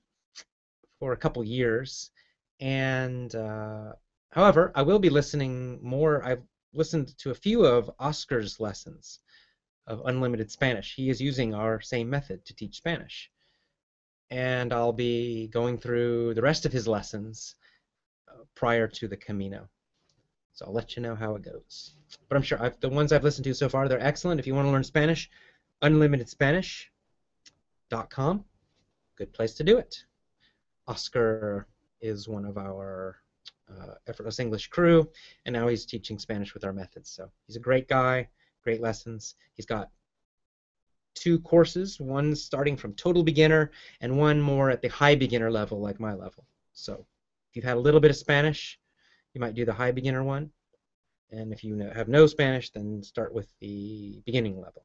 for 1.00 1.14
a 1.14 1.18
couple 1.18 1.44
years, 1.44 2.12
and 2.60 3.34
uh, 3.36 3.94
however, 4.32 4.72
I 4.74 4.82
will 4.84 5.00
be 5.00 5.10
listening 5.10 5.80
more. 5.84 6.24
I've 6.24 6.44
listened 6.74 7.18
to 7.20 7.32
a 7.32 7.36
few 7.36 7.66
of 7.66 7.92
Oscar's 8.00 8.60
lessons 8.60 9.20
of 9.88 10.02
Unlimited 10.06 10.52
Spanish. 10.52 10.94
He 10.96 11.10
is 11.10 11.20
using 11.22 11.56
our 11.56 11.82
same 11.82 12.10
method 12.10 12.44
to 12.46 12.54
teach 12.54 12.76
Spanish. 12.76 13.32
And 14.30 14.74
I'll 14.74 14.92
be 14.92 15.48
going 15.48 15.78
through 15.78 16.34
the 16.34 16.42
rest 16.42 16.66
of 16.66 16.74
his 16.74 16.86
lessons 16.88 17.56
uh, 18.28 18.44
prior 18.54 18.88
to 18.88 19.08
the 19.08 19.16
Camino. 19.16 19.70
So 20.52 20.66
I'll 20.66 20.74
let 20.74 20.98
you 20.98 21.02
know 21.02 21.16
how 21.16 21.36
it 21.36 21.44
goes. 21.44 21.94
But 22.28 22.36
I'm 22.36 22.42
sure 22.42 22.62
I've, 22.62 22.78
the 22.82 22.90
ones 22.90 23.14
I've 23.14 23.24
listened 23.24 23.46
to 23.46 23.54
so 23.54 23.70
far, 23.70 23.88
they're 23.88 24.02
excellent. 24.02 24.40
If 24.40 24.48
you 24.48 24.56
want 24.56 24.68
to 24.68 24.72
learn 24.72 24.84
Spanish, 24.84 25.30
unlimitedspanish.com. 25.82 28.46
Good 29.16 29.34
place 29.34 29.54
to 29.54 29.64
do 29.64 29.78
it. 29.78 30.04
Oscar 30.88 31.68
is 32.02 32.28
one 32.28 32.44
of 32.46 32.58
our 32.58 33.16
uh, 33.70 33.94
Effortless 34.08 34.40
English 34.40 34.68
crew, 34.68 35.10
and 35.46 35.54
now 35.54 35.68
he's 35.68 35.86
teaching 35.86 36.20
Spanish 36.20 36.54
with 36.54 36.66
our 36.66 36.74
methods. 36.74 37.10
So 37.10 37.32
he's 37.46 37.56
a 37.56 37.62
great 37.62 37.88
guy 37.88 38.28
great 38.68 38.82
lessons. 38.82 39.36
He's 39.54 39.66
got 39.66 39.90
two 41.14 41.40
courses, 41.40 42.02
one 42.02 42.36
starting 42.36 42.76
from 42.76 42.94
total 42.96 43.24
beginner 43.24 43.72
and 44.02 44.18
one 44.18 44.42
more 44.42 44.70
at 44.70 44.82
the 44.82 44.90
high 44.90 45.16
beginner 45.16 45.50
level 45.50 45.80
like 45.80 46.02
my 46.02 46.14
level. 46.14 46.46
So 46.74 47.06
if 47.50 47.56
you've 47.56 47.64
had 47.64 47.78
a 47.78 47.80
little 47.80 48.02
bit 48.02 48.12
of 48.12 48.18
Spanish, 48.18 48.78
you 49.34 49.40
might 49.40 49.56
do 49.56 49.64
the 49.64 49.72
high 49.72 49.94
beginner 49.94 50.22
one. 50.22 50.52
And 51.32 51.54
if 51.54 51.64
you 51.64 51.78
have 51.78 52.10
no 52.10 52.28
Spanish, 52.28 52.70
then 52.70 53.02
start 53.04 53.34
with 53.34 53.48
the 53.62 54.22
beginning 54.26 54.60
level. 54.60 54.84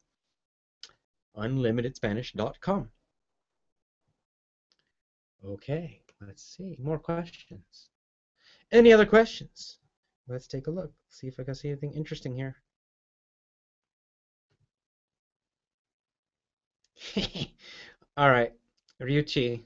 Unlimitedspanish.com. 1.36 2.88
Okay, 5.44 6.02
let's 6.24 6.44
see. 6.44 6.76
More 6.78 7.00
questions. 7.00 7.88
Any 8.70 8.92
other 8.92 9.06
questions? 9.06 9.78
Let's 10.28 10.46
take 10.46 10.68
a 10.68 10.70
look. 10.70 10.92
See 11.08 11.26
if 11.26 11.40
I 11.40 11.42
can 11.42 11.56
see 11.56 11.70
anything 11.70 11.94
interesting 11.94 12.36
here. 12.36 12.61
All 18.16 18.30
right, 18.30 18.52
Ryuchi, 19.00 19.62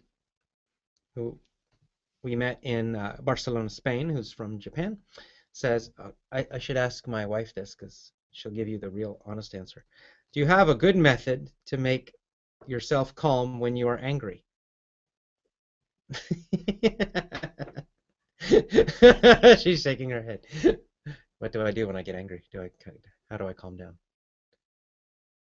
who 1.14 1.38
we 2.22 2.36
met 2.36 2.58
in 2.62 2.96
uh, 2.96 3.16
Barcelona, 3.22 3.70
Spain, 3.70 4.08
who's 4.08 4.32
from 4.32 4.58
Japan, 4.58 4.98
says, 5.52 5.90
I, 6.32 6.46
I 6.52 6.58
should 6.58 6.76
ask 6.78 7.06
my 7.08 7.26
wife 7.26 7.54
this 7.54 7.74
because 7.74 8.12
she'll 8.32 8.52
give 8.52 8.68
you 8.68 8.78
the 8.78 8.90
real 8.90 9.20
honest 9.26 9.54
answer. 9.54 9.84
Do 10.32 10.40
you 10.40 10.46
have 10.46 10.68
a 10.68 10.74
good 10.74 10.96
method 10.96 11.50
to 11.66 11.76
make 11.78 12.14
yourself 12.66 13.14
calm 13.14 13.60
when 13.60 13.76
you 13.76 13.88
are 13.88 13.98
angry? 13.98 14.44
She's 19.58 19.82
shaking 19.82 20.10
her 20.10 20.22
head. 20.22 20.46
What 21.38 21.52
do 21.52 21.62
I 21.62 21.70
do 21.70 21.86
when 21.86 21.96
I 21.96 22.02
get 22.02 22.14
angry? 22.14 22.44
Do 22.52 22.62
I 22.62 22.70
how 23.30 23.36
do 23.38 23.46
I 23.48 23.52
calm 23.54 23.76
down? 23.76 23.98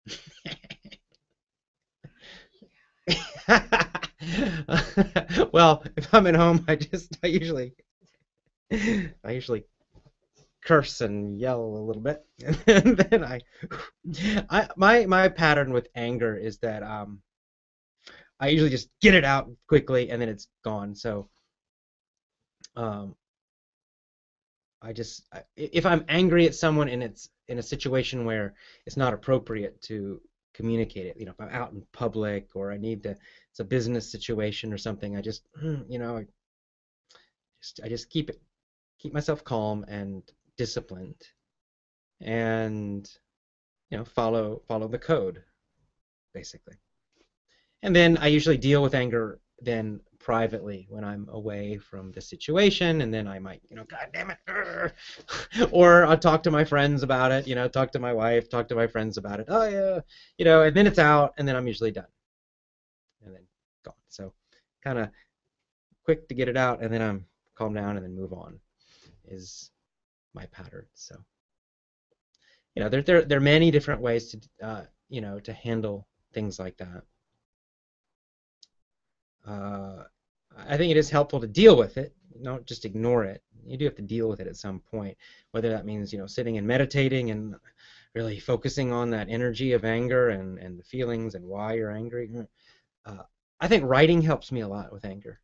well, 5.52 5.84
if 5.96 6.12
I'm 6.14 6.26
at 6.26 6.36
home, 6.36 6.64
I 6.68 6.76
just 6.76 7.16
I 7.22 7.28
usually 7.28 7.74
I 8.72 9.30
usually 9.30 9.64
curse 10.64 11.00
and 11.00 11.40
yell 11.40 11.62
a 11.62 11.84
little 11.84 12.02
bit, 12.02 12.24
and 12.66 12.96
then 12.96 13.24
I, 13.24 13.40
I 14.48 14.68
my 14.76 15.06
my 15.06 15.28
pattern 15.28 15.72
with 15.72 15.88
anger 15.94 16.36
is 16.36 16.58
that 16.58 16.82
um, 16.82 17.20
I 18.38 18.48
usually 18.48 18.70
just 18.70 18.88
get 19.00 19.14
it 19.14 19.24
out 19.24 19.50
quickly 19.68 20.10
and 20.10 20.20
then 20.20 20.28
it's 20.28 20.48
gone. 20.64 20.94
So, 20.94 21.28
um, 22.76 23.14
I 24.82 24.92
just 24.92 25.28
if 25.56 25.84
I'm 25.84 26.04
angry 26.08 26.46
at 26.46 26.54
someone 26.54 26.88
and 26.88 27.02
it's 27.02 27.28
in 27.48 27.58
a 27.58 27.62
situation 27.62 28.24
where 28.24 28.54
it's 28.86 28.96
not 28.96 29.12
appropriate 29.12 29.80
to 29.82 30.20
communicate 30.60 31.06
it. 31.06 31.16
You 31.18 31.26
know, 31.26 31.32
if 31.32 31.40
I'm 31.40 31.48
out 31.48 31.72
in 31.72 31.82
public 31.92 32.48
or 32.54 32.72
I 32.72 32.76
need 32.76 33.02
to, 33.04 33.10
it's 33.10 33.60
a 33.60 33.64
business 33.64 34.10
situation 34.10 34.72
or 34.72 34.78
something. 34.78 35.16
I 35.16 35.20
just, 35.20 35.42
hmm, 35.58 35.82
you 35.88 35.98
know, 35.98 36.18
I 36.18 36.26
just 37.62 37.80
I 37.84 37.88
just 37.88 38.10
keep 38.10 38.30
it, 38.30 38.40
keep 38.98 39.12
myself 39.12 39.44
calm 39.44 39.84
and 39.88 40.22
disciplined, 40.56 41.22
and 42.20 43.08
you 43.90 43.98
know, 43.98 44.04
follow 44.04 44.62
follow 44.68 44.88
the 44.88 44.98
code, 44.98 45.42
basically. 46.34 46.76
And 47.82 47.96
then 47.96 48.18
I 48.18 48.26
usually 48.26 48.58
deal 48.58 48.82
with 48.82 48.94
anger 48.94 49.40
then 49.60 50.00
privately 50.20 50.86
when 50.88 51.02
I'm 51.02 51.26
away 51.30 51.78
from 51.78 52.12
the 52.12 52.20
situation, 52.20 53.00
and 53.00 53.12
then 53.12 53.26
I 53.26 53.38
might, 53.38 53.62
you 53.68 53.74
know, 53.74 53.84
God 53.84 54.08
damn 54.12 54.30
it, 54.30 54.92
or 55.72 56.04
I'll 56.04 56.18
talk 56.18 56.42
to 56.44 56.50
my 56.50 56.62
friends 56.64 57.02
about 57.02 57.32
it, 57.32 57.48
you 57.48 57.54
know, 57.54 57.66
talk 57.66 57.90
to 57.92 57.98
my 57.98 58.12
wife, 58.12 58.48
talk 58.48 58.68
to 58.68 58.74
my 58.74 58.86
friends 58.86 59.16
about 59.16 59.40
it. 59.40 59.46
Oh 59.48 59.68
yeah, 59.68 60.00
you 60.38 60.44
know, 60.44 60.62
and 60.62 60.76
then 60.76 60.86
it's 60.86 60.98
out, 60.98 61.32
and 61.38 61.48
then 61.48 61.56
I'm 61.56 61.66
usually 61.66 61.90
done, 61.90 62.06
and 63.24 63.34
then 63.34 63.42
gone. 63.84 63.94
So, 64.08 64.32
kind 64.84 64.98
of 64.98 65.08
quick 66.04 66.28
to 66.28 66.34
get 66.34 66.48
it 66.48 66.56
out, 66.56 66.82
and 66.82 66.92
then 66.92 67.02
I'm 67.02 67.26
calm 67.56 67.74
down, 67.74 67.96
and 67.96 68.04
then 68.04 68.14
move 68.14 68.32
on, 68.32 68.60
is 69.28 69.70
my 70.34 70.46
pattern. 70.46 70.86
So, 70.94 71.16
you 72.74 72.82
know, 72.82 72.88
there 72.88 73.02
there 73.02 73.24
there 73.24 73.38
are 73.38 73.42
many 73.42 73.70
different 73.70 74.00
ways 74.02 74.30
to, 74.30 74.66
uh, 74.66 74.84
you 75.08 75.22
know, 75.22 75.40
to 75.40 75.52
handle 75.52 76.06
things 76.32 76.58
like 76.58 76.76
that 76.76 77.02
uh, 79.46 80.04
I 80.56 80.76
think 80.76 80.90
it 80.90 80.96
is 80.96 81.10
helpful 81.10 81.40
to 81.40 81.46
deal 81.46 81.76
with 81.76 81.96
it, 81.96 82.14
not 82.38 82.66
just 82.66 82.84
ignore 82.84 83.24
it. 83.24 83.42
You 83.64 83.76
do 83.76 83.84
have 83.84 83.96
to 83.96 84.02
deal 84.02 84.28
with 84.28 84.40
it 84.40 84.46
at 84.46 84.56
some 84.56 84.80
point, 84.80 85.16
whether 85.52 85.70
that 85.70 85.86
means 85.86 86.12
you 86.12 86.18
know 86.18 86.26
sitting 86.26 86.58
and 86.58 86.66
meditating 86.66 87.30
and 87.30 87.54
really 88.14 88.38
focusing 88.38 88.92
on 88.92 89.10
that 89.10 89.28
energy 89.28 89.72
of 89.72 89.84
anger 89.84 90.30
and, 90.30 90.58
and 90.58 90.78
the 90.78 90.84
feelings 90.84 91.34
and 91.34 91.44
why 91.44 91.74
you're 91.74 91.92
angry. 91.92 92.30
Uh, 93.06 93.22
I 93.60 93.68
think 93.68 93.84
writing 93.84 94.22
helps 94.22 94.50
me 94.50 94.60
a 94.62 94.68
lot 94.68 94.92
with 94.92 95.04
anger. 95.04 95.40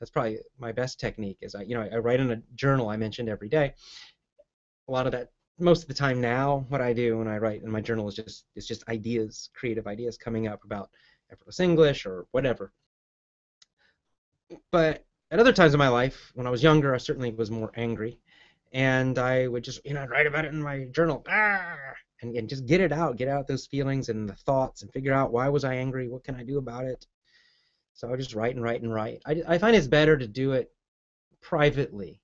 That's 0.00 0.10
probably 0.10 0.38
my 0.58 0.72
best 0.72 0.98
technique. 0.98 1.38
Is 1.40 1.54
I 1.54 1.62
you 1.62 1.74
know 1.74 1.82
I, 1.82 1.96
I 1.96 1.98
write 1.98 2.20
in 2.20 2.30
a 2.30 2.42
journal 2.54 2.88
I 2.88 2.96
mentioned 2.96 3.28
every 3.28 3.48
day. 3.48 3.74
A 4.88 4.92
lot 4.92 5.06
of 5.06 5.12
that 5.12 5.30
most 5.58 5.82
of 5.82 5.88
the 5.88 5.94
time 5.94 6.20
now 6.20 6.64
what 6.68 6.80
I 6.80 6.92
do 6.92 7.18
when 7.18 7.28
I 7.28 7.38
write 7.38 7.62
in 7.62 7.70
my 7.70 7.80
journal 7.80 8.08
is 8.08 8.14
just 8.14 8.44
is 8.56 8.66
just 8.66 8.88
ideas, 8.88 9.50
creative 9.54 9.86
ideas 9.86 10.16
coming 10.16 10.48
up 10.48 10.64
about 10.64 10.90
effortless 11.30 11.60
English 11.60 12.06
or 12.06 12.26
whatever 12.32 12.72
but 14.70 15.04
at 15.30 15.40
other 15.40 15.52
times 15.52 15.74
in 15.74 15.78
my 15.78 15.88
life, 15.88 16.32
when 16.34 16.46
I 16.46 16.50
was 16.50 16.62
younger, 16.62 16.94
I 16.94 16.98
certainly 16.98 17.32
was 17.32 17.50
more 17.50 17.70
angry, 17.76 18.18
and 18.72 19.18
I 19.18 19.46
would 19.48 19.64
just 19.64 19.84
you 19.84 19.94
know 19.94 20.06
write 20.06 20.26
about 20.26 20.44
it 20.44 20.52
in 20.52 20.62
my 20.62 20.84
journal, 20.86 21.24
ah, 21.28 21.76
and, 22.22 22.36
and 22.36 22.48
just 22.48 22.66
get 22.66 22.80
it 22.80 22.92
out, 22.92 23.16
get 23.16 23.28
out 23.28 23.46
those 23.46 23.66
feelings 23.66 24.08
and 24.08 24.28
the 24.28 24.34
thoughts, 24.34 24.82
and 24.82 24.92
figure 24.92 25.12
out 25.12 25.32
why 25.32 25.48
was 25.48 25.64
I 25.64 25.74
angry, 25.74 26.08
what 26.08 26.24
can 26.24 26.34
I 26.34 26.42
do 26.42 26.58
about 26.58 26.84
it. 26.84 27.06
So 27.94 28.12
I 28.12 28.16
just 28.16 28.34
write 28.34 28.54
and 28.54 28.62
write 28.62 28.82
and 28.82 28.94
write. 28.94 29.22
I, 29.26 29.42
I 29.46 29.58
find 29.58 29.74
it's 29.74 29.88
better 29.88 30.16
to 30.16 30.26
do 30.26 30.52
it 30.52 30.70
privately 31.40 32.20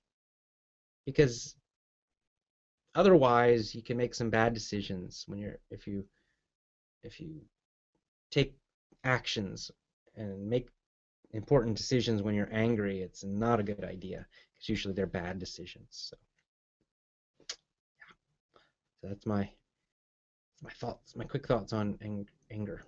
because 1.05 1.55
otherwise 2.95 3.75
you 3.75 3.83
can 3.83 3.97
make 3.97 4.15
some 4.15 4.29
bad 4.29 4.53
decisions 4.53 5.25
when 5.27 5.39
you're 5.39 5.57
if 5.69 5.85
you 5.85 6.05
if 7.03 7.19
you 7.19 7.41
take 8.31 8.55
actions 9.03 9.69
and 10.15 10.49
make 10.49 10.69
important 11.35 11.77
decisions 11.77 12.21
when 12.21 12.35
you're 12.35 12.49
angry 12.51 13.01
it's 13.01 13.23
not 13.23 13.59
a 13.59 13.63
good 13.63 13.83
idea 13.83 14.25
because 14.53 14.69
usually 14.69 14.93
they're 14.93 15.05
bad 15.05 15.39
decisions 15.39 15.87
so 15.89 16.17
yeah 17.99 18.13
so 19.01 19.07
that's 19.07 19.25
my 19.25 19.49
my 20.63 20.71
thoughts 20.71 21.15
my 21.15 21.25
quick 21.25 21.47
thoughts 21.47 21.73
on 21.73 21.97
ang- 22.01 22.27
anger 22.51 22.81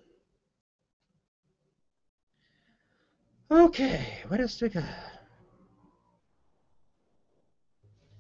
okay 3.52 4.24
what 4.28 4.40
else 4.40 4.58
do 4.58 4.66
we 4.66 4.70
got 4.70 4.86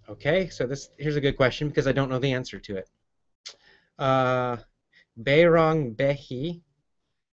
Okay, 0.09 0.47
so 0.47 0.65
this 0.65 0.89
here's 0.97 1.17
a 1.17 1.21
good 1.21 1.35
question 1.35 1.67
because 1.67 1.85
I 1.85 1.91
don't 1.91 2.09
know 2.09 2.19
the 2.19 2.31
answer 2.31 2.59
to 2.59 2.77
it. 2.77 2.89
Uh, 3.99 4.57
Beirong 5.21 5.95
Behi, 5.95 6.61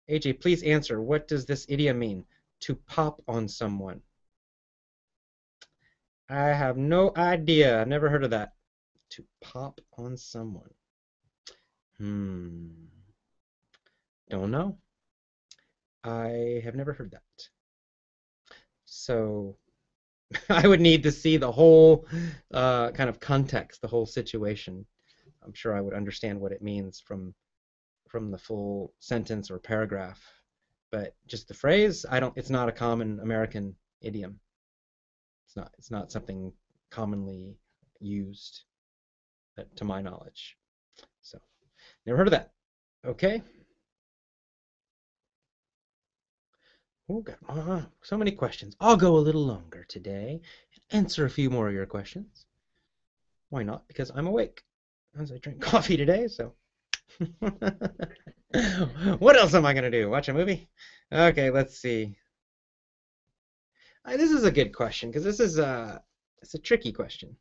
AJ, 0.09 0.41
please 0.41 0.63
answer. 0.63 1.03
What 1.03 1.29
does 1.29 1.45
this 1.45 1.67
idiom 1.69 1.99
mean? 1.99 2.25
To 2.63 2.75
pop 2.75 3.23
on 3.29 3.49
someone. 3.49 4.01
I 6.29 6.49
have 6.49 6.77
no 6.77 7.13
idea. 7.17 7.81
I've 7.81 7.89
never 7.89 8.09
heard 8.09 8.25
of 8.25 8.31
that. 8.31 8.53
To 9.11 9.25
pop 9.41 9.81
on 9.99 10.17
someone. 10.17 10.71
Hmm. 11.99 12.69
Don't 14.31 14.51
know. 14.51 14.79
I 16.05 16.61
have 16.65 16.75
never 16.75 16.93
heard 16.93 17.11
that. 17.11 17.49
So 18.85 19.57
I 20.49 20.67
would 20.67 20.81
need 20.81 21.03
to 21.03 21.13
see 21.13 21.37
the 21.37 21.53
whole 21.53 22.07
uh, 22.53 22.91
kind 22.93 23.11
of 23.11 23.21
context, 23.21 23.83
the 23.83 23.89
whole 23.89 24.07
situation. 24.07 24.87
I'm 25.45 25.53
sure 25.53 25.77
I 25.77 25.81
would 25.81 25.95
understand 25.95 26.41
what 26.41 26.53
it 26.53 26.63
means 26.63 27.01
from 27.01 27.35
from 28.09 28.31
the 28.31 28.39
full 28.39 28.93
sentence 29.01 29.51
or 29.51 29.59
paragraph, 29.59 30.21
but 30.93 31.17
just 31.27 31.49
the 31.49 31.55
phrase, 31.55 32.07
I 32.09 32.21
don't. 32.21 32.37
It's 32.37 32.51
not 32.51 32.69
a 32.69 32.73
common 32.73 33.19
American 33.21 33.75
idiom. 34.03 34.39
It's 35.47 35.57
not. 35.57 35.73
It's 35.79 35.91
not 35.91 36.13
something 36.13 36.53
commonly 36.91 37.57
used, 37.99 38.63
uh, 39.59 39.63
to 39.77 39.85
my 39.85 40.03
knowledge. 40.03 40.57
So, 41.23 41.41
never 42.07 42.19
heard 42.19 42.29
of 42.29 42.33
that. 42.33 42.53
Okay. 43.05 43.43
Oh, 47.09 47.21
got 47.21 47.39
uh, 47.49 47.83
so 48.03 48.17
many 48.17 48.31
questions. 48.31 48.77
I'll 48.79 48.97
go 48.97 49.17
a 49.17 49.19
little 49.19 49.45
longer 49.45 49.85
today 49.89 50.41
and 50.91 51.03
answer 51.05 51.25
a 51.25 51.31
few 51.31 51.51
more 51.51 51.69
of 51.69 51.75
your 51.75 51.87
questions. 51.87 52.47
Why 53.49 53.63
not? 53.63 53.89
Because 53.89 54.11
I'm 54.15 54.27
awake 54.27 54.63
as 55.19 55.33
I 55.33 55.39
drink 55.39 55.61
coffee 55.73 55.97
today, 55.97 56.29
so. 56.29 56.55
what 59.19 59.37
else 59.37 59.55
am 59.55 59.67
I 59.67 59.73
going 59.73 59.85
to 59.85 59.91
do? 59.91 60.11
Watch 60.11 60.29
a 60.29 60.35
movie? 60.35 60.69
Okay, 61.13 61.51
let's 61.51 61.79
see. 61.79 62.17
Uh, 64.05 64.17
this 64.17 64.33
is 64.33 64.45
a 64.45 64.51
good 64.51 64.75
question 64.75 65.11
because 65.11 65.25
this 65.25 65.41
is 65.41 65.59
a, 65.59 66.03
it's 66.43 66.55
a 66.55 66.59
tricky 66.59 66.93
question. 66.93 67.37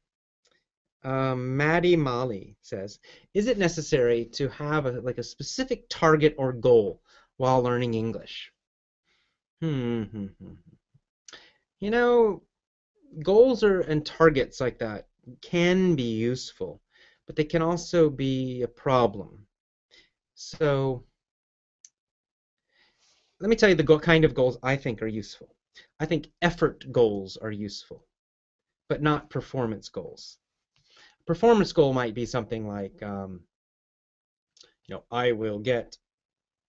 Um, 1.04 1.58
Maddie 1.58 1.96
Molly 1.96 2.56
says, 2.62 3.00
is 3.34 3.48
it 3.48 3.58
necessary 3.58 4.26
to 4.34 4.50
have 4.50 4.86
a, 4.86 5.02
like 5.02 5.18
a 5.18 5.24
specific 5.24 5.86
target 5.90 6.36
or 6.38 6.54
goal 6.54 7.02
while 7.38 7.64
learning 7.64 7.96
English? 7.96 8.52
Hmm, 9.62 10.04
hmm, 10.04 10.26
hmm. 10.40 10.54
You 11.80 11.90
know, 11.90 12.44
goals 13.24 13.64
are 13.64 13.82
and 13.82 14.06
targets 14.06 14.62
like 14.62 14.78
that 14.80 15.08
can 15.42 15.96
be 15.96 16.18
useful, 16.18 16.82
but 17.26 17.36
they 17.36 17.44
can 17.44 17.64
also 17.64 18.10
be 18.10 18.62
a 18.62 18.68
problem. 18.68 19.48
So 20.36 21.04
let 23.40 23.50
me 23.50 23.56
tell 23.56 23.70
you 23.70 23.76
the 23.76 24.00
kind 24.00 24.24
of 24.24 24.36
goals 24.36 24.58
I 24.62 24.76
think 24.76 25.02
are 25.02 25.08
useful. 25.08 25.56
I 26.00 26.06
think 26.06 26.32
effort 26.42 26.92
goals 26.92 27.38
are 27.38 27.52
useful, 27.52 28.06
but 28.88 29.02
not 29.02 29.30
performance 29.30 29.90
goals. 29.90 30.38
Performance 31.26 31.72
goal 31.72 31.94
might 31.94 32.14
be 32.14 32.26
something 32.26 32.68
like, 32.68 33.02
um, 33.02 33.42
you 34.86 34.96
know, 34.96 35.04
I 35.12 35.32
will 35.32 35.60
get 35.60 35.98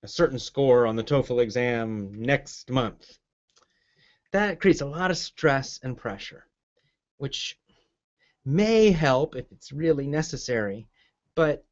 a 0.02 0.08
certain 0.08 0.38
score 0.38 0.86
on 0.86 0.96
the 0.96 1.04
TOEFL 1.04 1.42
exam 1.42 2.12
next 2.14 2.70
month. 2.70 3.18
That 4.32 4.60
creates 4.60 4.80
a 4.80 4.86
lot 4.86 5.10
of 5.10 5.16
stress 5.18 5.78
and 5.82 5.96
pressure, 5.96 6.46
which 7.18 7.58
may 8.44 8.90
help 8.90 9.36
if 9.36 9.50
it's 9.52 9.72
really 9.72 10.06
necessary, 10.06 10.88
but 11.34 11.64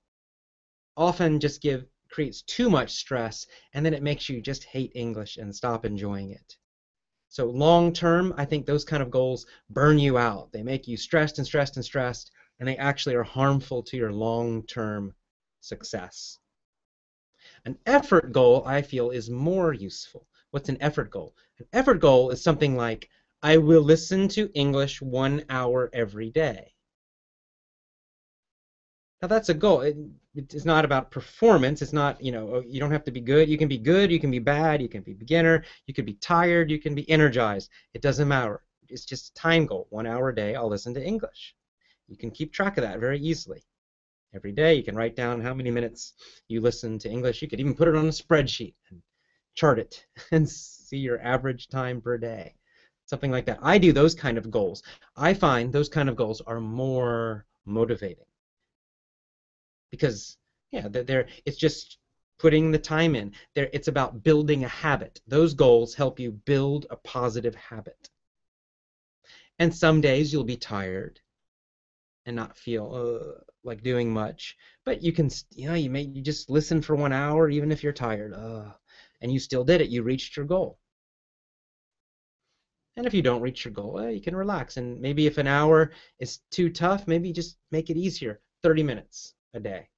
often 0.97 1.41
just 1.41 1.63
give 1.63 1.85
creates 2.11 2.43
too 2.43 2.69
much 2.69 2.93
stress 2.93 3.47
and 3.73 3.87
then 3.87 3.95
it 3.95 4.03
makes 4.03 4.29
you 4.29 4.43
just 4.43 4.65
hate 4.65 4.93
English 4.95 5.37
and 5.37 5.55
stop 5.55 5.85
enjoying 5.85 6.31
it. 6.33 6.57
So 7.29 7.47
long 7.47 7.93
term, 7.93 8.35
I 8.37 8.45
think 8.45 8.67
those 8.67 8.85
kind 8.85 9.03
of 9.03 9.11
goals 9.11 9.47
burn 9.71 9.99
you 9.99 10.19
out. 10.19 10.51
They 10.53 10.63
make 10.65 10.89
you 10.89 10.97
stressed 10.97 11.39
and 11.39 11.47
stressed 11.47 11.77
and 11.77 11.85
stressed 11.85 12.33
and 12.59 12.69
they 12.69 12.77
actually 12.77 13.15
are 13.15 13.23
harmful 13.23 13.83
to 13.85 13.97
your 13.97 14.13
long 14.13 14.67
term 14.67 15.15
success. 15.61 16.39
An 17.65 17.79
effort 17.87 18.33
goal, 18.33 18.63
I 18.67 18.83
feel, 18.83 19.11
is 19.11 19.31
more 19.31 19.73
useful. 19.73 20.27
What's 20.51 20.69
an 20.69 20.77
effort 20.81 21.11
goal? 21.11 21.35
An 21.59 21.67
effort 21.73 22.01
goal 22.01 22.31
is 22.31 22.43
something 22.43 22.77
like, 22.77 23.09
I 23.43 23.57
will 23.57 23.83
listen 23.83 24.29
to 24.29 24.51
English 24.55 25.01
one 25.01 25.45
hour 25.49 25.89
every 25.93 26.31
day. 26.31 26.75
Now 29.23 29.29
that's 29.29 29.49
a 29.49 29.55
goal. 29.55 29.83
It, 29.83 29.97
it's 30.35 30.65
not 30.65 30.85
about 30.85 31.11
performance. 31.11 31.83
It's 31.83 31.93
not, 31.93 32.23
you 32.23 32.31
know, 32.31 32.55
oh, 32.55 32.63
you 32.67 32.79
don't 32.79 32.93
have 32.93 33.05
to 33.05 33.11
be 33.11 33.21
good. 33.21 33.49
You 33.49 33.59
can 33.59 33.69
be 33.69 33.79
good, 33.79 34.13
you 34.13 34.21
can 34.21 34.31
be 34.31 34.39
bad, 34.39 34.81
you 34.81 34.89
can 34.89 35.03
be 35.03 35.13
beginner, 35.13 35.65
you 35.87 35.95
can 35.95 36.05
be 36.05 36.15
tired, 36.15 36.71
you 36.71 36.79
can 36.79 36.95
be 36.95 37.09
energized. 37.11 37.71
It 37.95 38.03
doesn't 38.03 38.29
matter. 38.29 38.63
It's 38.89 39.05
just 39.05 39.31
a 39.31 39.35
time 39.35 39.67
goal. 39.67 39.87
One 39.91 40.07
hour 40.07 40.29
a 40.29 40.35
day, 40.35 40.55
I'll 40.55 40.69
listen 40.69 40.95
to 40.95 41.05
English. 41.05 41.55
You 42.09 42.17
can 42.17 42.31
keep 42.31 42.53
track 42.53 42.77
of 42.77 42.83
that 42.83 43.01
very 43.01 43.19
easily 43.19 43.65
every 44.33 44.53
day. 44.53 44.75
You 44.75 44.85
can 44.85 44.97
write 44.97 45.17
down 45.17 45.41
how 45.41 45.55
many 45.55 45.71
minutes 45.71 46.15
you 46.49 46.61
listen 46.61 46.99
to 47.01 47.11
English. 47.11 47.43
You 47.43 47.49
could 47.49 47.61
even 47.61 47.75
put 47.75 47.89
it 47.89 47.97
on 47.97 48.07
a 48.07 48.11
spreadsheet 48.11 48.75
and 48.91 49.03
chart 49.55 49.81
it 49.81 50.07
and 50.31 50.49
see 50.49 50.99
your 50.99 51.21
average 51.21 51.69
time 51.69 52.01
per 52.01 52.19
day. 52.19 52.55
Something 53.07 53.33
like 53.33 53.47
that. 53.47 53.59
I 53.63 53.79
do 53.79 53.93
those 53.93 54.15
kind 54.15 54.39
of 54.39 54.51
goals. 54.53 54.85
I 55.17 55.35
find 55.35 55.73
those 55.73 55.89
kind 55.89 56.09
of 56.09 56.15
goals 56.15 56.41
are 56.43 56.61
more 56.61 57.47
motivating 57.67 58.27
because 59.91 60.37
yeah, 60.71 60.89
they're 60.89 61.29
it's 61.45 61.57
just 61.57 61.99
putting 62.39 62.71
the 62.71 62.79
time 62.79 63.15
in. 63.15 63.33
There, 63.55 63.69
it's 63.73 63.89
about 63.89 64.23
building 64.23 64.65
a 64.65 64.69
habit. 64.69 65.21
Those 65.27 65.55
goals 65.55 65.95
help 65.95 66.19
you 66.19 66.33
build 66.33 66.87
a 66.91 66.97
positive 66.97 67.55
habit. 67.55 68.09
And 69.59 69.75
some 69.75 70.01
days 70.01 70.33
you'll 70.33 70.45
be 70.45 70.57
tired 70.57 71.21
and 72.25 72.35
not 72.35 72.57
feel 72.57 72.95
uh, 72.95 73.45
like 73.63 73.83
doing 73.83 74.11
much. 74.11 74.57
But 74.85 75.03
you 75.03 75.13
can, 75.13 75.31
you 75.51 75.69
know, 75.69 75.75
you 75.75 75.91
may 75.91 76.03
you 76.03 76.23
just 76.23 76.49
listen 76.49 76.81
for 76.81 76.97
one 76.97 77.13
hour, 77.13 77.51
even 77.51 77.71
if 77.71 77.83
you're 77.83 77.93
tired, 77.93 78.33
uh, 78.33 78.73
and 79.21 79.31
you 79.31 79.39
still 79.39 79.65
did 79.65 79.83
it. 79.83 79.91
You 79.91 80.03
reached 80.03 80.37
your 80.37 80.47
goal. 80.47 80.79
And 82.97 83.07
if 83.07 83.15
you 83.15 83.23
don't 83.23 83.43
reach 83.43 83.65
your 83.65 83.73
goal, 83.73 83.99
eh, 84.01 84.11
you 84.11 84.21
can 84.21 84.37
relax. 84.37 84.77
And 84.77 85.01
maybe 85.01 85.27
if 85.27 85.39
an 85.39 85.47
hour 85.47 85.93
is 86.19 86.41
too 86.51 86.71
tough, 86.71 87.07
maybe 87.07 87.33
just 87.33 87.59
make 87.71 87.91
it 87.91 87.97
easier. 87.97 88.41
30 88.63 88.83
minutes 88.83 89.35
a 89.55 89.61
day. 89.61 89.89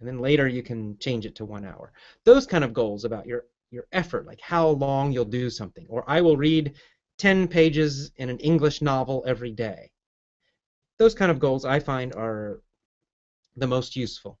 And 0.00 0.08
then 0.08 0.18
later 0.18 0.48
you 0.48 0.62
can 0.62 0.98
change 0.98 1.26
it 1.26 1.34
to 1.36 1.44
one 1.44 1.64
hour. 1.64 1.92
Those 2.24 2.46
kind 2.46 2.64
of 2.64 2.72
goals 2.74 3.04
about 3.04 3.26
your, 3.26 3.44
your 3.70 3.86
effort, 3.92 4.26
like 4.26 4.40
how 4.40 4.68
long 4.68 5.12
you'll 5.12 5.24
do 5.24 5.50
something. 5.50 5.86
Or 5.88 6.04
I 6.08 6.20
will 6.20 6.36
read 6.36 6.74
10 7.18 7.48
pages 7.48 8.10
in 8.16 8.28
an 8.30 8.38
English 8.38 8.82
novel 8.82 9.22
every 9.26 9.52
day. 9.52 9.90
Those 10.98 11.14
kind 11.14 11.30
of 11.30 11.38
goals 11.38 11.64
I 11.64 11.80
find 11.80 12.14
are 12.14 12.62
the 13.56 13.66
most 13.66 13.96
useful 13.96 14.38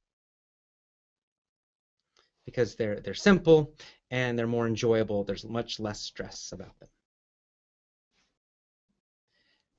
because 2.44 2.74
they're 2.76 3.00
they're 3.00 3.14
simple 3.14 3.74
and 4.10 4.38
they're 4.38 4.46
more 4.46 4.66
enjoyable. 4.66 5.24
There's 5.24 5.44
much 5.44 5.80
less 5.80 6.00
stress 6.00 6.52
about 6.52 6.78
them. 6.80 6.88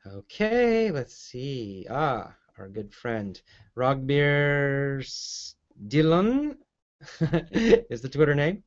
Okay, 0.06 0.92
let's 0.92 1.16
see. 1.16 1.86
Ah, 1.90 2.36
our 2.60 2.70
good 2.70 2.94
friend 2.94 3.42
Rogbir 3.76 5.04
Dillon 5.88 6.58
is 7.90 8.02
the 8.02 8.10
Twitter 8.10 8.36
name 8.36 8.64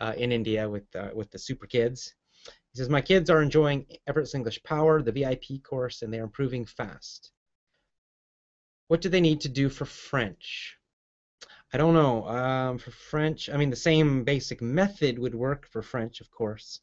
uh, 0.00 0.14
in 0.16 0.32
India 0.32 0.68
with 0.68 0.84
uh, 0.94 1.10
with 1.14 1.30
the 1.30 1.38
super 1.38 1.66
kids. 1.66 2.14
He 2.44 2.78
says 2.78 2.88
my 2.88 3.00
kids 3.00 3.30
are 3.30 3.42
enjoying 3.42 3.86
Everett's 4.06 4.34
English 4.34 4.62
Power, 4.62 5.02
the 5.02 5.12
VIP 5.12 5.62
course, 5.62 6.02
and 6.02 6.12
they're 6.12 6.24
improving 6.24 6.64
fast. 6.64 7.32
What 8.88 9.00
do 9.00 9.08
they 9.08 9.20
need 9.20 9.40
to 9.42 9.48
do 9.48 9.68
for 9.68 9.84
French? 9.84 10.76
I 11.72 11.76
don't 11.76 11.94
know. 11.94 12.26
Um, 12.28 12.78
for 12.78 12.90
French, 12.90 13.48
I 13.48 13.56
mean, 13.56 13.70
the 13.70 13.76
same 13.76 14.24
basic 14.24 14.62
method 14.62 15.18
would 15.18 15.34
work 15.34 15.66
for 15.66 15.82
French, 15.82 16.20
of 16.20 16.30
course. 16.30 16.80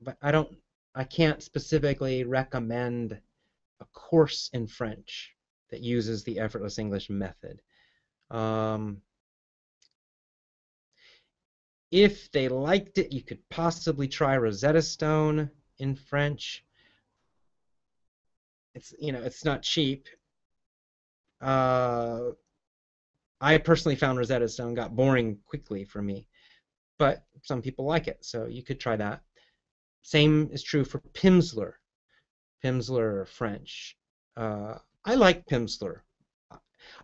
But 0.00 0.16
I 0.20 0.30
don't, 0.30 0.56
I 0.94 1.04
can't 1.04 1.42
specifically 1.42 2.24
recommend 2.24 3.18
a 3.80 3.84
course 3.92 4.50
in 4.52 4.66
French 4.66 5.34
that 5.70 5.80
uses 5.80 6.24
the 6.24 6.38
effortless 6.38 6.78
English 6.78 7.10
method. 7.10 7.60
Um, 8.30 9.02
if 11.90 12.30
they 12.32 12.48
liked 12.48 12.98
it, 12.98 13.12
you 13.12 13.22
could 13.22 13.46
possibly 13.48 14.08
try 14.08 14.36
Rosetta 14.36 14.82
Stone 14.82 15.50
in 15.78 15.94
French. 15.94 16.64
It's 18.74 18.94
you 19.00 19.12
know 19.12 19.22
it's 19.22 19.44
not 19.44 19.62
cheap. 19.62 20.06
Uh, 21.40 22.30
I 23.40 23.58
personally 23.58 23.96
found 23.96 24.18
Rosetta 24.18 24.48
Stone 24.48 24.74
got 24.74 24.96
boring 24.96 25.38
quickly 25.46 25.84
for 25.84 26.02
me, 26.02 26.26
but 26.98 27.24
some 27.42 27.62
people 27.62 27.84
like 27.84 28.08
it, 28.08 28.24
so 28.24 28.46
you 28.46 28.62
could 28.62 28.80
try 28.80 28.96
that. 28.96 29.22
Same 30.02 30.48
is 30.52 30.62
true 30.62 30.84
for 30.84 31.00
Pimsleur. 31.14 31.74
Pimsleur 32.64 33.26
French. 33.28 33.96
Uh, 34.36 34.78
I 35.04 35.14
like 35.14 35.46
Pimsleur. 35.46 36.00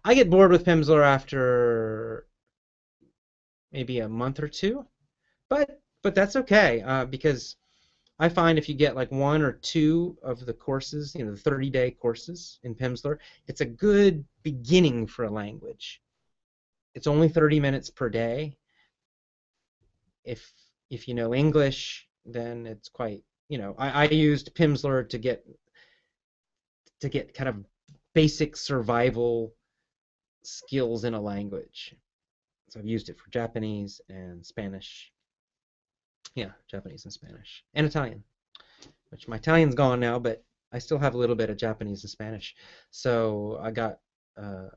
I 0.05 0.15
get 0.15 0.31
bored 0.31 0.51
with 0.51 0.65
Pimsleur 0.65 1.03
after 1.03 2.27
maybe 3.73 4.01
a 4.01 4.09
month 4.09 4.41
or 4.41 4.49
two, 4.49 4.87
but 5.49 5.81
but 6.03 6.15
that's 6.15 6.37
okay 6.37 6.83
uh, 6.83 7.07
because 7.07 7.57
I 8.19 8.29
find 8.29 8.59
if 8.59 8.69
you 8.69 8.75
get 8.75 8.95
like 8.95 9.11
one 9.11 9.43
or 9.43 9.53
two 9.53 10.17
of 10.23 10.47
the 10.47 10.53
courses, 10.53 11.15
you 11.15 11.25
know, 11.25 11.35
the 11.35 11.51
30-day 11.51 11.93
courses 11.93 12.61
in 12.63 12.75
Pimsleur, 12.75 13.19
it's 13.49 13.61
a 13.61 13.67
good 13.67 14.25
beginning 14.43 15.07
for 15.07 15.25
a 15.25 15.31
language. 15.31 16.01
It's 16.95 17.09
only 17.09 17.29
30 17.29 17.59
minutes 17.59 17.91
per 17.91 18.09
day. 18.09 18.57
If 20.25 20.53
if 20.91 21.09
you 21.09 21.15
know 21.15 21.35
English, 21.35 22.09
then 22.25 22.67
it's 22.67 22.89
quite 22.89 23.23
you 23.49 23.59
know 23.59 23.75
I, 23.79 24.05
I 24.05 24.05
used 24.05 24.55
Pimsleur 24.55 25.09
to 25.09 25.19
get 25.19 25.45
to 27.01 27.09
get 27.09 27.35
kind 27.35 27.49
of 27.49 27.57
basic 28.15 28.57
survival 28.57 29.55
skills 30.43 31.05
in 31.05 31.15
a 31.15 31.21
language. 31.21 31.95
So 32.71 32.81
I've 32.81 32.87
used 32.87 33.09
it 33.09 33.19
for 33.19 33.31
Japanese 33.31 34.01
and 34.09 34.45
Spanish. 34.45 35.13
Yeah, 36.35 36.51
Japanese 36.69 37.05
and 37.05 37.13
Spanish 37.13 37.65
and 37.75 37.87
Italian, 37.87 38.25
which 39.11 39.29
my 39.29 39.37
Italian's 39.37 39.75
gone 39.75 40.01
now, 40.01 40.19
but 40.19 40.43
I 40.73 40.79
still 40.79 40.99
have 40.99 41.15
a 41.15 41.19
little 41.19 41.37
bit 41.37 41.51
of 41.51 41.57
Japanese 41.57 42.03
and 42.03 42.11
Spanish. 42.11 42.57
So 42.91 43.59
I 43.63 43.71
got 43.71 43.99
uh, 44.37 44.71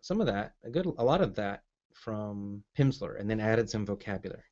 some 0.00 0.20
of 0.20 0.26
that, 0.28 0.54
a 0.64 0.70
good, 0.70 0.86
a 0.86 1.04
lot 1.04 1.20
of 1.20 1.34
that 1.34 1.62
from 1.94 2.62
Pimsleur, 2.78 3.18
and 3.18 3.28
then 3.28 3.40
added 3.40 3.68
some 3.68 3.84
vocabulary. 3.84 4.42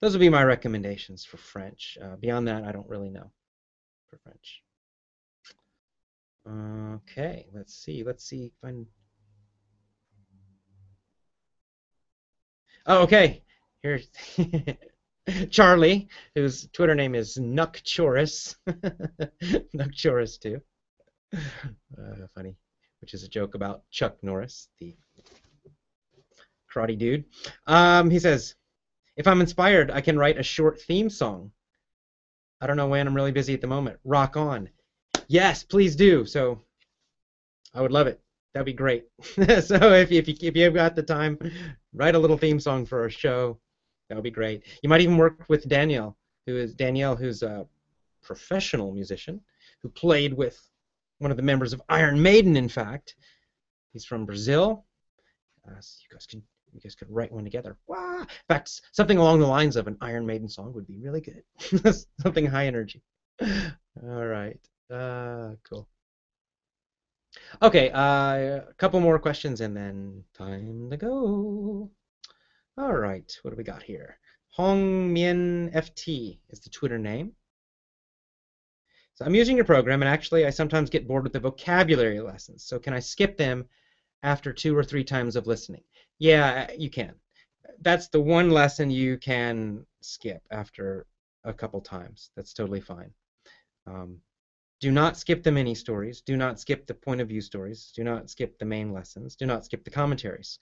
Those 0.00 0.12
would 0.12 0.20
be 0.20 0.28
my 0.28 0.42
recommendations 0.42 1.24
for 1.24 1.38
French. 1.38 1.96
Uh, 2.02 2.16
beyond 2.16 2.48
that, 2.48 2.64
I 2.64 2.72
don't 2.72 2.88
really 2.88 3.08
know 3.08 3.32
for 4.10 4.18
French. 4.18 4.62
Okay, 6.48 7.46
let's 7.52 7.74
see. 7.74 8.02
Let's 8.02 8.24
see 8.24 8.52
Find. 8.60 8.86
Oh, 12.86 13.02
okay. 13.02 13.42
Here's 13.82 14.08
Charlie, 15.50 16.08
whose 16.34 16.68
Twitter 16.72 16.94
name 16.94 17.14
is 17.14 17.38
Nuckchorus. 17.38 18.56
Nuckchorus 19.76 20.40
too. 20.40 20.60
Uh, 21.32 22.26
funny, 22.34 22.56
which 23.00 23.14
is 23.14 23.22
a 23.22 23.28
joke 23.28 23.54
about 23.54 23.82
Chuck 23.90 24.16
Norris, 24.22 24.68
the 24.78 24.96
karate 26.72 26.98
dude. 26.98 27.24
Um, 27.66 28.10
he 28.10 28.18
says, 28.18 28.56
"If 29.16 29.26
I'm 29.26 29.40
inspired, 29.40 29.90
I 29.90 30.00
can 30.00 30.18
write 30.18 30.38
a 30.38 30.42
short 30.42 30.80
theme 30.80 31.08
song. 31.08 31.52
I 32.60 32.66
don't 32.66 32.76
know 32.76 32.88
when. 32.88 33.06
I'm 33.06 33.14
really 33.14 33.32
busy 33.32 33.54
at 33.54 33.60
the 33.60 33.66
moment. 33.68 33.98
Rock 34.04 34.36
on." 34.36 34.68
Yes, 35.32 35.64
please 35.64 35.96
do. 35.96 36.26
So 36.26 36.60
I 37.72 37.80
would 37.80 37.90
love 37.90 38.06
it. 38.06 38.20
That'd 38.52 38.66
be 38.66 38.74
great. 38.74 39.06
so 39.22 39.94
if, 39.94 40.12
if, 40.12 40.28
you, 40.28 40.34
if 40.42 40.54
you've 40.54 40.74
got 40.74 40.94
the 40.94 41.02
time, 41.02 41.38
write 41.94 42.14
a 42.14 42.18
little 42.18 42.36
theme 42.36 42.60
song 42.60 42.84
for 42.84 43.00
our 43.00 43.08
show. 43.08 43.58
That 44.08 44.16
would 44.16 44.24
be 44.24 44.30
great. 44.30 44.64
You 44.82 44.90
might 44.90 45.00
even 45.00 45.16
work 45.16 45.46
with 45.48 45.66
Danielle, 45.66 46.18
who 46.46 46.58
is 46.58 46.74
Danielle, 46.74 47.16
who's 47.16 47.42
a 47.42 47.66
professional 48.22 48.92
musician 48.92 49.40
who 49.80 49.88
played 49.88 50.34
with 50.34 50.60
one 51.16 51.30
of 51.30 51.38
the 51.38 51.42
members 51.42 51.72
of 51.72 51.80
Iron 51.88 52.20
Maiden. 52.20 52.54
In 52.54 52.68
fact, 52.68 53.14
he's 53.94 54.04
from 54.04 54.26
Brazil. 54.26 54.84
Uh, 55.66 55.80
so 55.80 55.96
you 56.02 56.14
guys 56.14 56.26
could 56.26 56.42
you 56.74 56.80
guys 56.80 56.94
could 56.94 57.10
write 57.10 57.32
one 57.32 57.44
together. 57.44 57.78
Wow. 57.86 58.20
In 58.20 58.26
fact, 58.48 58.82
something 58.92 59.16
along 59.16 59.40
the 59.40 59.46
lines 59.46 59.76
of 59.76 59.86
an 59.86 59.96
Iron 60.02 60.26
Maiden 60.26 60.48
song 60.48 60.74
would 60.74 60.86
be 60.86 60.98
really 60.98 61.22
good. 61.22 61.42
something 62.20 62.44
high 62.44 62.66
energy. 62.66 63.02
All 63.40 64.26
right. 64.26 64.60
Uh, 64.92 65.54
cool. 65.64 65.88
Okay, 67.62 67.90
uh, 67.90 68.60
a 68.68 68.74
couple 68.76 69.00
more 69.00 69.18
questions 69.18 69.62
and 69.62 69.74
then 69.74 70.22
time 70.34 70.90
to 70.90 70.96
go. 70.98 71.90
All 72.76 72.94
right, 72.94 73.38
what 73.42 73.52
do 73.52 73.56
we 73.56 73.64
got 73.64 73.82
here? 73.82 74.18
Hong 74.50 75.10
Mien 75.10 75.70
FT 75.74 76.38
is 76.50 76.60
the 76.60 76.68
Twitter 76.68 76.98
name. 76.98 77.32
So 79.14 79.24
I'm 79.24 79.34
using 79.34 79.56
your 79.56 79.64
program, 79.64 80.02
and 80.02 80.08
actually 80.08 80.46
I 80.46 80.50
sometimes 80.50 80.90
get 80.90 81.08
bored 81.08 81.22
with 81.22 81.32
the 81.32 81.40
vocabulary 81.40 82.20
lessons. 82.20 82.64
So 82.64 82.78
can 82.78 82.92
I 82.92 82.98
skip 82.98 83.38
them 83.38 83.66
after 84.22 84.52
two 84.52 84.76
or 84.76 84.84
three 84.84 85.04
times 85.04 85.36
of 85.36 85.46
listening? 85.46 85.84
Yeah, 86.18 86.70
you 86.76 86.90
can. 86.90 87.14
That's 87.80 88.08
the 88.08 88.20
one 88.20 88.50
lesson 88.50 88.90
you 88.90 89.16
can 89.16 89.86
skip 90.02 90.42
after 90.50 91.06
a 91.44 91.52
couple 91.52 91.80
times. 91.80 92.30
That's 92.36 92.52
totally 92.52 92.80
fine. 92.80 93.12
Um, 93.86 94.20
do 94.82 94.90
not 94.90 95.16
skip 95.16 95.44
the 95.44 95.52
mini 95.52 95.76
stories. 95.76 96.20
Do 96.22 96.36
not 96.36 96.58
skip 96.58 96.88
the 96.88 96.94
point 96.94 97.20
of 97.20 97.28
view 97.28 97.40
stories. 97.40 97.92
Do 97.94 98.02
not 98.02 98.28
skip 98.28 98.58
the 98.58 98.64
main 98.64 98.92
lessons. 98.92 99.36
Do 99.36 99.46
not 99.46 99.64
skip 99.64 99.84
the 99.84 99.90
commentaries. 99.90 100.58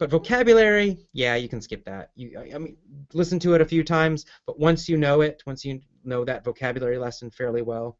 But 0.00 0.10
vocabulary, 0.10 1.06
yeah, 1.12 1.36
you 1.36 1.48
can 1.48 1.60
skip 1.60 1.84
that. 1.84 2.10
You, 2.16 2.40
I 2.52 2.58
mean, 2.58 2.76
listen 3.14 3.38
to 3.38 3.54
it 3.54 3.60
a 3.60 3.64
few 3.64 3.84
times, 3.84 4.26
but 4.46 4.58
once 4.58 4.88
you 4.88 4.96
know 4.96 5.20
it, 5.20 5.44
once 5.46 5.64
you 5.64 5.80
know 6.02 6.24
that 6.24 6.44
vocabulary 6.44 6.98
lesson 6.98 7.30
fairly 7.30 7.62
well, 7.62 7.96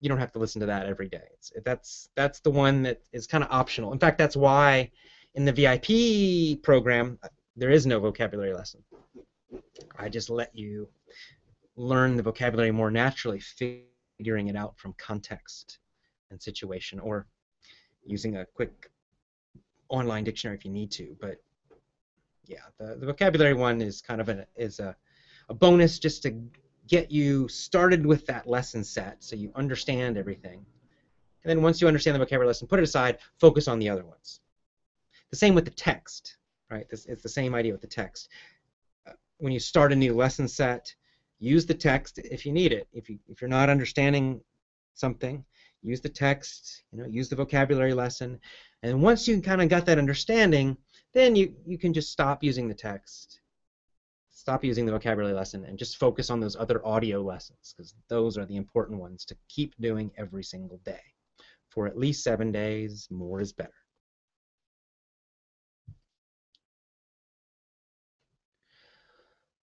you 0.00 0.08
don't 0.08 0.18
have 0.18 0.32
to 0.32 0.38
listen 0.38 0.60
to 0.60 0.66
that 0.66 0.86
every 0.86 1.10
day. 1.10 1.28
It's, 1.34 1.52
that's 1.62 2.08
that's 2.16 2.40
the 2.40 2.50
one 2.50 2.82
that 2.84 3.02
is 3.12 3.26
kind 3.26 3.44
of 3.44 3.50
optional. 3.52 3.92
In 3.92 3.98
fact, 3.98 4.16
that's 4.16 4.36
why 4.36 4.90
in 5.34 5.44
the 5.44 5.52
VIP 5.52 6.62
program 6.62 7.18
uh, 7.22 7.28
there 7.54 7.70
is 7.70 7.84
no 7.84 8.00
vocabulary 8.00 8.54
lesson. 8.54 8.82
I 9.98 10.08
just 10.08 10.30
let 10.30 10.56
you 10.56 10.88
learn 11.76 12.16
the 12.16 12.22
vocabulary 12.22 12.70
more 12.70 12.90
naturally 12.90 13.40
figuring 14.20 14.48
it 14.48 14.56
out 14.56 14.76
from 14.76 14.92
context 14.98 15.78
and 16.30 16.42
situation, 16.42 17.00
or 17.00 17.26
using 18.04 18.36
a 18.36 18.44
quick 18.44 18.90
online 19.88 20.24
dictionary 20.24 20.58
if 20.58 20.62
you 20.62 20.70
need 20.70 20.90
to. 20.90 21.16
But 21.18 21.36
yeah, 22.44 22.66
the, 22.78 22.96
the 22.96 23.06
vocabulary 23.06 23.54
one 23.54 23.80
is 23.80 24.02
kind 24.02 24.20
of 24.20 24.28
a, 24.28 24.46
is 24.56 24.78
a, 24.78 24.94
a 25.48 25.54
bonus 25.54 25.98
just 25.98 26.22
to 26.24 26.38
get 26.86 27.10
you 27.10 27.48
started 27.48 28.04
with 28.04 28.26
that 28.26 28.46
lesson 28.46 28.84
set 28.84 29.24
so 29.24 29.36
you 29.36 29.50
understand 29.54 30.18
everything. 30.18 30.66
And 31.42 31.50
then 31.50 31.62
once 31.62 31.80
you 31.80 31.88
understand 31.88 32.14
the 32.14 32.18
vocabulary 32.18 32.48
lesson, 32.48 32.68
put 32.68 32.78
it 32.78 32.82
aside, 32.82 33.20
focus 33.38 33.68
on 33.68 33.78
the 33.78 33.88
other 33.88 34.04
ones. 34.04 34.40
The 35.30 35.36
same 35.36 35.54
with 35.54 35.64
the 35.64 35.70
text, 35.70 36.36
right? 36.70 36.86
This, 36.90 37.06
it's 37.06 37.22
the 37.22 37.28
same 37.30 37.54
idea 37.54 37.72
with 37.72 37.80
the 37.80 37.86
text. 37.86 38.28
Uh, 39.06 39.12
when 39.38 39.54
you 39.54 39.60
start 39.60 39.94
a 39.94 39.96
new 39.96 40.14
lesson 40.14 40.46
set, 40.46 40.94
use 41.40 41.66
the 41.66 41.74
text 41.74 42.18
if 42.18 42.46
you 42.46 42.52
need 42.52 42.72
it. 42.72 42.86
If 42.92 43.08
you 43.08 43.18
if 43.28 43.40
you're 43.40 43.48
not 43.48 43.68
understanding 43.68 44.40
something, 44.94 45.44
use 45.82 46.00
the 46.00 46.08
text. 46.08 46.84
You 46.92 46.98
know, 46.98 47.08
use 47.08 47.28
the 47.28 47.36
vocabulary 47.36 47.94
lesson, 47.94 48.38
and 48.82 49.02
once 49.02 49.26
you 49.26 49.40
kind 49.40 49.62
of 49.62 49.68
got 49.68 49.86
that 49.86 49.98
understanding, 49.98 50.76
then 51.14 51.34
you 51.34 51.54
you 51.66 51.78
can 51.78 51.92
just 51.92 52.12
stop 52.12 52.44
using 52.44 52.68
the 52.68 52.74
text, 52.74 53.40
stop 54.30 54.62
using 54.62 54.86
the 54.86 54.92
vocabulary 54.92 55.34
lesson, 55.34 55.64
and 55.64 55.78
just 55.78 55.96
focus 55.96 56.30
on 56.30 56.40
those 56.40 56.56
other 56.56 56.86
audio 56.86 57.20
lessons 57.22 57.74
because 57.74 57.94
those 58.08 58.38
are 58.38 58.46
the 58.46 58.56
important 58.56 59.00
ones 59.00 59.24
to 59.24 59.36
keep 59.48 59.74
doing 59.80 60.10
every 60.16 60.44
single 60.44 60.78
day 60.84 61.00
for 61.70 61.86
at 61.86 61.98
least 61.98 62.22
seven 62.22 62.52
days. 62.52 63.08
More 63.10 63.40
is 63.40 63.52
better. 63.52 63.72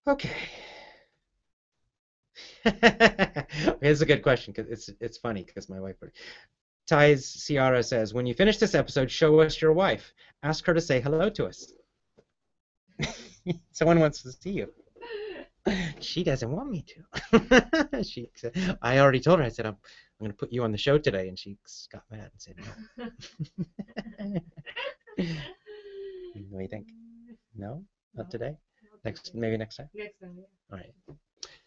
Okay. 0.06 0.34
it's 3.80 4.00
a 4.00 4.06
good 4.06 4.22
question 4.22 4.52
because 4.54 4.70
it's 4.70 4.90
it's 5.00 5.18
funny 5.18 5.44
because 5.44 5.68
my 5.68 5.80
wife. 5.80 5.96
Ties 6.86 7.44
Ciara 7.46 7.82
says, 7.82 8.14
"When 8.14 8.26
you 8.26 8.34
finish 8.34 8.58
this 8.58 8.74
episode, 8.74 9.10
show 9.10 9.40
us 9.40 9.60
your 9.60 9.72
wife. 9.72 10.12
Ask 10.42 10.64
her 10.66 10.74
to 10.74 10.80
say 10.80 11.00
hello 11.00 11.28
to 11.30 11.46
us. 11.46 11.72
Someone 13.72 14.00
wants 14.00 14.22
to 14.22 14.32
see 14.32 14.50
you. 14.50 14.72
She 16.00 16.24
doesn't 16.24 16.50
want 16.50 16.70
me 16.70 16.84
to. 16.92 18.02
she 18.04 18.30
said, 18.34 18.78
I 18.80 18.98
already 18.98 19.20
told 19.20 19.38
her. 19.38 19.44
I 19.44 19.50
said 19.50 19.66
I'm 19.66 19.76
I'm 20.20 20.24
going 20.24 20.32
to 20.32 20.36
put 20.36 20.52
you 20.52 20.64
on 20.64 20.72
the 20.72 20.78
show 20.78 20.98
today, 20.98 21.28
and 21.28 21.38
she 21.38 21.56
got 21.92 22.02
mad 22.10 22.30
and 22.32 22.40
said 22.40 22.56
no. 22.58 22.72
what 26.48 26.58
do 26.58 26.62
you 26.62 26.68
think? 26.68 26.88
No, 27.54 27.84
not 28.14 28.30
today. 28.30 28.56
Next, 29.04 29.32
maybe 29.34 29.56
next 29.56 29.76
time. 29.76 29.88
Next 29.94 30.18
time. 30.20 30.34
Yeah. 30.36 30.44
All 30.72 30.78
right. 30.78 31.18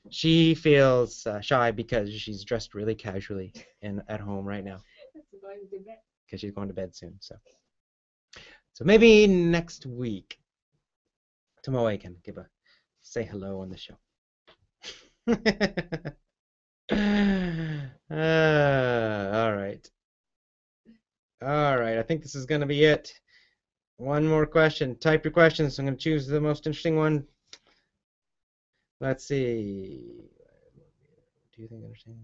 She 0.10 0.56
feels 0.56 1.26
uh, 1.28 1.42
shy 1.42 1.72
because 1.72 2.12
she's 2.12 2.44
dressed 2.44 2.74
really 2.74 2.96
casually 2.96 3.54
and 3.82 4.02
at 4.08 4.20
home 4.20 4.46
right 4.46 4.64
now 4.64 4.80
because 6.26 6.40
she's 6.40 6.52
going 6.52 6.70
to 6.70 6.74
bed 6.74 6.96
soon. 6.96 7.16
So, 7.20 7.36
so 8.74 8.84
maybe 8.84 9.28
next 9.28 9.86
week, 9.86 10.38
Tomoe 11.66 12.00
can 12.00 12.16
give 12.24 12.38
a 12.38 12.48
say 13.02 13.24
hello 13.24 13.62
on 13.62 13.70
the 13.70 13.78
show. 13.78 13.98
uh, 15.28 15.36
all 19.38 19.54
right. 19.56 19.90
All 21.44 21.78
right. 21.78 21.98
I 21.98 22.04
think 22.04 22.22
this 22.22 22.36
is 22.36 22.46
going 22.46 22.62
to 22.62 22.68
be 22.68 22.84
it. 22.84 23.14
One 23.98 24.28
more 24.28 24.46
question. 24.46 24.98
Type 24.98 25.24
your 25.26 25.32
questions. 25.32 25.78
I'm 25.78 25.86
going 25.86 25.98
to 25.98 26.04
choose 26.04 26.26
the 26.28 26.42
most 26.42 26.66
interesting 26.66 26.96
one. 26.96 27.26
Let's 29.02 29.26
see. 29.26 30.30
Do 31.54 31.62
you 31.62 31.68
think 31.68 31.84
understanding? 31.84 32.22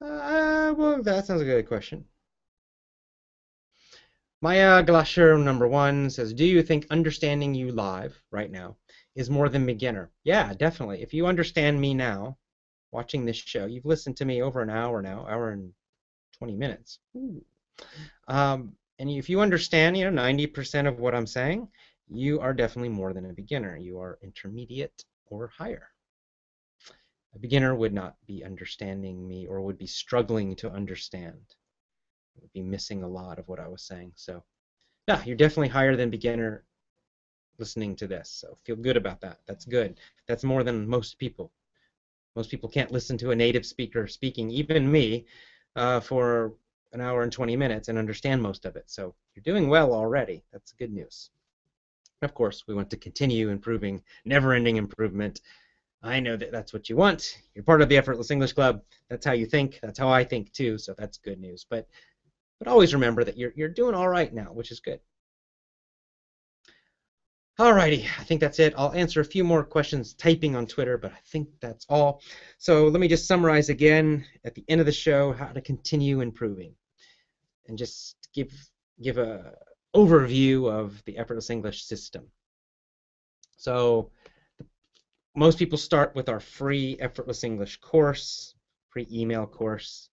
Uh, 0.00 0.74
well, 0.76 1.02
that 1.02 1.24
sounds 1.24 1.40
like 1.40 1.48
a 1.48 1.62
good 1.62 1.66
question. 1.66 2.04
Maya 4.42 4.82
Glasher 4.82 5.38
number 5.38 5.66
one 5.66 6.10
says, 6.10 6.34
"Do 6.34 6.44
you 6.44 6.62
think 6.62 6.86
understanding 6.90 7.54
you 7.54 7.72
live 7.72 8.22
right 8.30 8.50
now 8.50 8.76
is 9.14 9.30
more 9.30 9.48
than 9.48 9.64
beginner?" 9.64 10.10
Yeah, 10.24 10.52
definitely. 10.52 11.00
If 11.02 11.14
you 11.14 11.26
understand 11.26 11.80
me 11.80 11.94
now, 11.94 12.36
watching 12.92 13.24
this 13.24 13.36
show, 13.36 13.64
you've 13.64 13.86
listened 13.86 14.18
to 14.18 14.26
me 14.26 14.42
over 14.42 14.60
an 14.60 14.68
hour 14.68 15.00
now, 15.00 15.26
hour 15.26 15.52
and 15.52 15.72
20 16.36 16.54
minutes. 16.54 16.98
Um, 18.28 18.76
and 18.98 19.10
if 19.10 19.28
you 19.30 19.40
understand, 19.40 19.96
you 19.96 20.04
know, 20.04 20.10
90% 20.10 20.86
of 20.86 20.98
what 20.98 21.14
I'm 21.14 21.26
saying, 21.26 21.68
you 22.08 22.40
are 22.40 22.54
definitely 22.54 22.88
more 22.88 23.12
than 23.12 23.26
a 23.26 23.32
beginner. 23.32 23.76
You 23.76 23.98
are 24.00 24.18
intermediate 24.22 25.04
or 25.26 25.48
higher. 25.48 25.88
A 27.34 27.38
beginner 27.38 27.74
would 27.74 27.92
not 27.92 28.16
be 28.26 28.44
understanding 28.44 29.26
me 29.28 29.46
or 29.46 29.60
would 29.60 29.78
be 29.78 29.86
struggling 29.86 30.56
to 30.56 30.70
understand. 30.70 31.54
Would 32.40 32.52
be 32.52 32.62
missing 32.62 33.02
a 33.02 33.08
lot 33.08 33.38
of 33.38 33.48
what 33.48 33.60
I 33.60 33.68
was 33.68 33.82
saying. 33.82 34.12
So, 34.14 34.44
yeah, 35.08 35.22
you're 35.24 35.36
definitely 35.36 35.68
higher 35.68 35.96
than 35.96 36.10
beginner 36.10 36.64
listening 37.58 37.96
to 37.96 38.06
this. 38.06 38.30
So 38.30 38.58
feel 38.64 38.76
good 38.76 38.96
about 38.96 39.20
that. 39.22 39.40
That's 39.46 39.64
good. 39.64 39.98
That's 40.26 40.44
more 40.44 40.62
than 40.62 40.88
most 40.88 41.18
people. 41.18 41.52
Most 42.34 42.50
people 42.50 42.68
can't 42.68 42.92
listen 42.92 43.16
to 43.18 43.30
a 43.30 43.36
native 43.36 43.64
speaker 43.64 44.06
speaking, 44.06 44.50
even 44.50 44.90
me, 44.90 45.26
uh, 45.74 46.00
for 46.00 46.54
an 46.92 47.00
hour 47.00 47.22
and 47.22 47.32
20 47.32 47.56
minutes 47.56 47.88
and 47.88 47.98
understand 47.98 48.42
most 48.42 48.64
of 48.64 48.76
it. 48.76 48.84
So 48.90 49.14
you're 49.34 49.42
doing 49.42 49.68
well 49.68 49.92
already. 49.92 50.44
That's 50.52 50.72
good 50.72 50.92
news. 50.92 51.30
Of 52.26 52.34
course, 52.34 52.64
we 52.66 52.74
want 52.74 52.90
to 52.90 52.96
continue 52.96 53.50
improving, 53.50 54.02
never-ending 54.24 54.78
improvement. 54.78 55.40
I 56.02 56.18
know 56.18 56.36
that 56.36 56.50
that's 56.50 56.72
what 56.72 56.88
you 56.88 56.96
want. 56.96 57.38
You're 57.54 57.62
part 57.62 57.82
of 57.82 57.88
the 57.88 57.96
Effortless 57.96 58.32
English 58.32 58.52
Club. 58.52 58.82
That's 59.08 59.24
how 59.24 59.32
you 59.32 59.46
think. 59.46 59.78
That's 59.80 60.00
how 60.00 60.08
I 60.08 60.24
think 60.24 60.52
too. 60.52 60.76
So 60.76 60.92
that's 60.98 61.18
good 61.18 61.38
news. 61.38 61.64
But 61.70 61.86
but 62.58 62.66
always 62.66 62.94
remember 62.94 63.22
that 63.22 63.38
you're 63.38 63.52
you're 63.54 63.68
doing 63.68 63.94
all 63.94 64.08
right 64.08 64.34
now, 64.34 64.52
which 64.52 64.72
is 64.72 64.80
good. 64.80 64.98
Alrighty, 67.60 68.04
I 68.18 68.24
think 68.24 68.40
that's 68.40 68.58
it. 68.58 68.74
I'll 68.76 68.92
answer 68.92 69.20
a 69.20 69.24
few 69.24 69.44
more 69.44 69.62
questions 69.62 70.14
typing 70.14 70.56
on 70.56 70.66
Twitter, 70.66 70.98
but 70.98 71.12
I 71.12 71.20
think 71.26 71.48
that's 71.60 71.86
all. 71.88 72.20
So 72.58 72.88
let 72.88 73.00
me 73.00 73.08
just 73.08 73.28
summarize 73.28 73.68
again 73.68 74.26
at 74.44 74.56
the 74.56 74.64
end 74.68 74.80
of 74.80 74.86
the 74.86 74.92
show 74.92 75.32
how 75.32 75.52
to 75.52 75.60
continue 75.60 76.22
improving, 76.22 76.74
and 77.68 77.78
just 77.78 78.16
give 78.34 78.52
give 79.00 79.18
a 79.18 79.54
overview 79.96 80.70
of 80.70 81.02
the 81.06 81.16
effortless 81.16 81.48
English 81.48 81.84
system. 81.84 82.26
So 83.56 84.10
most 85.34 85.58
people 85.58 85.78
start 85.78 86.14
with 86.14 86.28
our 86.28 86.40
free 86.40 86.98
effortless 87.00 87.44
English 87.44 87.80
course, 87.80 88.54
free 88.90 89.06
email 89.10 89.46
course, 89.46 90.10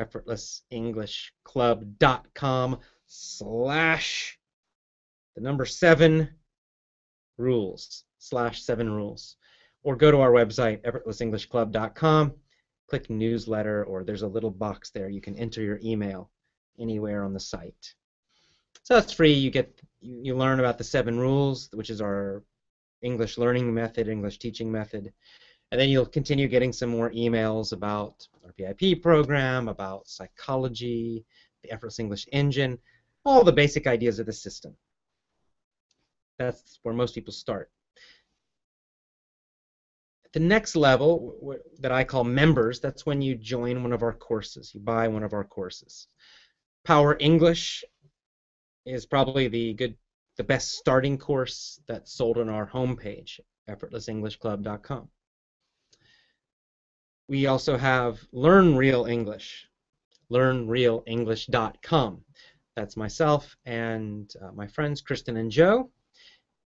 effortlessenglishclub.com 0.00 2.80
slash 3.06 4.36
the 5.36 5.40
number 5.40 5.64
seven 5.64 6.28
rules 7.38 8.02
slash 8.18 8.62
seven 8.62 8.90
rules. 8.90 9.36
Or 9.84 9.94
go 9.94 10.10
to 10.10 10.18
our 10.18 10.32
website 10.32 10.82
effortlessenglishclub.com 10.82 12.32
click 12.88 13.08
newsletter 13.08 13.84
or 13.84 14.04
there's 14.04 14.22
a 14.22 14.28
little 14.28 14.50
box 14.50 14.90
there. 14.90 15.08
You 15.08 15.20
can 15.20 15.36
enter 15.36 15.62
your 15.62 15.78
email 15.82 16.30
anywhere 16.80 17.24
on 17.24 17.32
the 17.32 17.40
site 17.40 17.94
so 18.82 18.94
that's 18.94 19.12
free 19.12 19.32
you 19.32 19.50
get 19.50 19.80
you, 20.00 20.36
learn 20.36 20.60
about 20.60 20.78
the 20.78 20.84
seven 20.84 21.18
rules 21.18 21.68
which 21.72 21.90
is 21.90 22.00
our 22.00 22.42
english 23.02 23.38
learning 23.38 23.72
method 23.72 24.08
english 24.08 24.38
teaching 24.38 24.70
method 24.70 25.12
and 25.70 25.80
then 25.80 25.88
you'll 25.88 26.06
continue 26.06 26.46
getting 26.48 26.72
some 26.72 26.90
more 26.90 27.10
emails 27.10 27.72
about 27.72 28.26
our 28.44 28.54
vip 28.56 29.02
program 29.02 29.68
about 29.68 30.06
psychology 30.08 31.24
the 31.62 31.70
effortless 31.70 31.98
english 31.98 32.26
engine 32.32 32.78
all 33.24 33.42
the 33.44 33.52
basic 33.52 33.86
ideas 33.86 34.18
of 34.18 34.26
the 34.26 34.32
system 34.32 34.76
that's 36.38 36.80
where 36.82 36.94
most 36.94 37.14
people 37.14 37.32
start. 37.32 37.70
At 40.24 40.32
the 40.32 40.40
next 40.40 40.74
level, 40.74 41.56
that 41.78 41.92
I 41.92 42.02
call 42.02 42.24
members, 42.24 42.80
that's 42.80 43.06
when 43.06 43.22
you 43.22 43.36
join 43.36 43.82
one 43.82 43.92
of 43.92 44.02
our 44.02 44.12
courses. 44.12 44.72
You 44.74 44.80
buy 44.80 45.06
one 45.06 45.22
of 45.22 45.32
our 45.32 45.44
courses. 45.44 46.08
Power 46.84 47.16
English 47.20 47.84
is 48.86 49.06
probably 49.06 49.48
the 49.48 49.74
good, 49.74 49.96
the 50.36 50.44
best 50.44 50.72
starting 50.72 51.18
course 51.18 51.80
that's 51.86 52.12
sold 52.12 52.38
on 52.38 52.48
our 52.48 52.66
homepage, 52.66 53.40
effortlessenglishclub.com. 53.68 55.08
We 57.28 57.46
also 57.46 57.76
have 57.76 58.20
Learn 58.32 58.76
Real 58.76 59.06
English, 59.06 59.66
learnrealenglish.com. 60.30 62.24
That's 62.76 62.96
myself 62.96 63.56
and 63.64 64.32
uh, 64.42 64.52
my 64.52 64.66
friends 64.66 65.00
Kristen 65.00 65.36
and 65.36 65.50
Joe 65.50 65.90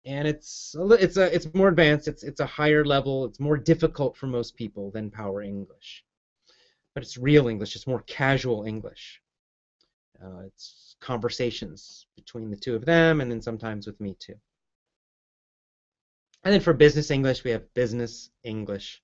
and 0.07 0.29
it's 0.29 0.75
a, 0.79 0.93
it's 0.93 1.17
a 1.17 1.35
it's 1.35 1.53
more 1.53 1.69
advanced. 1.69 2.07
It's 2.07 2.23
it's 2.23 2.41
a 2.41 2.47
higher 2.47 2.85
level. 2.85 3.25
It's 3.25 3.41
more 3.41 3.57
difficult 3.57 4.17
for 4.17 4.29
most 4.29 4.57
people 4.57 4.91
than 4.93 5.11
Power 5.11 5.43
English, 5.43 6.05
but 6.95 7.03
it's 7.03 7.19
real 7.19 7.49
English. 7.49 7.75
It's 7.75 7.89
more 7.89 8.05
casual 8.07 8.65
English. 8.65 9.21
Uh, 10.25 10.45
it's 10.47 10.86
conversations 11.01 12.07
between 12.17 12.51
the 12.51 12.57
two 12.57 12.75
of 12.75 12.85
them, 12.85 13.21
and 13.21 13.31
then 13.31 13.43
sometimes 13.43 13.87
with 13.87 14.01
me 14.01 14.17
too. 14.19 14.35
And 16.45 16.53
then 16.53 16.61
for 16.61 16.73
business 16.73 17.11
English, 17.11 17.45
we 17.45 17.51
have 17.51 17.75
Business 17.75 18.31
English 18.45 19.03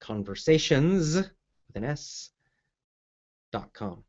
Conversations 0.00 1.16
with 1.16 1.76
an 1.76 1.84
S. 1.84 2.30
dot 3.52 3.72
com. 3.72 4.04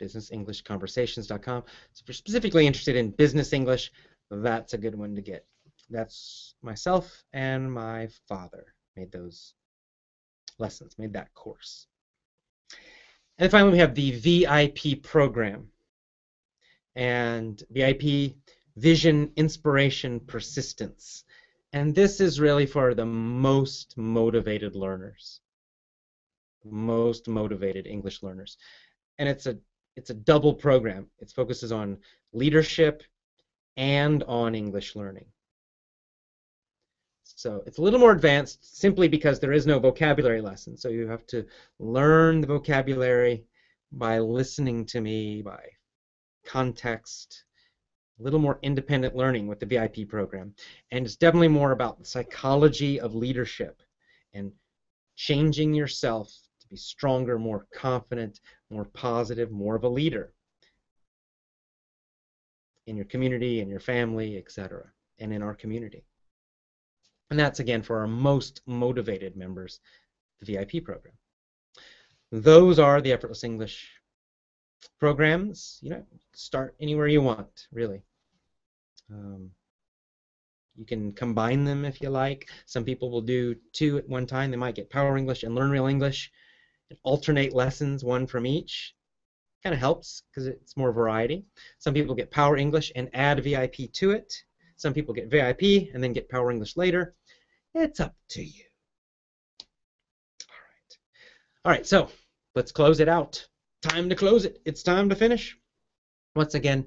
BusinessEnglishConversations.com. 0.00 1.62
So 1.92 2.02
if 2.02 2.08
you're 2.08 2.14
specifically 2.14 2.66
interested 2.66 2.96
in 2.96 3.10
business 3.10 3.52
English, 3.52 3.92
that's 4.30 4.74
a 4.74 4.78
good 4.78 4.94
one 4.94 5.14
to 5.14 5.20
get 5.20 5.46
that's 5.90 6.54
myself 6.62 7.22
and 7.32 7.70
my 7.70 8.08
father 8.26 8.74
made 8.96 9.12
those 9.12 9.54
lessons, 10.58 10.94
made 10.98 11.12
that 11.12 11.32
course. 11.34 11.86
And 13.38 13.50
finally, 13.50 13.72
we 13.72 13.78
have 13.78 13.94
the 13.94 14.12
VIP 14.12 15.02
program. 15.02 15.68
And 16.94 17.62
VIP 17.70 18.34
Vision, 18.76 19.32
Inspiration, 19.36 20.20
Persistence. 20.20 21.24
And 21.72 21.94
this 21.94 22.20
is 22.20 22.40
really 22.40 22.66
for 22.66 22.94
the 22.94 23.06
most 23.06 23.96
motivated 23.96 24.76
learners. 24.76 25.40
Most 26.64 27.28
motivated 27.28 27.86
English 27.86 28.22
learners. 28.22 28.56
And 29.18 29.28
it's 29.28 29.46
a 29.46 29.58
it's 29.96 30.10
a 30.10 30.14
double 30.14 30.54
program. 30.54 31.06
It 31.18 31.30
focuses 31.30 31.70
on 31.70 31.98
leadership 32.32 33.02
and 33.76 34.22
on 34.24 34.54
English 34.54 34.96
learning. 34.96 35.26
So 37.24 37.62
it's 37.66 37.78
a 37.78 37.82
little 37.82 37.98
more 37.98 38.12
advanced 38.12 38.78
simply 38.78 39.08
because 39.08 39.40
there 39.40 39.52
is 39.52 39.66
no 39.66 39.78
vocabulary 39.78 40.40
lesson. 40.40 40.76
So 40.76 40.88
you 40.88 41.08
have 41.08 41.26
to 41.28 41.44
learn 41.78 42.40
the 42.40 42.46
vocabulary 42.46 43.44
by 43.90 44.18
listening 44.18 44.86
to 44.86 45.00
me, 45.00 45.42
by 45.42 45.60
context, 46.52 47.44
a 48.20 48.22
little 48.22 48.38
more 48.38 48.58
independent 48.62 49.16
learning 49.16 49.46
with 49.46 49.58
the 49.58 49.66
VIP 49.66 50.08
program. 50.08 50.54
And 50.90 51.06
it's 51.06 51.16
definitely 51.16 51.48
more 51.48 51.72
about 51.72 51.98
the 51.98 52.04
psychology 52.04 53.00
of 53.00 53.14
leadership 53.14 53.80
and 54.34 54.52
changing 55.16 55.72
yourself 55.72 56.28
to 56.60 56.68
be 56.68 56.76
stronger, 56.76 57.38
more 57.38 57.66
confident, 57.74 58.40
more 58.70 58.84
positive, 58.84 59.50
more 59.50 59.76
of 59.76 59.84
a 59.84 59.88
leader 59.88 60.32
in 62.86 62.96
your 62.96 63.06
community, 63.06 63.60
in 63.60 63.68
your 63.68 63.80
family, 63.80 64.36
etc., 64.36 64.84
and 65.18 65.32
in 65.32 65.42
our 65.42 65.54
community. 65.54 66.04
And 67.30 67.38
that's 67.38 67.60
again 67.60 67.82
for 67.82 68.00
our 68.00 68.06
most 68.06 68.60
motivated 68.66 69.36
members, 69.36 69.80
the 70.40 70.46
VIP 70.52 70.84
program. 70.84 71.14
Those 72.30 72.78
are 72.78 73.00
the 73.00 73.12
Effortless 73.12 73.44
English 73.44 74.01
programs. 74.98 75.78
You 75.82 75.90
know, 75.90 76.06
start 76.34 76.74
anywhere 76.80 77.08
you 77.08 77.22
want, 77.22 77.68
really. 77.72 78.02
Um, 79.10 79.50
You 80.76 80.84
can 80.86 81.12
combine 81.12 81.64
them 81.64 81.84
if 81.84 82.00
you 82.02 82.10
like. 82.10 82.48
Some 82.66 82.84
people 82.84 83.10
will 83.10 83.20
do 83.22 83.54
two 83.72 83.98
at 83.98 84.08
one 84.08 84.26
time. 84.26 84.50
They 84.50 84.56
might 84.56 84.74
get 84.74 84.90
Power 84.90 85.16
English 85.16 85.42
and 85.44 85.54
Learn 85.54 85.70
Real 85.70 85.86
English 85.86 86.30
and 86.90 86.98
alternate 87.04 87.52
lessons, 87.54 88.04
one 88.04 88.26
from 88.26 88.46
each. 88.46 88.94
Kind 89.62 89.74
of 89.74 89.80
helps 89.80 90.22
because 90.30 90.46
it's 90.46 90.76
more 90.76 90.92
variety. 90.92 91.44
Some 91.78 91.94
people 91.94 92.14
get 92.14 92.30
Power 92.30 92.56
English 92.56 92.92
and 92.96 93.08
add 93.14 93.42
VIP 93.44 93.92
to 93.94 94.10
it. 94.12 94.34
Some 94.76 94.94
people 94.94 95.14
get 95.14 95.30
VIP 95.30 95.90
and 95.94 96.02
then 96.02 96.12
get 96.12 96.28
Power 96.28 96.50
English 96.50 96.76
later. 96.76 97.14
It's 97.74 98.00
up 98.00 98.16
to 98.30 98.42
you. 98.44 98.64
All 100.48 100.56
right. 100.70 100.98
All 101.64 101.72
right, 101.72 101.86
so 101.86 102.10
let's 102.54 102.72
close 102.72 103.00
it 103.00 103.08
out. 103.08 103.46
Time 103.82 104.08
to 104.08 104.14
close 104.14 104.44
it. 104.44 104.60
It's 104.64 104.82
time 104.82 105.08
to 105.08 105.16
finish. 105.16 105.58
Once 106.36 106.54
again, 106.54 106.86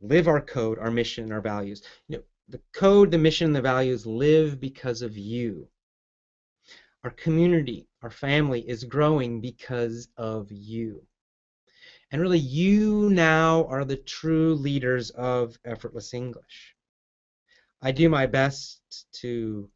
live 0.00 0.26
our 0.26 0.40
code, 0.40 0.78
our 0.78 0.90
mission, 0.90 1.32
our 1.32 1.40
values. 1.40 1.82
You 2.08 2.18
know, 2.18 2.22
the 2.48 2.60
code, 2.72 3.10
the 3.12 3.18
mission, 3.18 3.52
the 3.52 3.62
values 3.62 4.04
live 4.04 4.60
because 4.60 5.00
of 5.00 5.16
you. 5.16 5.68
Our 7.04 7.10
community, 7.10 7.86
our 8.02 8.10
family 8.10 8.68
is 8.68 8.82
growing 8.82 9.40
because 9.40 10.08
of 10.16 10.50
you. 10.50 11.06
And 12.10 12.20
really, 12.20 12.38
you 12.38 13.08
now 13.10 13.64
are 13.66 13.84
the 13.84 13.96
true 13.96 14.54
leaders 14.54 15.10
of 15.10 15.56
Effortless 15.64 16.14
English. 16.14 16.74
I 17.80 17.92
do 17.92 18.08
my 18.08 18.26
best 18.26 19.06
to 19.20 19.70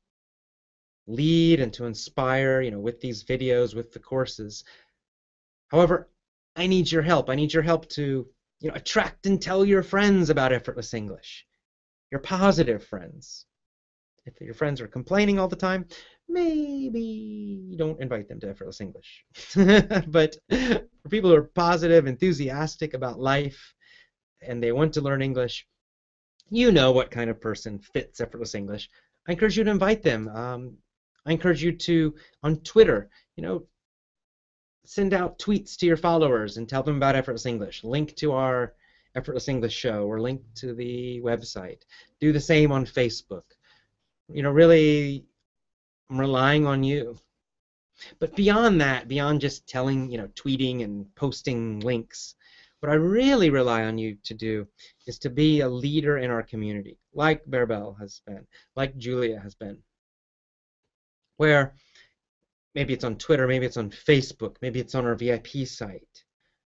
lead 1.06 1.60
and 1.60 1.72
to 1.74 1.84
inspire, 1.84 2.60
you 2.60 2.70
know, 2.70 2.80
with 2.80 3.01
these 3.01 3.22
videos, 3.22 3.74
with 3.74 3.93
the 3.93 3.98
courses. 3.98 4.64
However, 5.73 6.11
I 6.55 6.66
need 6.66 6.93
your 6.93 7.03
help. 7.03 7.31
I 7.31 7.35
need 7.35 7.53
your 7.53 7.62
help 7.62 7.89
to 7.90 8.28
you 8.61 8.69
know, 8.69 8.74
attract 8.74 9.27
and 9.27 9.40
tell 9.40 9.65
your 9.65 9.82
friends 9.82 10.28
about 10.28 10.53
effortless 10.53 10.93
English. 10.93 11.47
Your 12.11 12.20
positive 12.20 12.85
friends. 12.85 13.47
If 14.27 14.40
your 14.40 14.55
friends 14.55 14.81
are 14.81 14.86
complaining 14.86 15.39
all 15.39 15.49
the 15.49 15.57
time, 15.57 15.86
maybe 16.28 17.74
don't 17.77 18.01
invite 18.01 18.28
them 18.28 18.39
to 18.40 18.51
effortless 18.51 18.82
English. 18.82 19.24
but 20.09 20.36
for 20.49 21.09
people 21.09 21.31
who 21.31 21.36
are 21.36 21.51
positive, 21.55 22.07
enthusiastic 22.07 22.93
about 22.94 23.19
life, 23.19 23.74
and 24.43 24.62
they 24.62 24.73
want 24.73 24.93
to 24.93 25.01
learn 25.01 25.23
English, 25.23 25.66
you 26.51 26.70
know 26.70 26.93
what 26.93 27.11
kind 27.11 27.31
of 27.31 27.40
person 27.40 27.78
fits 27.78 28.20
effortless 28.20 28.55
English. 28.55 28.90
I 29.27 29.32
encourage 29.32 29.57
you 29.57 29.65
to 29.65 29.70
invite 29.70 30.03
them. 30.03 30.28
Um, 30.28 30.77
I 31.24 31.32
encourage 31.32 31.62
you 31.62 31.73
to 31.73 32.15
on 32.43 32.59
Twitter, 32.59 33.09
you 33.36 33.43
know, 33.43 33.66
send 34.84 35.14
out 35.14 35.38
tweets 35.38 35.76
to 35.76 35.86
your 35.86 35.96
followers 35.96 36.56
and 36.56 36.68
tell 36.68 36.82
them 36.82 36.96
about 36.96 37.16
Effortless 37.16 37.46
English. 37.46 37.84
Link 37.84 38.14
to 38.16 38.32
our 38.32 38.74
Effortless 39.14 39.48
English 39.48 39.74
show 39.74 40.06
or 40.06 40.20
link 40.20 40.42
to 40.56 40.74
the 40.74 41.20
website. 41.22 41.82
Do 42.20 42.32
the 42.32 42.40
same 42.40 42.72
on 42.72 42.86
Facebook. 42.86 43.44
You 44.28 44.42
know, 44.42 44.50
really, 44.50 45.24
I'm 46.10 46.18
relying 46.18 46.66
on 46.66 46.82
you. 46.82 47.18
But 48.18 48.34
beyond 48.34 48.80
that, 48.80 49.06
beyond 49.09 49.40
just 49.40 49.68
telling, 49.68 50.10
you 50.10 50.18
know, 50.18 50.28
tweeting 50.28 50.82
and 50.82 51.14
posting 51.14 51.80
links, 51.80 52.34
what 52.80 52.90
I 52.90 52.94
really 52.94 53.50
rely 53.50 53.84
on 53.84 53.96
you 53.96 54.16
to 54.24 54.34
do 54.34 54.66
is 55.06 55.18
to 55.20 55.30
be 55.30 55.60
a 55.60 55.68
leader 55.68 56.18
in 56.18 56.30
our 56.30 56.42
community, 56.42 56.98
like 57.14 57.44
Maribel 57.46 57.96
has 58.00 58.20
been, 58.26 58.44
like 58.74 58.96
Julia 58.96 59.38
has 59.38 59.54
been, 59.54 59.78
where 61.36 61.74
maybe 62.74 62.93
it's 62.93 63.05
on 63.05 63.16
Twitter, 63.16 63.47
maybe 63.47 63.66
it's 63.66 63.77
on 63.77 63.90
Facebook, 63.90 64.57
maybe 64.62 64.81
it's 64.81 64.94
on 64.94 65.05
our 65.07 65.15
VIP 65.15 65.66
site 65.66 66.24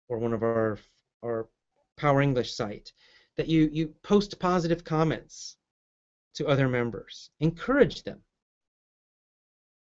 or 0.09 0.19
one 0.19 0.33
of 0.33 0.43
our 0.43 0.79
our 1.23 1.49
Power 1.97 2.21
English 2.21 2.55
site 2.55 2.93
that 3.37 3.49
you 3.49 3.69
you 3.73 3.95
post 4.03 4.39
positive 4.39 4.85
comments 4.85 5.57
to 6.35 6.47
other 6.47 6.69
members. 6.69 7.31
Encourage 7.41 8.03
them. 8.03 8.21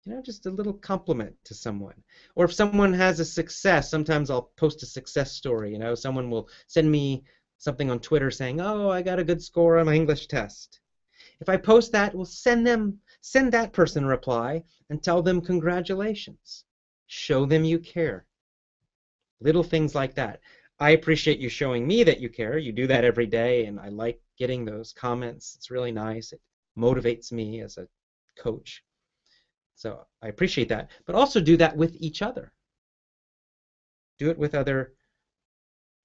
You 0.06 0.14
know, 0.14 0.22
just 0.22 0.46
a 0.46 0.52
little 0.52 0.74
compliment 0.74 1.36
to 1.46 1.54
someone. 1.54 2.02
Or 2.36 2.46
if 2.46 2.54
someone 2.54 2.94
has 2.94 3.20
a 3.20 3.26
success, 3.26 3.90
sometimes 3.90 4.30
I'll 4.30 4.52
post 4.56 4.84
a 4.84 4.86
success 4.86 5.34
story. 5.34 5.72
You 5.72 5.80
know, 5.80 5.96
someone 5.96 6.30
will 6.30 6.50
send 6.68 6.90
me 6.90 7.26
something 7.58 7.90
on 7.90 8.00
Twitter 8.00 8.32
saying, 8.32 8.62
"Oh, 8.62 8.90
I 8.90 9.02
got 9.02 9.20
a 9.20 9.24
good 9.24 9.42
score 9.42 9.78
on 9.80 9.88
my 9.88 9.96
English 9.96 10.28
test." 10.28 10.80
If 11.42 11.50
I 11.50 11.58
post 11.58 11.92
that, 11.92 12.16
we'll 12.16 12.26
send 12.26 12.66
them 12.66 13.00
Send 13.30 13.52
that 13.52 13.74
person 13.74 14.06
a 14.06 14.08
reply 14.08 14.64
and 14.90 15.04
tell 15.04 15.22
them 15.22 15.42
congratulations. 15.42 16.64
Show 17.08 17.46
them 17.46 17.66
you 17.66 17.78
care. 17.78 18.26
Little 19.42 19.64
things 19.64 19.94
like 19.94 20.16
that. 20.16 20.40
I 20.80 20.92
appreciate 20.92 21.38
you 21.38 21.50
showing 21.50 21.86
me 21.86 22.06
that 22.06 22.22
you 22.22 22.30
care. 22.30 22.58
You 22.58 22.72
do 22.72 22.88
that 22.88 23.04
every 23.04 23.26
day, 23.26 23.66
and 23.66 23.82
I 23.82 23.90
like 23.90 24.22
getting 24.38 24.64
those 24.64 24.94
comments. 24.94 25.56
It's 25.58 25.70
really 25.70 25.92
nice. 25.92 26.32
It 26.32 26.40
motivates 26.78 27.34
me 27.34 27.60
as 27.60 27.78
a 27.78 27.90
coach. 28.38 28.82
So 29.76 30.08
I 30.22 30.30
appreciate 30.30 30.70
that. 30.70 30.90
But 31.06 31.16
also 31.16 31.42
do 31.42 31.58
that 31.58 31.76
with 31.76 31.98
each 32.00 32.22
other. 32.22 32.54
Do 34.20 34.30
it 34.30 34.38
with 34.38 34.56
other 34.56 34.94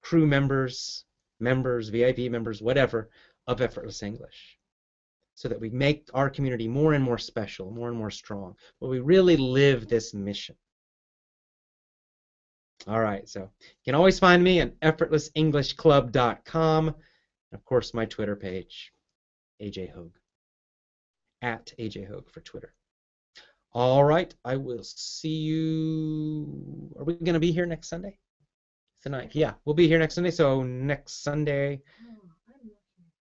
crew 0.01 0.27
members, 0.27 1.05
members, 1.39 1.87
VIP 1.87 2.29
members, 2.29 2.61
whatever, 2.61 3.09
of 3.47 3.61
Effortless 3.61 4.03
English 4.03 4.59
so 5.35 5.47
that 5.47 5.59
we 5.59 5.69
make 5.69 6.09
our 6.13 6.29
community 6.29 6.67
more 6.67 6.93
and 6.93 7.03
more 7.03 7.17
special, 7.17 7.71
more 7.71 7.89
and 7.89 7.97
more 7.97 8.11
strong, 8.11 8.55
where 8.79 8.91
we 8.91 8.99
really 8.99 9.37
live 9.37 9.87
this 9.87 10.13
mission. 10.13 10.55
All 12.87 12.99
right, 12.99 13.29
so 13.29 13.49
you 13.61 13.83
can 13.85 13.95
always 13.95 14.19
find 14.19 14.43
me 14.43 14.59
at 14.59 14.77
effortlessenglishclub.com, 14.81 16.87
and 16.87 16.95
of 17.53 17.63
course 17.65 17.93
my 17.93 18.05
Twitter 18.05 18.35
page, 18.35 18.91
AJ 19.61 19.93
Hoge, 19.93 20.19
at 21.41 21.71
AJ 21.79 22.09
Hoge 22.09 22.29
for 22.29 22.41
Twitter. 22.41 22.73
All 23.71 24.03
right, 24.03 24.33
I 24.45 24.57
will 24.57 24.83
see 24.83 25.29
you. 25.29 26.93
Are 26.99 27.05
we 27.05 27.15
going 27.15 27.33
to 27.33 27.39
be 27.39 27.51
here 27.51 27.65
next 27.65 27.89
Sunday? 27.89 28.19
Tonight, 29.01 29.31
yeah, 29.33 29.53
we'll 29.65 29.75
be 29.75 29.87
here 29.87 29.99
next 29.99 30.15
Sunday. 30.15 30.31
So 30.31 30.61
next 30.61 31.23
Sunday. 31.23 31.81
Oh, 32.05 32.27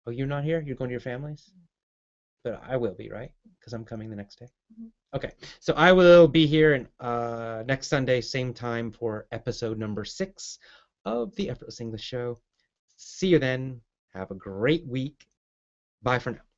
oh 0.08 0.12
you're 0.12 0.26
not 0.26 0.44
here? 0.44 0.64
You're 0.66 0.76
going 0.76 0.90
to 0.90 0.94
your 0.94 1.02
families? 1.02 1.52
But 2.44 2.62
I 2.68 2.78
will 2.78 2.94
be, 2.94 3.10
right? 3.10 3.32
Because 3.60 3.74
I'm 3.74 3.86
coming 3.86 4.10
the 4.10 4.16
next 4.16 4.40
day. 4.40 4.48
Mm-hmm. 4.74 4.88
Okay, 5.16 5.32
so 5.60 5.74
I 5.76 5.92
will 5.92 6.28
be 6.28 6.48
here 6.48 6.74
in, 6.74 6.88
uh, 7.00 7.64
next 7.68 7.88
Sunday, 7.88 8.20
same 8.20 8.54
time 8.54 8.92
for 8.92 9.28
episode 9.32 9.78
number 9.78 10.04
six 10.04 10.58
of 11.06 11.36
the 11.36 11.50
Effortless 11.50 11.82
English 11.82 12.04
Show. 12.04 12.40
See 12.98 13.28
you 13.28 13.40
then. 13.40 13.82
Have 14.14 14.32
a 14.32 14.36
great 14.36 14.86
week. 14.88 15.26
Bye 16.02 16.20
for 16.20 16.32
now. 16.32 16.53